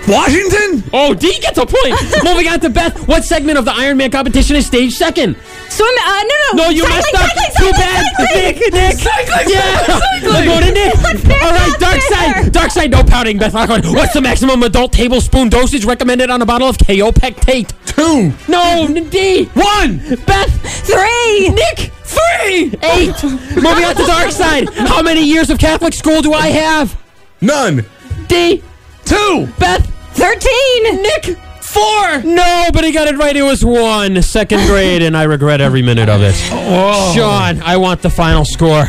[0.07, 0.83] Washington?
[0.93, 1.95] Oh, D gets a point.
[2.23, 3.07] Moving on to Beth.
[3.07, 5.35] What segment of the Iron Man competition is stage second?
[5.69, 5.89] Swim.
[6.05, 6.63] Uh, no, no.
[6.63, 7.21] No, you Cycling, messed up.
[7.21, 8.05] cycling, Too cycling, bad.
[8.17, 8.43] cycling.
[8.43, 8.93] Nick, Nick.
[8.99, 9.85] Cycling, yeah.
[9.85, 10.95] cycling, We'll go to Nick.
[11.41, 12.43] All right, Dark unfair.
[12.43, 12.51] Side.
[12.51, 13.81] Dark Side, no pouting, Beth Lachlan.
[13.93, 17.73] What's the maximum adult tablespoon dosage recommended on a bottle of Kaopectate?
[17.85, 18.31] Two.
[18.51, 19.45] No, n- D.
[19.53, 19.97] One.
[20.25, 20.85] Beth.
[20.85, 21.49] Three.
[21.49, 21.91] Nick.
[22.03, 22.73] Three.
[22.83, 23.23] Eight.
[23.23, 24.69] Moving on to Dark Side.
[24.73, 26.95] How many years of Catholic school do I have?
[27.41, 27.85] None.
[28.27, 28.61] D.
[29.05, 29.47] Two.
[29.59, 29.85] Beth.
[30.15, 31.01] 13.
[31.01, 31.37] Nick.
[31.61, 32.23] Four.
[32.23, 33.35] No, but he got it right.
[33.35, 34.21] It was one.
[34.21, 36.35] Second grade, and I regret every minute of it.
[36.51, 37.13] Oh.
[37.15, 38.85] Sean, I want the final score.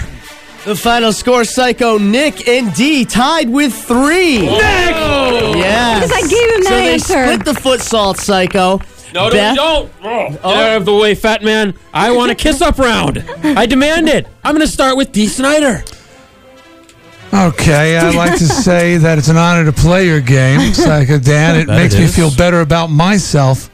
[0.65, 4.41] The final score, Psycho, Nick, and D tied with three.
[4.41, 4.51] Nick!
[4.51, 6.01] Yeah.
[6.01, 7.33] Because I gave him that So they answer.
[7.35, 8.79] split the foot salt, Psycho.
[9.15, 9.57] No, no, Beth?
[9.57, 9.93] don't.
[10.03, 11.75] Oh, Get out of the way, fat man.
[11.95, 13.25] I want a kiss up round.
[13.43, 14.27] I demand it.
[14.45, 15.83] I'm going to start with Dee Snider.
[17.33, 21.57] Okay, I'd like to say that it's an honor to play your game, Psycho Dan.
[21.57, 23.71] It That makes it me feel better about myself.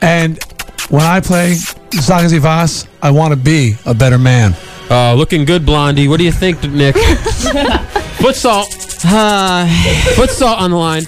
[0.00, 0.42] And
[0.90, 1.54] when I play
[1.92, 4.54] Sagas Vas, I want to be a better man.
[4.90, 6.08] Uh, looking good, Blondie.
[6.08, 6.96] What do you think, Nick?
[8.18, 8.68] Foot salt.
[9.04, 9.66] Uh,
[10.14, 11.02] Foot salt on the line.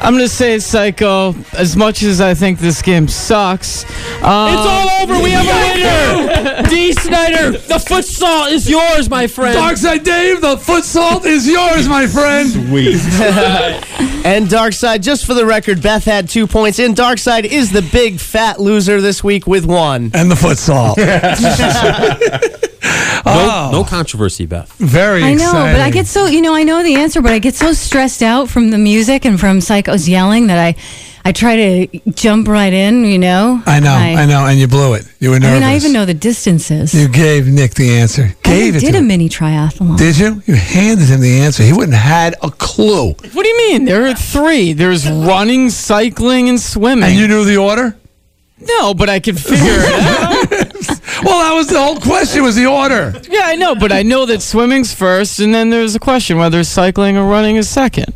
[0.00, 1.34] I'm gonna say Psycho.
[1.56, 3.84] As much as I think this game sucks,
[4.22, 5.22] um, It's all over.
[5.22, 6.62] We have a winner.
[6.68, 9.56] Dee Snider, the foot salt is yours, my friend.
[9.56, 12.48] Darkside Dave, the foot salt is yours, my friend.
[12.48, 13.00] Sweet.
[14.24, 18.18] And Darkside, just for the record, Beth had two points, and Darkside is the big
[18.18, 20.10] fat loser this week with one.
[20.12, 20.58] And the foot
[22.82, 23.24] salt.
[23.26, 23.68] No, oh.
[23.72, 24.72] no controversy, Beth.
[24.74, 25.74] Very I know, exciting.
[25.74, 28.22] but I get so you know I know the answer, but I get so stressed
[28.22, 30.74] out from the music and from Psycho's yelling that I
[31.24, 33.04] I try to jump right in.
[33.04, 33.62] You know.
[33.66, 35.06] I know, I, know, and you blew it.
[35.20, 35.60] You were I nervous.
[35.60, 36.94] mean, I even know the distances.
[36.94, 38.34] You gave Nick the answer.
[38.44, 39.08] I Gave it did to a him.
[39.08, 39.98] mini triathlon.
[39.98, 40.42] Did you?
[40.46, 41.62] You handed him the answer.
[41.64, 43.08] He wouldn't have had a clue.
[43.12, 43.84] what do you mean?
[43.84, 44.72] There are three.
[44.72, 47.04] There's running, cycling, and swimming.
[47.10, 47.96] And you knew the order?
[48.60, 50.77] no, but I could figure it out.
[51.22, 52.42] Well, that was the whole question.
[52.42, 53.12] Was the order?
[53.28, 56.62] Yeah, I know, but I know that swimming's first, and then there's a question whether
[56.64, 58.14] cycling or running is second.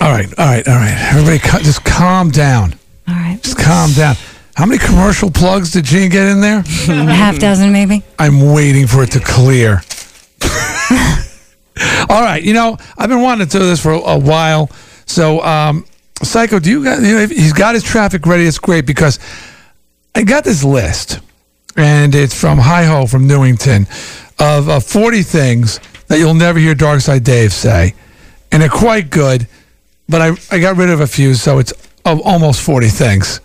[0.00, 0.96] All right, all right, all right.
[1.12, 2.74] Everybody, ca- just calm down.
[3.06, 4.16] All right, Just calm down.
[4.56, 6.60] How many commercial plugs did Gene get in there?
[6.86, 8.02] half dozen maybe.
[8.18, 9.82] I'm waiting for it to clear.
[12.08, 14.70] All right, you know I've been wanting to do this for a, a while.
[15.06, 15.84] So, um,
[16.22, 17.02] Psycho, do you got?
[17.02, 18.44] You know, if he's got his traffic ready.
[18.46, 19.18] It's great because
[20.14, 21.18] I got this list,
[21.76, 23.86] and it's from Hi Ho from Newington
[24.38, 27.94] of uh, 40 things that you'll never hear Darkside Dave say,
[28.52, 29.46] and they're quite good.
[30.08, 31.72] But I I got rid of a few, so it's
[32.04, 33.40] of almost 40 things.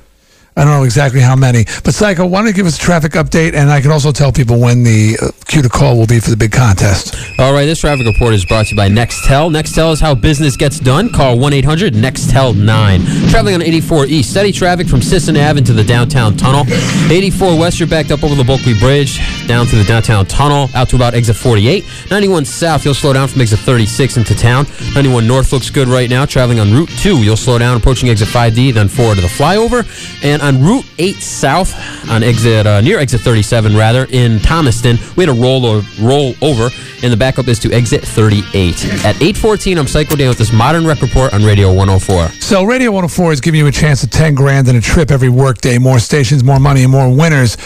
[0.59, 1.63] I don't know exactly how many.
[1.85, 4.33] But Psycho, why don't you give us a traffic update, and I can also tell
[4.33, 7.15] people when the uh, cue to call will be for the big contest.
[7.39, 9.49] All right, this traffic report is brought to you by Nextel.
[9.49, 11.13] Nextel is how business gets done.
[11.13, 13.29] Call 1 800 Nextel 9.
[13.29, 16.65] Traveling on 84 East, steady traffic from Sisson Ave into the downtown tunnel.
[17.09, 19.17] 84 West, you're backed up over the Bulkeley Bridge,
[19.47, 21.85] down to the downtown tunnel, out to about exit 48.
[22.11, 24.65] 91 South, you'll slow down from exit 36 into town.
[24.93, 26.25] 91 North looks good right now.
[26.25, 29.87] Traveling on Route 2, you'll slow down approaching exit 5D, then forward to the flyover.
[30.21, 31.73] And Route 8 South,
[32.09, 36.33] on exit uh, near exit 37 rather, in Thomaston, we had a roll, or, roll
[36.41, 36.69] over,
[37.03, 38.85] and the backup is to exit 38.
[39.05, 42.29] At 8:14, I'm Psycho Dan with this modern rec report on Radio 104.
[42.41, 45.29] So Radio 104 is giving you a chance at 10 grand and a trip every
[45.29, 45.77] workday.
[45.77, 47.57] More stations, more money, and more winners.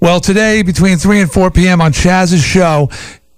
[0.00, 1.80] Well, today between 3 and 4 p.m.
[1.80, 2.90] on Chaz's show,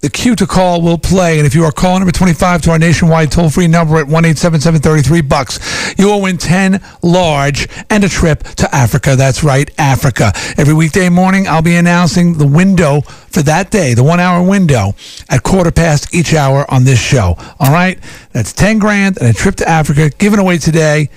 [0.05, 1.39] the cue to call will play.
[1.39, 5.95] And if you are caller number 25 to our nationwide toll-free number at 1-877-33 bucks,
[5.97, 9.15] you will win 10 large and a trip to Africa.
[9.15, 10.31] That's right, Africa.
[10.59, 14.93] Every weekday morning, I'll be announcing the window for that day, the one-hour window,
[15.27, 17.35] at quarter past each hour on this show.
[17.59, 17.97] All right?
[18.31, 21.09] That's 10 grand and a trip to Africa given away today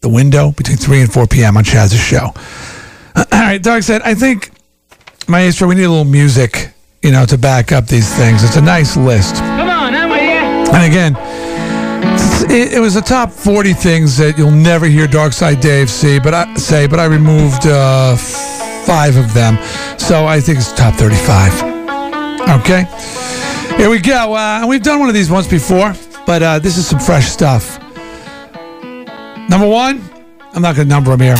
[0.00, 1.56] the window between 3 and 4 p.m.
[1.56, 2.32] on Chaz's show.
[3.14, 4.50] All right, Doug said, I think,
[5.28, 6.72] Maestro, we need a little music,
[7.02, 8.42] you know, to back up these things.
[8.42, 9.36] It's a nice list.
[9.36, 10.74] Come on, I'm with you.
[10.74, 11.16] And again,
[12.50, 16.34] it, it was the top 40 things that you'll never hear Darkside Dave see, but
[16.34, 19.58] I say, but I removed uh, five of them.
[19.98, 22.58] So I think it's top 35.
[22.60, 22.84] Okay.
[23.76, 24.34] Here we go.
[24.34, 25.94] Uh, we've done one of these once before,
[26.26, 27.78] but uh, this is some fresh stuff.
[29.48, 30.02] Number one,
[30.52, 31.36] I'm not going to number them here.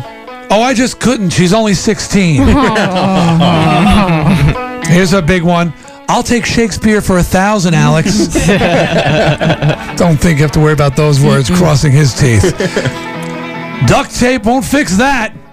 [0.51, 1.31] Oh, I just couldn't.
[1.31, 2.43] She's only 16.
[4.89, 5.73] Here's a big one.
[6.09, 8.27] I'll take Shakespeare for a thousand, Alex.
[9.99, 12.43] Don't think you have to worry about those words crossing his teeth.
[13.87, 15.35] Duct tape won't fix that.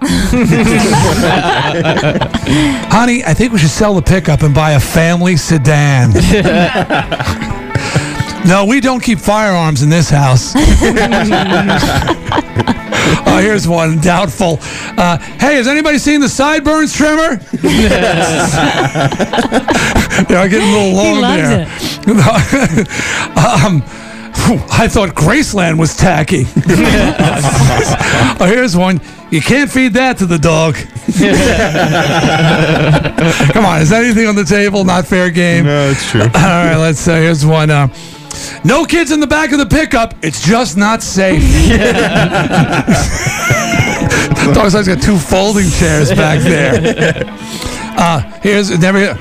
[2.90, 6.12] Honey, I think we should sell the pickup and buy a family sedan.
[8.44, 10.52] No, we don't keep firearms in this house.
[13.26, 14.58] oh, here's one doubtful.
[14.98, 17.36] Uh, hey, has anybody seen the sideburns trimmer?
[20.26, 21.66] they are getting a little long loves there.
[23.36, 23.82] um,
[24.70, 26.44] I thought Graceland was tacky.
[28.40, 29.00] oh, here's one.
[29.30, 30.76] You can't feed that to the dog.
[33.52, 34.84] Come on, is anything on the table?
[34.84, 35.64] Not fair game.
[35.64, 36.22] No, it's true.
[36.22, 37.70] All right, let's say here's one.
[37.70, 37.88] Uh,
[38.64, 40.14] no kids in the back of the pickup.
[40.22, 41.42] It's just not safe.
[44.54, 47.24] Dog side's got two folding chairs back there.
[47.98, 49.18] Uh, here's never.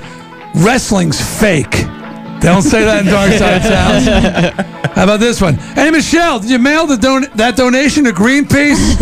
[0.55, 1.71] Wrestling's fake.
[1.71, 4.91] They don't say that in Dark Side's house.
[4.93, 5.53] How about this one?
[5.53, 8.97] Hey, Michelle, did you mail the don- that donation to Greenpeace?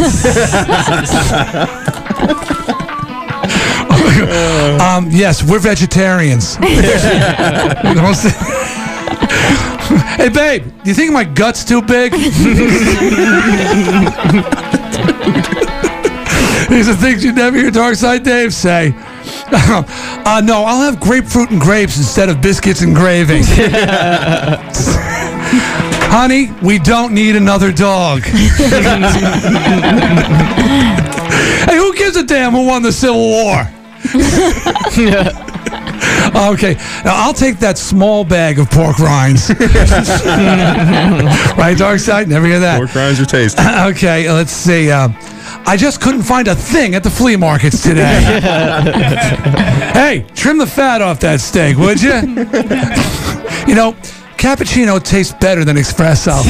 [4.79, 6.57] um, yes, we're vegetarians.
[10.13, 12.13] Hey, babe, do you think my gut's too big?
[16.69, 18.93] These are things you never hear Dark Side Dave say.
[19.51, 23.41] uh, no, I'll have grapefruit and grapes instead of biscuits and gravy.
[26.09, 28.21] Honey, we don't need another dog.
[28.23, 28.47] hey,
[31.75, 33.67] who gives a damn who won the Civil War?
[36.53, 39.49] okay, now I'll take that small bag of pork rinds.
[41.57, 42.27] right, Dark Side?
[42.27, 42.77] Never hear that.
[42.77, 43.61] Pork rinds are tasty.
[43.91, 44.89] okay, let's see.
[44.89, 45.09] Uh,
[45.65, 48.21] I just couldn't find a thing at the flea markets today.
[49.93, 52.13] hey, trim the fat off that steak, would you?
[53.67, 53.95] you know,
[54.43, 56.35] cappuccino tastes better than espresso.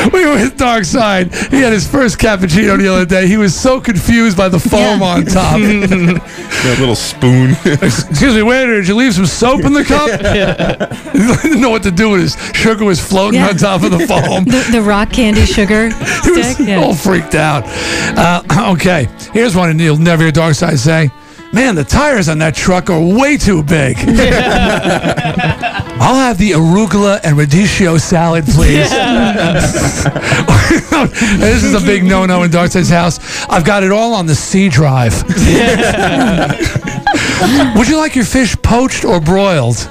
[0.14, 1.34] we were with Dark Side.
[1.34, 3.28] He had his first cappuccino the other day.
[3.28, 5.60] He was so confused by the foam on top.
[5.60, 7.50] that little spoon.
[7.66, 10.08] Excuse me, waiter, did you leave some soap in the cup?
[11.12, 13.48] he didn't know what to do with his sugar was floating Yeah.
[13.48, 14.44] on top of the foam.
[14.44, 15.90] The, the rock candy sugar
[16.24, 16.78] He was stick.
[16.78, 17.64] all freaked out.
[18.16, 21.10] Uh, okay, here's one you'll never hear Dark Side say.
[21.52, 23.96] Man, the tires on that truck are way too big.
[25.98, 28.88] I'll have the arugula and radicchio salad, please.
[31.40, 33.18] this is a big no-no in Dark house.
[33.48, 35.24] I've got it all on the C drive.
[37.76, 39.76] Would you like your fish poached or broiled?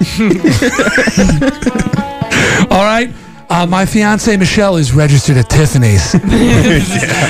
[2.71, 3.11] all right.
[3.49, 6.13] Uh, my fiance Michelle is registered at Tiffany's.
[6.13, 6.19] yeah,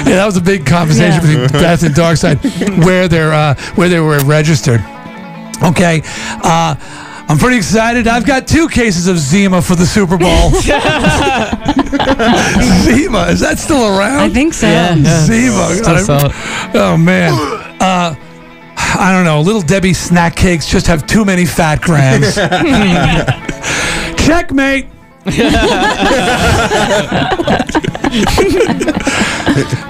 [0.04, 1.44] that was a big conversation Yeah.
[1.44, 4.82] between Beth and Darkside where they're uh, where they were registered.
[5.64, 6.02] Okay,
[6.44, 6.76] uh,
[7.30, 8.08] I'm pretty excited.
[8.08, 10.50] I've got two cases of Zima for the Super Bowl.
[12.84, 14.20] Zima is that still around?
[14.20, 14.68] I think so.
[14.68, 15.26] Yeah, yeah.
[15.26, 15.76] Zima.
[15.76, 16.32] Still sell.
[16.74, 17.32] Oh man.
[17.82, 18.16] Uh,
[18.78, 19.40] I don't know.
[19.42, 22.36] Little Debbie snack cakes just have too many fat grams.
[24.26, 24.88] Checkmate.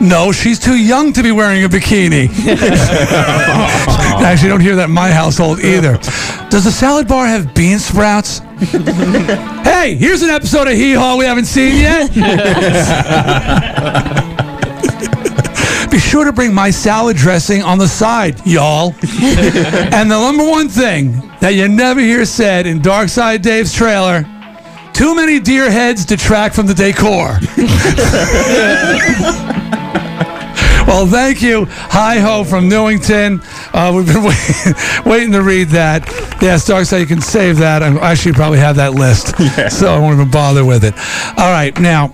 [0.02, 2.30] No, she's too young to be wearing a bikini.
[4.22, 5.98] Actually, you don't hear that in my household either.
[6.50, 8.40] Does the salad bar have bean sprouts?
[8.60, 12.12] hey, here's an episode of Hee Haw we haven't seen yet.
[15.90, 18.90] Be sure to bring my salad dressing on the side, y'all.
[18.92, 24.26] and the number one thing that you never hear said in Dark Side Dave's trailer
[25.00, 27.40] too many deer heads detract from the decor.
[30.86, 31.68] well, thank you.
[31.70, 33.40] Hi ho from Newington.
[33.74, 34.74] Uh, we've been waiting,
[35.06, 36.06] waiting to read that.
[36.42, 37.82] Yes, Dark Side, you can save that.
[37.82, 39.38] I actually probably have that list,
[39.72, 40.94] so I won't even bother with it.
[41.40, 42.14] All right, now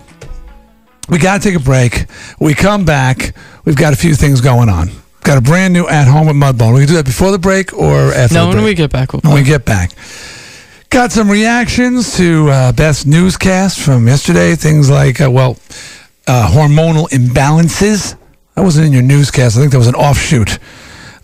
[1.10, 2.06] we got to take a break.
[2.40, 3.36] We come back.
[3.66, 4.90] We've got a few things going on.
[5.24, 6.76] Got a brand new at home with Mudbone.
[6.76, 8.66] We can do that before the break or after No, the when break.
[8.66, 9.90] we get back, we'll when we get back.
[10.96, 14.56] Got some reactions to uh, Beth's newscast from yesterday.
[14.56, 15.58] Things like, uh, well,
[16.26, 18.16] uh, hormonal imbalances.
[18.56, 19.58] That wasn't in your newscast.
[19.58, 20.58] I think that was an offshoot.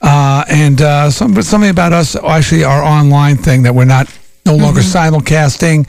[0.02, 4.14] Uh, and uh, some, but something about us, actually, our online thing that we're not
[4.45, 5.88] no longer simulcasting.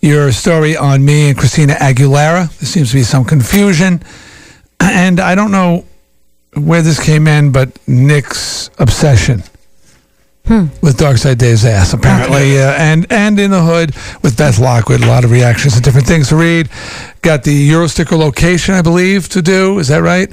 [0.00, 2.48] Your story on me and Christina Aguilera.
[2.58, 4.02] There seems to be some confusion.
[4.80, 5.84] And I don't know
[6.54, 9.42] where this came in, but Nick's obsession
[10.48, 15.00] with Darkside Dave's ass, apparently, uh, and and in the hood with Beth Lockwood.
[15.02, 16.68] A lot of reactions and different things to read.
[17.22, 19.78] Got the Eurosticker location, I believe, to do.
[19.78, 20.28] Is that right?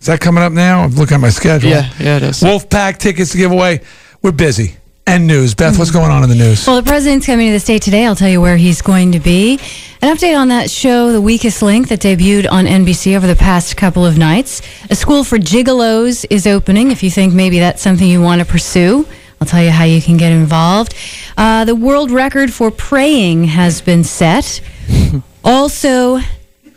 [0.00, 0.82] Is that coming up now?
[0.82, 1.70] I'm looking at my schedule.
[1.70, 2.40] Yeah, yeah, it is.
[2.40, 3.80] Wolfpack tickets to give away.
[4.22, 4.76] We're busy.
[5.06, 5.54] and news.
[5.54, 6.66] Beth, what's going on in the news?
[6.66, 8.06] Well, the president's coming to the state today.
[8.06, 9.58] I'll tell you where he's going to be.
[10.02, 13.76] An update on that show, The Weakest Link, that debuted on NBC over the past
[13.76, 14.62] couple of nights.
[14.88, 18.46] A school for gigolos is opening if you think maybe that's something you want to
[18.46, 19.06] pursue.
[19.40, 20.94] I'll tell you how you can get involved.
[21.34, 24.60] Uh, the world record for praying has been set.
[25.44, 26.18] also,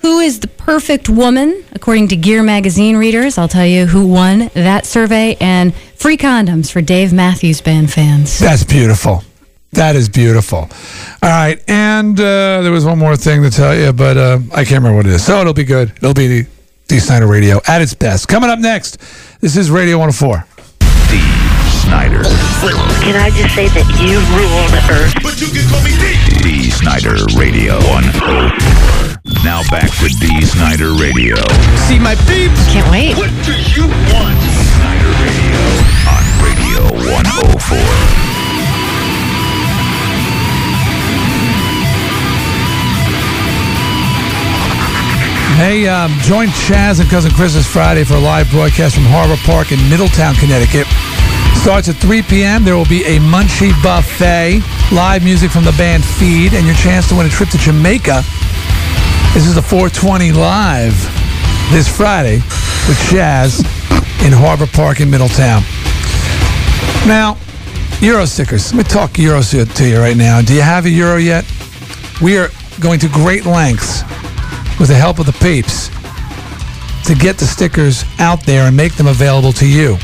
[0.02, 1.66] who is the perfect woman?
[1.74, 6.72] According to Gear Magazine readers, I'll tell you who won that survey and free condoms
[6.72, 8.40] for Dave Matthews Band fans.
[8.40, 9.26] That's beautiful.
[9.74, 10.60] That is beautiful.
[10.60, 10.70] All
[11.30, 14.78] right, and uh, there was one more thing to tell you, but uh, I can't
[14.78, 15.26] remember what it is.
[15.26, 15.92] So it'll be good.
[15.98, 16.50] It'll be the
[16.88, 18.30] Dee Snider Radio at its best.
[18.30, 19.00] Coming up next,
[19.42, 20.46] this is Radio 104.
[21.10, 21.43] D.
[21.94, 22.26] Snider.
[23.06, 25.14] Can I just say that you rule the earth?
[25.22, 26.18] But you can call me D.
[26.42, 29.46] Dee Snider Radio 104.
[29.46, 31.38] Now back to Dee Snider Radio.
[31.86, 32.66] See my peeps.
[32.74, 33.14] Can't wait.
[33.14, 34.34] What do you want?
[34.42, 35.62] Dee Snider Radio
[36.10, 36.82] on Radio
[37.14, 37.78] 104.
[45.62, 49.38] Hey, um, join Chaz and Cousin Chris this Friday for a live broadcast from Harbor
[49.46, 50.90] Park in Middletown, Connecticut.
[51.64, 52.66] Starts at 3 p.m.
[52.66, 54.60] There will be a munchie buffet,
[54.92, 58.22] live music from the band Feed, and your chance to win a trip to Jamaica.
[59.34, 60.92] This is the 420 live
[61.72, 62.42] this Friday
[62.86, 63.62] with Jazz
[64.26, 65.64] in Harbor Park in Middletown.
[67.08, 67.38] Now,
[68.02, 68.74] Euro stickers.
[68.74, 70.42] Let me talk Euro to you right now.
[70.42, 71.46] Do you have a Euro yet?
[72.22, 72.50] We are
[72.82, 74.02] going to great lengths
[74.82, 75.88] with the help of the peeps
[77.08, 79.98] to get the stickers out there and make them available to you.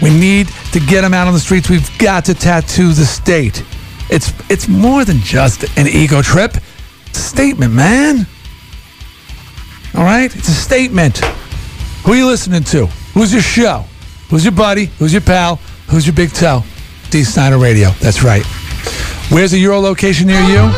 [0.00, 1.68] We need to get them out on the streets.
[1.68, 3.64] We've got to tattoo the state.
[4.10, 6.56] It's it's more than just an ego trip.
[7.06, 8.26] It's a statement, man.
[9.94, 10.34] All right?
[10.34, 11.18] It's a statement.
[12.04, 12.86] Who are you listening to?
[13.14, 13.84] Who's your show?
[14.30, 14.86] Who's your buddy?
[14.98, 15.56] Who's your pal?
[15.88, 16.62] Who's your big toe?
[17.10, 17.90] Dee Snider Radio.
[18.00, 18.44] That's right.
[19.30, 20.70] Where's a Euro location near you?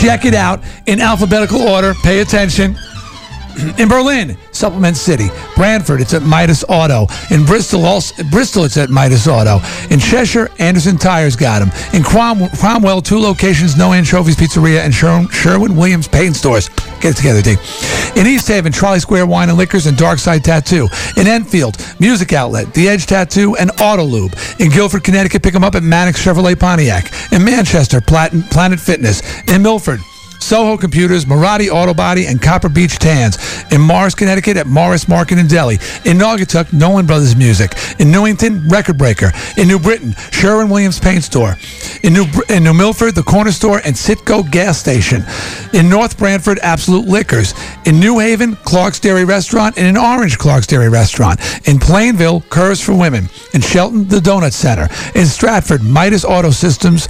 [0.00, 1.94] Check it out in alphabetical order.
[2.02, 2.76] Pay attention.
[3.78, 5.28] In Berlin, Supplement City.
[5.56, 7.06] Branford, it's at Midas Auto.
[7.30, 9.60] In Bristol, also, Bristol, it's at Midas Auto.
[9.90, 11.70] In Cheshire, Anderson Tires got them.
[11.92, 16.68] In Crom- Cromwell, two locations, No Anchovies Pizzeria and Sher- Sherwin Williams Paint Stores.
[17.00, 17.56] Get it together, D.
[18.16, 20.88] In East Haven, Trolley Square Wine and Liquors and Darkside Tattoo.
[21.16, 24.34] In Enfield, Music Outlet, The Edge Tattoo, and Auto Lube.
[24.58, 27.12] In Guilford, Connecticut, pick them up at Mannix Chevrolet Pontiac.
[27.32, 29.22] In Manchester, Planet Fitness.
[29.48, 30.00] In Milford,
[30.38, 33.38] Soho Computers, Marati Auto Body, and Copper Beach Tans.
[33.70, 35.74] In Morris, Connecticut at Morris Market and Deli.
[36.04, 37.74] In Naugatuck, Nolan Brothers Music.
[37.98, 39.32] In Newington, Record Breaker.
[39.56, 41.56] In New Britain, Sherwin Williams Paint Store.
[42.02, 45.24] In New, in New Milford, the Corner Store and Sitco Gas Station.
[45.72, 47.54] In North Branford, Absolute Liquors.
[47.84, 49.76] In New Haven, Clark's Dairy Restaurant.
[49.76, 51.40] And in Orange, Clark's Dairy Restaurant.
[51.68, 53.28] In Plainville, Curves for Women.
[53.54, 54.88] In Shelton, the Donut Center.
[55.14, 57.08] In Stratford, Midas Auto Systems.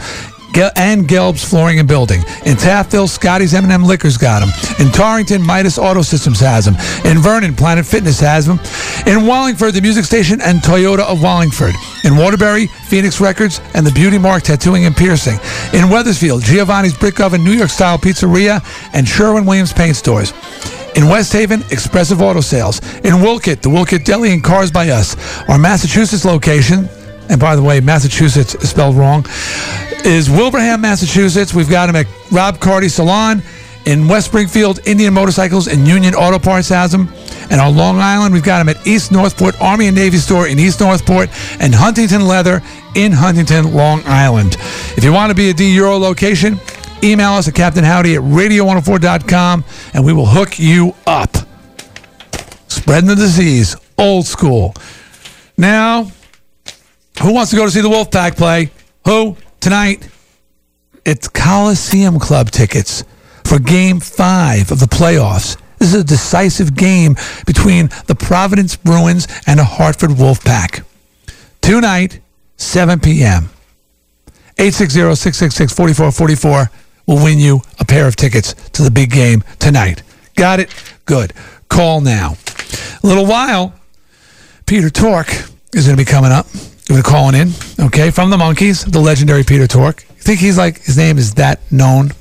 [0.58, 2.20] And Gelb's Flooring and Building.
[2.44, 4.48] In Taftville, Scotty's M&M Liquors got them.
[4.84, 6.74] In Torrington, Midas Auto Systems has them.
[7.04, 8.58] In Vernon, Planet Fitness has them.
[9.06, 11.74] In Wallingford, the Music Station and Toyota of Wallingford.
[12.04, 15.38] In Waterbury, Phoenix Records and the Beauty Mark Tattooing and Piercing.
[15.72, 18.60] In Wethersfield, Giovanni's Brick Oven New York Style Pizzeria
[18.92, 20.32] and Sherwin Williams Paint Stores.
[20.96, 22.80] In West Haven, Expressive Auto Sales.
[23.04, 25.16] In Wolcott, the Wolcott Deli and Cars by Us.
[25.48, 26.88] Our Massachusetts location,
[27.28, 29.24] and by the way, Massachusetts is spelled wrong,
[30.04, 31.52] is Wilbraham, Massachusetts.
[31.52, 33.42] We've got him at Rob Carty Salon.
[33.86, 37.08] In West Springfield, Indian Motorcycles and Union Auto Parts has them.
[37.50, 40.58] And on Long Island, we've got him at East Northport Army and Navy Store in
[40.58, 42.60] East Northport and Huntington Leather
[42.94, 44.58] in Huntington, Long Island.
[44.96, 46.60] If you want to be a D Euro location,
[47.02, 49.64] email us at Captain Howdy at radio104.com
[49.94, 51.34] and we will hook you up.
[52.68, 54.74] Spreading the disease, old school.
[55.56, 56.10] Now,
[57.22, 58.70] who wants to go to see the Wolfpack play?
[59.04, 59.36] Who?
[59.60, 60.08] Tonight,
[61.04, 63.04] it's Coliseum Club tickets
[63.44, 65.56] for Game 5 of the playoffs.
[65.78, 67.16] This is a decisive game
[67.46, 70.84] between the Providence Bruins and the Hartford Wolfpack.
[71.60, 72.20] Tonight,
[72.56, 73.50] 7 p.m.
[74.56, 76.68] 860-666-4444
[77.06, 80.02] will win you a pair of tickets to the big game tonight.
[80.34, 80.74] Got it?
[81.04, 81.34] Good.
[81.68, 82.36] Call now.
[83.02, 83.74] A little while,
[84.66, 85.28] Peter Tork
[85.72, 86.46] is going to be coming up.
[86.88, 90.04] Going to calling in, okay, from the Monkees, the legendary Peter Tork.
[90.08, 92.12] You think he's like his name is that known?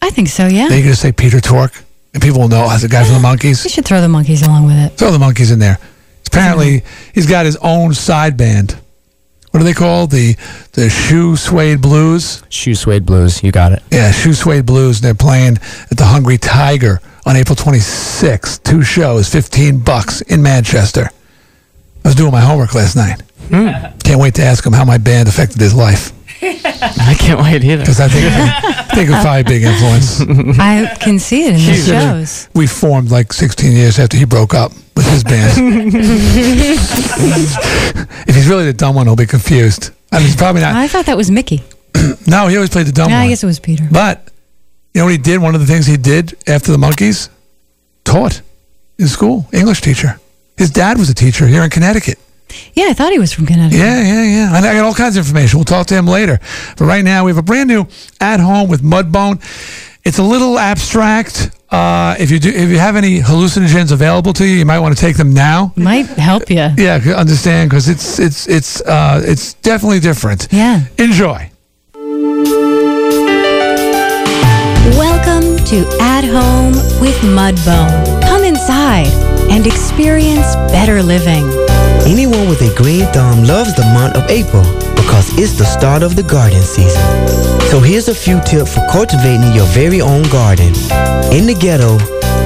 [0.00, 0.68] I think so, yeah.
[0.68, 3.28] They're going to say Peter Tork, and people will know as a guy from the
[3.28, 3.62] Monkees.
[3.62, 4.96] You should throw the Monkees along with it.
[4.96, 5.78] Throw the Monkees in there.
[6.26, 7.10] Apparently, mm-hmm.
[7.12, 8.80] he's got his own side band.
[9.50, 10.12] What are they called?
[10.12, 10.36] The
[10.72, 12.42] the Shoe Suede Blues.
[12.48, 13.42] Shoe Suede Blues.
[13.42, 13.82] You got it.
[13.90, 14.98] Yeah, Shoe Suede Blues.
[14.98, 15.58] And They're playing
[15.90, 18.62] at the Hungry Tiger on April 26th.
[18.62, 21.10] Two shows, 15 bucks in Manchester.
[22.04, 23.20] I was doing my homework last night.
[23.50, 23.98] Hmm.
[24.04, 26.12] Can't wait to ask him how my band affected his life.
[26.42, 27.82] I can't wait either.
[27.82, 30.20] Because I think I think it's probably a big influence.
[30.58, 32.48] I can see it in the shows.
[32.54, 35.52] We formed like 16 years after he broke up with his band.
[38.28, 39.90] if he's really the dumb one, he'll be confused.
[40.12, 40.74] I mean, he's probably not.
[40.74, 41.62] I thought that was Mickey.
[42.26, 43.26] No, he always played the dumb Yeah, one.
[43.26, 43.84] I guess it was Peter.
[43.90, 44.30] But
[44.94, 45.38] you know what he did?
[45.42, 47.28] One of the things he did after the Monkees,
[48.04, 48.40] taught
[48.98, 50.18] in school, English teacher.
[50.56, 52.18] His dad was a teacher here in Connecticut.
[52.74, 53.78] Yeah, I thought he was from Connecticut.
[53.78, 54.56] Yeah, yeah, yeah.
[54.56, 55.58] And I got all kinds of information.
[55.58, 56.40] We'll talk to him later.
[56.76, 57.86] But right now, we have a brand new
[58.20, 59.40] at home with Mudbone.
[60.04, 61.50] It's a little abstract.
[61.70, 64.96] Uh, if you do, if you have any hallucinogens available to you, you might want
[64.96, 65.72] to take them now.
[65.76, 66.68] Might help you.
[66.76, 70.48] Yeah, understand because it's it's it's uh, it's definitely different.
[70.50, 70.80] Yeah.
[70.98, 71.50] Enjoy.
[74.96, 78.22] Welcome to At Home with Mudbone.
[78.22, 79.06] Come inside
[79.50, 81.46] and experience better living.
[82.10, 84.64] Anyone with a green thumb loves the month of April
[84.96, 87.00] because it's the start of the garden season.
[87.70, 90.74] So here's a few tips for cultivating your very own garden.
[91.30, 91.98] In the ghetto,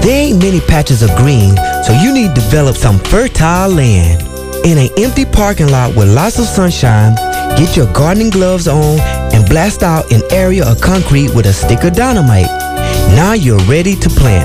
[0.02, 4.20] there ain't many patches of green, so you need to develop some fertile land.
[4.66, 7.14] In an empty parking lot with lots of sunshine,
[7.56, 9.00] get your gardening gloves on
[9.32, 12.52] and blast out an area of concrete with a stick of dynamite.
[13.16, 14.44] Now you're ready to plant.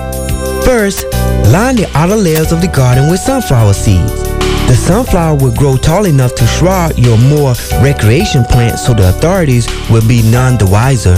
[0.64, 1.04] First,
[1.52, 4.29] line the outer layers of the garden with sunflower seeds.
[4.70, 9.66] The sunflower will grow tall enough to shroud your more recreation plants so the authorities
[9.90, 11.18] will be none the wiser.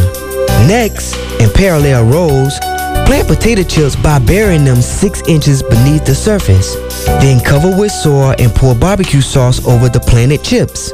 [0.67, 2.57] Next, in parallel rows,
[3.05, 6.75] plant potato chips by burying them 6 inches beneath the surface.
[7.19, 10.91] Then cover with soil and pour barbecue sauce over the planted chips.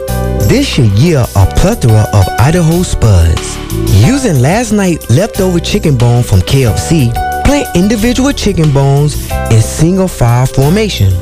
[0.50, 3.56] This should yield a plethora of Idaho spuds.
[4.04, 7.14] Using last night's leftover chicken bone from KFC,
[7.46, 11.14] plant individual chicken bones in single file formation.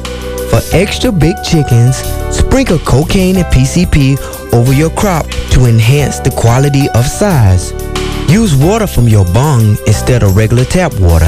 [0.56, 1.98] For extra big chickens,
[2.34, 7.74] sprinkle cocaine and PCP over your crop to enhance the quality of size.
[8.32, 11.26] Use water from your bung instead of regular tap water.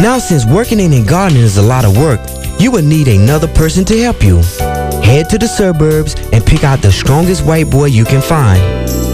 [0.00, 2.20] Now, since working in a garden is a lot of work,
[2.60, 4.36] you will need another person to help you.
[5.02, 8.62] Head to the suburbs and pick out the strongest white boy you can find.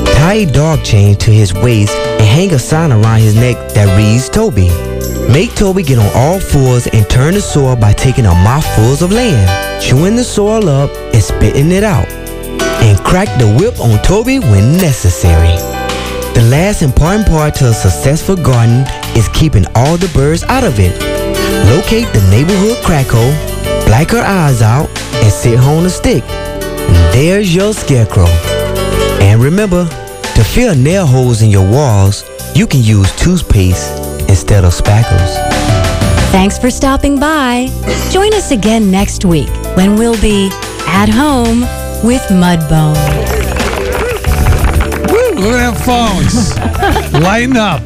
[0.08, 3.96] Tie a dog chain to his waist and hang a sign around his neck that
[3.96, 4.87] reads Toby.
[5.32, 9.12] Make Toby get on all fours and turn the soil by taking a mouthfuls of
[9.12, 9.46] land,
[9.80, 12.08] chewing the soil up and spitting it out.
[12.82, 15.54] And crack the whip on Toby when necessary.
[16.34, 20.80] The last important part to a successful garden is keeping all the birds out of
[20.80, 20.92] it.
[21.70, 23.32] Locate the neighborhood crack hole,
[23.86, 24.88] black her eyes out,
[25.22, 26.24] and sit her on a stick.
[26.24, 28.26] And there's your scarecrow.
[29.20, 32.24] And remember, to fill nail holes in your walls,
[32.56, 35.34] you can use toothpaste instead of spackles.
[36.30, 37.68] Thanks for stopping by.
[38.10, 40.48] Join us again next week when we'll be
[40.86, 41.60] at home
[42.06, 42.94] with Mudbone.
[45.10, 46.58] Woo, look at them phones.
[47.22, 47.82] Lighten up.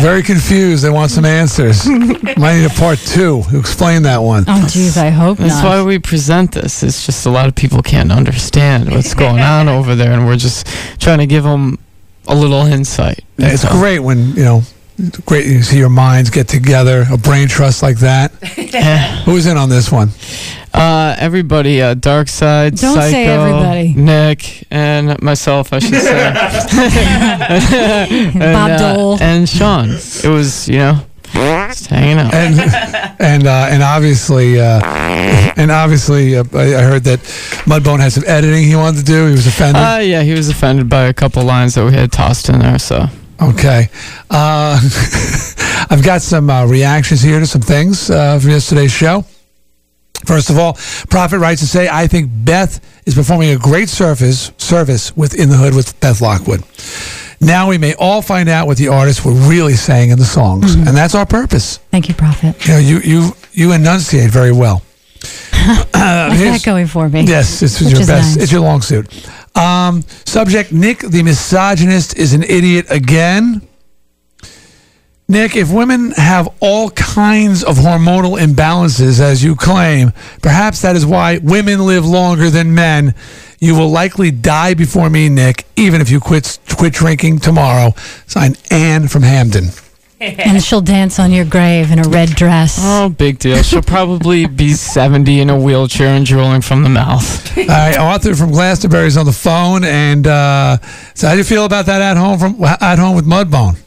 [0.00, 0.84] Very confused.
[0.84, 1.86] They want some answers.
[1.86, 4.44] Might need a part two to explain that one.
[4.46, 5.64] Oh, geez, I hope That's not.
[5.64, 6.82] why we present this.
[6.82, 10.36] It's just a lot of people can't understand what's going on over there, and we're
[10.36, 10.66] just
[11.00, 11.78] trying to give them
[12.28, 13.24] a little insight.
[13.38, 13.72] Yeah, It's all.
[13.78, 14.62] great when, you know,
[15.24, 18.32] great to see your minds get together, a brain trust like that.
[19.24, 20.10] Who's in on this one?
[20.72, 23.94] Uh, everybody, uh, Dark Side, Don't Psycho, say everybody.
[23.94, 26.34] Nick, and myself, I should say.
[28.30, 29.22] and, Bob Dole.
[29.22, 29.90] And Sean.
[29.90, 31.00] It was, you know,
[31.32, 32.34] just hanging out.
[32.34, 32.58] and
[33.18, 34.80] and uh, and obviously uh,
[35.56, 37.20] and obviously uh, I, I heard that
[37.64, 39.26] Mudbone had some editing he wanted to do.
[39.26, 39.82] He was offended.
[39.82, 42.78] Uh, yeah, he was offended by a couple lines that we had tossed in there,
[42.78, 43.06] so.
[43.40, 43.88] Okay,
[44.30, 44.78] uh,
[45.90, 49.24] I've got some uh, reactions here to some things uh, from yesterday's show.
[50.24, 50.74] First of all,
[51.08, 55.50] Prophet writes to say, I think Beth is performing a great service service with In
[55.50, 56.64] the Hood with Beth Lockwood.
[57.40, 60.74] Now we may all find out what the artists were really saying in the songs,
[60.74, 61.76] and that's our purpose.
[61.90, 62.66] Thank you, Prophet.
[62.66, 64.82] You know, you you you enunciate very well.
[65.68, 67.22] Uh, that going for me?
[67.22, 68.36] Yes, this is Which your best.
[68.36, 68.44] nice.
[68.44, 69.28] It's your long suit.
[69.56, 73.66] Um, subject: Nick, the misogynist, is an idiot again.
[75.28, 81.04] Nick, if women have all kinds of hormonal imbalances, as you claim, perhaps that is
[81.04, 83.12] why women live longer than men.
[83.58, 87.94] You will likely die before me, Nick, even if you quit quit drinking tomorrow.
[88.26, 89.70] Sign Anne from Hamden.
[90.20, 92.78] and she'll dance on your grave in a red dress.
[92.80, 93.62] Oh, big deal.
[93.62, 97.58] She'll probably be 70 in a wheelchair and drooling from the mouth.
[97.58, 100.78] All right, Arthur from Glastonbury is on the phone, and uh,
[101.14, 103.78] so how do you feel about that at home from at home with Mudbone?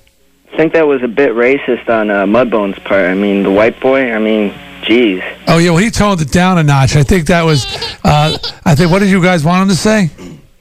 [0.53, 3.06] I think that was a bit racist on uh, Mudbone's part.
[3.06, 4.11] I mean, the white boy.
[4.11, 5.23] I mean, Jeez.
[5.47, 6.95] Oh yeah, well he toned it down a notch.
[6.95, 7.65] I think that was.
[8.03, 10.10] Uh, I think what did you guys want him to say?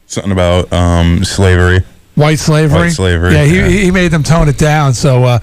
[0.07, 1.81] Something about um, slavery.
[2.19, 2.79] White slavery.
[2.79, 3.69] White slavery, Yeah, he, yeah.
[3.69, 4.93] he made them tone it down.
[4.95, 5.39] So uh,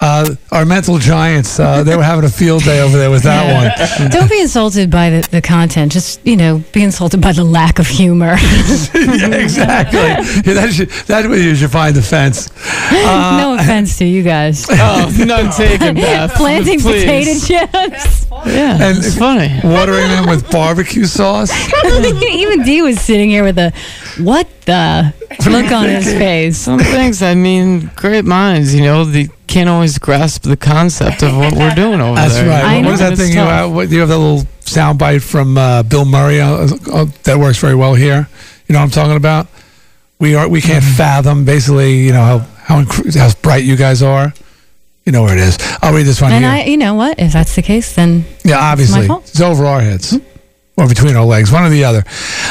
[0.00, 3.52] uh, our mental giants, uh, they were having a field day over there with that
[3.98, 4.10] one.
[4.10, 5.92] Don't be insulted by the, the content.
[5.92, 8.36] Just, you know, be insulted by the lack of humor.
[8.94, 9.98] yeah, exactly.
[10.00, 12.48] Yeah, that should, that's where you should find offense.
[12.92, 14.66] Uh, no offense to you guys.
[14.82, 16.34] Oh, none taken, Beth.
[16.34, 17.04] Planting Please.
[17.04, 18.26] potato chips.
[18.46, 19.60] Yeah, and it's funny.
[19.62, 21.50] Watering them with barbecue sauce.
[21.84, 23.72] Even D was sitting here with a
[24.18, 25.12] what the
[25.46, 26.58] look on his face.
[26.58, 31.36] Some things, I mean, great minds, you know, they can't always grasp the concept of
[31.36, 32.48] what we're doing over That's there.
[32.48, 32.76] right.
[32.76, 32.88] you know?
[32.88, 33.48] what is that thing you tough.
[33.50, 33.72] have?
[33.72, 37.74] What, you have that little soundbite from uh, Bill Murray uh, uh, that works very
[37.74, 38.28] well here.
[38.68, 39.48] You know what I'm talking about?
[40.20, 41.98] We are we can't fathom basically.
[42.00, 44.32] You know how how inc- how bright you guys are.
[45.06, 45.58] You know where it is.
[45.82, 46.52] I'll read this one And here.
[46.52, 47.18] I, you know what?
[47.18, 49.00] If that's the case, then Yeah, obviously.
[49.00, 49.28] my fault.
[49.28, 50.16] It's over our heads.
[50.80, 52.02] Or between our legs, one or the other.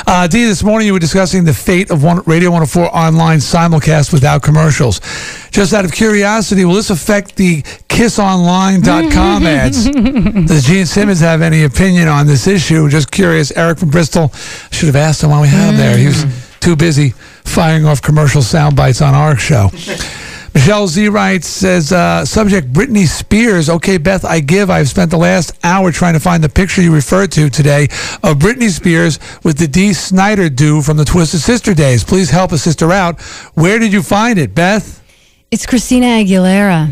[0.05, 4.13] Uh, Dee, this morning you were discussing the fate of one, Radio 104 online simulcast
[4.13, 5.01] without commercials.
[5.49, 9.89] Just out of curiosity, will this affect the kissonline.com ads?
[9.89, 12.87] Does Gene Simmons have any opinion on this issue?
[12.87, 13.51] Just curious.
[13.57, 14.29] Eric from Bristol
[14.69, 15.97] should have asked him while we had him there.
[15.97, 16.23] He was
[16.59, 17.09] too busy
[17.45, 19.69] firing off commercial sound bites on our show.
[20.53, 23.69] Michelle Z writes, says, uh, subject Britney Spears.
[23.69, 24.69] Okay, Beth, I give.
[24.69, 27.83] I've spent the last hour trying to find the picture you referred to today
[28.23, 32.03] of Britney Spears with the Dee Snider do from the Twisted Sister days.
[32.03, 33.21] Please help a sister out.
[33.53, 34.97] Where did you find it, Beth?
[35.51, 36.91] it's Christina Aguilera.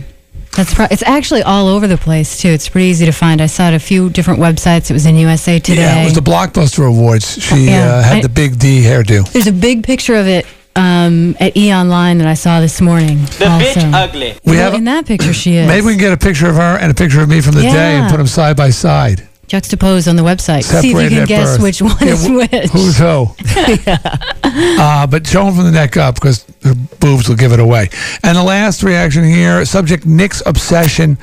[0.56, 2.48] That's pro- it's actually all over the place too.
[2.50, 3.40] It's pretty easy to find.
[3.42, 4.90] I saw it a few different websites.
[4.90, 5.82] It was in USA Today.
[5.82, 7.40] Yeah, it was the Blockbuster Awards.
[7.40, 9.32] She Yeah, uh, had I- the big D hairdo.
[9.32, 10.48] There's a big picture of it
[10.78, 13.18] um, at E Online that I saw this morning.
[13.40, 13.66] The also.
[13.80, 14.36] bitch ugly.
[14.46, 15.68] We Well, have in that picture she is.
[15.68, 17.62] Maybe we can get a picture of her and a picture of me from the
[17.64, 19.28] day and put them side by side.
[19.48, 20.64] juxtaposed on the website.
[20.64, 21.64] See if you can guess birth.
[21.64, 22.72] which one Yeah, is which.
[22.72, 23.28] Who's who?
[24.44, 27.90] uh, but show them from the neck up because her boobs will give it away.
[28.24, 31.18] And the last reaction here subject Nick's obsession.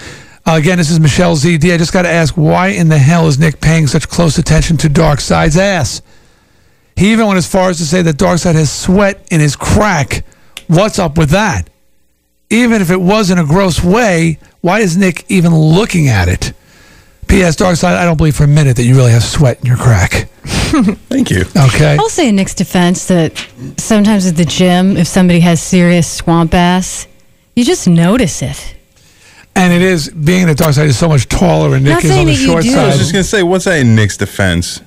[0.47, 1.73] Uh, again, this is Michelle ZD.
[1.73, 4.77] I just got to ask why in the hell is Nick paying such close attention
[4.79, 6.03] to Darkside's ass?
[6.97, 10.25] He even went as far as to say that Darkside has sweat in his crack.
[10.69, 11.69] What's up with that?
[12.51, 16.53] Even if it was in a gross way, why is Nick even looking at it?
[17.27, 17.57] P.S.
[17.57, 20.29] Darkside, I don't believe for a minute that you really have sweat in your crack.
[21.09, 21.43] Thank you.
[21.57, 21.97] Okay.
[21.99, 23.37] I'll say in Nick's defense that
[23.77, 27.09] sometimes at the gym, if somebody has serious swamp ass,
[27.57, 28.77] you just notice it.
[29.57, 32.27] And it is being that Darkside is so much taller and Nick Not is on
[32.27, 32.77] the that you short do.
[32.77, 34.81] I was just gonna say, what's that in Nick's defense?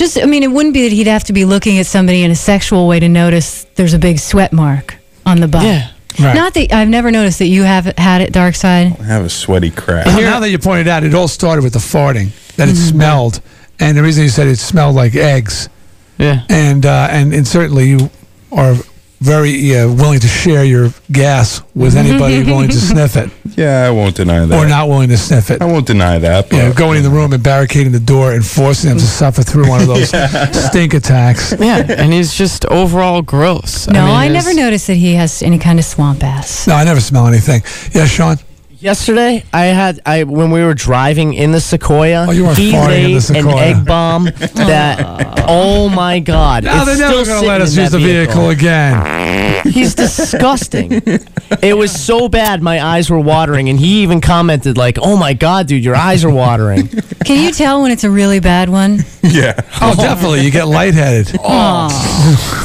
[0.00, 2.30] Just, I mean, it wouldn't be that he'd have to be looking at somebody in
[2.30, 4.96] a sexual way to notice there's a big sweat mark
[5.26, 5.62] on the butt.
[5.64, 5.90] Yeah.
[6.18, 6.34] Right.
[6.34, 8.98] Not that I've never noticed that you have had it, Dark Side.
[8.98, 10.06] I have a sweaty crack.
[10.06, 13.42] now that you pointed out, it all started with the farting that it smelled,
[13.78, 15.68] and the reason you said it smelled like eggs,
[16.16, 16.44] Yeah.
[16.48, 18.10] and uh, and and certainly you
[18.52, 18.74] are
[19.20, 23.90] very uh, willing to share your gas with anybody willing to sniff it Yeah, I
[23.90, 24.58] won't deny that.
[24.58, 25.60] or not willing to sniff it.
[25.60, 26.48] I won't deny that.
[26.48, 29.04] But You know, going in the room and barricading the door and forcing them to
[29.04, 30.08] suffer through one of those
[30.68, 31.52] stink attacks.
[31.58, 33.86] Yeah, and he's just overall gross.
[33.88, 36.66] No, mean, I, never noticed that he has any kind of swamp ass.
[36.66, 37.62] No, I never smell anything.
[37.92, 38.38] Yeah, Sean.
[38.80, 42.72] Yesterday, I had I when we were driving in the Sequoia, Oh, you weren't he
[42.72, 43.56] farting in laid the an Sequoia.
[43.62, 46.64] egg bomb that oh my god!
[46.64, 49.66] Now they're never still going to sitting let us in use that the vehicle again.
[49.66, 50.92] He's disgusting.
[51.62, 55.34] it was so bad, my eyes were watering, and he even commented like, "Oh my
[55.34, 56.88] god, dude, your eyes are watering."
[57.26, 59.00] Can you tell when it's a really bad one?
[59.22, 59.60] yeah.
[59.82, 60.40] Oh, definitely.
[60.40, 61.36] You get lightheaded.
[61.44, 61.88] Oh.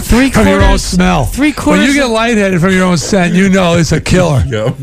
[0.06, 1.26] Three from your own quarters- smell.
[1.26, 4.44] three When quarters you get lightheaded from your own scent, you know it's a killer.
[4.48, 4.76] Yep.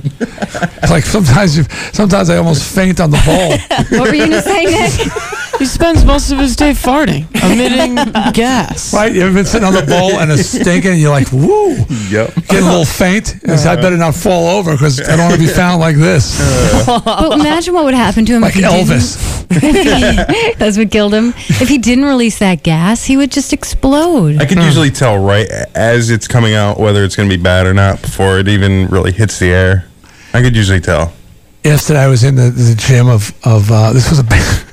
[0.82, 3.52] It's like sometimes you, sometimes I almost faint on the ball.
[3.98, 5.12] What were you going to say, Nick?
[5.58, 7.94] He spends most of his day farting, emitting
[8.32, 8.92] gas.
[8.94, 9.14] Right?
[9.14, 11.76] You ever been sitting on the bowl and it's stinking and you're like, woo,
[12.10, 12.34] Yep.
[12.48, 13.34] getting a little faint?
[13.42, 13.76] And I uh-huh.
[13.76, 16.40] better not fall over because I don't want to be found like this.
[17.12, 19.48] But imagine what would happen to him like if he Elvis.
[19.60, 20.58] didn't.
[20.58, 21.28] That's what killed him.
[21.36, 24.40] If he didn't release that gas, he would just explode.
[24.40, 24.64] I can hmm.
[24.64, 28.02] usually tell right as it's coming out whether it's going to be bad or not
[28.02, 29.86] before it even really hits the air.
[30.34, 31.12] I could usually tell.
[31.64, 34.64] Yesterday I was in the, the gym of, of uh, this was a bad,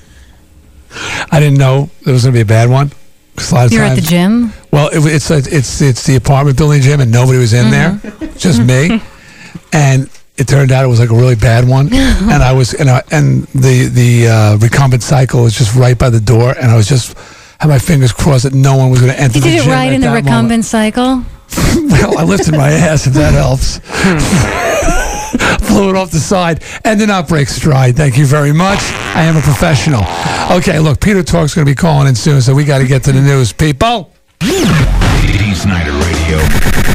[1.32, 2.92] I didn't know it was going to be a bad one.
[3.36, 4.52] 'Cause a lot of You're at the gym?
[4.72, 8.10] Well, it, it's it's it's the apartment building gym, and nobody was in Mm-hmm.
[8.20, 9.02] there, just me.
[9.72, 12.90] And it turned out it was like a really bad one, and I was and
[12.90, 16.76] I, and the the uh, recumbent cycle was just right by the door, and I
[16.76, 17.16] was just
[17.60, 19.64] had my fingers crossed that no one was going to enter You the did it
[19.64, 20.26] gym right in the that moment.
[20.26, 21.24] recumbent cycle?
[21.92, 23.80] well, I lifted my ass if that helps.
[25.62, 27.96] Flew it off the side and did not break stride.
[27.96, 28.80] Thank you very much.
[29.16, 30.04] I am a professional.
[30.58, 33.04] Okay, look, Peter Tork's going to be calling in soon, so we got to get
[33.04, 34.14] to the news, people.
[34.40, 36.38] Dee Snider Radio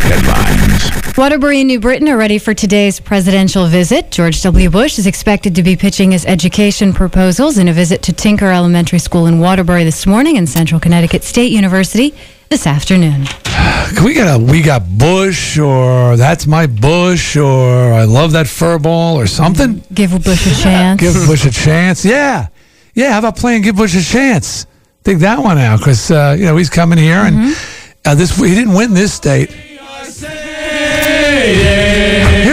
[0.04, 1.16] headlines.
[1.16, 4.10] Waterbury and New Britain are ready for today's presidential visit.
[4.10, 4.70] George W.
[4.70, 8.98] Bush is expected to be pitching his education proposals in a visit to Tinker Elementary
[8.98, 12.14] School in Waterbury this morning and Central Connecticut State University
[12.54, 13.24] this afternoon.
[13.96, 18.46] Can we get a we got Bush or that's my Bush or I love that
[18.46, 19.82] fur ball or something?
[19.92, 21.00] Give Bush a chance.
[21.00, 22.04] Give Bush a chance.
[22.04, 22.46] Yeah.
[22.94, 24.66] Yeah, how about playing Give Bush a Chance?
[25.02, 27.56] Think that one out because, uh, you know, he's coming here and
[28.04, 29.50] uh, this he didn't win this state.
[29.50, 29.80] Here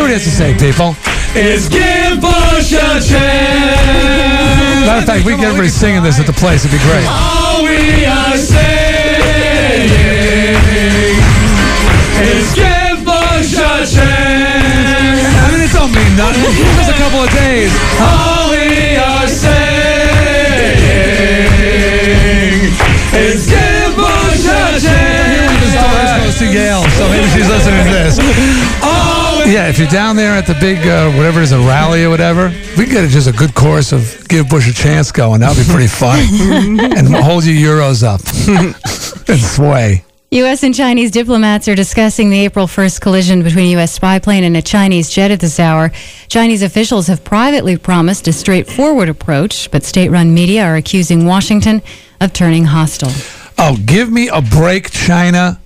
[0.02, 0.96] it is to say, people.
[1.36, 4.82] It's give Bush a chance.
[4.82, 6.66] Matter of fact, we get everybody singing this at the place.
[6.66, 7.06] It'd be great.
[7.08, 8.81] All we are saying
[12.22, 15.24] is give Bush a chance.
[15.38, 16.44] I mean, it don't mean nothing.
[16.78, 17.72] Just a couple of days.
[18.00, 19.52] All we are saying
[23.16, 25.62] is give Bush a chance.
[25.62, 28.20] His daughter goes to Yale, so maybe she's listening to this.
[28.84, 31.60] All we Yeah, if you're down there at the big, uh, whatever it is, a
[31.60, 35.42] rally or whatever, we get just a good course of give Bush a chance going.
[35.42, 36.20] That'd be pretty fun.
[36.98, 38.22] and hold your euros up
[39.30, 40.06] and sway.
[40.34, 40.64] U.S.
[40.64, 43.92] and Chinese diplomats are discussing the April 1st collision between a U.S.
[43.92, 45.92] spy plane and a Chinese jet at this hour.
[46.30, 51.82] Chinese officials have privately promised a straightforward approach, but state run media are accusing Washington
[52.22, 53.12] of turning hostile.
[53.58, 55.60] Oh, give me a break, China.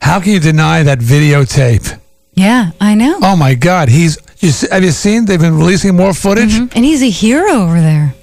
[0.00, 2.00] How can you deny that videotape?
[2.34, 3.18] Yeah, I know.
[3.22, 4.18] Oh my God, he's.
[4.38, 5.24] You, s- have you seen?
[5.24, 6.52] They've been releasing more footage.
[6.54, 6.76] Mm-hmm.
[6.76, 8.14] And he's a hero over there.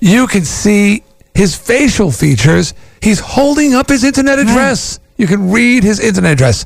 [0.00, 1.04] You can see
[1.34, 2.74] his facial features.
[3.00, 4.98] He's holding up his internet address.
[5.16, 6.64] You can read his internet address.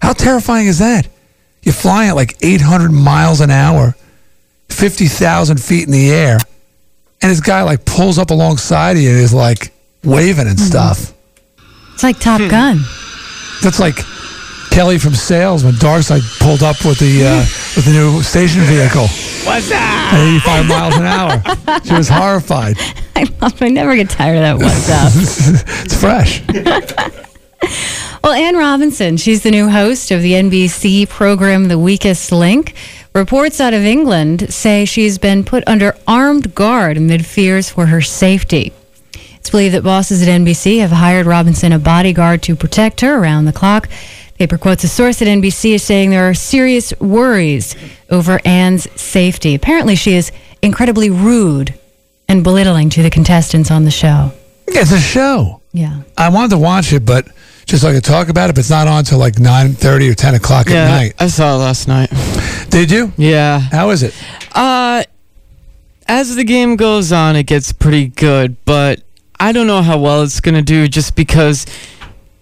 [0.00, 1.08] How terrifying is that?
[1.62, 3.94] You're flying at like 800 miles an hour,
[4.70, 6.38] 50,000 feet in the air,
[7.20, 10.66] and this guy like pulls up alongside of you and is like waving and mm-hmm.
[10.66, 11.12] stuff.
[11.92, 12.48] It's like Top hmm.
[12.48, 12.78] Gun.
[13.62, 13.98] That's like
[14.70, 17.38] Kelly from Sales when Darkside pulled up with the uh,
[17.76, 19.08] with the new station vehicle.
[19.44, 21.80] What's At 85 miles an hour.
[21.84, 22.76] She was horrified.
[23.16, 25.12] I love I never get tired of that what's up.
[25.84, 26.42] it's fresh.
[28.22, 32.74] Well, Anne Robinson, she's the new host of the NBC program The Weakest Link.
[33.14, 38.02] Reports out of England say she's been put under armed guard amid fears for her
[38.02, 38.72] safety.
[39.36, 43.46] It's believed that bosses at NBC have hired Robinson a bodyguard to protect her around
[43.46, 43.88] the clock.
[44.40, 47.76] Paper quotes a source at NBC as saying there are serious worries
[48.08, 49.54] over Anne's safety.
[49.54, 51.78] Apparently, she is incredibly rude
[52.26, 54.32] and belittling to the contestants on the show.
[54.66, 55.60] It's a show.
[55.74, 56.04] Yeah.
[56.16, 57.28] I wanted to watch it, but
[57.66, 60.14] just so I could talk about it, but it's not on till like 9.30 or
[60.14, 61.14] 10 o'clock yeah, at night.
[61.18, 62.08] I saw it last night.
[62.70, 63.12] Did you?
[63.18, 63.58] Yeah.
[63.58, 64.14] How is it?
[64.52, 65.04] Uh,
[66.08, 69.02] as the game goes on, it gets pretty good, but
[69.38, 71.66] I don't know how well it's gonna do just because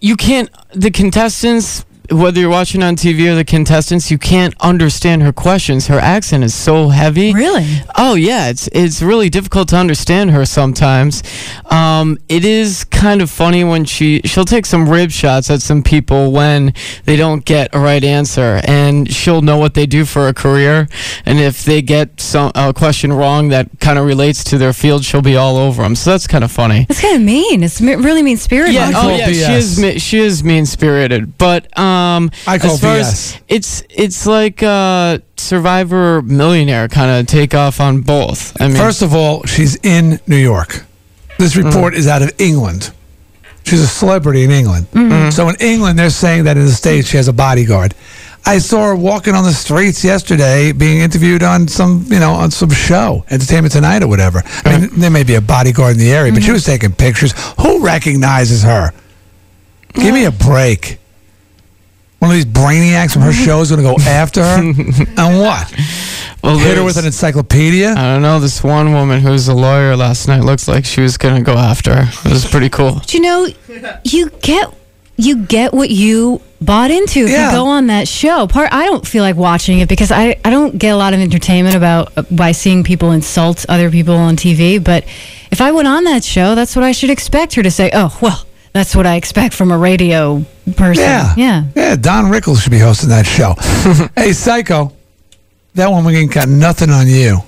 [0.00, 0.48] you can't.
[0.72, 5.88] The contestants, whether you're watching on TV or the contestants, you can't understand her questions.
[5.88, 7.34] Her accent is so heavy.
[7.34, 7.66] Really?
[7.96, 11.22] Oh yeah, it's it's really difficult to understand her sometimes.
[11.66, 15.82] Um, it is kind of funny when she she'll take some rib shots at some
[15.82, 16.72] people when
[17.04, 20.88] they don't get a right answer, and she'll know what they do for a career,
[21.26, 25.04] and if they get some a question wrong that kind of relates to their field,
[25.04, 25.94] she'll be all over them.
[25.94, 26.86] So that's kind of funny.
[26.88, 27.62] That's kind of mean.
[27.62, 28.74] It's really mean spirited.
[28.74, 31.97] Yeah, oh yeah, she is she is mean spirited, but um,
[32.46, 33.00] I call as far BS.
[33.00, 38.60] as it's it's like uh, Survivor Millionaire kind of take off on both.
[38.60, 40.84] I mean, First of all, she's in New York.
[41.38, 42.90] This report is out of England.
[43.64, 44.86] She's a celebrity in England.
[44.92, 45.32] Mhm.
[45.32, 47.94] So in England, they're saying that in the States she has a bodyguard.
[48.46, 52.50] I saw her walking on the streets yesterday being interviewed on some, you know, on
[52.50, 54.42] some show, Entertainment Tonight or whatever.
[54.64, 57.34] I mean, there may be a bodyguard in the area, but she was taking pictures.
[57.60, 58.92] Who recognizes her?
[59.94, 60.97] Give me a break.
[62.18, 64.58] One of these brainiacs from her show is going to go after her?
[65.16, 65.72] and what?
[66.42, 67.90] well, Hit her with an encyclopedia?
[67.90, 68.40] I don't know.
[68.40, 71.94] This one woman who's a lawyer last night looks like she was gonna go after
[71.94, 72.28] her.
[72.28, 72.94] It was pretty cool.
[72.94, 73.46] But you know,
[74.04, 74.72] you get
[75.16, 77.46] you get what you bought into if Yeah.
[77.50, 78.46] you go on that show.
[78.46, 81.20] Part I don't feel like watching it because I I don't get a lot of
[81.20, 84.82] entertainment about uh, by seeing people insult other people on TV.
[84.82, 85.04] But
[85.50, 87.90] if I went on that show, that's what I should expect her to say.
[87.92, 90.44] Oh well, that's what I expect from a radio
[90.76, 91.04] person.
[91.04, 91.34] Yeah.
[91.36, 91.64] yeah.
[91.74, 93.54] Yeah, Don Rickles should be hosting that show.
[94.16, 94.92] hey, Psycho,
[95.74, 97.38] that woman ain't got nothing on you.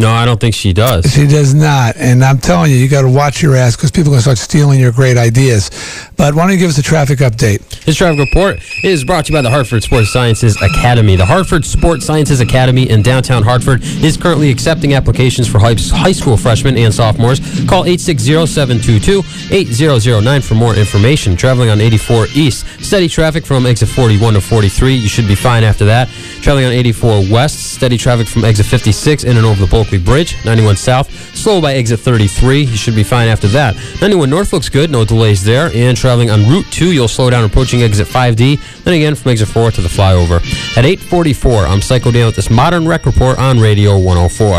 [0.00, 1.12] No, I don't think she does.
[1.12, 1.94] She does not.
[1.98, 4.22] And I'm telling you, you got to watch your ass because people are going to
[4.22, 5.68] start stealing your great ideas.
[6.16, 7.84] But why don't you give us a traffic update?
[7.84, 11.16] This traffic report is brought to you by the Hartford Sports Sciences Academy.
[11.16, 16.12] The Hartford Sports Sciences Academy in downtown Hartford is currently accepting applications for high high
[16.12, 17.40] school freshmen and sophomores.
[17.66, 21.36] Call 860-722-8009 for more information.
[21.36, 22.64] Traveling on 84 East.
[22.82, 24.94] Steady traffic from exit 41 to 43.
[24.94, 26.08] You should be fine after that.
[26.40, 27.74] Traveling on 84 West.
[27.74, 30.44] Steady traffic from exit 56 in and over the Bulkeley Bridge.
[30.44, 31.10] 91 South.
[31.36, 32.62] Slow by exit 33.
[32.62, 33.74] You should be fine after that.
[34.00, 34.90] 91 North looks good.
[34.90, 35.70] No delays there.
[35.74, 38.84] And traveling on Route 2, you'll slow down approaching exit 5D.
[38.84, 40.40] Then again from exit 4 to the flyover.
[40.76, 44.58] At 844, I'm Psycho Dan with this modern rec report on Radio 104.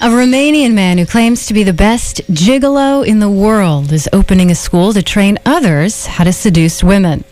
[0.00, 4.50] A Romanian man who claims to be the best gigolo in the world is opening
[4.50, 7.24] a school to train others how to seduce women.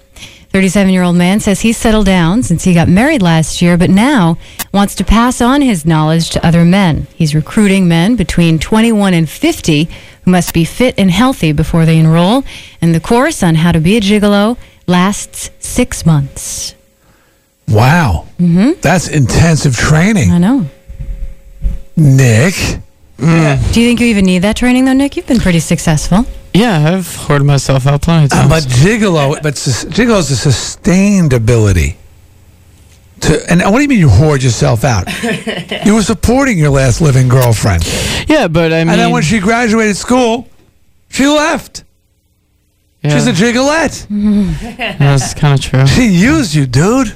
[0.53, 3.89] 37 year old man says he's settled down since he got married last year, but
[3.89, 4.37] now
[4.71, 7.07] wants to pass on his knowledge to other men.
[7.15, 9.89] He's recruiting men between 21 and 50
[10.25, 12.45] who must be fit and healthy before they enroll,
[12.83, 16.75] and the course on how to be a gigolo lasts six months.
[17.67, 18.27] Wow.
[18.39, 18.81] Mm-hmm.
[18.83, 20.31] That's intensive training.
[20.31, 20.67] I know.
[21.97, 22.55] Nick.
[23.19, 23.25] Do
[23.81, 25.17] you think you even need that training, though, Nick?
[25.17, 26.27] You've been pretty successful.
[26.55, 28.67] Yeah, I've hoarded myself out plenty of Uh, times.
[28.67, 31.97] but gigolo, but sus- gigolo is a sustained ability.
[33.21, 35.07] To, and what do you mean you hoard yourself out?
[35.87, 37.87] you were supporting your last living girlfriend.
[38.29, 40.49] yeah, but I mean, and then when she graduated school,
[41.09, 41.85] she left.
[43.05, 44.07] She's a gigolette.
[44.11, 45.87] That's kind of true.
[45.89, 47.13] She used you, dude.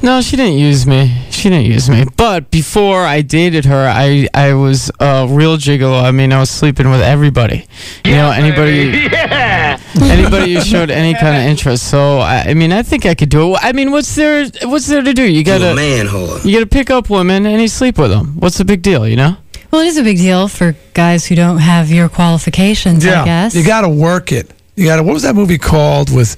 [0.00, 1.12] No, she didn't use me.
[1.30, 2.04] She didn't use me.
[2.16, 6.02] But before I dated her, I I was a real gigolo.
[6.04, 7.66] I mean, I was sleeping with everybody.
[8.04, 9.80] You know, anybody Yeah.
[10.02, 11.90] anybody who showed any kind of interest.
[11.90, 13.58] So I, I mean, I think I could do it.
[13.60, 15.24] I mean, what's there what's there to do?
[15.24, 16.44] You gotta a man whore.
[16.44, 18.36] You gotta pick up women and you sleep with them.
[18.38, 19.08] What's the big deal?
[19.08, 19.36] You know?
[19.72, 23.56] Well, it is a big deal for guys who don't have your qualifications, I guess.
[23.56, 24.53] You got to work it.
[24.76, 25.02] You got to.
[25.02, 26.36] What was that movie called with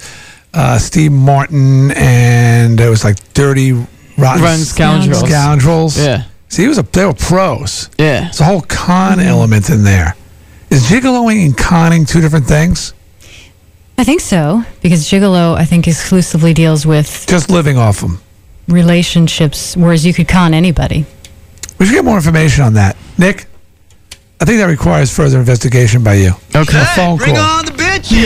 [0.54, 5.20] uh, Steve Martin and it was like Dirty Rotten, Rotten Scoundrels.
[5.28, 5.98] Scoundrels.
[5.98, 6.24] Yeah.
[6.48, 7.90] See, it was a, they were pros.
[7.98, 8.28] Yeah.
[8.28, 10.14] It's a whole con element in there.
[10.70, 12.92] Is gigoloing and conning two different things?
[13.98, 18.20] I think so, because Gigolo, I think, exclusively deals with Just living off them.
[18.68, 21.06] relationships, whereas you could con anybody.
[21.78, 22.96] We should get more information on that.
[23.16, 23.46] Nick,
[24.38, 26.32] I think that requires further investigation by you.
[26.54, 26.78] Okay.
[26.80, 27.58] A phone Bring call.
[27.58, 28.06] on the bitches.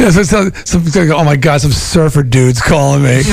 [0.00, 3.22] Yeah, so- so- some- oh my God, some surfer dudes calling me.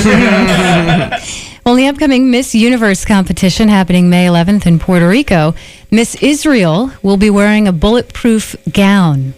[1.64, 5.54] Well, the upcoming Miss Universe competition happening May 11th in Puerto Rico,
[5.90, 9.34] Miss Israel will be wearing a bulletproof gown.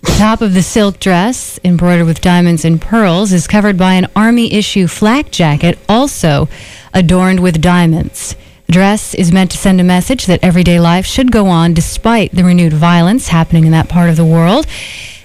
[0.00, 4.06] The top of the silk dress, embroidered with diamonds and pearls, is covered by an
[4.16, 6.48] army issue flak jacket, also
[6.94, 8.34] adorned with diamonds.
[8.70, 12.44] Dress is meant to send a message that everyday life should go on despite the
[12.44, 14.66] renewed violence happening in that part of the world.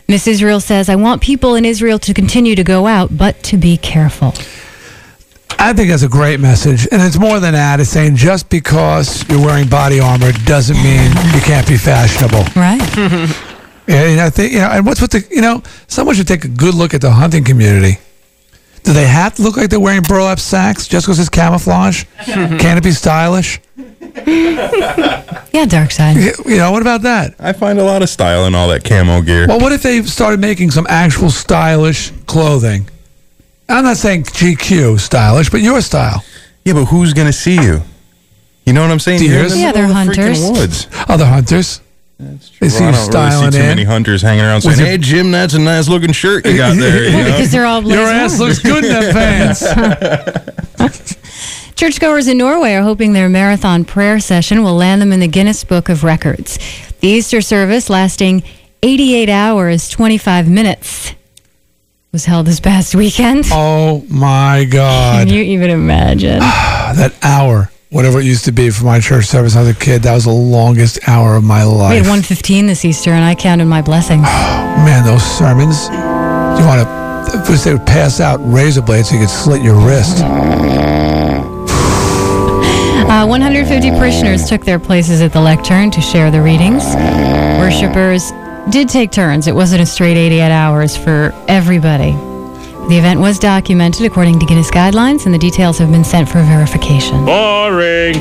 [0.07, 3.57] Miss Israel says, I want people in Israel to continue to go out, but to
[3.57, 4.33] be careful.
[5.57, 6.87] I think that's a great message.
[6.91, 7.79] And it's more than that.
[7.79, 12.43] It's saying just because you're wearing body armor doesn't mean you can't be fashionable.
[12.55, 12.81] Right.
[13.87, 16.45] Yeah, and I think, you know, and what's with the, you know, someone should take
[16.45, 17.99] a good look at the hunting community.
[18.85, 22.03] Do they have to look like they're wearing burlap sacks just because it's camouflage?
[22.25, 23.59] Can it be stylish?
[23.99, 26.45] Yeah, Darkside.
[26.45, 27.33] You know, what about that?
[27.39, 29.47] I find a lot of style in all that camo gear.
[29.47, 32.87] Well, what if they started making some actual stylish clothing?
[33.67, 36.23] I'm not saying GQ stylish, but your style.
[36.63, 37.81] Yeah, but who's gonna see you?
[38.65, 39.21] You know what I'm saying?
[39.23, 39.53] You're in Deers?
[39.53, 40.41] the Yeah, they're the hunters.
[40.51, 40.87] Woods.
[41.07, 41.81] Other hunters.
[42.17, 43.69] They see Well, you I don't really styling see too in.
[43.69, 46.77] many hunters hanging around Was saying, "Hey, Jim, that's a nice looking shirt you got
[46.77, 47.31] there." You Well, know?
[47.31, 48.47] because they're all Your ass on.
[48.47, 49.61] looks good in them pants.
[51.75, 55.63] Churchgoers in Norway are hoping their marathon prayer session will land them in the Guinness
[55.65, 56.57] Book of Records.
[57.01, 58.43] The Easter service, lasting
[58.81, 61.13] 88 hours, 25 minutes,
[62.13, 63.43] was held this past weekend.
[63.51, 65.27] Oh my God.
[65.27, 66.39] Can you even imagine?
[66.39, 70.13] that hour, whatever it used to be for my church service as a kid, that
[70.13, 71.93] was the longest hour of my We life.
[71.97, 74.21] had 115 this Easter, and I counted my blessings.
[74.85, 75.87] Man, those sermons.
[76.59, 79.75] You want to, first they would pass out razor blades so you could slit your
[79.85, 80.23] wrist.
[83.05, 86.83] Uh, 150 parishioners took their places at the lectern to share the readings.
[87.59, 88.31] Worshippers
[88.71, 89.45] did take turns.
[89.47, 92.13] It wasn't a straight 88 hours for everybody.
[92.87, 96.43] The event was documented according to Guinness guidelines, and the details have been sent for
[96.43, 97.25] verification.
[97.25, 98.13] Boring.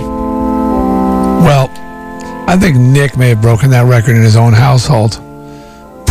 [1.45, 1.71] Well,
[2.49, 5.21] I think Nick may have broken that record in his own household.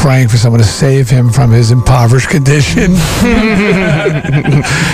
[0.04, 2.92] Praying for someone to save him from his impoverished condition.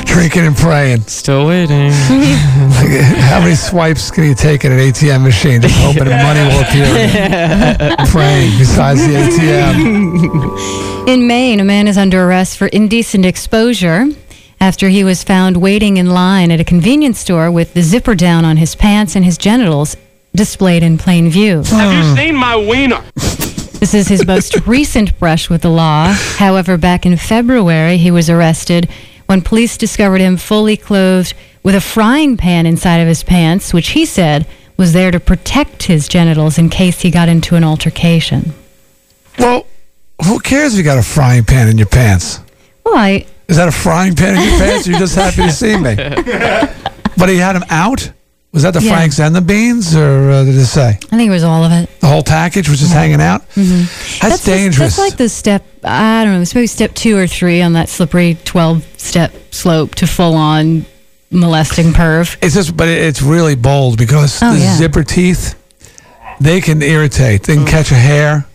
[0.05, 1.01] Drinking and praying.
[1.07, 1.87] Still waiting.
[1.87, 5.63] Like, how many swipes can you take at an ATM machine?
[5.63, 6.85] Just hoping that money will appear.
[8.11, 11.07] praying besides the ATM.
[11.09, 14.05] In Maine, a man is under arrest for indecent exposure
[14.61, 18.45] after he was found waiting in line at a convenience store with the zipper down
[18.45, 19.97] on his pants and his genitals
[20.35, 21.63] displayed in plain view.
[21.63, 23.01] Have you seen my wiener?
[23.79, 26.11] This is his most recent brush with the law.
[26.37, 28.89] However, back in February, he was arrested
[29.25, 31.33] when police discovered him fully clothed
[31.63, 34.45] with a frying pan inside of his pants, which he said
[34.75, 38.53] was there to protect his genitals in case he got into an altercation.
[39.37, 39.65] Well,
[40.25, 42.39] who cares if you got a frying pan in your pants?
[42.83, 43.25] Well, I.
[43.47, 44.87] Is that a frying pan in your pants?
[44.87, 45.95] You're just happy to see me.
[47.19, 48.13] But he had him out.
[48.51, 48.93] Was that the Yeah.
[48.93, 51.71] Franks and the beans, or uh, did it say I think it was all of
[51.71, 51.87] it.
[51.99, 53.41] the whole package was just hanging out?
[53.51, 54.27] Mm-hmm.
[54.27, 54.95] That's, dangerous.
[54.95, 57.89] that's like the step, I don't know, it's maybe step two or three on that
[57.89, 60.85] slippery 12 step slope to full on
[61.29, 62.37] molesting perv.
[62.41, 64.75] It's just, but it's really bold because Oh, the yeah.
[64.77, 65.55] zipper teeth,
[66.41, 67.43] they can irritate.
[67.43, 67.45] Mm.
[67.45, 68.47] They can catch a hair.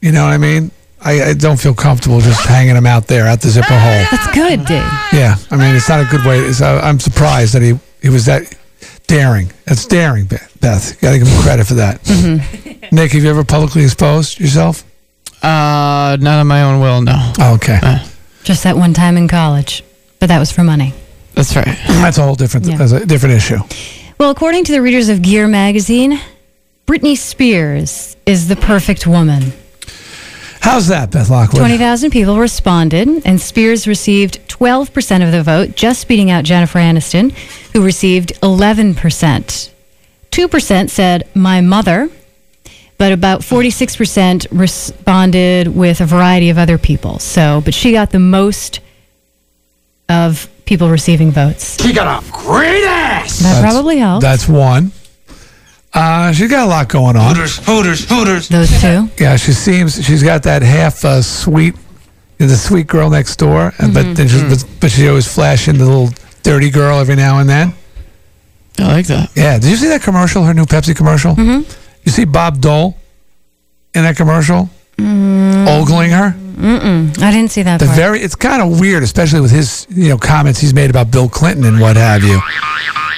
[0.00, 0.70] You know what I mean?
[1.00, 4.04] I, I don't feel comfortable just hanging them out there at the zipper hole.
[4.12, 4.76] That's good, dude.
[5.12, 6.38] Yeah, I mean, it's not a good way.
[6.48, 8.54] Uh, I'm surprised that he he was that
[9.06, 9.52] daring.
[9.66, 11.00] That's daring, Be- Beth.
[11.00, 12.02] Got to give him credit for that.
[12.02, 12.86] Mm-hmm.
[12.96, 14.84] Nick, have you ever publicly exposed yourself?
[15.42, 17.32] Uh, not on my own will, no.
[17.38, 17.78] Oh, okay.
[18.44, 19.82] Just that one time in college,
[20.20, 20.94] but that was for money.
[21.34, 21.64] That's right.
[21.66, 22.76] That's a whole different Yeah.
[22.76, 23.58] that's a different issue.
[24.18, 26.20] Well, according to the readers of Gear magazine,
[26.86, 29.52] Britney Spears is the perfect woman.
[30.60, 31.60] How's that, Beth Lockwood?
[31.60, 37.32] 20,000 people responded, and Spears received 12% of the vote, just beating out Jennifer Aniston,
[37.72, 38.94] who received 11%.
[40.30, 42.08] 2% said, my mother,
[42.96, 47.18] but about 46% responded with a variety of other people.
[47.18, 48.78] So, but she got the most
[50.08, 51.82] of people receiving votes.
[51.82, 53.40] She got a great ass.
[53.40, 54.22] That probably helps.
[54.22, 54.92] That's one.
[55.92, 57.34] Uh, she's got a lot going on.
[57.34, 58.48] Hooters, Hooters, Hooters.
[58.48, 59.08] Those two.
[59.18, 61.74] Yeah, she seems she's got that half uh, sweet,
[62.38, 64.14] the sweet girl next door, and but mm-hmm.
[64.14, 64.78] then she, but, mm-hmm.
[64.80, 66.10] but she always flash in the little
[66.42, 67.74] dirty girl every now and then.
[68.78, 69.30] I like that.
[69.36, 70.42] Yeah, did you see that commercial?
[70.42, 71.34] Her new Pepsi commercial.
[71.34, 71.70] Mm-hmm.
[72.04, 72.96] You see Bob Dole
[73.94, 75.68] in that commercial, mm-hmm.
[75.68, 76.34] ogling her.
[76.54, 77.20] Mm-mm.
[77.22, 77.96] I didn't see that The part.
[77.96, 81.28] very it's kind of weird, especially with his you know comments he's made about Bill
[81.28, 82.40] Clinton and what have you.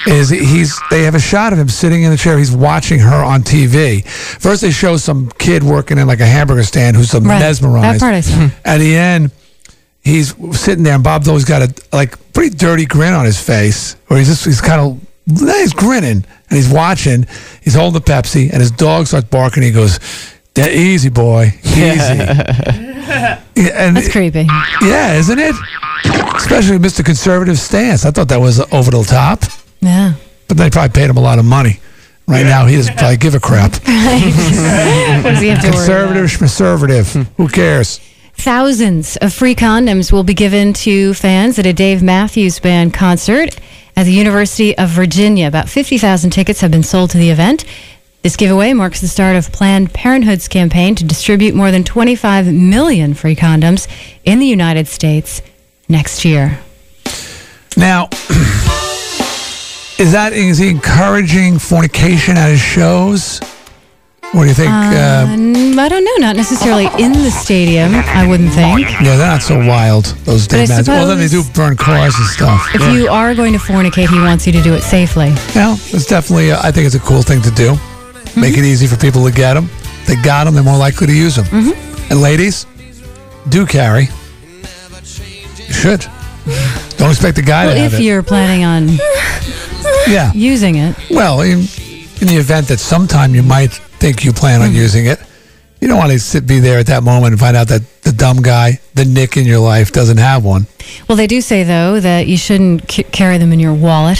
[0.07, 2.37] Is he's they have a shot of him sitting in the chair.
[2.37, 4.05] He's watching her on TV.
[4.07, 7.39] First, they show some kid working in like a hamburger stand who's some Right.
[7.39, 7.95] mesmerized.
[7.95, 8.35] That part I saw.
[8.35, 8.47] Hmm.
[8.63, 9.31] At the end,
[10.01, 13.97] he's sitting there, and Bob Dole's got a like pretty dirty grin on his face,
[14.09, 14.99] or he's just he's kind of
[15.39, 17.25] he's grinning and he's watching.
[17.61, 19.61] He's holding the Pepsi, and his dog starts barking.
[19.63, 19.99] He goes,
[20.57, 21.77] "That easy boy, easy."
[23.55, 24.45] Yeah, and That's creepy.
[24.81, 25.55] yeah, isn't it?
[26.35, 27.03] Especially Mr.
[27.05, 28.05] Conservative stance.
[28.05, 29.43] I thought that was over the top,
[29.81, 30.13] Yeah.
[30.47, 31.79] but they probably paid him a lot of money.
[32.27, 33.71] Right now, he doesn't probably give a crap.
[33.71, 33.81] what
[35.31, 35.87] does he have to worry about?
[35.87, 37.13] Conservative, conservative.
[37.37, 37.99] Who cares?
[38.33, 43.55] Thousands of free condoms will be given to fans at a Dave Matthews Band concert
[43.95, 45.47] at the University of Virginia.
[45.47, 47.63] About 50,000 tickets have been sold to the event.
[48.23, 53.13] This giveaway marks the start of Planned Parenthood's campaign to distribute more than 25 million
[53.13, 53.87] free condoms
[54.25, 55.41] in the United States
[55.87, 56.59] next year.
[57.77, 58.05] Now,
[59.99, 63.39] is that is he encouraging fornication at his shows?
[64.33, 64.71] What do you think?
[64.71, 68.89] Uh, Um, I don't know, not necessarily in the stadium, I wouldn't think.
[68.91, 70.05] yeah, they're not so wild.
[70.25, 72.75] Those I Well, then they do burn cars and stuff.
[72.75, 75.27] If you are going to fornicate, he wants you to do it safely.
[75.55, 76.51] Yeah, it's definitely.
[76.51, 77.77] uh, I think it's a cool thing to do.
[78.35, 79.69] Make it easy for people to get them.
[80.07, 80.53] They got them.
[80.53, 81.45] They're more likely to use them.
[82.09, 82.65] And ladies,
[83.49, 84.07] do carry.
[85.67, 86.05] You should.
[86.97, 88.03] Don't expect a guy Well, to have if it.
[88.03, 88.87] you're planning on
[90.07, 90.31] Yeah.
[90.33, 90.95] using it.
[91.09, 91.59] Well, in,
[92.21, 94.69] in the event that sometime you might think you plan Mm-hmm.
[94.69, 95.19] on using it,
[95.81, 98.11] you don't want to sit, be there at that moment and find out that the
[98.11, 100.65] dumb guy, the Nick in your life, doesn't have one.
[101.07, 104.19] Well, they do say, though, that you shouldn't c- carry them in your wallet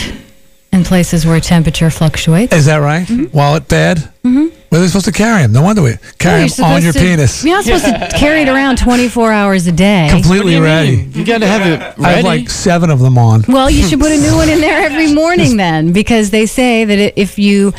[0.72, 2.54] in places where temperature fluctuates.
[2.54, 3.08] Is that right?
[3.34, 3.98] Wallet bad?
[4.24, 4.48] Mm-hmm.
[4.70, 5.54] Where are they supposed to carry him?
[5.54, 7.44] No wonder we carry Yeah, him on your to- penis.
[7.46, 10.10] You're not supposed to carry it around 24 hours a day.
[10.12, 11.08] Completely ready.
[11.14, 12.04] You got to have it ready.
[12.04, 13.44] I have like seven of them on.
[13.48, 16.84] Well, you should put a new one in there every morning then, because they say
[16.84, 17.72] that if you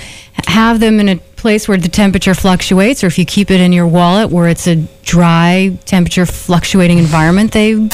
[0.47, 3.73] have them in a place where the temperature fluctuates, or if you keep it in
[3.75, 7.89] your wallet where it's a dry temperature fluctuating environment, they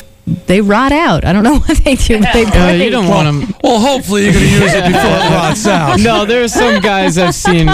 [0.47, 1.25] they rot out.
[1.25, 3.55] I don't know what they do, but they Uh, you don't want them.
[3.63, 5.99] Well, hopefully you're going to use it before it rots out.
[6.01, 7.69] No, there are some guys I've seen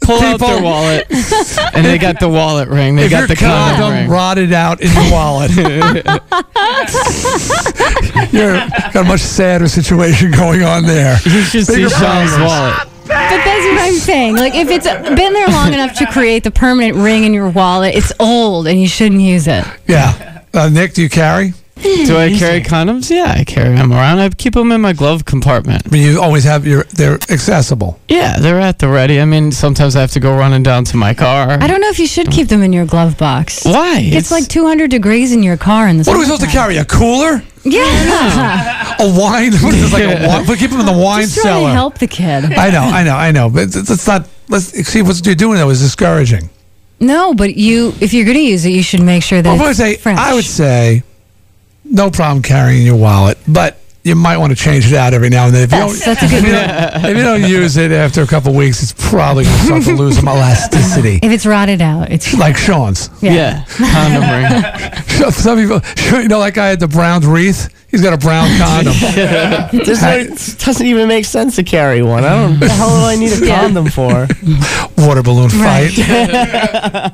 [0.00, 1.06] pull out their wallet,
[1.74, 2.96] and they got the wallet ring.
[2.96, 4.10] They if got your the condom, condom ring.
[4.10, 5.50] rotted out in your wallet,
[8.32, 8.54] you're
[8.92, 11.18] got a much sadder situation going on there.
[11.24, 12.74] You should see Sean's wallet.
[13.06, 14.36] But that's what I'm saying.
[14.36, 17.94] Like, if it's been there long enough to create the permanent ring in your wallet,
[17.96, 19.64] it's old and you shouldn't use it.
[19.86, 20.42] Yeah.
[20.54, 21.52] Uh, Nick, do you carry?
[21.82, 23.10] Do I carry condoms?
[23.10, 24.18] Yeah, I carry them around.
[24.18, 25.82] I keep them in my glove compartment.
[25.86, 26.84] I mean, you always have your.
[26.84, 27.98] They're accessible.
[28.08, 29.20] Yeah, they're at the ready.
[29.20, 31.50] I mean, sometimes I have to go running down to my car.
[31.60, 33.64] I don't know if you should keep them in your glove box.
[33.64, 34.00] Why?
[34.02, 36.76] It's, like 200 degrees in your car in the What are we supposed to carry?
[36.76, 37.42] A cooler?
[37.64, 38.96] Yeah.
[38.98, 39.52] A wine?
[39.62, 40.46] What is this, like a wine?
[40.46, 41.68] We keep them in the wine Just trying cellar.
[41.68, 42.44] to help the kid.
[42.52, 43.50] I know, I know, I know.
[43.50, 44.28] But it's, it's not.
[44.48, 45.56] Let's see what you're doing.
[45.58, 46.50] though is discouraging.
[46.98, 49.60] No, but you, if you're going to use it, you should make sure that Well,
[49.60, 50.18] I would it's say, fresh.
[50.18, 51.02] I would say,
[51.90, 55.44] no problem carrying your wallet, but you might want to change it out every now
[55.44, 55.64] and then.
[55.64, 58.22] If you don't, that's a good if you don't- if you don't use it after
[58.22, 61.82] a couple weeks, it's probably going to start to lose some elasticity, if it's rotted
[61.82, 63.10] out, it's like Sean's.
[63.20, 63.34] Yeah.
[63.34, 64.22] Yeah, condom
[65.20, 65.30] ring.
[65.32, 65.80] Some people,
[66.22, 67.68] you know, that guy had the Browns wreath.
[67.90, 68.94] He's got a brown condom.
[69.84, 70.28] This one
[70.64, 72.24] doesn't even make sense to carry one.
[72.24, 72.52] I don't.
[72.54, 74.28] Know what the hell do I need a condom for?
[74.96, 75.98] Water balloon fight.
[75.98, 77.12] Right.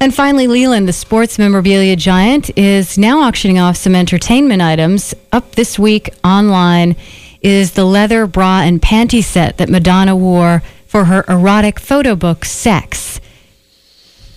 [0.00, 5.12] And finally, Leland, the sports memorabilia giant, is now auctioning off some entertainment items.
[5.32, 6.94] Up this week online
[7.42, 12.44] is the leather bra and panty set that Madonna wore for her erotic photo book,
[12.44, 13.20] Sex.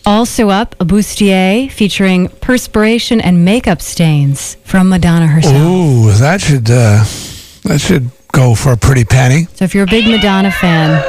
[0.04, 5.56] Also up, a bustier featuring perspiration and makeup stains from Madonna herself.
[5.56, 7.06] Ooh, that should uh,
[7.64, 9.46] that should go for a pretty penny.
[9.54, 11.04] So if you're a big Madonna fan,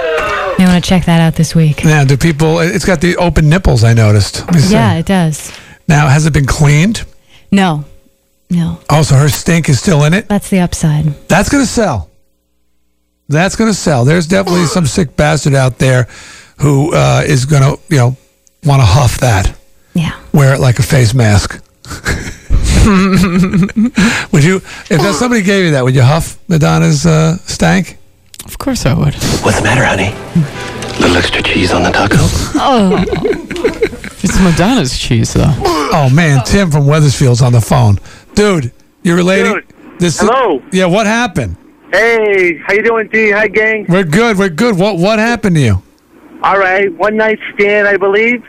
[0.59, 1.85] you want to check that out this week.
[1.85, 2.61] Now, do people?
[2.61, 3.85] It's got the open nipples.
[3.85, 4.45] I noticed.
[4.69, 5.53] Yeah, it does.
[5.89, 7.05] Now, has it been cleaned?
[7.51, 7.85] No,
[8.49, 10.29] no, Oh, so her stink is still in it.
[10.29, 11.07] that's the upside.
[11.29, 12.11] That's going to sell.
[13.29, 14.05] That's going to sell.
[14.05, 16.07] There's definitely some sick bastard out there
[16.59, 18.17] who uh, is going to, you know,
[18.65, 19.57] want to huff that.
[19.95, 20.19] Yeah.
[20.33, 21.63] Wear it like a face mask.
[24.33, 24.57] would you,
[24.91, 27.99] if somebody gave you that, would you huff Madonna's uh, stank?
[28.45, 29.15] Of course I would.
[29.45, 30.13] What's the matter, honey?
[30.13, 32.17] A Little extra cheese on the taco?
[32.65, 33.05] Oh,
[34.25, 35.53] It's Madonna's cheese, though.
[35.59, 37.99] Oh man, Tim from Wethersfield's on the phone,
[38.35, 38.73] dude.
[39.03, 39.53] You're relating.
[39.53, 40.63] Dude, This hello.
[40.73, 41.57] Yeah, what happened?
[41.93, 43.31] Hey, how you doing, Dee?
[43.33, 43.87] Hi, gang.
[43.89, 44.39] We're good.
[44.39, 44.79] We're good.
[44.79, 45.83] What What happened to you?
[46.43, 48.43] All right, one night stand, I believe,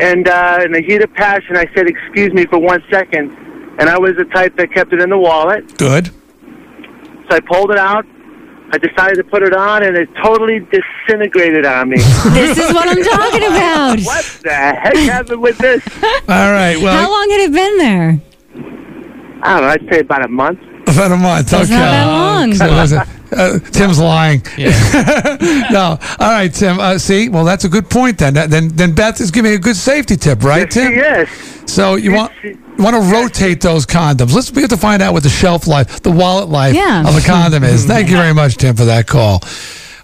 [0.00, 3.30] and uh, in the heat of passion, I said, "Excuse me for one second.
[3.78, 5.76] and I was the type that kept it in the wallet.
[5.78, 6.06] Good.
[6.08, 8.04] So I pulled it out.
[8.72, 11.96] I decided to put it on, and it totally disintegrated on me.
[12.32, 13.98] This is what I'm talking about.
[14.00, 15.82] what the heck happened with this?
[16.02, 16.76] All right.
[16.80, 18.20] Well, How long had it been there?
[19.42, 19.68] I don't know.
[19.68, 20.60] I'd say about a month.
[20.86, 21.50] About a month.
[21.50, 21.78] That's okay.
[21.78, 22.54] not that long.
[22.54, 22.98] So listen,
[23.32, 24.42] uh, Tim's lying.
[25.70, 25.98] no.
[26.18, 26.78] All right, Tim.
[26.80, 28.34] Uh, see, well, that's a good point then.
[28.34, 30.92] That- Then, then Beth is giving a good safety tip, right, Tim?
[30.92, 31.28] Yes.
[31.66, 34.32] So you want you want to rotate those condoms.
[34.34, 37.06] Let's we have to find out what the shelf life, the wallet life Yeah.
[37.06, 37.84] of a condom is.
[37.84, 39.42] Thank you very much, Tim, for that call.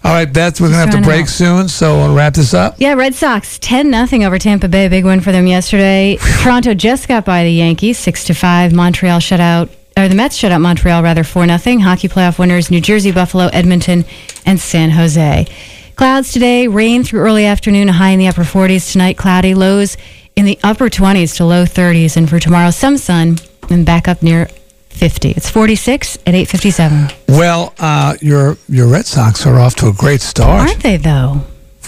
[0.03, 1.29] All right, Beth, we're gonna have to break help.
[1.29, 2.75] soon, so we'll wrap this up.
[2.77, 4.87] Yeah, Red Sox 10 nothing over Tampa Bay.
[4.87, 6.17] Big win for them yesterday.
[6.41, 8.71] Toronto just got by the Yankees 6 to 5.
[8.73, 11.79] Montreal shut out or the Mets shut out Montreal rather 4 nothing.
[11.79, 14.05] Hockey playoff winners New Jersey, Buffalo, Edmonton,
[14.45, 15.47] and San Jose.
[15.95, 19.97] Clouds today, rain through early afternoon, a high in the upper 40s tonight, cloudy, lows
[20.37, 23.37] in the upper 20s to low 30s and for tomorrow some sun
[23.69, 24.47] and back up near
[24.89, 25.31] 50.
[25.31, 27.11] It's 46 at 8:57.
[27.27, 30.69] Well, uh, your your Red Sox are off to a great start.
[30.69, 31.41] Aren't they though?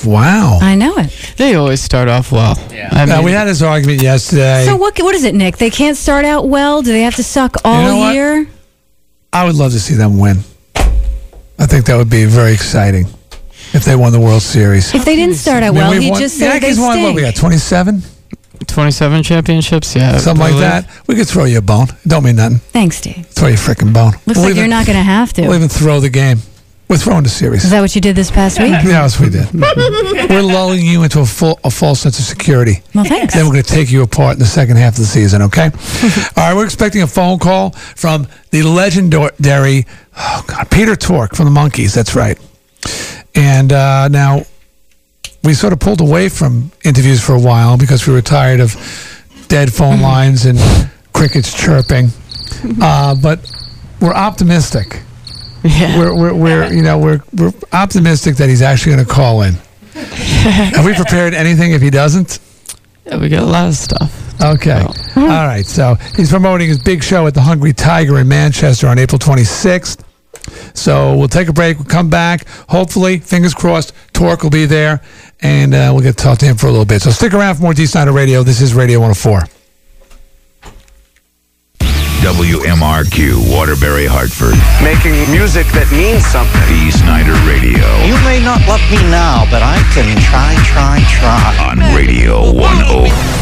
[0.06, 0.60] Wow.
[0.62, 1.34] I know it.
[1.38, 2.58] They always start off well.
[2.92, 4.64] I Now, mean, we had this argument yesterday.
[4.66, 5.58] So what what is it, Nick?
[5.58, 6.82] They can't start out well?
[6.82, 8.14] Do they have to suck all You know what?
[8.14, 8.48] year?
[9.34, 10.44] I would love to see them win.
[11.58, 13.06] I think that would be very exciting
[13.74, 14.94] if they won the World Series.
[14.96, 16.80] If they didn't start out I mean, well, we've he won- just said they Yankees
[16.80, 18.02] won what we got 27
[18.68, 20.14] 27 championships, yeah.
[20.16, 20.90] I something like that.
[21.08, 21.88] We could throw you a bone.
[22.06, 22.60] Don't mean nothing.
[22.60, 23.26] Thanks, Steve.
[23.28, 24.12] throw you a freaking bone.
[24.26, 25.42] Looks We'll like even- you're not going to have to.
[25.44, 26.40] we'll even throw the game.
[26.90, 27.64] We're throwing the series.
[27.66, 28.72] Is that what you did this past week?
[28.72, 29.48] yes we did.
[29.54, 32.82] We're lulling you into a full a false sense of security.
[32.96, 33.36] Well, thanks.
[33.36, 35.66] then we're going to take you apart in the second half of the season okay?
[36.36, 39.86] All right we're expecting a phone call from the legendary
[40.18, 42.40] oh god peter tork from the Monkees that's right.
[43.36, 44.46] And uh, now
[45.44, 48.76] we sort of pulled away from interviews for a while because we were tired of
[49.48, 50.60] dead phone lines and
[51.14, 52.10] crickets chirping.
[52.82, 53.40] Uh, but
[54.02, 55.02] we're optimistic.
[55.64, 59.54] We're, we're, we're, you know, we're, we're optimistic that he's actually going to call in.
[59.94, 62.40] Have we prepared anything if he doesn't?
[63.06, 64.42] Yeah, we got a lot of stuff.
[64.42, 64.82] Okay.
[64.82, 65.66] All right.
[65.66, 70.02] So he's promoting his big show at the Hungry Tiger in Manchester on April 26th.
[70.74, 71.78] So we'll take a break.
[71.78, 72.48] We'll come back.
[72.70, 75.02] Hopefully, fingers crossed, Tork will be there,
[75.42, 77.02] and uh, we'll get to talk to him for a little bit.
[77.02, 78.44] So stick around for more Dee Snider Radio.
[78.44, 79.44] This is Radio 104.
[82.20, 84.60] WMRQ, Waterbury, Hartford.
[84.84, 86.60] Making music that means something.
[86.68, 87.88] Dee Snider Radio.
[88.04, 91.40] You may not love me now, but I can try, try, try.
[91.64, 93.39] On Radio 104.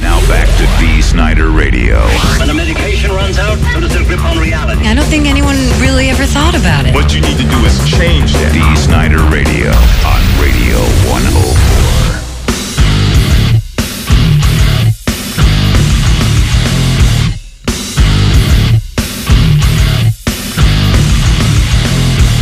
[0.00, 2.00] Now back to Dee Snider Radio.
[2.38, 4.86] When the medication runs out, so does their grip on reality.
[4.86, 6.94] I don't think anyone really ever thought about it.
[6.94, 8.52] What you need to do is change that.
[8.52, 9.70] Dee Snider Radio
[10.06, 10.78] on Radio
[11.10, 11.58] 104.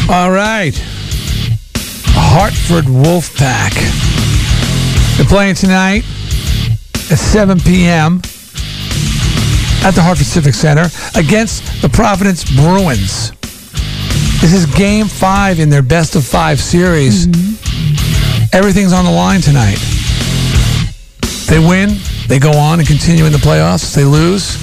[0.08, 0.72] All right.
[2.14, 3.74] Hartford Wolfpack.
[5.16, 6.04] They're playing tonight
[7.10, 8.16] at 7 p.m.
[9.84, 13.30] at the Hartford Civic Center against the Providence Bruins.
[14.40, 17.26] This is game five in their best of five series.
[18.52, 19.78] Everything's on the line tonight.
[21.46, 23.94] They win, they go on and continue in the playoffs.
[23.94, 24.56] They lose,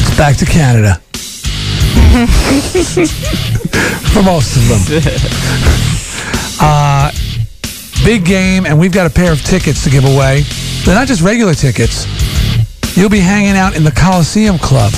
[0.00, 0.94] it's back to Canada.
[4.12, 4.80] For most of them.
[6.60, 7.12] Uh,
[8.04, 10.42] big game, and we've got a pair of tickets to give away.
[10.88, 12.06] They're not just regular tickets.
[12.96, 14.90] You'll be hanging out in the Coliseum Club,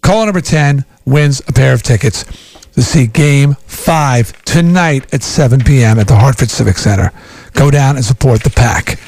[0.00, 2.24] Caller number 10 wins a pair of tickets
[2.72, 5.98] to see game five tonight at 7 p.m.
[5.98, 7.12] at the Hartford Civic Center.
[7.52, 8.98] Go down and support the pack.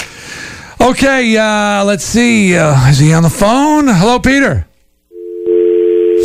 [0.80, 2.56] Okay, uh, let's see.
[2.56, 3.86] Uh, is he on the phone?
[3.88, 4.66] Hello, Peter.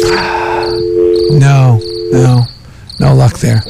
[1.33, 1.79] No,
[2.11, 2.41] no,
[2.99, 3.61] no luck there.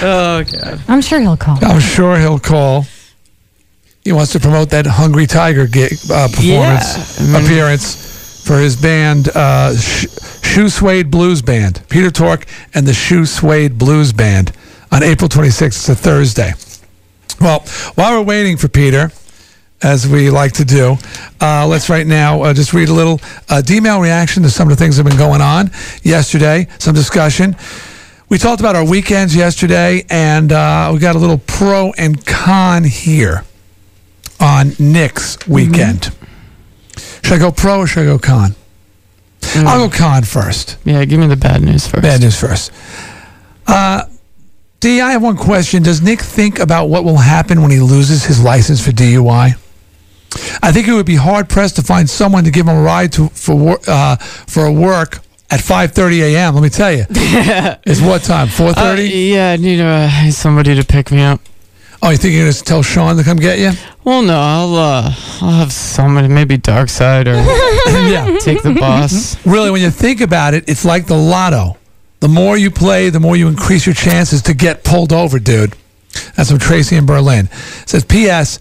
[0.00, 0.80] Oh god.
[0.88, 1.58] I'm sure he'll call.
[1.62, 2.86] I'm sure he'll call.
[4.04, 9.28] He wants to promote that Hungry Tiger gig, uh, performance Yeah, appearance for his band,
[9.34, 10.06] uh, Sh-
[10.42, 11.82] Shoe Suede Blues Band.
[11.90, 14.52] Peter Tork and the Shoe Suede Blues Band
[14.90, 15.66] on April 26th.
[15.66, 16.52] It's a Thursday.
[17.40, 17.60] Well,
[17.96, 19.12] while we're waiting for Peter,
[19.82, 20.96] as we like to do,
[21.40, 24.76] uh, let's right now uh, just read a little uh, D-mail reaction to some of
[24.76, 25.70] the things that have been going on
[26.02, 27.56] yesterday, some discussion.
[28.28, 32.84] We talked about our weekends yesterday, and uh, we got a little pro and con
[32.84, 33.44] here
[34.40, 36.14] on Nick's weekend.
[37.22, 38.54] Should I go pro or should I go con?
[39.54, 40.76] I'll go con first.
[40.84, 42.02] Yeah, give me the bad news first.
[42.02, 42.72] Bad news first.
[43.66, 44.04] Uh,
[44.80, 45.82] Dee, I have one question.
[45.82, 49.56] Does Nick think about what will happen when he loses his license for DUI?
[50.62, 53.12] I think it would be hard pressed to find someone to give him a ride
[53.12, 56.54] to for uh, for a work at 5:30 a.m.
[56.54, 58.48] Let me tell you, it's what time?
[58.48, 58.76] 4:30.
[58.76, 61.40] Uh, yeah, I need uh, somebody to pick me up.
[62.02, 63.72] oh, you think you're gonna tell Sean to come get you?
[64.04, 67.36] Well, no, I'll uh, I'll have somebody, maybe Darkside or
[68.12, 69.44] yeah, take the bus.
[69.46, 71.76] Really, when you think about it, it's like the lotto.
[72.20, 75.74] The more you play, the more you increase your chances to get pulled over, dude.
[76.36, 77.46] That's from Tracy in Berlin.
[77.82, 78.58] It says, P.S.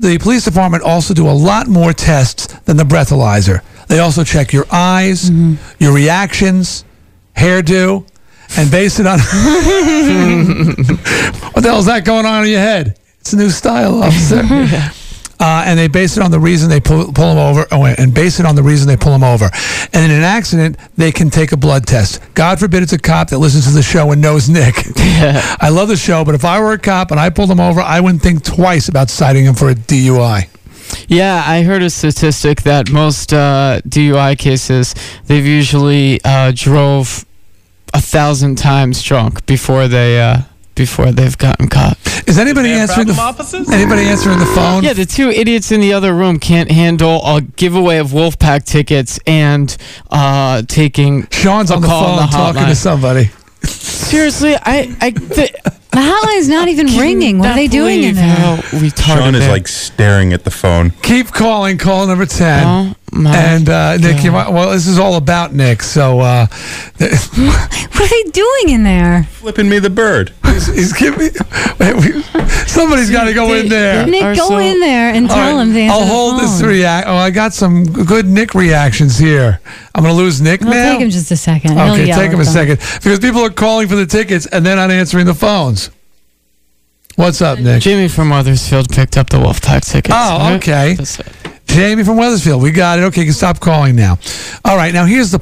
[0.00, 3.62] The police department also do a lot more tests than the breathalyzer.
[3.86, 5.54] They also check your eyes, mm-hmm.
[5.78, 6.84] your reactions,
[7.36, 8.06] hairdo,
[8.56, 9.18] and base it on.
[11.52, 12.98] what the hell is that going on in your head?
[13.20, 14.42] It's a new style, officer.
[15.40, 18.14] Uh, and they base it on the reason they pull, pull them over, oh, and
[18.14, 19.50] base it on the reason they pull them over.
[19.92, 22.20] And in an accident, they can take a blood test.
[22.34, 24.74] God forbid it's a cop that listens to the show and knows Nick.
[24.96, 27.80] I love the show, but if I were a cop and I pulled him over,
[27.80, 30.48] I wouldn't think twice about citing him for a DUI.
[31.08, 34.94] Yeah, I heard a statistic that most uh, DUI cases
[35.26, 37.24] they've usually uh, drove
[37.92, 40.42] a thousand times drunk before they uh,
[40.74, 41.98] before they've gotten caught.
[42.26, 43.70] Is anybody answering the offices?
[43.70, 44.82] anybody answering the phone?
[44.82, 49.18] Yeah, the two idiots in the other room can't handle a giveaway of Wolfpack tickets
[49.26, 49.76] and
[50.10, 53.30] uh, taking Sean's a on the call phone on the talking to somebody.
[53.62, 55.70] Seriously, I I th- The
[56.00, 57.38] hotline's not even ringing.
[57.38, 58.62] What are they doing in there?
[58.96, 60.90] Sean is like staring at the phone.
[61.02, 61.78] Keep calling.
[61.78, 62.94] Call number ten.
[63.12, 65.82] My and uh, Nick, you might, well, this is all about Nick.
[65.82, 66.46] So uh,
[66.98, 69.24] What are they doing in there?
[69.24, 70.32] Flipping me the bird.
[70.46, 71.30] he's, he's giving.
[71.78, 72.22] Wait, we,
[72.66, 74.04] somebody's got to go in there.
[74.06, 77.06] Nick, go in there and tell right, him to answer I'll the hold this react.
[77.06, 79.60] Oh, I got some good Nick reactions here.
[79.94, 80.92] I'm going to lose Nick It'll now.
[80.94, 81.72] take him just a second.
[81.74, 82.52] He'll Okay, take him a them.
[82.52, 85.90] second because people are calling for the tickets and they're not answering the phones.
[87.16, 87.80] What's up, Nick?
[87.82, 90.14] Jimmy from Wethersfield picked up the Wolfpack tickets.
[90.18, 90.94] Oh, okay.
[90.94, 91.26] That's it.
[91.66, 92.62] Jamie from Wethersfield.
[92.62, 93.02] We got it.
[93.02, 94.18] Okay, you can stop calling now.
[94.64, 95.40] All right, now here's the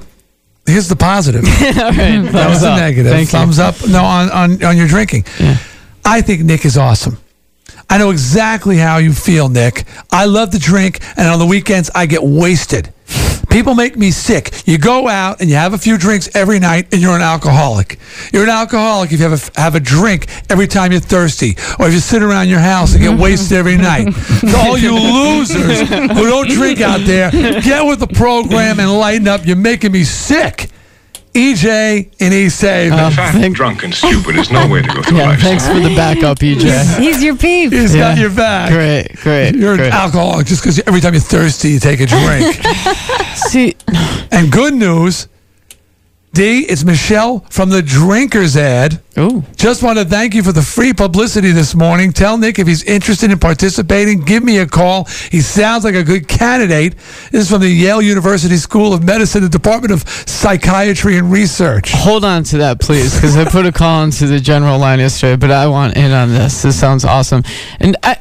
[0.67, 1.44] here's the positive.
[1.44, 2.78] All right, that was the up.
[2.78, 3.12] negative.
[3.12, 3.39] Thank you.
[3.39, 3.75] Thumbs up.
[3.89, 5.25] No, on, on on your drinking.
[6.05, 7.18] I think Nick is awesome.
[7.91, 9.84] I know exactly how you feel, Nick.
[10.10, 12.92] I love to drink, and on the weekends I get wasted.
[13.53, 14.67] People make me sick.
[14.67, 17.99] You go out and you have a few drinks every night, and you're an alcoholic.
[18.33, 21.87] You're an alcoholic if you have a, have a drink every time you're thirsty, or
[21.87, 24.07] if you sit around your house and get wasted every night.
[24.41, 29.29] To all you losers who don't drink out there, get with the program and lighten
[29.29, 29.45] up.
[29.45, 30.71] You're making me sick.
[31.35, 32.99] EJ and he's East Haven.
[32.99, 35.41] Oh, Fat, drunk, and stupid is no way to go through Yeah, life.
[35.41, 36.99] thanks for the backup, EJ.
[36.99, 37.73] He's your peep.
[37.73, 38.70] He's got your back.
[38.70, 39.55] Great, great.
[39.55, 39.86] You're great.
[39.89, 42.57] an alcoholic just because every time you're thirsty, you take a drink.
[43.35, 43.75] See,
[44.31, 45.28] and good news,
[46.33, 49.02] Dee, it's Michelle from the Drinkers ad.
[49.19, 49.44] Ooh.
[49.55, 52.11] Just want to thank you for the free publicity this morning.
[52.11, 55.05] Tell Nick if he's interested in participating, give me a call.
[55.05, 56.97] He sounds like a good candidate.
[57.31, 61.93] This is from the Yale University School of Medicine, the Department of Psychiatry and Research.
[61.93, 65.36] Hold on to that, please, because I put a call into the general line yesterday,
[65.36, 66.62] but I want in on this.
[66.62, 67.43] This sounds awesome.
[67.78, 68.17] And I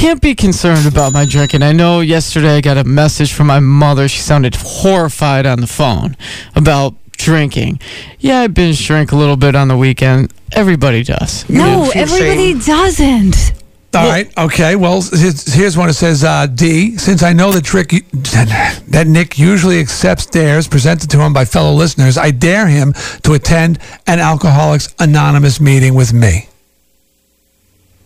[0.00, 1.62] can't be concerned about my drinking.
[1.62, 4.08] I know yesterday I got a message from my mother.
[4.08, 6.16] She sounded horrified on the phone
[6.54, 7.80] about drinking.
[8.18, 10.32] Yeah, I binge drink a little bit on the weekend.
[10.52, 11.46] Everybody does.
[11.50, 13.52] No, everybody doesn't.
[13.94, 14.32] All right.
[14.38, 14.74] Okay.
[14.74, 15.90] Well, here's, here's one.
[15.90, 21.10] It says, uh, Dee, since I know the trick that Nick usually accepts dares presented
[21.10, 26.14] to him by fellow listeners, I dare him to attend an Alcoholics Anonymous meeting with
[26.14, 26.48] me.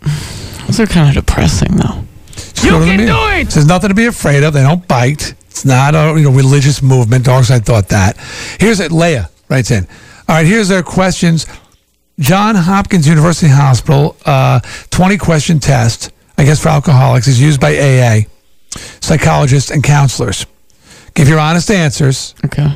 [0.75, 2.03] Those are kind of depressing, though.
[2.33, 3.07] Just go to the meeting.
[3.07, 4.55] There's nothing to be afraid of.
[4.55, 5.35] They don't bite.
[5.47, 7.27] It's not a you know religious movement.
[7.27, 8.17] Darkside thought that.
[8.59, 8.91] Here's it.
[8.91, 9.87] Leah writes in.
[10.29, 10.45] All right.
[10.45, 11.47] Here's their questions.
[12.19, 14.59] John Hopkins University Hospital, uh,
[14.91, 18.23] 20 question test, I guess for alcoholics, is used by AA,
[19.01, 20.45] psychologists, and counselors.
[21.15, 22.35] Give your honest answers.
[22.47, 22.67] Okay.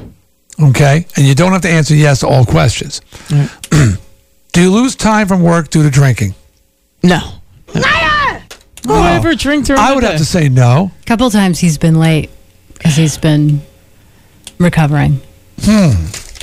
[0.63, 1.07] Okay.
[1.17, 3.01] And you don't have to answer yes to all questions.
[4.53, 6.37] Do you lose time from work due to drinking?
[7.03, 7.38] No.
[7.75, 10.91] Who would ever drink during I the would have to say no.
[11.03, 12.31] A couple times he's been late
[12.75, 13.61] because he's been
[14.59, 15.21] recovering.
[15.61, 15.91] Hmm.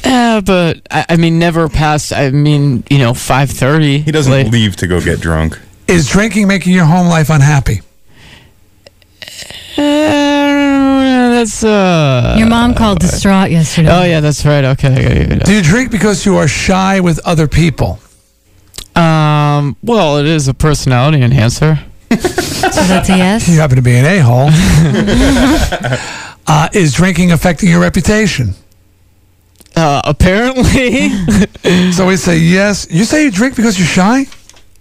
[0.04, 2.14] Yeah, but I, I mean, never past.
[2.14, 4.00] I mean, you know, five thirty.
[4.00, 5.60] He doesn't leave to go get drunk.
[5.88, 7.82] Is drinking making your home life unhappy?
[9.78, 9.82] Uh,
[11.32, 12.36] that's uh.
[12.38, 13.90] Your mom called distraught yesterday.
[13.92, 14.64] Oh yeah, that's right.
[14.64, 18.00] Okay, I gotta give it Do you drink because you are shy with other people?
[18.96, 19.02] Up.
[19.02, 19.76] Um.
[19.84, 21.80] Well, it is a personality enhancer.
[22.76, 23.48] So that's a yes.
[23.48, 24.50] You happen to be an a hole.
[26.48, 28.54] uh, is drinking affecting your reputation?
[29.76, 31.10] Uh, apparently.
[31.92, 32.88] so we say yes.
[32.90, 34.26] You say you drink because you're shy?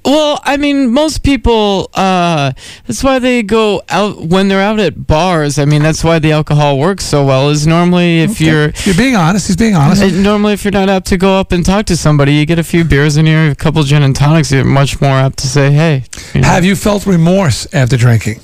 [0.04, 1.90] Well, I mean, most people.
[1.94, 2.52] Uh,
[2.86, 5.58] that's why they go out when they're out at bars.
[5.58, 7.48] I mean, that's why the alcohol works so well.
[7.48, 9.46] Is normally if you're you're being honest.
[9.46, 10.14] He's being honest.
[10.14, 12.64] Normally, if you're not apt to go up and talk to somebody, you get a
[12.64, 14.52] few beers in here, a couple gin and tonics.
[14.52, 16.48] You're much more apt to say, "Hey." You know.
[16.48, 18.40] Have you felt remorse after drinking?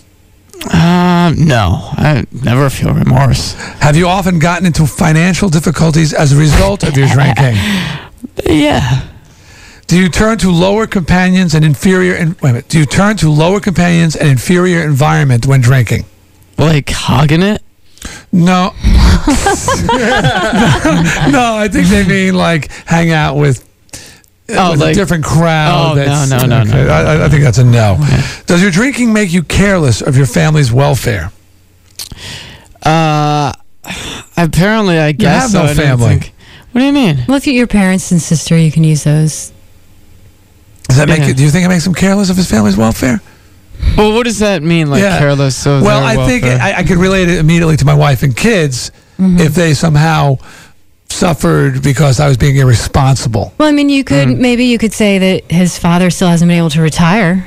[0.65, 3.55] Uh, no, I never feel remorse.
[3.81, 7.57] Have you often gotten into financial difficulties as a result of your drinking?
[8.47, 9.07] Yeah.
[9.91, 12.15] Do you turn to lower companions and inferior?
[12.15, 12.69] In, wait a minute.
[12.69, 16.05] Do you turn to lower companions and inferior environment when drinking?
[16.57, 17.61] Like hogging it?
[18.31, 18.71] No.
[21.33, 23.67] no, I think they mean like hang out with.
[24.51, 25.91] Oh, with a different crowd.
[25.93, 26.85] Oh, no, that's- no, no, no, okay.
[26.85, 26.89] no.
[26.93, 27.99] I, I think that's a no.
[28.47, 31.33] Does your drinking make you careless of your family's welfare?
[32.85, 33.53] Uh,
[34.37, 35.75] apparently, I guess you have so.
[35.75, 36.09] no family.
[36.21, 36.33] think-
[36.71, 37.25] What do you mean?
[37.27, 39.53] Look at your parents and sister, you can use those.
[40.91, 41.29] Does that make Yeah.
[41.29, 43.21] you, do you think it makes him careless of his family's welfare?
[43.97, 44.91] Well, what does that mean?
[44.91, 45.19] Like Yeah.
[45.19, 46.45] careless of well, their I think?
[46.45, 50.39] I, I could relate it immediately to my wife and kids if they somehow
[51.09, 53.53] suffered because I was being irresponsible.
[53.59, 54.39] Well, I mean, you could Mm.
[54.39, 57.47] maybe you could say that his father still hasn't been able to retire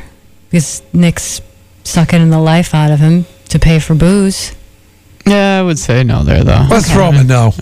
[0.51, 1.41] because Nick's
[1.83, 4.51] sucking the life out of him to pay for booze.
[5.25, 6.67] yeah, I would say no there though.
[6.69, 7.53] Let's throw him a no.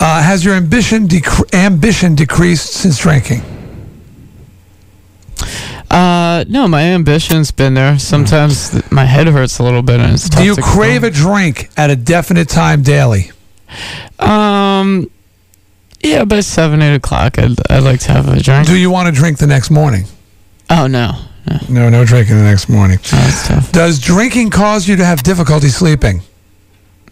[0.00, 3.42] Uh, has your ambition dec- ambition decreased since drinking?
[5.94, 7.98] Uh, no, my ambition's been there.
[8.00, 11.70] Sometimes th- my head hurts a little bit, and it's Do you crave a drink
[11.76, 13.30] at a definite time daily?
[14.18, 15.08] Um,
[16.02, 18.66] yeah, by seven, eight o'clock, I'd, I'd like to have a drink.
[18.66, 20.06] Do you want to drink the next morning?
[20.68, 21.12] Oh no,
[21.68, 22.98] No, no drinking the next morning.
[23.12, 23.70] that's tough.
[23.70, 26.22] Does drinking cause you to have difficulty sleeping?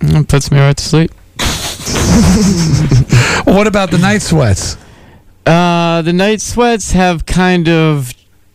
[0.01, 1.12] It puts me right to sleep.
[3.44, 4.77] What about the night sweats?
[5.44, 8.12] Uh, the night sweats have kind of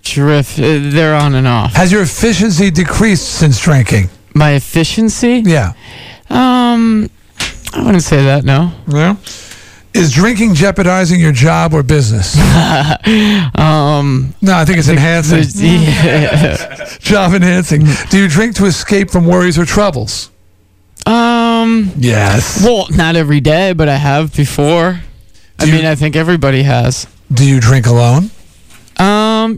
[0.09, 0.59] drift.
[0.59, 1.73] uh, They're on and off.
[1.73, 4.09] Has your efficiency decreased since drinking?
[4.33, 5.41] My efficiency?
[5.45, 5.73] Yeah.
[6.29, 7.09] Um,
[7.73, 8.43] I wouldn't say that.
[8.43, 8.71] No.
[8.87, 9.15] Yeah.
[9.93, 12.35] Is drinking jeopardizing your job or business?
[13.55, 15.43] um, no, I think it's enhancing.
[15.63, 16.85] Yeah.
[16.99, 17.83] job enhancing.
[18.09, 20.29] Do you drink to escape from worries or troubles?
[21.05, 21.91] Um.
[21.97, 22.63] Yes.
[22.63, 24.99] Well, not every day, but I have before.
[25.59, 27.07] I you- mean, I think everybody has.
[27.33, 28.29] Do you drink alone?
[28.97, 29.07] Um.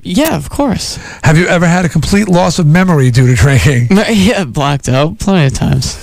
[0.04, 0.98] Yeah, of course.
[1.24, 3.88] Have you ever had a complete loss of memory due to drinking?
[3.92, 6.02] yeah, blacked out plenty of times.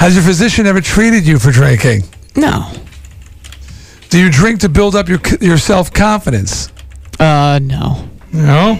[0.00, 2.02] Has your physician ever treated you for drinking?
[2.34, 2.70] No.
[4.08, 6.70] Do you drink to build up your your self confidence?
[7.18, 8.08] Uh, no.
[8.32, 8.78] No.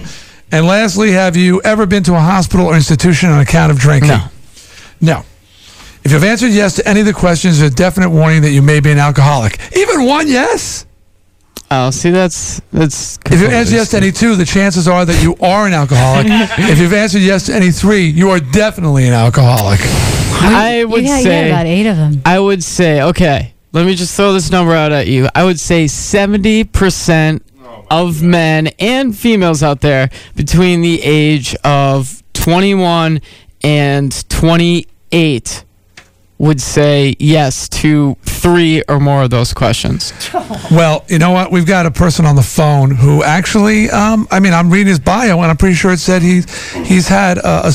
[0.51, 4.09] And lastly, have you ever been to a hospital or institution on account of drinking?
[4.09, 4.27] No.
[5.01, 5.23] No.
[6.03, 8.61] If you've answered yes to any of the questions, there's a definite warning that you
[8.61, 9.59] may be an alcoholic.
[9.75, 10.86] Even one yes?
[11.69, 13.19] Oh, see, that's that's.
[13.25, 16.27] If you answer yes to any two, the chances are that you are an alcoholic.
[16.29, 19.79] if you've answered yes to any three, you are definitely an alcoholic.
[20.39, 22.21] I would yeah, say yeah, about eight of them.
[22.25, 23.53] I would say okay.
[23.73, 25.27] Let me just throw this number out at you.
[25.35, 27.43] I would say seventy percent
[27.91, 33.19] of men and females out there between the age of twenty-one
[33.61, 35.65] and twenty-eight
[36.37, 40.13] would say yes to three or more of those questions.
[40.71, 41.51] Well, you know what?
[41.51, 44.99] We've got a person on the phone who actually, um, I mean, I'm reading his
[44.99, 46.41] bio, and I'm pretty sure it said he
[46.83, 47.71] he's had a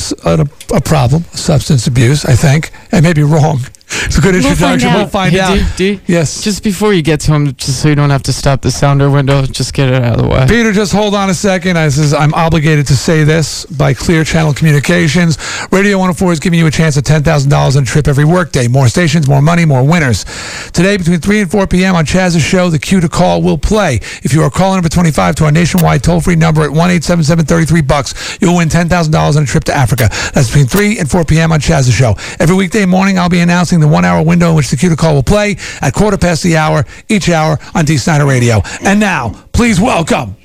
[0.83, 2.23] problem, substance abuse.
[2.25, 2.71] I think.
[2.91, 3.59] I may be wrong.
[4.05, 4.93] It's a good We'll find introduction.
[4.93, 5.11] We'll out.
[5.11, 5.57] find Hey, out.
[5.77, 6.41] D- D, yes.
[6.43, 9.09] Just before you get to him, just so you don't have to stop the sounder
[9.09, 10.45] window, just get it out of the way.
[10.47, 11.77] Peter, just hold on a second.
[11.77, 15.37] I says I'm obligated to say this by Clear Channel Communications.
[15.71, 18.67] Radio 104 is giving you a chance at $10,000 on a trip every workday.
[18.67, 20.25] More stations, more money, more winners.
[20.71, 21.95] Today, between 3 and 4 p.m.
[21.95, 23.95] on Chaz's show, the cue to call will play.
[24.23, 28.55] If you are calling number 25 to our nationwide toll-free number at 1-877-33 bucks, you'll
[28.57, 30.09] win $10,000 on a trip to Africa.
[30.33, 31.51] That's between 3 and 4 p.m.
[31.51, 32.15] on Chaz's show.
[32.39, 35.13] Every weekday morning, I'll be announcing the one-hour window in which the cue to call
[35.13, 38.61] will play at quarter past the hour each hour on Dee Snider Radio.
[38.83, 40.35] And now, please welcome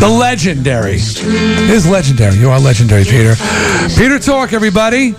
[0.00, 0.94] the legendary.
[0.94, 2.36] Is legendary.
[2.36, 3.34] You are legendary, Peter.
[3.96, 5.14] Peter Tork, everybody.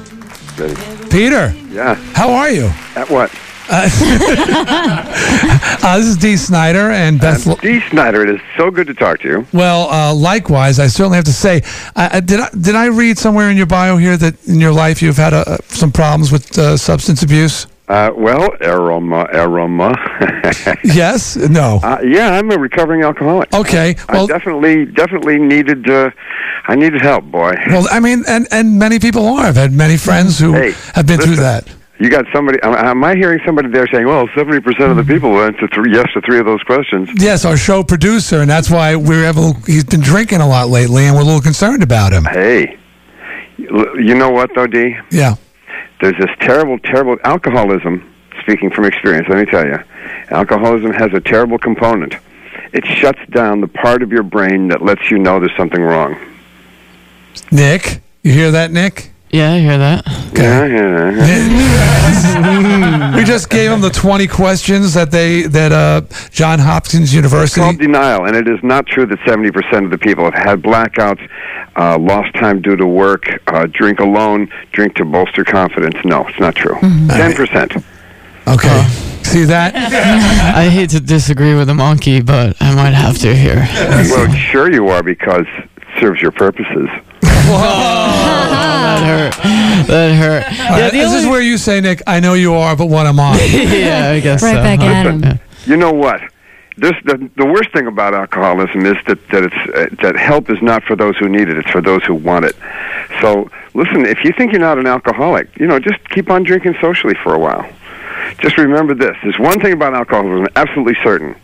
[1.10, 1.95] Peter, Yeah.
[2.14, 2.72] how are you?
[2.95, 3.32] At what?
[3.69, 3.90] Uh,
[5.83, 7.48] uh, this is Dee Snider and Beth.
[7.48, 9.48] Um, Dee Snider, it is so good to talk to you.
[9.53, 11.61] well, uh, likewise, I certainly have to say,
[12.25, 15.17] did I did I read somewhere in your bio here that in your life you've
[15.17, 17.67] had uh, some problems with uh, substance abuse?
[17.88, 19.93] Uh, well, aroma, aroma.
[20.83, 21.35] Yes.
[21.35, 21.80] No.
[21.83, 23.53] Uh, yeah, I'm a recovering alcoholic.
[23.53, 23.95] Okay.
[24.08, 25.90] I Well, definitely, definitely needed.
[25.90, 26.11] Uh,
[26.67, 27.53] I needed help, boy.
[27.67, 29.45] well, I mean, and and many people are.
[29.45, 31.67] I've had many friends who Hey, have been through that.
[32.03, 32.59] You got somebody?
[32.64, 35.93] Am, I hearing somebody there saying, "Well, seventy percent of the people went to three,
[35.93, 37.09] yes to three of those questions"?
[37.15, 39.53] Yes, our show producer, and that's why we're able.
[39.65, 42.25] He's been drinking a lot lately, and we're a little concerned about him.
[42.25, 42.77] Hey,
[43.56, 44.98] you you know what though, D?
[45.11, 45.35] Yeah.
[46.01, 48.14] There's this terrible, terrible alcoholism.
[48.41, 49.77] Speaking from experience, let me tell you,
[50.30, 52.15] alcoholism has a terrible component.
[52.73, 56.17] It shuts down the part of your brain that lets you know there's something wrong.
[57.49, 59.12] Nick, you hear that, Nick?
[59.33, 60.05] Yeah, I hear that.
[60.35, 60.65] Yeah,
[62.37, 63.15] yeah.
[63.17, 67.45] we just gave them the 20 questions that they that uh, John Hopkins University.
[67.45, 67.61] It's University.
[67.61, 71.27] called denial, and it is not true that 70% of the people have had blackouts,
[71.75, 75.95] uh, lost time due to work, uh, drink alone, drink to bolster confidence.
[76.05, 76.75] No, it's not true.
[76.75, 77.83] 10%.
[78.47, 78.87] Okay.
[79.23, 79.73] See that?
[80.55, 83.67] I hate to disagree with the monkey, but I might have to here.
[83.73, 86.87] well, sure you are because it serves your purposes.
[88.99, 89.88] that hurt.
[89.88, 90.43] That hurt.
[90.72, 92.88] All Yeah, right, the this is where you say, Nick, I know you are, but
[92.88, 93.41] what am I?
[93.43, 94.61] yeah, I guess Right so.
[94.63, 95.22] back at him.
[95.22, 96.22] Listen, you know what?
[96.75, 100.59] This, the, the worst thing about alcoholism is that that it's uh, that help is
[100.61, 102.55] not for those who need it; it's for those who want it.
[103.22, 106.75] So, listen, if you think you're not an alcoholic, you know, just keep on drinking
[106.81, 107.69] socially for a while.
[108.39, 111.35] Just remember this: there's one thing about alcoholism, absolutely certain.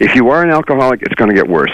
[0.00, 1.72] If you are an alcoholic, it's going to get worse.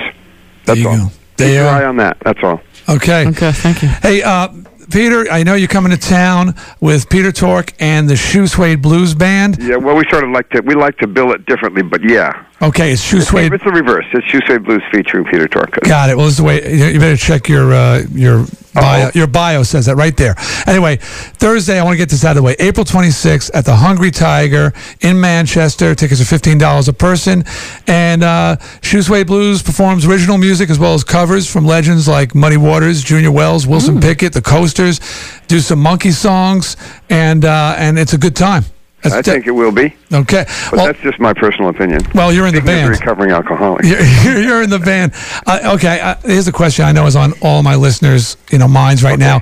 [0.65, 0.97] That's There you all.
[0.97, 1.05] go.
[1.09, 2.17] Keep There your you eye on that.
[2.21, 2.61] That's all.
[2.89, 3.27] Okay.
[3.29, 3.89] Okay, thank you.
[3.89, 4.49] Hey, uh,
[4.91, 9.15] Peter, I know you're coming to town with Peter Tork and the Shoe Suede Blues
[9.15, 9.63] Band.
[9.63, 12.45] Yeah, well, we sort of like to we like to bill it differently, but yeah,
[12.63, 13.55] Okay, it's Shoe Suede.
[13.55, 14.05] It's the reverse.
[14.13, 15.81] It's Shoe Suede Blues featuring Peter Torka.
[15.81, 16.17] Got it.
[16.17, 19.11] Well, this is the way you better check your uh, your bio.
[19.15, 20.35] Your bio says that right there.
[20.67, 22.57] Anyway, Thursday, I want to get this out of the way.
[22.59, 25.95] April 26th at the Hungry Tiger in Manchester.
[25.95, 27.45] Tickets are fifteen dollars a person,
[27.87, 32.35] and uh, Shoe Suede Blues performs original music as well as covers from legends like
[32.35, 35.01] Muddy Waters, Junior Wells, Wilson Pickett, the Coasters.
[35.49, 36.77] Do some monkey songs,
[37.09, 38.65] and uh, and it's a good time.
[39.03, 39.95] That's I think it will be.
[40.13, 40.45] Okay.
[40.71, 42.03] But that's just my personal opinion.
[42.15, 43.01] Well, you're in the Speaking as a band.
[43.01, 43.85] recovering alcoholic.
[44.25, 45.13] You're, you're, in the van.
[45.47, 48.69] Uh, okay, uh, here's a question I know is on all my listeners' you know
[48.69, 49.41] minds right now.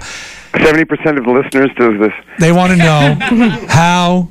[0.53, 2.12] Seventy percent of the listeners do this.
[2.39, 3.17] They want to know
[3.69, 4.28] how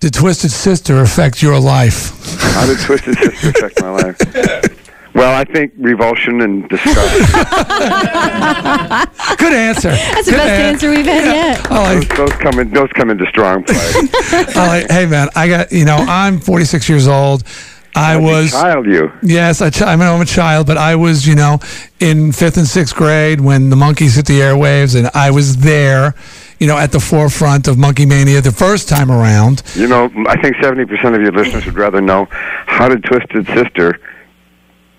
[0.00, 2.38] did Twisted Sister affect your life?
[2.38, 4.18] How did Twisted Sister affect my life?
[5.14, 6.98] Well, I think revulsion and disgust.
[9.38, 9.90] Good answer.
[9.90, 11.70] That's the Good best an- answer we've had yet.
[11.70, 12.70] I those, those come in.
[12.70, 13.76] Those come into strong play.
[14.56, 17.42] Like, hey man, I got you know I'm 46 years old.
[17.96, 18.86] I was child.
[18.86, 19.12] You.
[19.22, 21.60] Yes, I, ch- I mean, I'm a child, but I was, you know,
[22.00, 26.16] in fifth and sixth grade when the Monkees hit the airwaves, and I was there,
[26.58, 29.62] you know, at the forefront of Monkey Mania the first time around.
[29.76, 32.26] You know, I think seventy percent of your listeners would rather know
[32.66, 34.00] how did Twisted Sister,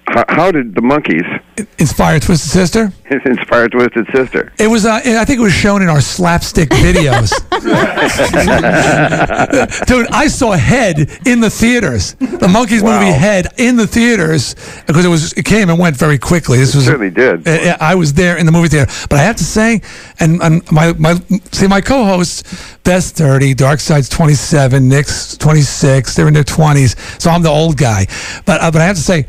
[0.07, 1.41] how, how did the Monkees
[1.79, 2.91] inspire Twisted Sister.
[3.25, 4.51] inspire Twisted Sister?
[4.59, 7.31] It was, uh, I think it was shown in our slapstick videos.
[9.87, 12.13] Dude, I saw Head in the theaters.
[12.15, 16.17] The Monkees movie Head in the theaters because it was it came and went very
[16.17, 16.57] quickly.
[16.57, 17.47] This was certainly did.
[17.47, 19.81] Uh, I was there in the movie theater, but I have to say,
[20.19, 21.15] and, and my my
[21.51, 26.15] see my co-hosts, Beth's thirty, Darkside's twenty seven, Nick's twenty six.
[26.15, 28.05] They're in their twenties, so I'm the old guy.
[28.45, 29.25] But uh, but I have to say.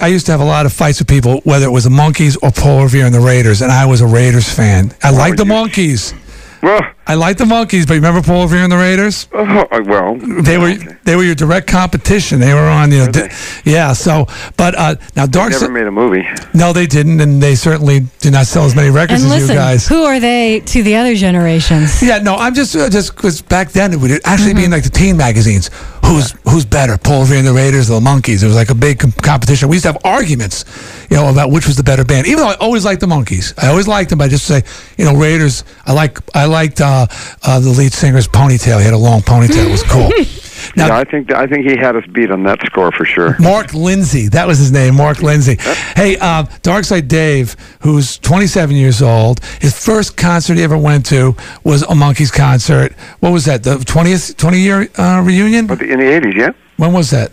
[0.00, 2.38] I used to have a lot of fights with people, whether it was the Monkees
[2.42, 4.94] or Paul Revere and the Raiders, and I was a Raiders fan.
[5.02, 6.14] I liked the Monkees.
[6.62, 9.26] Well, I like the Monkees, but you remember Paul Revere and the Raiders?
[9.32, 12.38] Oh, well, they were they were your direct competition.
[12.38, 13.30] They were on, you know, di-
[13.64, 13.94] yeah.
[13.94, 16.24] So, but uh, now Dark never Si- made a movie.
[16.54, 19.54] no, they didn't, and they certainly did not sell as many records And as listen,
[19.56, 19.88] you guys.
[19.88, 22.00] who are they to the other generations?
[22.00, 24.84] Yeah, no, I'm just uh, just because back then it would actually be in like
[24.84, 25.70] the teen magazines.
[26.04, 28.42] Who's who's better, Paul Revere and the Raiders or the Monkees?
[28.42, 29.68] It was like a big com- competition.
[29.68, 30.64] We used to have arguments,
[31.10, 32.26] you know, about which was the better band.
[32.28, 34.20] Even though I always liked the Monkees, I always liked them.
[34.20, 34.62] I just say,
[34.96, 35.64] you know, Raiders.
[35.86, 38.78] I like I liked uh, uh, the lead singer's ponytail.
[38.78, 39.66] He had a long ponytail.
[39.66, 40.10] It was cool.
[40.76, 43.36] Now, yeah, I think I think he had us beat on that score for sure.
[43.40, 45.56] Mark Lindsay, that was his name, Mark Lindsay.
[45.96, 51.34] Hey, uh, Darkside Dave, who's 27 years old, his first concert he ever went to
[51.64, 52.92] was a Monkees concert.
[53.20, 53.62] What was that?
[53.64, 55.70] The 20th 20 year uh, reunion?
[55.70, 56.52] In the eighties, yeah.
[56.76, 57.32] When was that?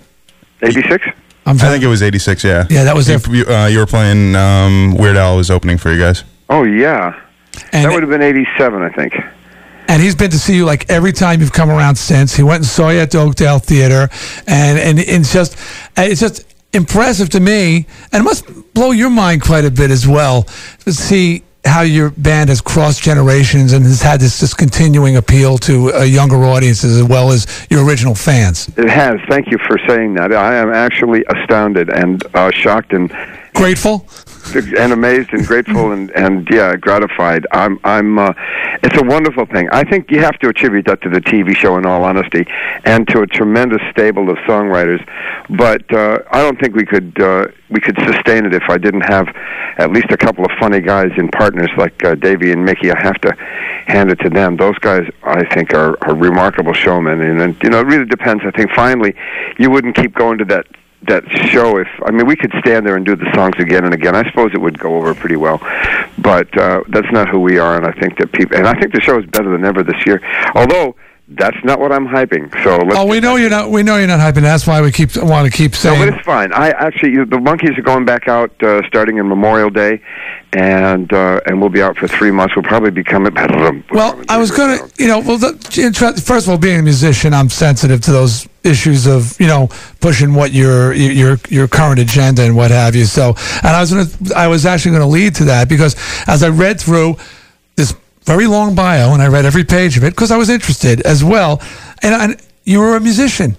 [0.62, 1.06] Eighty six.
[1.46, 2.44] I'm I think it was '86.
[2.44, 2.66] Yeah.
[2.70, 4.36] Yeah, that was you, you, uh, you were playing.
[4.36, 6.24] Um, Weird Al was opening for you guys.
[6.50, 7.18] Oh yeah,
[7.72, 9.14] that would have been eighty seven, I think.
[9.88, 12.36] And he's been to see you like every time you've come around since.
[12.36, 14.10] He went and saw you at the Oakdale Theater,
[14.46, 15.58] and and it's just
[15.96, 20.08] it's just impressive to me, and it must blow your mind quite a bit as
[20.08, 20.44] well
[20.86, 25.58] to see how your band has crossed generations and has had this, this continuing appeal
[25.58, 28.70] to uh, younger audiences as well as your original fans.
[28.78, 29.20] It has.
[29.28, 30.34] Thank you for saying that.
[30.34, 33.10] I am actually astounded and uh, shocked and
[33.54, 34.08] grateful
[34.56, 37.46] and amazed and grateful and and yeah gratified.
[37.52, 38.20] I'm I'm.
[38.20, 38.34] Uh,
[38.84, 39.70] it's a wonderful thing.
[39.72, 42.46] I think you have to attribute that to the TV show, in all honesty,
[42.86, 45.06] and to a tremendous stable of songwriters.
[45.50, 49.02] But uh, I don't think we could uh, we could sustain it if I didn't
[49.02, 49.28] have
[49.78, 52.92] at least a couple of funny guys in partners like uh, Davey and Mickey.
[52.92, 53.34] I have to
[53.88, 54.58] hand it to them.
[54.58, 58.44] Those guys, I think, are, are remarkable showmen, and, and you know, it really depends.
[58.46, 59.16] I think finally,
[59.58, 60.68] you wouldn't keep going to that
[61.04, 63.94] that show if I mean we could stand there and do the songs again and
[63.94, 64.16] again.
[64.16, 65.60] I suppose it would go over pretty well,
[66.18, 67.78] but uh, that's not who we are.
[67.78, 70.06] And I think that people and I think the show is better than ever this
[70.06, 70.22] year.
[70.56, 70.96] Although
[71.30, 72.52] that's not what I'm hyping.
[72.64, 73.70] So let's Oh, we know you're not.
[73.70, 74.44] We know you're not hyping.
[74.44, 76.10] That's why we keep want to keep no, saying.
[76.10, 76.54] but it's fine.
[76.54, 80.02] I actually, you- the Monkees are going back out uh, starting in Memorial Day,
[80.54, 82.56] and uh, and we'll be out for three months.
[82.56, 83.34] We'll probably be coming.
[83.34, 83.50] back.
[83.92, 85.54] Well, I was going to, you know, well, the,
[86.26, 90.34] first of all, being a musician, I'm sensitive to those issues of, you know, pushing
[90.34, 93.04] what your your your current agenda and what have you.
[93.06, 95.96] So, and I was to, I was actually going to lead to that because
[96.28, 97.18] as I read through
[98.28, 101.24] very long bio and I read every page of it because I was interested as
[101.24, 101.62] well,
[102.04, 103.56] and, and you were a musician.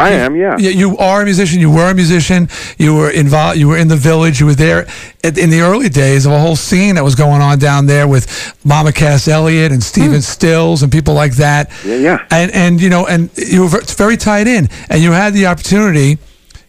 [0.00, 0.56] I am, yeah.
[0.58, 1.58] Yeah, you are a musician.
[1.58, 2.48] You were a musician.
[2.78, 3.58] You were involved.
[3.58, 4.38] You were in the village.
[4.38, 4.86] You were there
[5.24, 8.06] at, in the early days of a whole scene that was going on down there
[8.06, 10.20] with Mama Cass Elliott and Stephen hmm.
[10.20, 11.72] Stills and people like that.
[11.84, 12.26] Yeah, yeah.
[12.30, 16.18] And and you know, and you were very tied in, and you had the opportunity.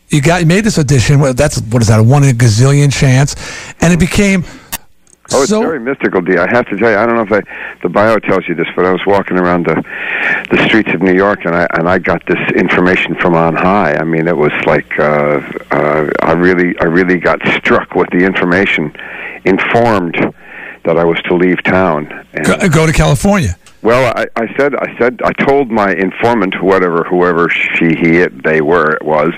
[0.10, 1.19] You got you made this audition.
[1.19, 2.00] Well, that's what is that?
[2.00, 3.36] A one in a gazillion chance,
[3.80, 4.44] and it became
[5.32, 6.38] Oh, it's very mystical, D.
[6.38, 8.67] I have to tell you, I don't know if I, the bio tells you this,
[8.75, 9.83] but I was walking around the
[10.51, 13.93] the streets of New York, and I and I got this information from on high.
[13.93, 15.41] I mean, it was like uh,
[15.72, 18.95] uh, I really I really got struck with the information,
[19.45, 20.17] informed
[20.85, 22.08] that I was to leave town.
[22.33, 23.56] And, Go, go to California.
[23.82, 28.43] Well, I, I said, I said, I told my informant, whatever, whoever she, he, it,
[28.43, 29.33] they were, it was,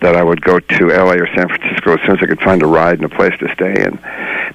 [0.00, 1.16] that I would go to L.A.
[1.16, 3.52] or San Francisco as soon as I could find a ride and a place to
[3.54, 3.84] stay.
[3.84, 3.98] And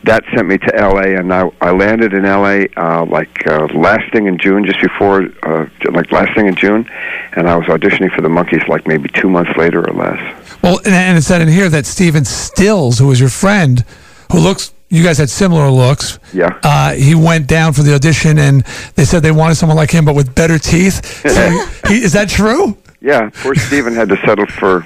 [0.04, 1.16] that sent me to L.A.
[1.16, 2.68] And I, I landed in L.A.
[2.76, 6.90] Uh, like uh, last thing in June, just before, uh, like last thing in June,
[7.34, 10.20] and I was auditioning for the Monkees like maybe two months later or less.
[10.62, 13.86] Well, and, and it said in here that Stephen Stills, who was your friend,
[14.32, 16.20] who looks, you guys had similar looks.
[16.34, 16.60] Yeah.
[16.62, 18.62] Uh, he went down for the audition, and
[18.94, 21.04] they said they wanted someone like him, but with better teeth.
[21.28, 22.78] So he, is that true?
[23.04, 24.80] Yeah, poor Stephen had to settle for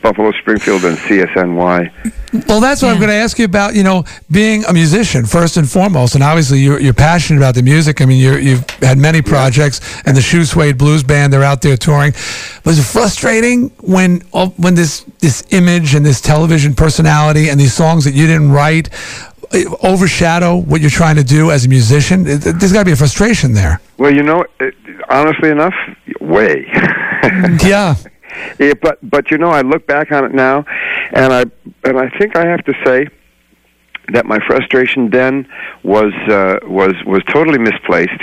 [0.00, 2.46] Buffalo Springfield and CSNY.
[2.48, 3.74] Well, that's what I'm going to ask you about.
[3.74, 7.62] You know, being a musician first and foremost, and obviously you're, you're passionate about the
[7.62, 8.00] music.
[8.00, 11.60] I mean, you're, you've had many projects, and the Shoe Suede Blues Band they're out
[11.60, 12.14] there touring.
[12.64, 14.20] Was it frustrating when
[14.56, 18.88] when this this image and this television personality and these songs that you didn't write
[19.52, 22.24] eh, overshadow what you're trying to do as a musician?
[22.24, 23.82] There's got to be a frustration there.
[23.98, 24.74] Well, you know, it,
[25.10, 25.74] honestly enough,
[26.24, 26.66] way.
[27.64, 27.96] yeah.
[28.58, 30.64] Yeah, but but you know, I look back on it now,
[31.12, 31.44] and I
[31.84, 33.06] and I think I have to say
[34.12, 35.48] that my frustration then
[35.82, 38.22] was uh, was was totally misplaced,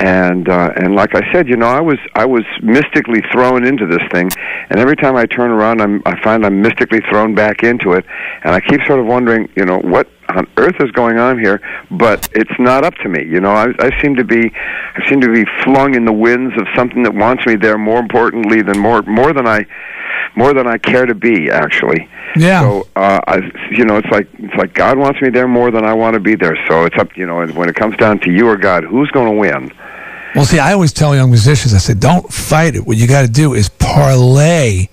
[0.00, 3.86] and uh, and like I said, you know, I was I was mystically thrown into
[3.86, 4.30] this thing,
[4.70, 8.04] and every time I turn around, I'm I find I'm mystically thrown back into it,
[8.42, 11.60] and I keep sort of wondering, you know, what on earth is going on here?
[11.90, 13.50] But it's not up to me, you know.
[13.50, 14.50] I, I seem to be
[14.96, 17.98] I seem to be flung in the winds of something that wants me there more
[17.98, 19.64] importantly than more more than I
[20.40, 22.08] more than I care to be actually.
[22.34, 22.62] Yeah.
[22.62, 23.36] So uh, I,
[23.70, 26.20] you know, it's like it's like God wants me there more than I want to
[26.20, 26.56] be there.
[26.66, 29.10] So it's up, you know, and when it comes down to you or God, who's
[29.10, 29.72] going to win?
[30.34, 32.86] Well, see, I always tell young musicians, I say, don't fight it.
[32.86, 34.88] What you got to do is parlay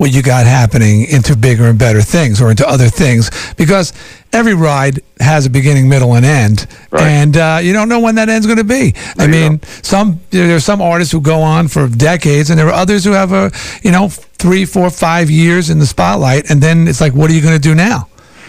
[0.00, 3.92] what you got happening into bigger and better things or into other things because
[4.32, 6.66] every ride has a beginning, middle, and end.
[6.90, 8.94] And uh, you don't know when that end's going to be.
[9.18, 12.72] I mean, some there are some artists who go on for decades, and there are
[12.72, 13.50] others who have a
[13.82, 17.34] you know three, four, five years in the spotlight, and then it's like, what are
[17.34, 18.08] you going to do now?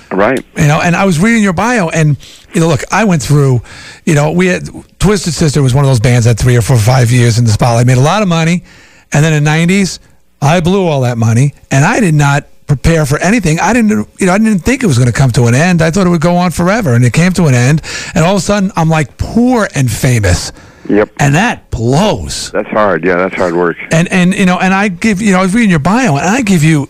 [0.09, 0.45] Right.
[0.55, 2.15] You know, and I was reading your bio, and
[2.53, 3.61] you know, look, I went through,
[4.05, 6.61] you know, we had Twisted Sister was one of those bands that had three or
[6.61, 8.63] four, five years in the spotlight, made a lot of money,
[9.11, 9.99] and then in the '90s,
[10.41, 13.59] I blew all that money, and I did not prepare for anything.
[13.59, 15.81] I didn't, you know, I didn't think it was going to come to an end.
[15.81, 17.81] I thought it would go on forever, and it came to an end,
[18.15, 20.51] and all of a sudden, I'm like poor and famous.
[20.89, 21.11] Yep.
[21.19, 22.51] And that blows.
[22.51, 23.05] That's hard.
[23.05, 23.77] Yeah, that's hard work.
[23.91, 26.25] And and you know, and I give you know, I was reading your bio, and
[26.25, 26.89] I give you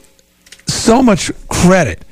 [0.68, 2.06] so much credit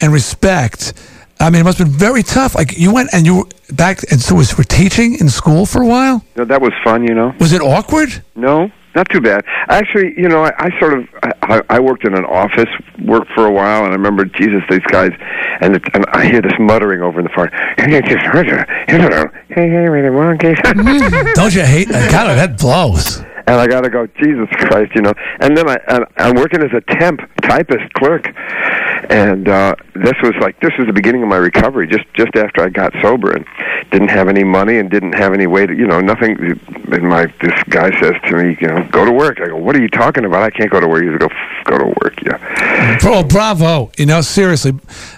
[0.00, 0.92] and respect.
[1.40, 2.54] I mean, it must have been very tough.
[2.54, 5.82] Like you went and you were back, and so was for teaching in school for
[5.82, 6.24] a while.
[6.36, 7.02] Know, that was fun.
[7.06, 7.34] You know.
[7.40, 8.22] Was it awkward?
[8.36, 9.44] No, not too bad.
[9.68, 11.08] Actually, you know, I, I sort of
[11.42, 12.68] I, I worked in an office,
[13.04, 15.12] worked for a while, and I remember Jesus, these guys,
[15.60, 17.50] and, it, and I hear this muttering over in the far.
[21.34, 21.90] Don't you hate?
[21.90, 23.22] uh, God, that blows.
[23.46, 25.12] And I got to go, Jesus Christ, you know.
[25.40, 28.26] And then I, and I'm working as a temp typist clerk,
[29.10, 31.86] and uh, this was like this was the beginning of my recovery.
[31.86, 33.44] Just just after I got sober and
[33.90, 36.36] didn't have any money and didn't have any way to, you know, nothing.
[36.92, 39.40] And my this guy says to me, you know, go to work.
[39.40, 40.42] I go, what are you talking about?
[40.42, 41.02] I can't go to work.
[41.02, 41.28] He go,
[41.64, 42.14] go to work.
[42.24, 42.98] Yeah.
[43.00, 43.90] Bro, bravo.
[43.98, 44.72] You know, seriously.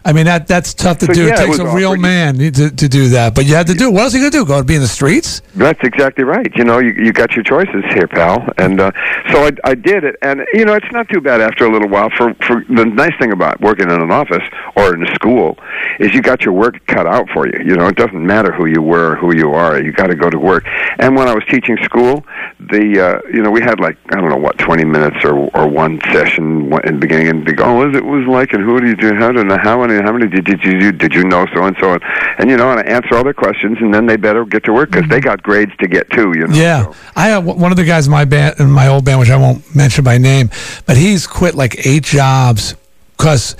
[0.04, 1.26] I mean, that that's tough to So, do.
[1.26, 3.34] yeah, it it takes was a real man to, to do that.
[3.34, 3.92] But you had to do it.
[3.92, 4.44] What else are you going to do?
[4.46, 5.42] Go to be in the streets?
[5.54, 6.50] That's exactly right.
[6.56, 8.48] You know, you you got your choices here, pal.
[8.58, 8.90] And uh,
[9.30, 11.88] so I I did it, and you know, it's not too bad after a little
[11.88, 12.10] while.
[12.16, 14.44] For for the nice thing about working in an office
[14.76, 15.58] or in a school
[15.98, 17.58] is you got your work cut out for you.
[17.64, 19.82] You know, it doesn't matter who you were, or who you are.
[19.82, 20.64] You got to go to work.
[20.98, 22.24] And when I was teaching school,
[22.60, 25.68] the uh, you know we had like I don't know what twenty minutes or or
[25.68, 28.80] one session in the beginning, and they go, oh, what it was like, and who
[28.80, 31.24] do you do, how did how many how many did you did you did you
[31.24, 31.98] know so and so,
[32.38, 34.72] and you know, and I answer all their questions, and then they better get to
[34.72, 36.32] work because they got grades to get too.
[36.36, 36.54] You know.
[36.54, 39.30] Yeah, I have one of the guys in my band, in my old band, which
[39.30, 40.50] I won't mention by name,
[40.86, 42.74] but he's quit like eight jobs
[43.16, 43.56] because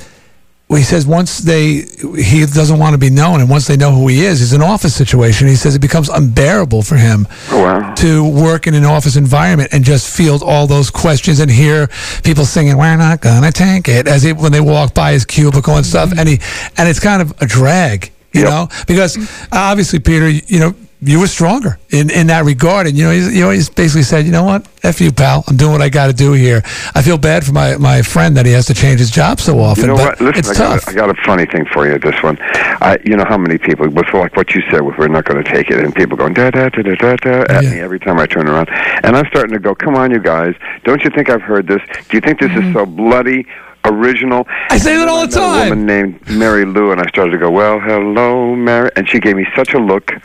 [0.68, 1.84] he says once they
[2.18, 4.62] he doesn't want to be known, and once they know who he is, he's an
[4.62, 5.46] office situation.
[5.46, 9.84] He says it becomes unbearable for him oh, to work in an office environment and
[9.84, 11.88] just field all those questions and hear
[12.22, 15.76] people singing "We're not gonna tank it" as he, when they walk by his cubicle
[15.76, 16.18] and stuff, mm-hmm.
[16.18, 16.40] and he
[16.76, 18.10] and it's kind of a drag.
[18.32, 19.16] You know, because
[19.52, 22.86] obviously, Peter, you know, you were stronger in, in that regard.
[22.86, 25.44] And you know, he's, you always basically said, you know what, f you, pal.
[25.46, 26.62] I'm doing what I got to do here.
[26.94, 29.58] I feel bad for my, my friend that he has to change his job so
[29.60, 29.84] often.
[29.84, 30.20] You know but what?
[30.20, 30.84] Listen, it's I tough.
[30.84, 31.98] got, a, I got a funny thing for you.
[31.98, 35.08] This one, I, you know how many people, with like what you said, with we're
[35.08, 37.64] not going to take it, and people going da da da da da da at
[37.64, 40.54] me every time I turn around, and I'm starting to go, come on, you guys,
[40.84, 41.82] don't you think I've heard this?
[42.08, 42.72] Do you think this is mm-hmm.
[42.72, 43.46] so bloody?
[43.86, 44.46] Original.
[44.70, 45.68] I say that all the I met A time.
[45.70, 49.36] woman named Mary Lou, and I started to go, "Well, hello, Mary," and she gave
[49.36, 50.10] me such a look.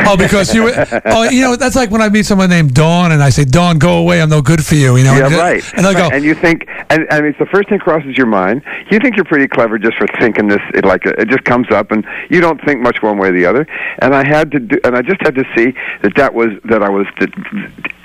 [0.00, 0.72] oh, because you,
[1.06, 3.78] oh, you know, that's like when I meet someone named Dawn and I say, Dawn,
[3.78, 4.20] go away.
[4.20, 4.96] I'm no good for you.
[4.96, 5.74] You know, yeah, and, right.
[5.76, 8.26] And I go, and you think, and I mean, it's the first thing crosses your
[8.26, 8.62] mind.
[8.90, 10.60] You think you're pretty clever just for thinking this.
[10.74, 13.46] It like it just comes up, and you don't think much one way or the
[13.46, 13.66] other.
[14.00, 16.82] And I had to do, and I just had to see that that was that
[16.82, 17.30] I was that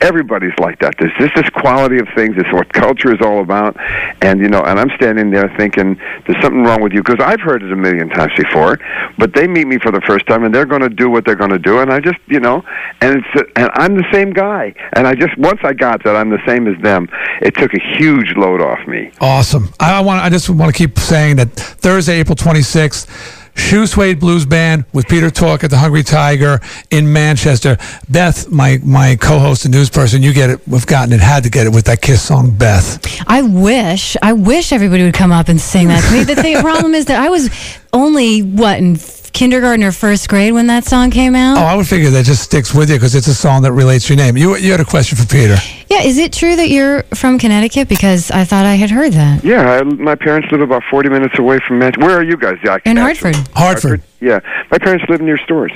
[0.01, 0.95] everybody's like that.
[0.99, 2.35] There's just this quality of things.
[2.37, 3.75] It's what culture is all about.
[4.21, 7.41] And you know, and I'm standing there thinking there's something wrong with you because I've
[7.41, 8.79] heard it a million times before.
[9.17, 11.35] But they meet me for the first time, and they're going to do what they're
[11.35, 12.63] going to do, and I just you know,
[13.01, 14.73] and it's and I'm the same guy.
[14.93, 17.07] And I just once I got that I'm the same as them,
[17.41, 19.11] it took a huge load off me.
[19.21, 19.69] Awesome.
[19.79, 20.23] I I want.
[20.23, 23.37] I just want to keep saying that Thursday, April 26th.
[23.55, 27.77] Shoe Suede Blues Band with Peter Tork at the Hungry Tiger in Manchester.
[28.07, 30.65] Beth, my my co-host and news person, you get it.
[30.65, 31.19] We've gotten it.
[31.19, 33.05] Had to get it with that Kiss song, Beth.
[33.27, 36.23] I wish, I wish everybody would come up and sing that to me.
[36.23, 37.49] The thing, problem is that I was
[37.91, 38.95] only what in
[39.33, 41.57] kindergarten or first grade when that song came out.
[41.57, 44.07] Oh, I would figure that just sticks with you because it's a song that relates
[44.07, 44.37] to your name.
[44.37, 45.55] You you had a question for Peter.
[45.89, 47.87] Yeah, is it true that you're from Connecticut?
[47.89, 49.43] Because I thought I had heard that.
[49.43, 52.05] Yeah, I, my parents live about 40 minutes away from Manchester.
[52.05, 52.57] Where are you guys?
[52.63, 53.35] Yeah, In Hartford.
[53.55, 54.01] Hartford.
[54.21, 54.39] Yeah,
[54.71, 55.71] my parents live near Storrs.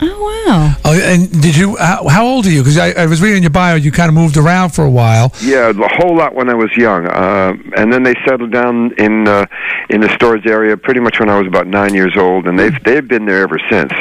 [0.00, 0.74] Oh wow.
[0.84, 1.76] Oh, and did you?
[1.76, 2.62] How, how old are you?
[2.62, 3.74] Because I, I was reading your bio.
[3.74, 5.32] You kind of moved around for a while.
[5.42, 9.26] Yeah, a whole lot when I was young, uh, and then they settled down in
[9.26, 9.46] uh,
[9.90, 12.82] in the Storrs area pretty much when I was about nine years old, and they've
[12.84, 13.92] they've been there ever since.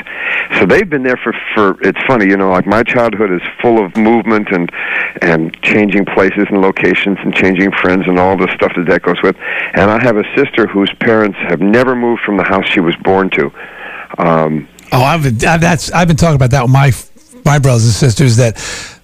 [0.59, 1.81] So they've been there for for.
[1.81, 4.71] It's funny, you know, like my childhood is full of movement and
[5.23, 9.21] and changing places and locations and changing friends and all the stuff that that goes
[9.23, 9.35] with.
[9.73, 12.95] And I have a sister whose parents have never moved from the house she was
[12.97, 13.51] born to.
[14.19, 16.91] Um, Oh, I've been, that's I've been talking about that with my
[17.45, 18.55] my brothers and sisters that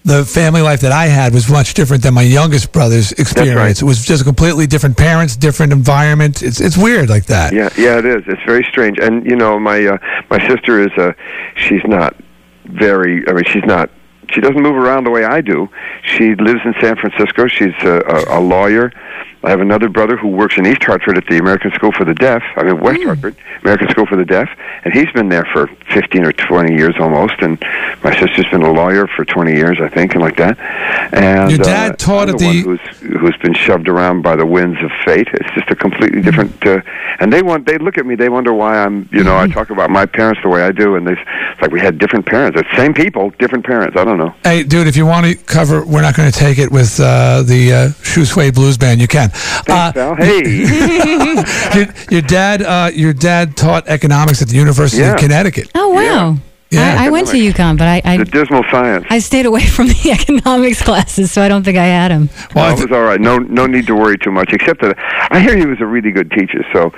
[0.05, 3.81] the family life that I had was much different than my youngest brother's experience.
[3.81, 6.43] It was just completely different parents, different environment.
[6.43, 7.53] It's it's weird like that.
[7.53, 8.23] Yeah, yeah, it is.
[8.27, 8.97] It's very strange.
[8.99, 9.97] And you know, my uh,
[10.29, 11.13] my sister is uh
[11.55, 12.15] she's not
[12.65, 13.27] very.
[13.27, 13.89] I mean, she's not.
[14.33, 15.69] She doesn't move around the way I do.
[16.03, 17.47] She lives in San Francisco.
[17.47, 18.91] She's a, a, a lawyer.
[19.45, 22.13] I have another brother who works in East Hartford at the American School for the
[22.13, 22.41] Deaf.
[22.55, 24.47] I mean, West Hartford, American School for the Deaf,
[24.85, 27.33] and he's been there for 15 or 20 years almost.
[27.41, 27.59] And
[28.05, 30.57] my sister's been a lawyer for 20 years, I think, and like that.
[31.13, 32.61] And Your dad uh, taught I'm at the one the-
[33.01, 35.27] who's who's been shoved around by the winds of fate.
[35.33, 36.29] It's just a completely Mm-hmm.
[36.29, 36.65] different.
[36.65, 36.81] Uh,
[37.19, 38.15] and they want they look at me.
[38.15, 39.09] They wonder why I'm.
[39.11, 41.71] You know, I talk about my parents the way I do, and they it's like
[41.71, 42.57] we had different parents.
[42.59, 43.97] It's same people, different parents.
[43.97, 44.22] I don't know.
[44.43, 47.43] Hey, dude, if you want to cover, we're not going to take it with uh,
[47.43, 49.01] the uh, Shoe Suede Blues Band.
[49.01, 49.31] You can.
[49.67, 50.41] Uh, Hey.
[51.75, 55.13] your, your dad, uh, your dad taught economics at the University Yeah.
[55.13, 55.69] of Connecticut.
[55.75, 56.01] Oh wow.
[56.01, 56.35] Yeah.
[56.79, 59.05] I, I went to UConn, but I I, the dismal science.
[59.09, 62.29] I stayed away from the economics classes, so I don't think I had him.
[62.55, 63.19] Well, it was all right.
[63.19, 64.53] No, no need to worry too much.
[64.53, 64.97] Except that
[65.31, 66.65] I hear he was a really good teacher.
[66.73, 66.89] So,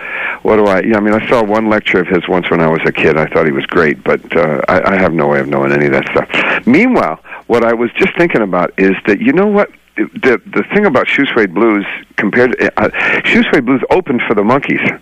[0.43, 0.81] what do I?
[0.81, 3.17] Yeah, I mean, I saw one lecture of his once when I was a kid.
[3.17, 5.85] I thought he was great, but uh, I, I have no way of knowing any
[5.87, 6.67] of that stuff.
[6.67, 10.85] Meanwhile, what I was just thinking about is that you know what the the thing
[10.85, 11.85] about Shoe Suede Blues
[12.17, 15.01] compared to uh, Shoe Suede Blues opened for the Monkees.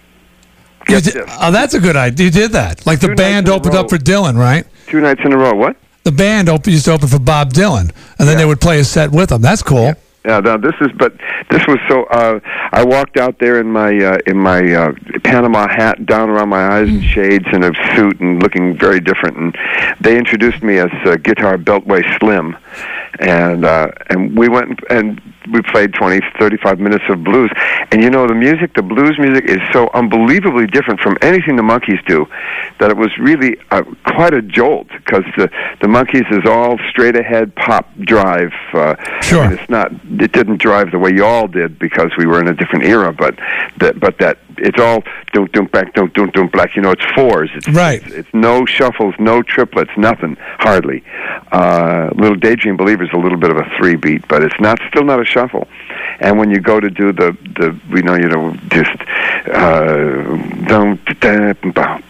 [0.87, 2.25] Did- oh, that's a good idea.
[2.25, 2.85] You did that.
[2.85, 4.65] Like the Two band nights in a opened up for Dylan, right?
[4.87, 5.53] Two nights in a row.
[5.55, 5.75] What?
[6.03, 8.83] The band op- used to open for Bob Dylan, and then they would play a
[8.83, 9.41] set with him.
[9.41, 9.83] That's cool.
[9.83, 9.93] Yeah,
[10.25, 11.13] now this is, but
[11.49, 12.03] this was so.
[12.05, 12.39] Uh,
[12.71, 14.93] I walked out there in my uh, in my uh,
[15.23, 19.37] Panama hat, down around my eyes, and shades, and a suit, and looking very different.
[19.37, 19.57] And
[19.99, 22.55] they introduced me as uh, Guitar Beltway Slim,
[23.19, 25.21] and uh, and we went and
[25.51, 27.51] we played 20, 35 minutes of blues.
[27.91, 31.63] And you know, the music, the blues music, is so unbelievably different from anything the
[31.63, 32.25] Monkees do,
[32.79, 35.49] that it was really uh, quite a jolt because the
[35.81, 38.51] the Monkees is all straight ahead pop drive.
[38.73, 39.51] Uh, sure.
[39.51, 39.91] it's not.
[40.21, 43.13] It didn't drive the way you all did because we were in a different era.
[43.13, 43.37] But
[43.77, 43.99] that.
[43.99, 44.39] But that.
[44.57, 46.75] It's all don't don't back don't don't don't black.
[46.75, 47.49] You know, it's fours.
[47.55, 48.01] It's, right.
[48.03, 51.03] It's, it's no shuffles, no triplets, nothing hardly.
[51.51, 54.79] Uh, little daydream believer is a little bit of a three beat, but it's not
[54.89, 55.67] still not a shuffle.
[56.19, 58.95] And when you go to do the the we know you know just
[59.51, 60.23] uh,
[60.67, 62.03] dum, da, da, bum.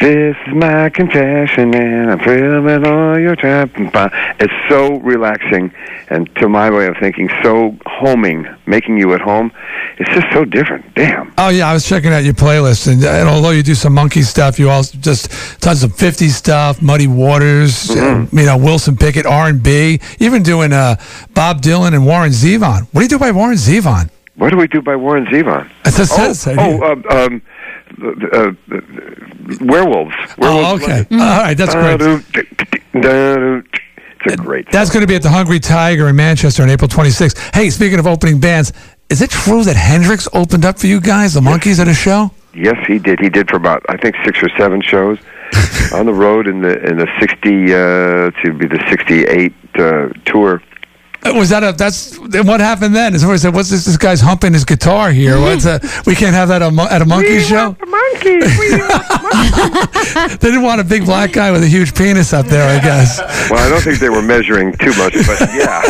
[0.00, 3.70] this is my confession, and I'm with all your trap.
[3.76, 5.72] It's so relaxing,
[6.08, 9.52] and to my way of thinking, so homing, making you at home.
[9.98, 10.94] It's just so different.
[10.94, 11.32] Damn.
[11.36, 14.22] Oh yeah, I was checking out your playlist, and, and although you do some monkey
[14.22, 18.38] stuff, you also just tons of '50s stuff, Muddy Waters, Mm-hmm.
[18.38, 20.96] you know Wilson Pickett, R and B, even doing uh,
[21.34, 22.82] Bob Dylan and Warren Zevon.
[22.92, 24.08] What do you do by Warren Zevon?
[24.36, 25.70] What do we do by Warren Zevon?
[25.84, 27.42] It says- oh, oh um, um,
[28.32, 28.52] uh, uh,
[29.60, 30.14] werewolves.
[30.18, 30.96] Oh, werewolves okay.
[31.10, 31.20] London.
[31.20, 32.00] All right, that's great.
[34.26, 34.70] A great.
[34.70, 37.54] That's going to be at the Hungry Tiger in Manchester on April 26th.
[37.54, 38.72] Hey, speaking of opening bands,
[39.08, 42.30] is it true that Hendrix opened up for you guys, the Monkees, at a show?
[42.54, 43.20] Yes, he did.
[43.20, 45.18] He did for about I think six or seven shows
[45.94, 50.08] on the road in the in the sixty uh, to be the sixty eight uh,
[50.24, 50.62] tour.
[51.22, 53.18] Uh, Was that a that's then what happened then?
[53.18, 53.84] Somebody said, "What's this?
[53.84, 55.38] This guy's humping his guitar here.
[55.38, 58.46] What's a, we can't have that at a monkey show." Monkees.
[60.40, 62.68] they didn't want a big black guy with a huge penis up there.
[62.68, 63.20] I guess.
[63.50, 65.82] Well, I don't think they were measuring too much, but yeah.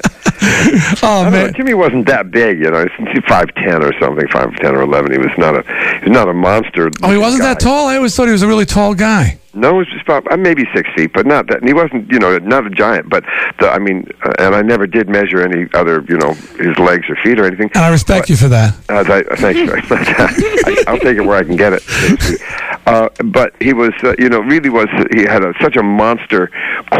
[1.02, 2.86] oh man, Jimi wasn't that big, you know.
[3.12, 5.12] He's five ten or something, five ten or eleven.
[5.12, 5.62] He was not a
[5.98, 6.90] he was not a monster.
[7.02, 7.88] Oh, he wasn't that tall.
[7.88, 9.39] I always thought he was a really tall guy.
[9.52, 11.58] No, it was about uh, maybe six feet, but not that.
[11.58, 13.08] And he wasn't, you know, not a giant.
[13.08, 13.24] But
[13.58, 17.06] the, I mean, uh, and I never did measure any other, you know, his legs
[17.08, 17.68] or feet or anything.
[17.74, 18.74] And I respect you for that.
[18.88, 20.08] Uh, th- thank you very much.
[20.08, 21.82] I, I'll take it where I can get it.
[21.82, 22.40] so to speak.
[22.86, 24.88] Uh, but he was, uh, you know, really was.
[25.12, 26.50] He had a, such a monster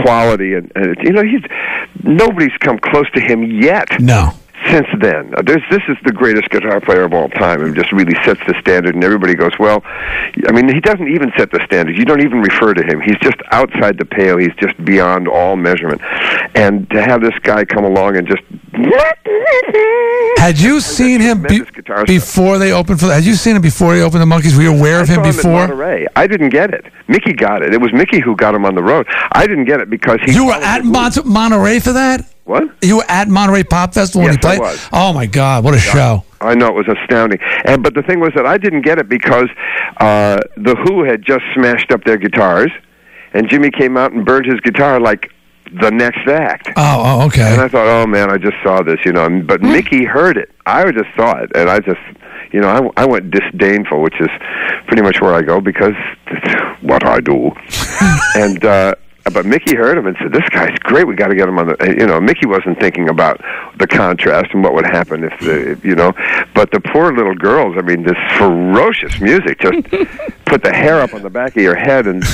[0.02, 1.42] quality, and, and you know, he's
[2.02, 3.88] nobody's come close to him yet.
[4.00, 4.32] No.
[4.66, 7.92] Since then, uh, there's, this is the greatest guitar player of all time, and just
[7.92, 8.94] really sets the standard.
[8.94, 11.96] And everybody goes, "Well, I mean, he doesn't even set the standard.
[11.96, 13.00] You don't even refer to him.
[13.00, 14.36] He's just outside the pale.
[14.36, 16.02] He's just beyond all measurement."
[16.54, 18.42] And to have this guy come along and just
[20.38, 21.64] Had you seen him be-
[22.06, 23.06] before they opened for?
[23.06, 24.56] The, Had you seen him before he opened the Monkees?
[24.56, 25.52] Were you aware of I him him before?
[25.68, 26.06] Monterey.
[26.16, 26.86] I didn't get it.
[27.08, 27.74] Mickey got it.
[27.74, 29.06] It was Mickey who got him on the road.
[29.32, 30.32] I didn't get it because he.
[30.32, 32.24] you were at Mont- Monterey for that.
[32.50, 32.68] What?
[32.82, 34.80] You were at Monterey Pop Festival when Yes, he I played.
[34.92, 35.62] Oh my God!
[35.62, 36.24] What a show!
[36.40, 39.08] I know it was astounding, and but the thing was that I didn't get it
[39.08, 39.48] because
[39.98, 42.72] uh, the Who had just smashed up their guitars,
[43.34, 45.30] and Jimi came out and burned his guitar like
[45.80, 46.70] the next act.
[46.76, 47.52] Oh, oh okay.
[47.52, 49.28] And I thought, oh man, I just saw this, you know.
[49.42, 50.50] But Mickey heard it.
[50.66, 52.00] I just saw it, and I just,
[52.50, 54.30] you know, I, I went disdainful, which is
[54.88, 55.94] pretty much where I go because
[56.26, 57.52] it's what I do.
[58.34, 58.94] and uh,
[59.32, 61.06] but Mickey heard him and said, "This guy's great.
[61.06, 63.40] We got to get him on the." You know, Mickey wasn't thinking about
[63.78, 66.12] the contrast and what would happen if the, you know.
[66.54, 67.76] But the poor little girls.
[67.78, 69.88] I mean, this ferocious music just
[70.46, 72.24] put the hair up on the back of your head and.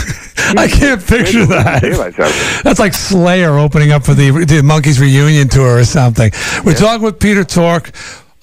[0.48, 1.82] I can't picture that.
[1.82, 2.62] Daylights out.
[2.62, 6.30] That's like Slayer opening up for the the Monkees reunion tour or something.
[6.64, 7.90] We're talking with Peter Tork.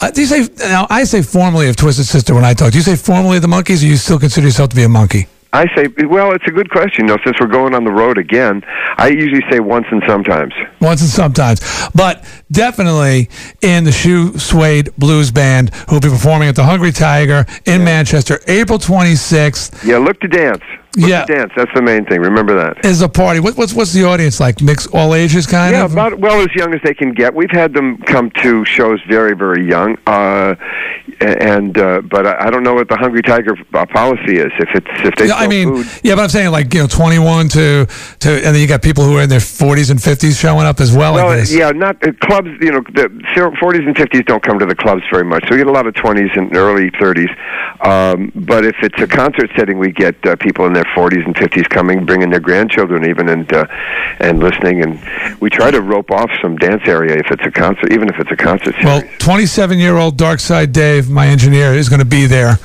[0.02, 0.86] Uh, do you say now?
[0.90, 2.74] I say formally of Twisted Sister when I talk.
[2.74, 4.84] Do you say formally of the Monkees, or do you still consider yourself to be
[4.84, 5.28] a Monkee?
[5.54, 7.08] I say, well, it's a good question.
[7.08, 8.64] You know, since we're going on the road again,
[8.98, 10.52] I usually say once and sometimes.
[10.82, 11.62] Once and sometimes,
[11.94, 13.30] but definitely
[13.62, 17.84] in the Shoe Suede Blues Band, who will be performing at the Hungry Tiger in
[17.84, 19.86] Manchester, April 26th.
[19.86, 20.64] Yeah, look to dance.
[20.96, 21.26] Look Yeah.
[21.26, 21.52] dance.
[21.56, 22.22] That's the main thing.
[22.22, 22.86] Remember that.
[22.86, 23.40] Is a party.
[23.40, 24.62] What, what's what's the audience like?
[24.62, 25.94] Mix all ages, kind yeah, of.
[25.94, 27.34] about well as young as they can get.
[27.34, 30.56] We've had them come to shows very, very young, uh,
[31.20, 34.52] and uh, but I, I don't know what the Hungry Tiger uh, policy is.
[34.60, 35.88] If it's if they Yeah, I mean, food.
[36.04, 37.88] yeah, but I'm saying like you know, 21 to
[38.20, 40.80] to, and then you got people who are in their 40s and 50s showing up
[40.80, 41.14] as well.
[41.16, 41.54] Well, like this.
[41.54, 42.50] yeah, not uh, clubs.
[42.62, 45.44] You know, the 40s and 50s don't come to the clubs very much.
[45.48, 47.30] So we get a lot of 20s and early 30s.
[47.86, 51.36] Um, but if it's a concert setting, we get uh, people in their 40s and
[51.36, 53.66] 50s coming, bringing their grandchildren even, and uh,
[54.20, 54.84] and listening.
[54.84, 58.20] And we try to rope off some dance area if it's a concert, even if
[58.20, 58.76] it's a concert.
[58.76, 58.86] series.
[58.86, 62.58] Well, 27 year old Darkside Dave, my engineer, is going to be there.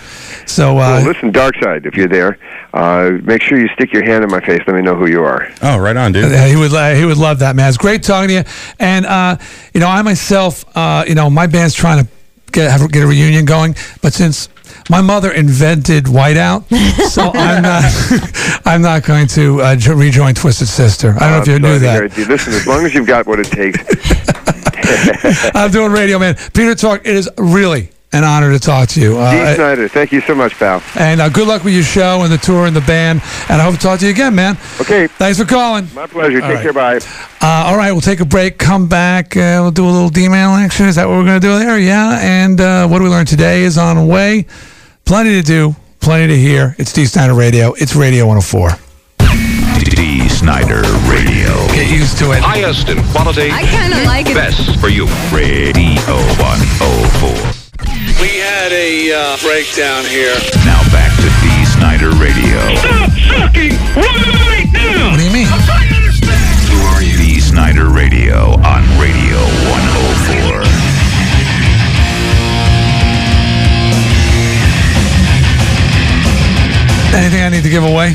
[0.46, 2.38] So uh, well, listen, Darkside, if you're there,
[2.72, 4.60] uh, make sure you stick your hand in my face.
[4.66, 5.50] Let me know who you are.
[5.62, 6.32] Oh, right on, dude.
[6.32, 7.68] Uh, he would uh, he would love that, man.
[7.68, 8.44] It's great talking to you.
[8.78, 9.36] And uh,
[9.74, 12.10] you know, I myself, uh, you know, my band's trying to
[12.52, 14.48] get have, get a reunion going, but since
[14.90, 16.64] my mother invented Whiteout,
[17.10, 21.14] so I'm not I'm not going to uh, jo- rejoin Twisted Sister.
[21.18, 22.16] I don't know if you I'm knew that.
[22.28, 23.78] Listen, as long as you've got what it takes.
[25.54, 26.36] I'm doing radio, man.
[26.54, 27.06] Peter Tork.
[27.06, 29.10] It is really an honor to talk to you.
[29.12, 30.82] Dee Uh, Snider, thank you so much, pal.
[30.98, 33.20] and uh, good luck with your show and the tour and the band.
[33.50, 34.56] And I hope to talk to you again, man.
[34.80, 35.06] Okay.
[35.08, 35.88] Thanks for calling.
[35.94, 36.42] My pleasure.
[36.42, 36.62] All Take right.
[36.62, 36.72] care.
[36.72, 36.96] Bye.
[37.42, 40.10] Uh, all right, we'll take a break, come back, uh, we'll do a little
[40.56, 40.86] action.
[40.86, 41.78] Is that what we're going to do there?
[41.78, 42.18] Yeah.
[42.22, 44.46] And uh, what do we learn today is on the way.
[45.08, 46.76] Plenty to do, plenty to hear.
[46.76, 47.72] It's Dee Snider Radio.
[47.78, 48.68] It's Radio 104.
[49.96, 51.48] Dee Snider Radio.
[51.68, 52.42] Get used to it.
[52.44, 53.48] Highest in quality.
[53.50, 54.34] I kinda like it.
[54.34, 55.06] Best for you.
[55.32, 57.32] Radio 104.
[58.20, 60.36] We had a uh, breakdown here.
[60.68, 62.76] Now back to Dee Snider Radio.
[62.76, 64.37] Stop sucking right
[77.48, 78.12] Need to give away?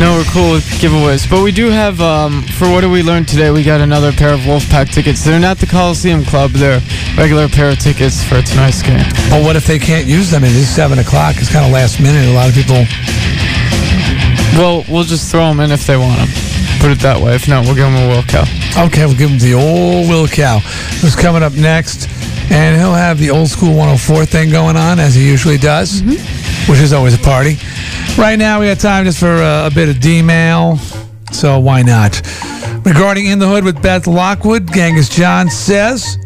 [0.00, 2.00] No, we're cool with giveaways, but we do have.
[2.00, 3.52] Um, for what do we learn today?
[3.52, 5.24] We got another pair of Wolfpack tickets.
[5.24, 6.50] They're not the Coliseum Club.
[6.50, 6.80] They're
[7.16, 9.06] regular pair of tickets for tonight's game.
[9.30, 10.42] Well, what if they can't use them?
[10.42, 11.36] It is seven o'clock.
[11.38, 12.28] It's kind of last minute.
[12.28, 12.84] A lot of people.
[14.58, 16.51] Well, we'll just throw them in if they want them.
[16.82, 17.36] Put it that way.
[17.36, 18.42] If not, we'll give him a Will Cow.
[18.86, 20.58] Okay, we'll give him the old Will Cow.
[20.98, 22.08] Who's coming up next?
[22.50, 26.80] And he'll have the old school 104 thing going on as he usually does, which
[26.80, 27.56] is always a party.
[28.18, 30.76] Right now, we got time just for uh, a bit of D-mail,
[31.30, 32.20] so why not?
[32.84, 36.18] Regarding In the Hood with Beth Lockwood, Genghis John says,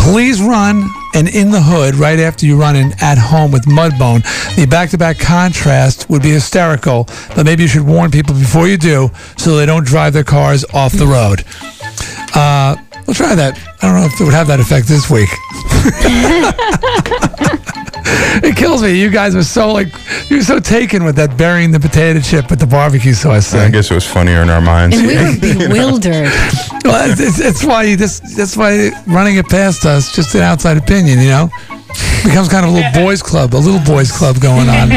[0.00, 4.22] please run an In the Hood right after you run an At Home with Mudbone.
[4.56, 9.10] The back-to-back contrast would be hysterical, but maybe you should warn people before you do
[9.36, 11.44] so they don't drive their cars off the road.
[12.34, 12.76] Uh,
[13.06, 13.58] we'll try that.
[13.80, 15.30] I don't know if it would have that effect this week.
[18.42, 19.00] it kills me.
[19.00, 19.88] You guys were so like
[20.30, 23.60] you were so taken with that burying the potato chip with the barbecue sauce thing.
[23.60, 23.70] I eh?
[23.70, 24.96] guess it was funnier in our minds.
[24.98, 26.30] And we were bewildered.
[26.84, 30.42] Well, it's, it's, it's why you just that's why running it past us just an
[30.42, 31.48] outside opinion, you know.
[32.24, 34.90] Becomes kind of a little boys club, a little boys club going on.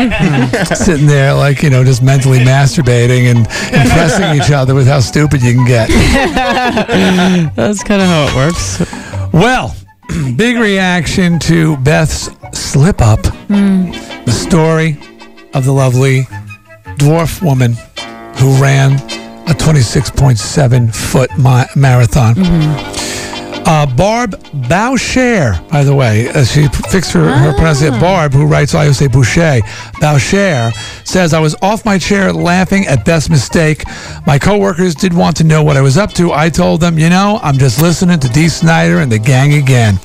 [0.76, 3.40] Sitting there, like, you know, just mentally masturbating and
[3.74, 5.88] impressing each other with how stupid you can get.
[7.56, 8.80] That's kind of how it works.
[9.32, 9.76] Well,
[10.36, 13.26] big reaction to Beth's slip up.
[13.48, 13.92] Hmm.
[14.26, 14.98] The story
[15.54, 16.24] of the lovely
[16.98, 17.74] dwarf woman
[18.38, 18.94] who ran
[19.50, 22.36] a 26.7 foot ma- marathon.
[22.36, 23.17] Mm-hmm.
[23.70, 24.32] Uh, Barb
[24.70, 28.00] Boucher, by the way, uh, she fixed her, her pronunciation.
[28.00, 29.60] Barb, who writes, I always say Boucher.
[30.00, 30.72] Boucher
[31.04, 33.84] says, I was off my chair laughing at Beth's mistake.
[34.26, 36.32] My coworkers did want to know what I was up to.
[36.32, 40.00] I told them, you know, I'm just listening to Dee Snider and the gang again.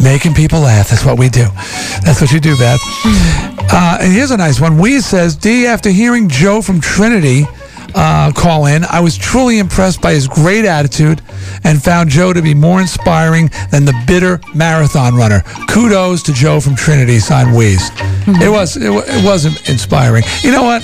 [0.00, 0.88] Making people laugh.
[0.88, 1.46] That's what we do.
[2.04, 2.78] That's what you do, Beth.
[3.04, 4.78] Uh, and here's a nice one.
[4.78, 7.44] Wee says, D, after hearing Joe from Trinity
[7.94, 11.22] uh, call in, I was truly impressed by his great attitude
[11.64, 15.42] and found Joe to be more inspiring than the bitter marathon runner.
[15.68, 17.90] Kudos to Joe from Trinity, signed Wheeze.
[18.26, 20.24] It was it, it wasn't inspiring.
[20.42, 20.82] You know what?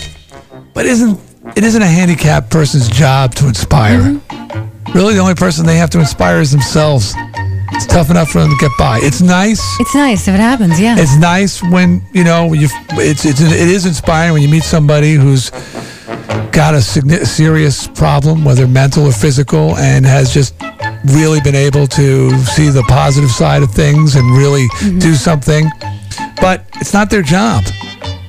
[0.73, 1.20] But isn't
[1.57, 4.20] it isn't a handicapped person's job to inspire?
[4.94, 7.15] Really, the only person they have to inspire is themselves.
[7.72, 9.00] It's tough enough for them to get by.
[9.02, 9.62] It's nice.
[9.80, 10.96] It's nice if it happens, yeah.
[10.98, 12.68] It's nice when you know you.
[12.92, 15.50] It's it's it is inspiring when you meet somebody who's
[16.52, 20.54] got a serious problem, whether mental or physical, and has just
[21.06, 24.98] really been able to see the positive side of things and really mm-hmm.
[24.98, 25.68] do something.
[26.40, 27.64] But it's not their job.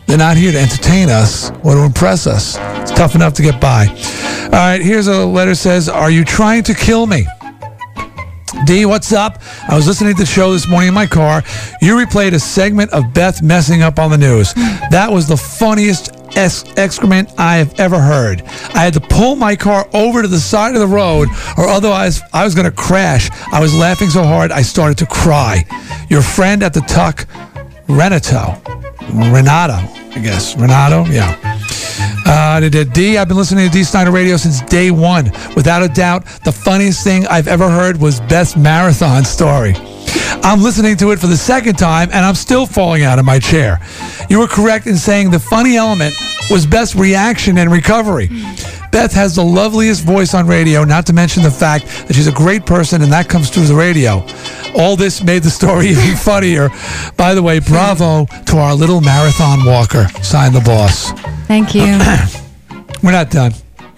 [0.08, 2.58] They're not here to entertain us or to impress us.
[2.82, 3.88] It's tough enough to get by.
[4.46, 7.26] All right, here's a letter says, "Are you trying to kill me?"
[8.64, 9.42] D, what's up?
[9.68, 11.44] I was listening to the show this morning in my car.
[11.82, 14.54] You replayed a segment of Beth messing up on the news.
[14.54, 18.42] That was the funniest ex- excrement I have ever heard.
[18.74, 21.28] I had to pull my car over to the side of the road,
[21.58, 23.30] or otherwise I was going to crash.
[23.52, 25.66] I was laughing so hard I started to cry.
[26.10, 27.28] Your friend at the Tuck,
[27.88, 28.62] Renato,
[29.02, 29.74] Renato,
[30.14, 30.56] I guess.
[30.58, 31.38] Renato, yeah.
[32.26, 35.26] Uh, D, I've been listening to Dee Snider Radio since day one.
[35.56, 39.76] Without a doubt, the funniest thing I've ever heard was Best Marathon Story.
[40.44, 43.40] I'm listening to it for the second time and I'm still falling out of my
[43.40, 43.80] chair.
[44.30, 46.16] You were correct in saying the funny element
[46.50, 48.30] was best reaction and recovery.
[48.96, 52.32] Beth has the loveliest voice on radio, not to mention the fact that she's a
[52.32, 54.26] great person and that comes through the radio.
[54.74, 56.70] All this made the story even funnier.
[57.18, 60.08] By the way, bravo to our little marathon walker.
[60.24, 61.12] Sign the boss.
[61.46, 61.82] Thank you.
[63.04, 63.52] We're not done.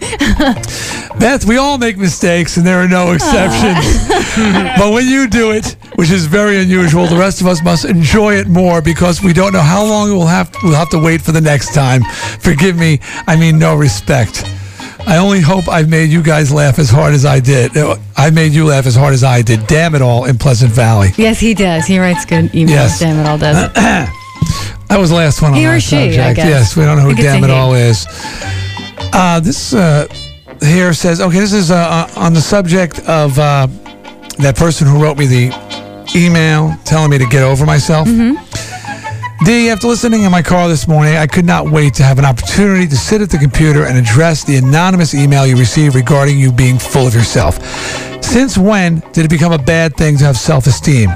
[1.20, 4.08] Beth, we all make mistakes and there are no exceptions.
[4.76, 8.34] but when you do it, which is very unusual, the rest of us must enjoy
[8.34, 11.30] it more because we don't know how long we'll have we'll have to wait for
[11.30, 12.02] the next time.
[12.40, 14.44] Forgive me, I mean no respect.
[15.08, 17.72] I only hope I've made you guys laugh as hard as I did.
[18.16, 19.66] I made you laugh as hard as I did.
[19.66, 21.08] Damn it all in Pleasant Valley.
[21.16, 21.86] yes, he does.
[21.86, 22.68] He writes good emails.
[22.68, 23.00] Yes.
[23.00, 23.72] Damn it all does.
[24.88, 26.46] That was the last one on He or that she, I guess.
[26.46, 27.52] Yes, we don't know who damn it he.
[27.52, 28.06] all is.
[29.12, 30.06] Uh, this uh,
[30.62, 33.66] here says, okay, this is uh, uh, on the subject of uh,
[34.38, 38.08] that person who wrote me the email telling me to get over myself.
[39.44, 42.24] D, after listening in my car this morning, I could not wait to have an
[42.24, 46.50] opportunity to sit at the computer and address the anonymous email you received regarding you
[46.50, 47.62] being full of yourself.
[48.22, 51.10] Since when did it become a bad thing to have self esteem?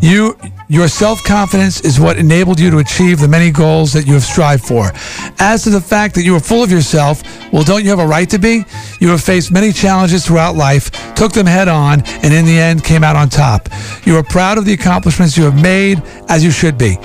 [0.00, 0.38] You
[0.68, 4.22] Your self confidence is what enabled you to achieve the many goals that you have
[4.22, 4.92] strived for.
[5.40, 7.22] As to the fact that you are full of yourself,
[7.52, 8.64] well, don't you have a right to be?
[9.00, 12.84] You have faced many challenges throughout life, took them head on, and in the end
[12.84, 13.68] came out on top.
[14.06, 16.96] You are proud of the accomplishments you have made, as you should be.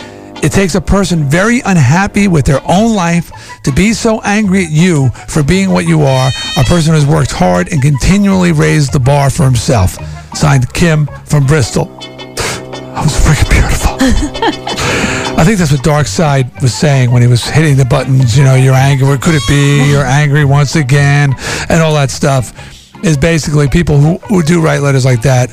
[0.43, 3.32] It takes a person very unhappy with their own life
[3.64, 7.06] to be so angry at you for being what you are, a person who has
[7.06, 9.98] worked hard and continually raised the bar for himself.
[10.35, 11.85] Signed Kim from Bristol.
[11.85, 13.98] That was freaking beautiful.
[15.38, 18.38] I think that's what Darkside was saying when he was hitting the buttons.
[18.38, 19.07] You know, you're angry.
[19.07, 19.88] What could it be?
[19.90, 21.35] You're angry once again,
[21.69, 22.53] and all that stuff.
[23.03, 25.51] Is basically people who, who do write letters like that.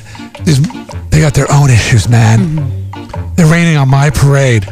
[1.11, 2.39] They got their own issues, man.
[2.39, 2.84] Mm-hmm.
[3.35, 4.67] They're raining on my parade.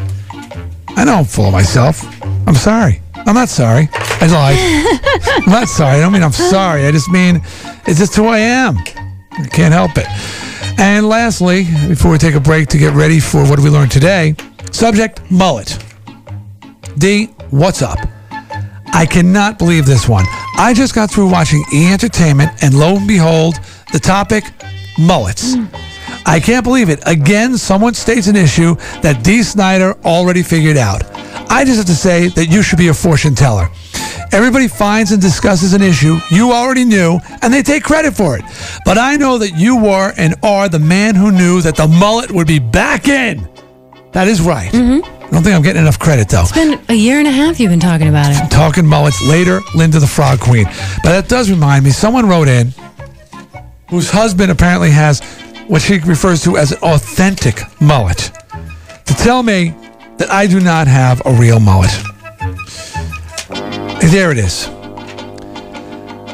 [0.89, 2.03] I know I'm full of myself.
[2.47, 3.01] I'm sorry.
[3.15, 3.89] I'm not sorry.
[3.93, 4.57] I lied.
[5.45, 5.97] I'm not sorry.
[5.97, 6.85] I don't mean I'm sorry.
[6.85, 7.41] I just mean
[7.85, 8.77] it's just who I am.
[8.77, 10.07] I can't help it.
[10.79, 14.35] And lastly, before we take a break to get ready for what we learned today,
[14.71, 15.77] subject mullet.
[16.97, 17.99] D, what's up?
[18.93, 20.25] I cannot believe this one.
[20.55, 23.59] I just got through watching E Entertainment, and lo and behold,
[23.91, 24.43] the topic
[24.99, 25.55] mullets.
[25.55, 25.92] Mm.
[26.25, 26.99] I can't believe it.
[27.05, 31.03] Again, someone states an issue that Dee Snider already figured out.
[31.49, 33.69] I just have to say that you should be a fortune teller.
[34.31, 38.43] Everybody finds and discusses an issue you already knew, and they take credit for it.
[38.83, 42.31] But I know that you were and are the man who knew that the mullet
[42.31, 43.47] would be back in.
[44.13, 44.71] That is right.
[44.71, 45.05] Mm-hmm.
[45.05, 46.41] I don't think I'm getting enough credit, though.
[46.41, 48.51] It's been a year and a half you've been talking about it.
[48.51, 50.65] Talking mullets later, Linda the Frog Queen.
[51.03, 52.73] But that does remind me, someone wrote in
[53.89, 55.21] whose husband apparently has
[55.67, 58.31] what she refers to as an authentic mullet
[59.05, 59.73] to tell me
[60.17, 61.91] that I do not have a real mullet.
[64.11, 64.69] There it is.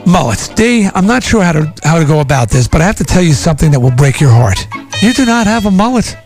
[0.05, 0.47] Mullets.
[0.49, 3.03] D, I'm not sure how to how to go about this, but I have to
[3.03, 4.57] tell you something that will break your heart.
[5.01, 6.17] You do not have a mullet.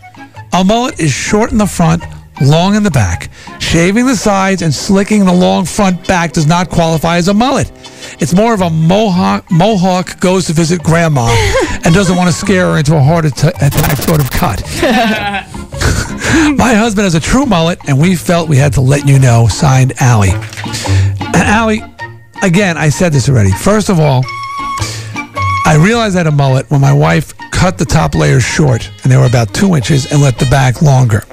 [0.54, 2.04] A mullet is short in the front,
[2.44, 3.30] long in the back.
[3.60, 7.72] Shaving the sides and slicking the long front back does not qualify as a mullet.
[8.20, 9.50] It's more of a mohawk.
[9.50, 11.28] Mohawk goes to visit grandma
[11.86, 14.62] and doesn't want to scare her into a heart atta- attack sort of cut.
[16.58, 19.48] My husband has a true mullet, and we felt we had to let you know.
[19.48, 20.32] Signed, Allie.
[20.32, 21.84] And Allie,
[22.42, 23.52] again, I said this already.
[23.52, 24.24] First of all,
[25.66, 29.12] I realized I had a mullet when my wife cut the top layers short, and
[29.12, 31.24] they were about two inches, and let the back longer.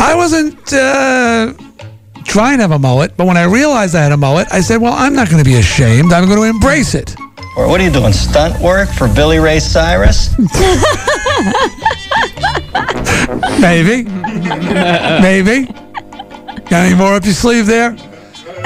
[0.00, 1.52] I wasn't uh,
[2.24, 4.80] trying to have a mullet, but when I realized I had a mullet, I said,
[4.80, 6.12] "Well, I'm not going to be ashamed.
[6.12, 7.16] I'm going to embrace it."
[7.56, 8.12] Or what are you doing?
[8.12, 10.30] Stunt work for Billy Ray Cyrus?
[13.60, 15.64] Maybe, maybe.
[15.66, 17.90] Got any more up your sleeve there?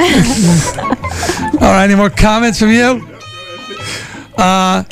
[1.54, 3.08] All right, any more comments from you?
[4.36, 4.84] Uh,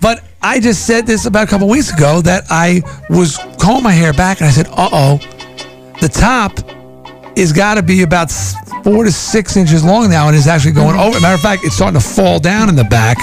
[0.00, 3.92] but I just said this about a couple weeks ago that I was combing my
[3.92, 5.20] hair back and I said, uh oh,
[6.02, 6.58] the top
[7.38, 8.28] is got to be about
[8.82, 11.08] four to six inches long now and is actually going mm-hmm.
[11.08, 11.20] over.
[11.20, 13.18] Matter of fact, it's starting to fall down in the back.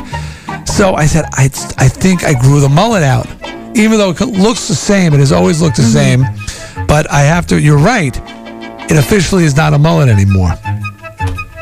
[0.65, 1.45] So I said, I,
[1.77, 3.27] I think I grew the mullet out.
[3.75, 6.23] Even though it looks the same, it has always looked the mm-hmm.
[6.23, 6.87] same.
[6.87, 8.17] But I have to, you're right,
[8.89, 10.51] it officially is not a mullet anymore.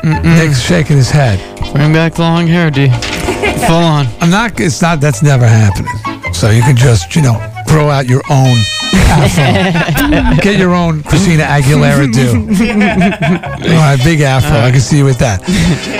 [0.04, 1.38] Nick's shaking his head.
[1.72, 2.88] Bring back the long hair, D.
[3.66, 4.06] Full on.
[4.20, 4.58] I'm not.
[4.60, 5.00] It's not.
[5.00, 6.32] That's never happening.
[6.32, 8.56] So you can just, you know, grow out your own.
[10.42, 12.28] Get your own Christina Aguilera do.
[13.70, 14.58] All right, big afro.
[14.58, 15.42] I can see you with that.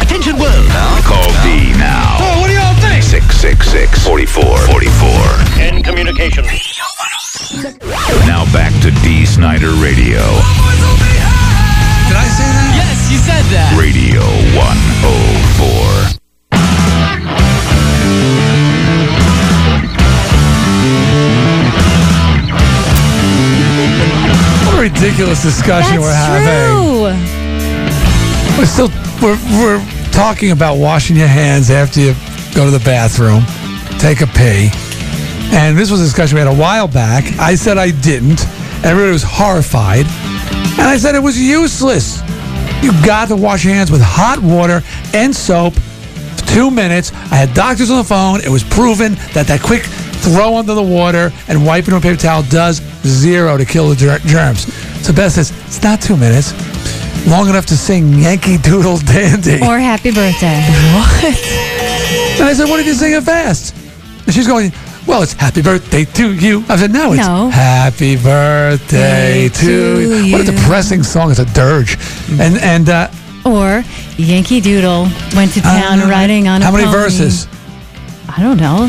[0.01, 1.01] Attention world now.
[1.03, 2.17] Call Dee now.
[2.21, 3.03] Oh, what do y'all think?
[3.03, 5.61] 666 4444.
[5.67, 6.45] In communication.
[8.27, 10.23] Now back to Dee Snider Radio.
[12.07, 12.71] Did I say that?
[12.79, 13.75] Yes, you said that.
[13.79, 14.23] Radio
[14.55, 16.20] 104.
[24.81, 26.47] A ridiculous discussion we're having.
[26.73, 27.13] True.
[28.59, 28.89] We're still
[29.21, 32.15] we're, we're talking about washing your hands after you
[32.55, 33.43] go to the bathroom,
[33.99, 34.71] take a pee.
[35.53, 37.25] And this was a discussion we had a while back.
[37.39, 38.47] I said I didn't.
[38.85, 40.07] Everybody was horrified.
[40.79, 42.23] And I said it was useless.
[42.83, 45.75] You got to wash your hands with hot water and soap.
[45.75, 47.13] for Two minutes.
[47.13, 48.41] I had doctors on the phone.
[48.41, 49.83] It was proven that that quick
[50.21, 53.89] throw under the water and wipe it on a paper towel does zero to kill
[53.89, 54.73] the ger- germs.
[55.05, 56.53] So Beth says, it's not two minutes.
[57.29, 59.57] Long enough to sing Yankee Doodle Dandy.
[59.63, 60.61] Or happy birthday.
[60.95, 62.41] What?
[62.41, 63.75] And I said, what if you sing it fast?
[64.27, 64.73] And she's going,
[65.07, 66.65] well, it's happy birthday to you.
[66.69, 67.49] I said, no, it's No.
[67.51, 70.33] happy birthday Day to, to you.
[70.33, 71.31] What a depressing song.
[71.31, 71.99] It's a dirge.
[72.41, 73.09] And, and, uh,
[73.45, 73.83] Or
[74.17, 76.97] Yankee Doodle went to town riding on a how many pony.
[76.97, 77.47] verses?
[78.29, 78.89] I don't know.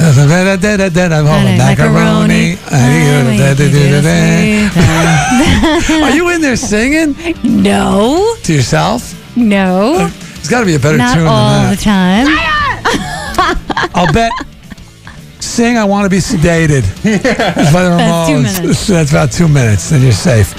[0.00, 2.56] I'm macaroni.
[6.02, 8.36] Are you in there singing No.
[8.44, 9.14] to yourself?
[9.36, 10.08] No.
[10.08, 12.26] There's got to be a better Not tune all than the time.
[13.94, 14.32] I'll bet.
[15.40, 16.82] Sing "I Want to Be Sedated"
[17.72, 18.86] by the That's two minutes.
[18.86, 20.54] That's about two minutes, then you're safe.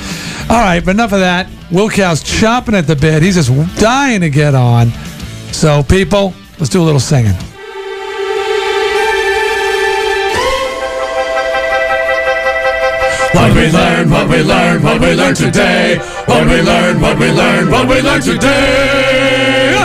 [0.50, 1.48] All right, but enough of that.
[1.72, 3.22] Wilkow's chomping at the bit.
[3.24, 4.92] He's just dying to get on.
[5.52, 7.34] So, people, let's do a little singing.
[13.34, 15.98] What we learned, what we learned, what we learned today.
[16.26, 19.76] What we learned, what we learned, what we learned today.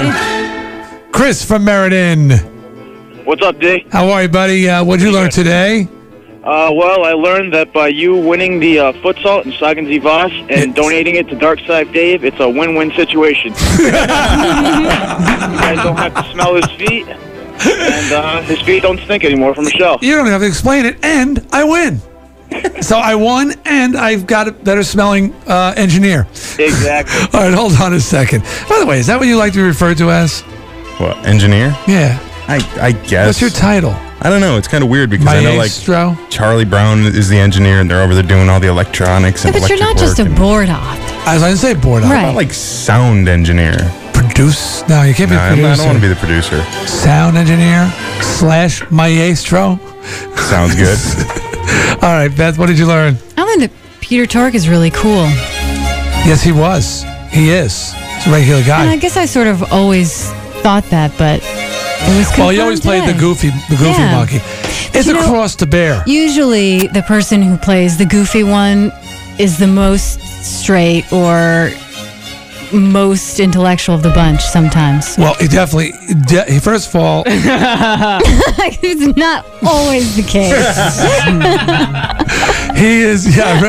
[1.13, 2.39] Chris from Meriden.
[3.27, 3.87] What's up, Dee?
[3.91, 4.69] How are you, buddy?
[4.69, 5.89] Uh, what'd you learn today?
[6.43, 9.99] Uh, well, I learned that by you winning the uh, foot salt in Sagen Sie
[9.99, 13.53] was and donating it to Darkside Dave, it's a win-win situation.
[13.79, 19.55] you guys don't have to smell his feet, and uh, his feet don't stink anymore
[19.55, 19.99] from Michelle.
[20.01, 22.01] You don't have to explain it, and I win.
[22.83, 26.27] So I won, and I've got a better smelling uh, engineer.
[26.59, 27.21] Exactly.
[27.39, 28.43] All right, hold on a second.
[28.69, 30.41] By the way, is that what you like to be referred to as?
[30.99, 31.77] What, engineer?
[31.89, 32.19] Yeah.
[32.47, 33.27] I, I guess.
[33.27, 33.93] What's your title?
[34.21, 34.57] I don't know.
[34.59, 35.71] It's kind of weird because I know like
[36.31, 39.61] Charlie Brown is the engineer and they're over there doing all the electronics Yeah, and
[39.61, 40.99] but you're not just a board op.
[41.27, 42.11] As I didn't say board op.
[42.11, 42.25] Right.
[42.27, 43.77] How like sound engineer?
[44.13, 44.87] Produce?
[44.89, 45.73] No, you can't be No, a I'm not- producer.
[45.73, 46.63] I don't want to be the producer.
[46.87, 47.91] Sound engineer
[48.23, 49.79] slash maestro.
[50.37, 50.99] Sounds good.
[52.03, 53.17] All right, Beth, what did you learn?
[53.37, 55.25] I learned that Peter Tork is really cool.
[56.27, 57.03] Yes, he was.
[57.31, 57.93] He is.
[57.93, 58.83] He's a regular guy.
[58.83, 60.31] And I guess I sort of always
[60.63, 64.13] thought that, but it was Well, he always played the goofy, the goofy Yeah.
[64.25, 64.41] Monkee.
[64.97, 66.03] It's You a know- cross to bear.
[66.07, 68.93] Usually, the person who plays the goofy one
[69.39, 71.71] is the most straight or
[72.75, 75.17] most intellectual of the bunch sometimes.
[75.17, 75.93] Well, he definitely.
[76.27, 80.51] De- first of all, it's not always the case.
[82.79, 83.37] he is.
[83.37, 83.61] Yeah.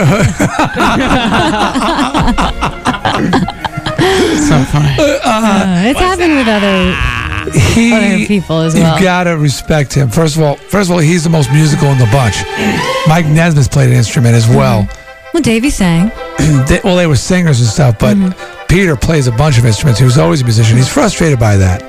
[4.47, 4.95] so funny.
[4.99, 6.93] Uh, uh, it's happened with other,
[7.73, 8.97] he, other people as well.
[8.97, 10.09] You gotta respect him.
[10.09, 12.43] First of all, first of all, he's the most musical in the bunch.
[13.07, 14.83] Mike Nesmith played an instrument as well.
[14.83, 15.01] Mm-hmm.
[15.33, 16.11] Well, Davey sang.
[16.67, 18.54] They- well, they were singers and stuff, but mm-hmm.
[18.67, 19.99] Peter plays a bunch of instruments.
[19.99, 20.75] He was always a musician.
[20.77, 21.81] He's frustrated by that,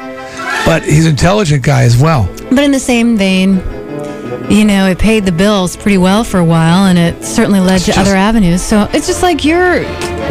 [0.67, 2.29] but he's an intelligent guy as well.
[2.51, 3.57] But in the same vein,
[4.51, 7.81] you know, it paid the bills pretty well for a while, and it certainly led
[7.83, 8.63] to other avenues.
[8.63, 9.83] So it's just like your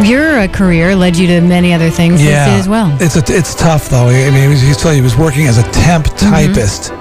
[0.04, 2.96] your uh, career led you to many other things as Yeah, as well.
[3.02, 4.08] It's a, it's tough though.
[4.08, 6.30] I mean, he he's telling you he was working as a temp Mm-hmm.
[6.54, 6.92] typist.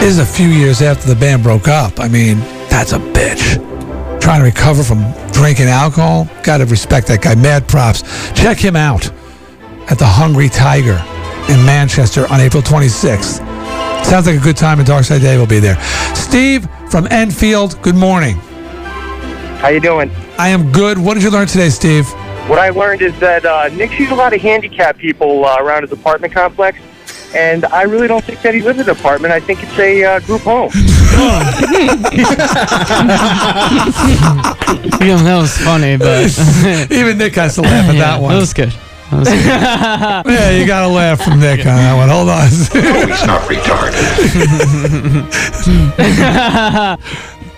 [0.00, 1.98] This is a few years after the band broke up.
[1.98, 3.58] I mean, that's a bitch.
[4.24, 6.26] Trying to recover from drinking alcohol.
[6.42, 7.34] Got to respect that guy.
[7.34, 8.00] Mad props.
[8.32, 9.12] Check him out
[9.90, 10.96] at the Hungry Tiger
[11.52, 13.44] in Manchester on April 26th.
[14.02, 15.78] Sounds like a good time, and Darkside Dave will be there.
[16.14, 17.80] Steve from Enfield.
[17.82, 18.36] Good morning.
[19.60, 20.10] How you doing?
[20.38, 20.96] I am good.
[20.96, 22.08] What did you learn today, Steve?
[22.48, 25.82] What I learned is that uh, Nick sees a lot of handicapped people uh, around
[25.82, 26.78] his apartment complex,
[27.34, 29.34] and I really don't think that he lives in an apartment.
[29.34, 30.70] I think it's a uh, group home.
[35.00, 36.26] Yeah, that was funny, but
[36.90, 38.32] Even Nick has to laugh at Yeah, that one.
[38.32, 38.70] That was good.
[39.10, 39.44] That was good.
[40.34, 42.08] yeah, you got to laugh from Nick on that one.
[42.08, 42.48] Hold on.
[42.48, 43.94] He's not retarded.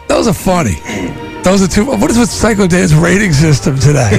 [0.08, 0.76] Those are funny.
[1.42, 1.84] Those are two.
[1.84, 4.18] What is with Psycho Dan's rating system today?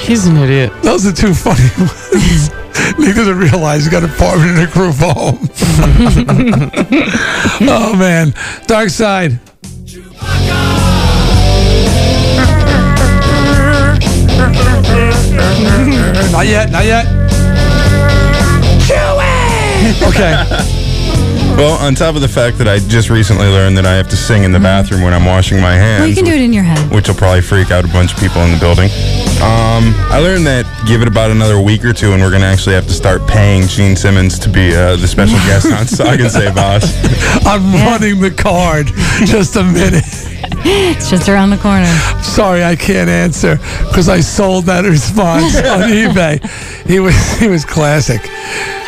[0.00, 0.72] He's an idiot.
[0.82, 2.50] Those are two funny ones.
[2.98, 5.38] Nick doesn't realize he's got an apartment in a group home.
[7.68, 8.32] oh man,
[8.66, 9.38] Darkside.
[16.32, 17.06] not yet, not yet.
[20.02, 20.80] Okay.
[21.56, 24.16] Well, on top of the fact that I just recently learned that I have to
[24.16, 26.00] sing in the bathroom when I'm washing my hands.
[26.00, 26.90] Well, you can do it in your head.
[26.92, 28.90] which will probably freak out a bunch of people in the building.
[29.38, 32.48] Um, I learned that give it about another week or two, and we're going to
[32.48, 36.28] actually have to start paying Gene Simmons to be uh, the special guest on Sagen
[36.28, 36.90] Sie was.
[37.46, 38.88] I'm running the card.
[39.24, 40.04] Just a minute.
[40.66, 41.86] It's just around the corner.
[42.22, 43.56] Sorry, I can't answer
[43.88, 46.40] because I sold that response on eBay.
[46.86, 48.22] He was he was classic.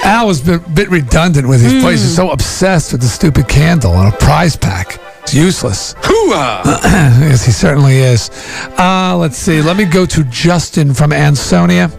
[0.05, 2.01] Al was a bit, bit redundant with his place.
[2.01, 5.01] He's so obsessed with the stupid candle and a prize pack.
[5.23, 5.95] It's useless.
[5.95, 6.63] Hooah!
[7.21, 8.31] yes, he certainly is.
[8.79, 9.61] Uh, let's see.
[9.61, 11.91] Let me go to Justin from Ansonia.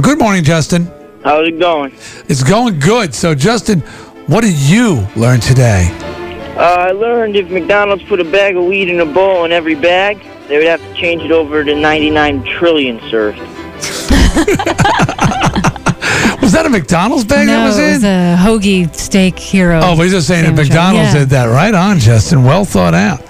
[0.00, 0.86] Good morning, Justin.
[1.24, 1.92] How's it going?
[2.28, 3.14] It's going good.
[3.14, 3.80] So, Justin,
[4.26, 5.88] what did you learn today?
[6.56, 9.74] Uh, I learned if McDonald's put a bag of weed in a bowl in every
[9.74, 13.38] bag, they would have to change it over to 99 trillion served.
[16.42, 19.80] Was that a McDonald's bag no, that was it was a hoagie steak hero.
[19.82, 20.54] Oh, but he's just saying that.
[20.62, 21.20] McDonald's Yeah.
[21.20, 21.46] did that.
[21.46, 22.44] Right on, Justin.
[22.44, 23.20] Well thought out.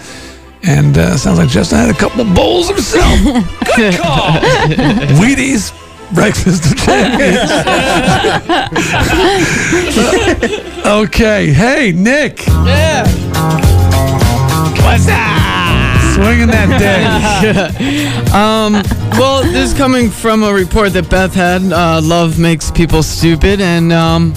[0.63, 3.19] And uh, sounds like Justin had a couple of bowls himself.
[3.77, 4.33] Good call.
[5.19, 5.73] Wheaties
[6.15, 7.51] breakfast of champions.
[10.87, 11.53] okay.
[11.53, 12.47] Hey, Nick.
[12.47, 13.07] Yeah.
[14.85, 16.13] What's that?
[16.15, 18.33] Swinging that dick.
[18.35, 18.73] um,
[19.19, 21.63] well, this is coming from a report that Beth had.
[21.73, 24.33] Uh, love makes people stupid, and um,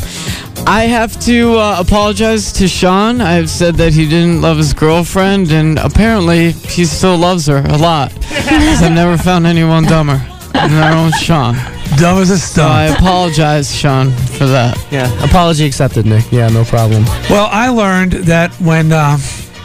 [0.66, 3.22] I have to uh, apologize to Sean.
[3.22, 7.78] I've said that he didn't love his girlfriend, and apparently he still loves her a
[7.78, 8.12] lot.
[8.32, 10.22] I've never found anyone dumber
[10.54, 11.56] than our own Sean.
[11.98, 13.00] Dumb as a So I stump.
[13.00, 14.78] apologize, Sean, for that.
[14.92, 16.32] Yeah, apology accepted, Nick.
[16.32, 17.04] Yeah, no problem.
[17.30, 19.18] Well, I learned that when uh,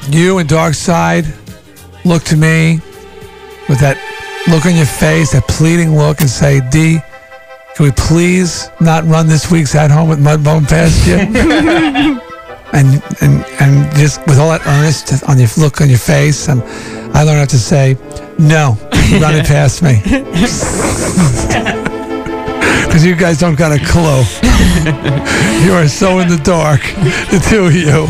[0.09, 1.27] you and Darkside
[2.05, 2.81] look to me
[3.69, 3.97] with that
[4.49, 6.99] look on your face, that pleading look, and say, Dee,
[7.77, 12.21] can we please not run this week's at home with Mudbone past you?
[12.73, 16.63] and, and and just with all that earnest on your look on your face, and
[17.15, 17.97] I learned how to say,
[18.39, 18.77] no,
[19.21, 20.01] run it past me.
[22.95, 24.23] Because you guys don't got a clue.
[25.67, 26.81] you are so in the dark,
[27.29, 28.07] the two of you.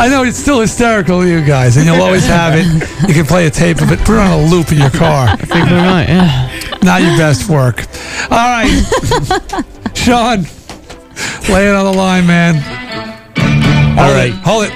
[0.00, 2.64] I know it's still hysterical, you guys, and you'll always have it.
[3.06, 5.28] You can play a tape of it, put it on a loop in your car.
[5.28, 6.78] I think we might, yeah.
[6.82, 7.84] Not your best work.
[8.30, 8.70] All right,
[9.94, 10.44] Sean,
[11.52, 12.81] lay it on the line, man.
[13.98, 14.72] All right, hold it.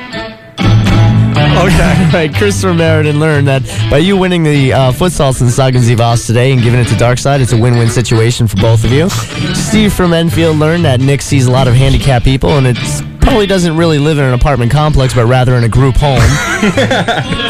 [1.37, 1.57] Okay.
[1.57, 1.67] All
[2.13, 6.53] right, Christopher Meriden learned that by you winning the uh, in Sagen Sie was today
[6.53, 9.09] and giving it to Darkside, it's a win-win situation for both of you.
[9.55, 13.47] Steve from Enfield learned that Nick sees a lot of handicapped people and it's probably
[13.47, 16.21] doesn't really live in an apartment complex, but rather in a group home.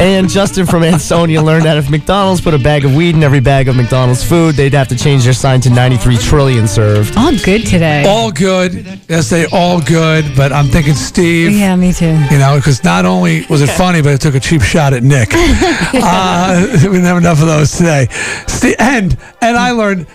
[0.00, 3.40] and Justin from Ansonia learned that if McDonald's put a bag of weed in every
[3.40, 7.14] bag of McDonald's food, they'd have to change their sign to 93 trillion served.
[7.18, 8.04] All good today.
[8.06, 9.00] All good.
[9.06, 11.52] Yes, they all good, but I'm thinking Steve.
[11.52, 12.16] Yeah, me too.
[12.30, 15.02] You know, because not only was it funny, but it took a cheap shot at
[15.02, 15.28] Nick.
[15.34, 18.06] uh, we didn't have enough of those today.
[18.46, 20.06] Ste and and I learned.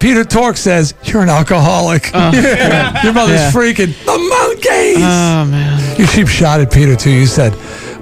[0.00, 2.10] Peter Tork says you're an alcoholic.
[2.14, 3.02] Oh, yeah.
[3.04, 3.50] Your mother's Yeah.
[3.50, 4.96] freaking the Monkees.
[4.96, 5.98] Oh, man.
[5.98, 7.10] You cheap shot at Peter too.
[7.10, 7.52] You said,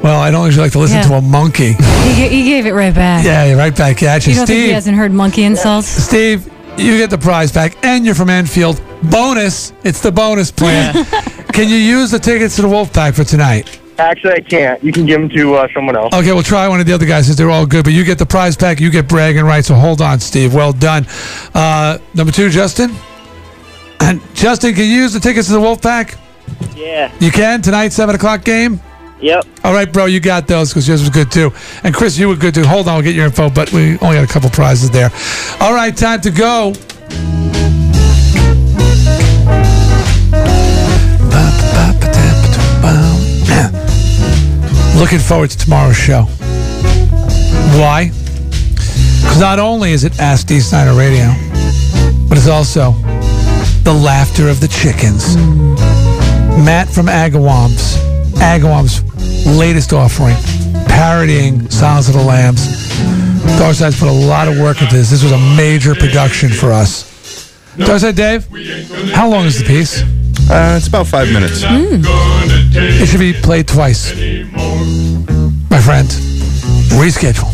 [0.03, 1.09] "Well, I don't usually like to listen Yeah.
[1.09, 3.25] to a Monkee." He, ga- he gave it right back.
[3.25, 4.75] yeah, right back at you, You don't think he Steve.
[4.75, 5.89] hasn't heard Monkee insults?
[5.89, 8.81] Steve, you get the prize back, and you're from Enfield.
[9.05, 11.05] Bonus, it's the bonus plan.
[11.53, 13.81] Can you use the tickets to the Wolf Pack for tonight?
[13.99, 14.83] Actually, I can't.
[14.85, 16.15] You can give them to uh, someone else.
[16.15, 18.19] Okay, we'll try one of the other guys since they're all good, but you get
[18.19, 19.69] the prize pack, you get bragging rights.
[19.69, 20.55] So hold on, Steve.
[20.55, 21.07] Well done.
[21.55, 22.95] Uh, number two, Justin.
[24.01, 26.19] And Justin, can you use the tickets to the Wolf Pack?
[26.75, 27.13] Yeah.
[27.21, 28.81] You can tonight, seven o'clock game.
[29.21, 29.47] Yep.
[29.65, 31.51] All right, bro, you got those because yours was good too.
[31.83, 32.65] And Chris, you were good too.
[32.65, 35.11] Hold on, we'll get your info, but we only got a couple prizes there.
[35.61, 36.75] All right, time to go.
[44.97, 46.23] Looking forward to tomorrow's show.
[47.77, 48.11] Why?
[49.21, 51.27] Because not only is it Ask Dee Snider Radio,
[52.29, 52.93] but it's also
[53.83, 55.37] the laughter of the chickens.
[56.65, 57.97] Matt from Agawam's,
[58.41, 59.03] Agawam's
[59.47, 60.37] latest offering,
[60.87, 62.67] parodying Silence of the Lambs.
[63.59, 65.11] Darkside's put a lot of work into this.
[65.11, 67.05] This was a major production for us.
[67.77, 68.47] Darkside Dave,
[69.13, 70.03] how long is the piece?
[70.49, 71.63] Uh, it's about five minutes.
[71.65, 74.13] It should be played twice.
[75.71, 76.09] My friend,
[76.95, 77.53] reschedule.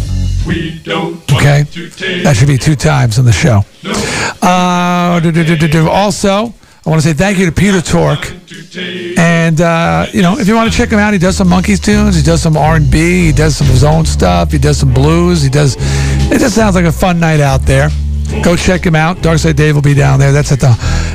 [1.33, 1.63] Okay,
[2.23, 3.65] that should be two times on the show.
[4.43, 5.89] Uh, do, do, do.
[5.89, 6.53] Also,
[6.85, 8.33] I want to say thank you to Peter Tork.
[9.19, 11.81] And uh, you know, if you want to check him out, he does some Monkees
[11.83, 12.17] tunes.
[12.17, 13.27] He does some R and B.
[13.27, 14.53] He does some of his own stuff.
[14.53, 15.43] He does some blues.
[15.43, 15.77] He does.
[16.31, 17.89] It just sounds like a fun night out there.
[18.43, 19.19] Go check him out.
[19.19, 20.33] Darkside Dave will be down there.
[20.33, 20.69] That's at the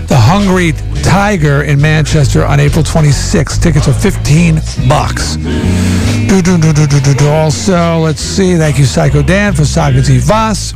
[0.08, 0.72] the Hungry
[1.04, 3.62] Tiger in Manchester on April 26th.
[3.62, 4.56] Tickets are 15
[4.88, 5.36] bucks.
[7.28, 8.56] Also, let's see.
[8.56, 10.74] Thank you, Psycho Dan, for Z Voss.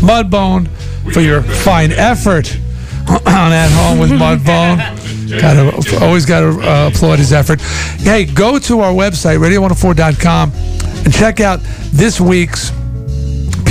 [0.00, 0.68] Mudbone
[1.12, 2.54] for your fine effort
[3.08, 5.12] on At Home with Mudbone.
[5.40, 7.60] Got to always got to uh, applaud his effort.
[8.02, 10.52] Hey, go to our website radio104.com
[11.04, 11.60] and check out
[11.92, 12.70] this week's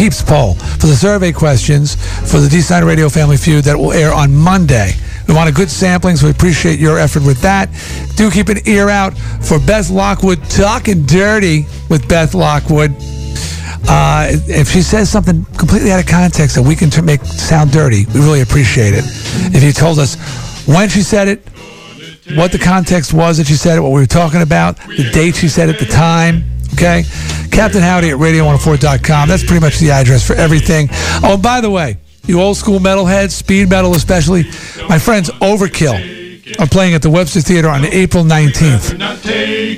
[0.04, 1.96] Peeps poll for the survey questions
[2.30, 4.92] for the D-Side Radio Family Feud that will air on Monday.
[5.30, 7.70] We want a good sampling, so we appreciate your effort with that.
[8.18, 12.94] Do keep an ear out for Beth Lockwood talking dirty with Beth Lockwood.
[13.88, 17.72] Uh, if she says something completely out of context that we can t- make sound
[17.72, 19.06] dirty, we really appreciate it.
[19.56, 20.18] If you told us
[20.68, 21.48] when she said it,
[22.36, 25.38] what the context was that she said it, what we were talking about, the date
[25.38, 26.53] she said it, the time.
[26.74, 27.04] Okay?
[27.52, 29.30] Captain Howdy at radio104.com.
[29.30, 30.90] That's pretty much the address for everything.
[31.24, 34.44] Oh, by the way, you old school metalheads, speed metal especially,
[34.90, 36.24] my friends Overkill
[36.60, 38.98] are playing at the Webster Theater on April 19th.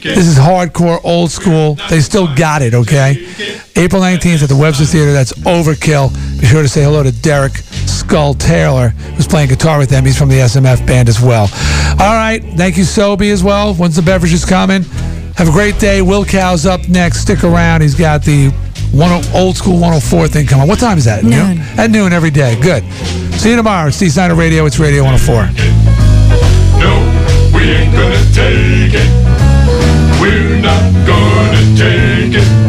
[0.04, 1.76] This is hardcore, old school.
[1.90, 3.28] They still got it, okay?
[3.76, 5.12] April 19th at the Webster Theater.
[5.12, 6.40] That's Overkill.
[6.40, 10.06] Be sure to say hello to Derek Skull Tailer, who's playing guitar with them.
[10.06, 11.50] He's from the SMF band as well.
[12.00, 12.42] All right.
[12.56, 13.74] Thank you, Sobe, as well.
[13.74, 14.84] Once the beverages coming,
[15.36, 16.02] have a great day.
[16.02, 17.20] Wilkow's up next.
[17.22, 17.82] Stick around.
[17.82, 18.50] He's got the
[18.92, 20.68] one, old school 104 thing coming.
[20.68, 21.24] What time is that?
[21.24, 21.58] Noon.
[21.58, 21.60] noon.
[21.78, 22.60] At noon every day.
[22.62, 22.84] Good.
[23.34, 23.88] See you tomorrow.
[23.88, 24.66] It's Steve Snider Radio.
[24.66, 25.48] It's Radio 104.
[26.80, 26.94] No,
[27.54, 29.10] we ain't gonna take it.
[30.22, 32.65] We're not gonna take it.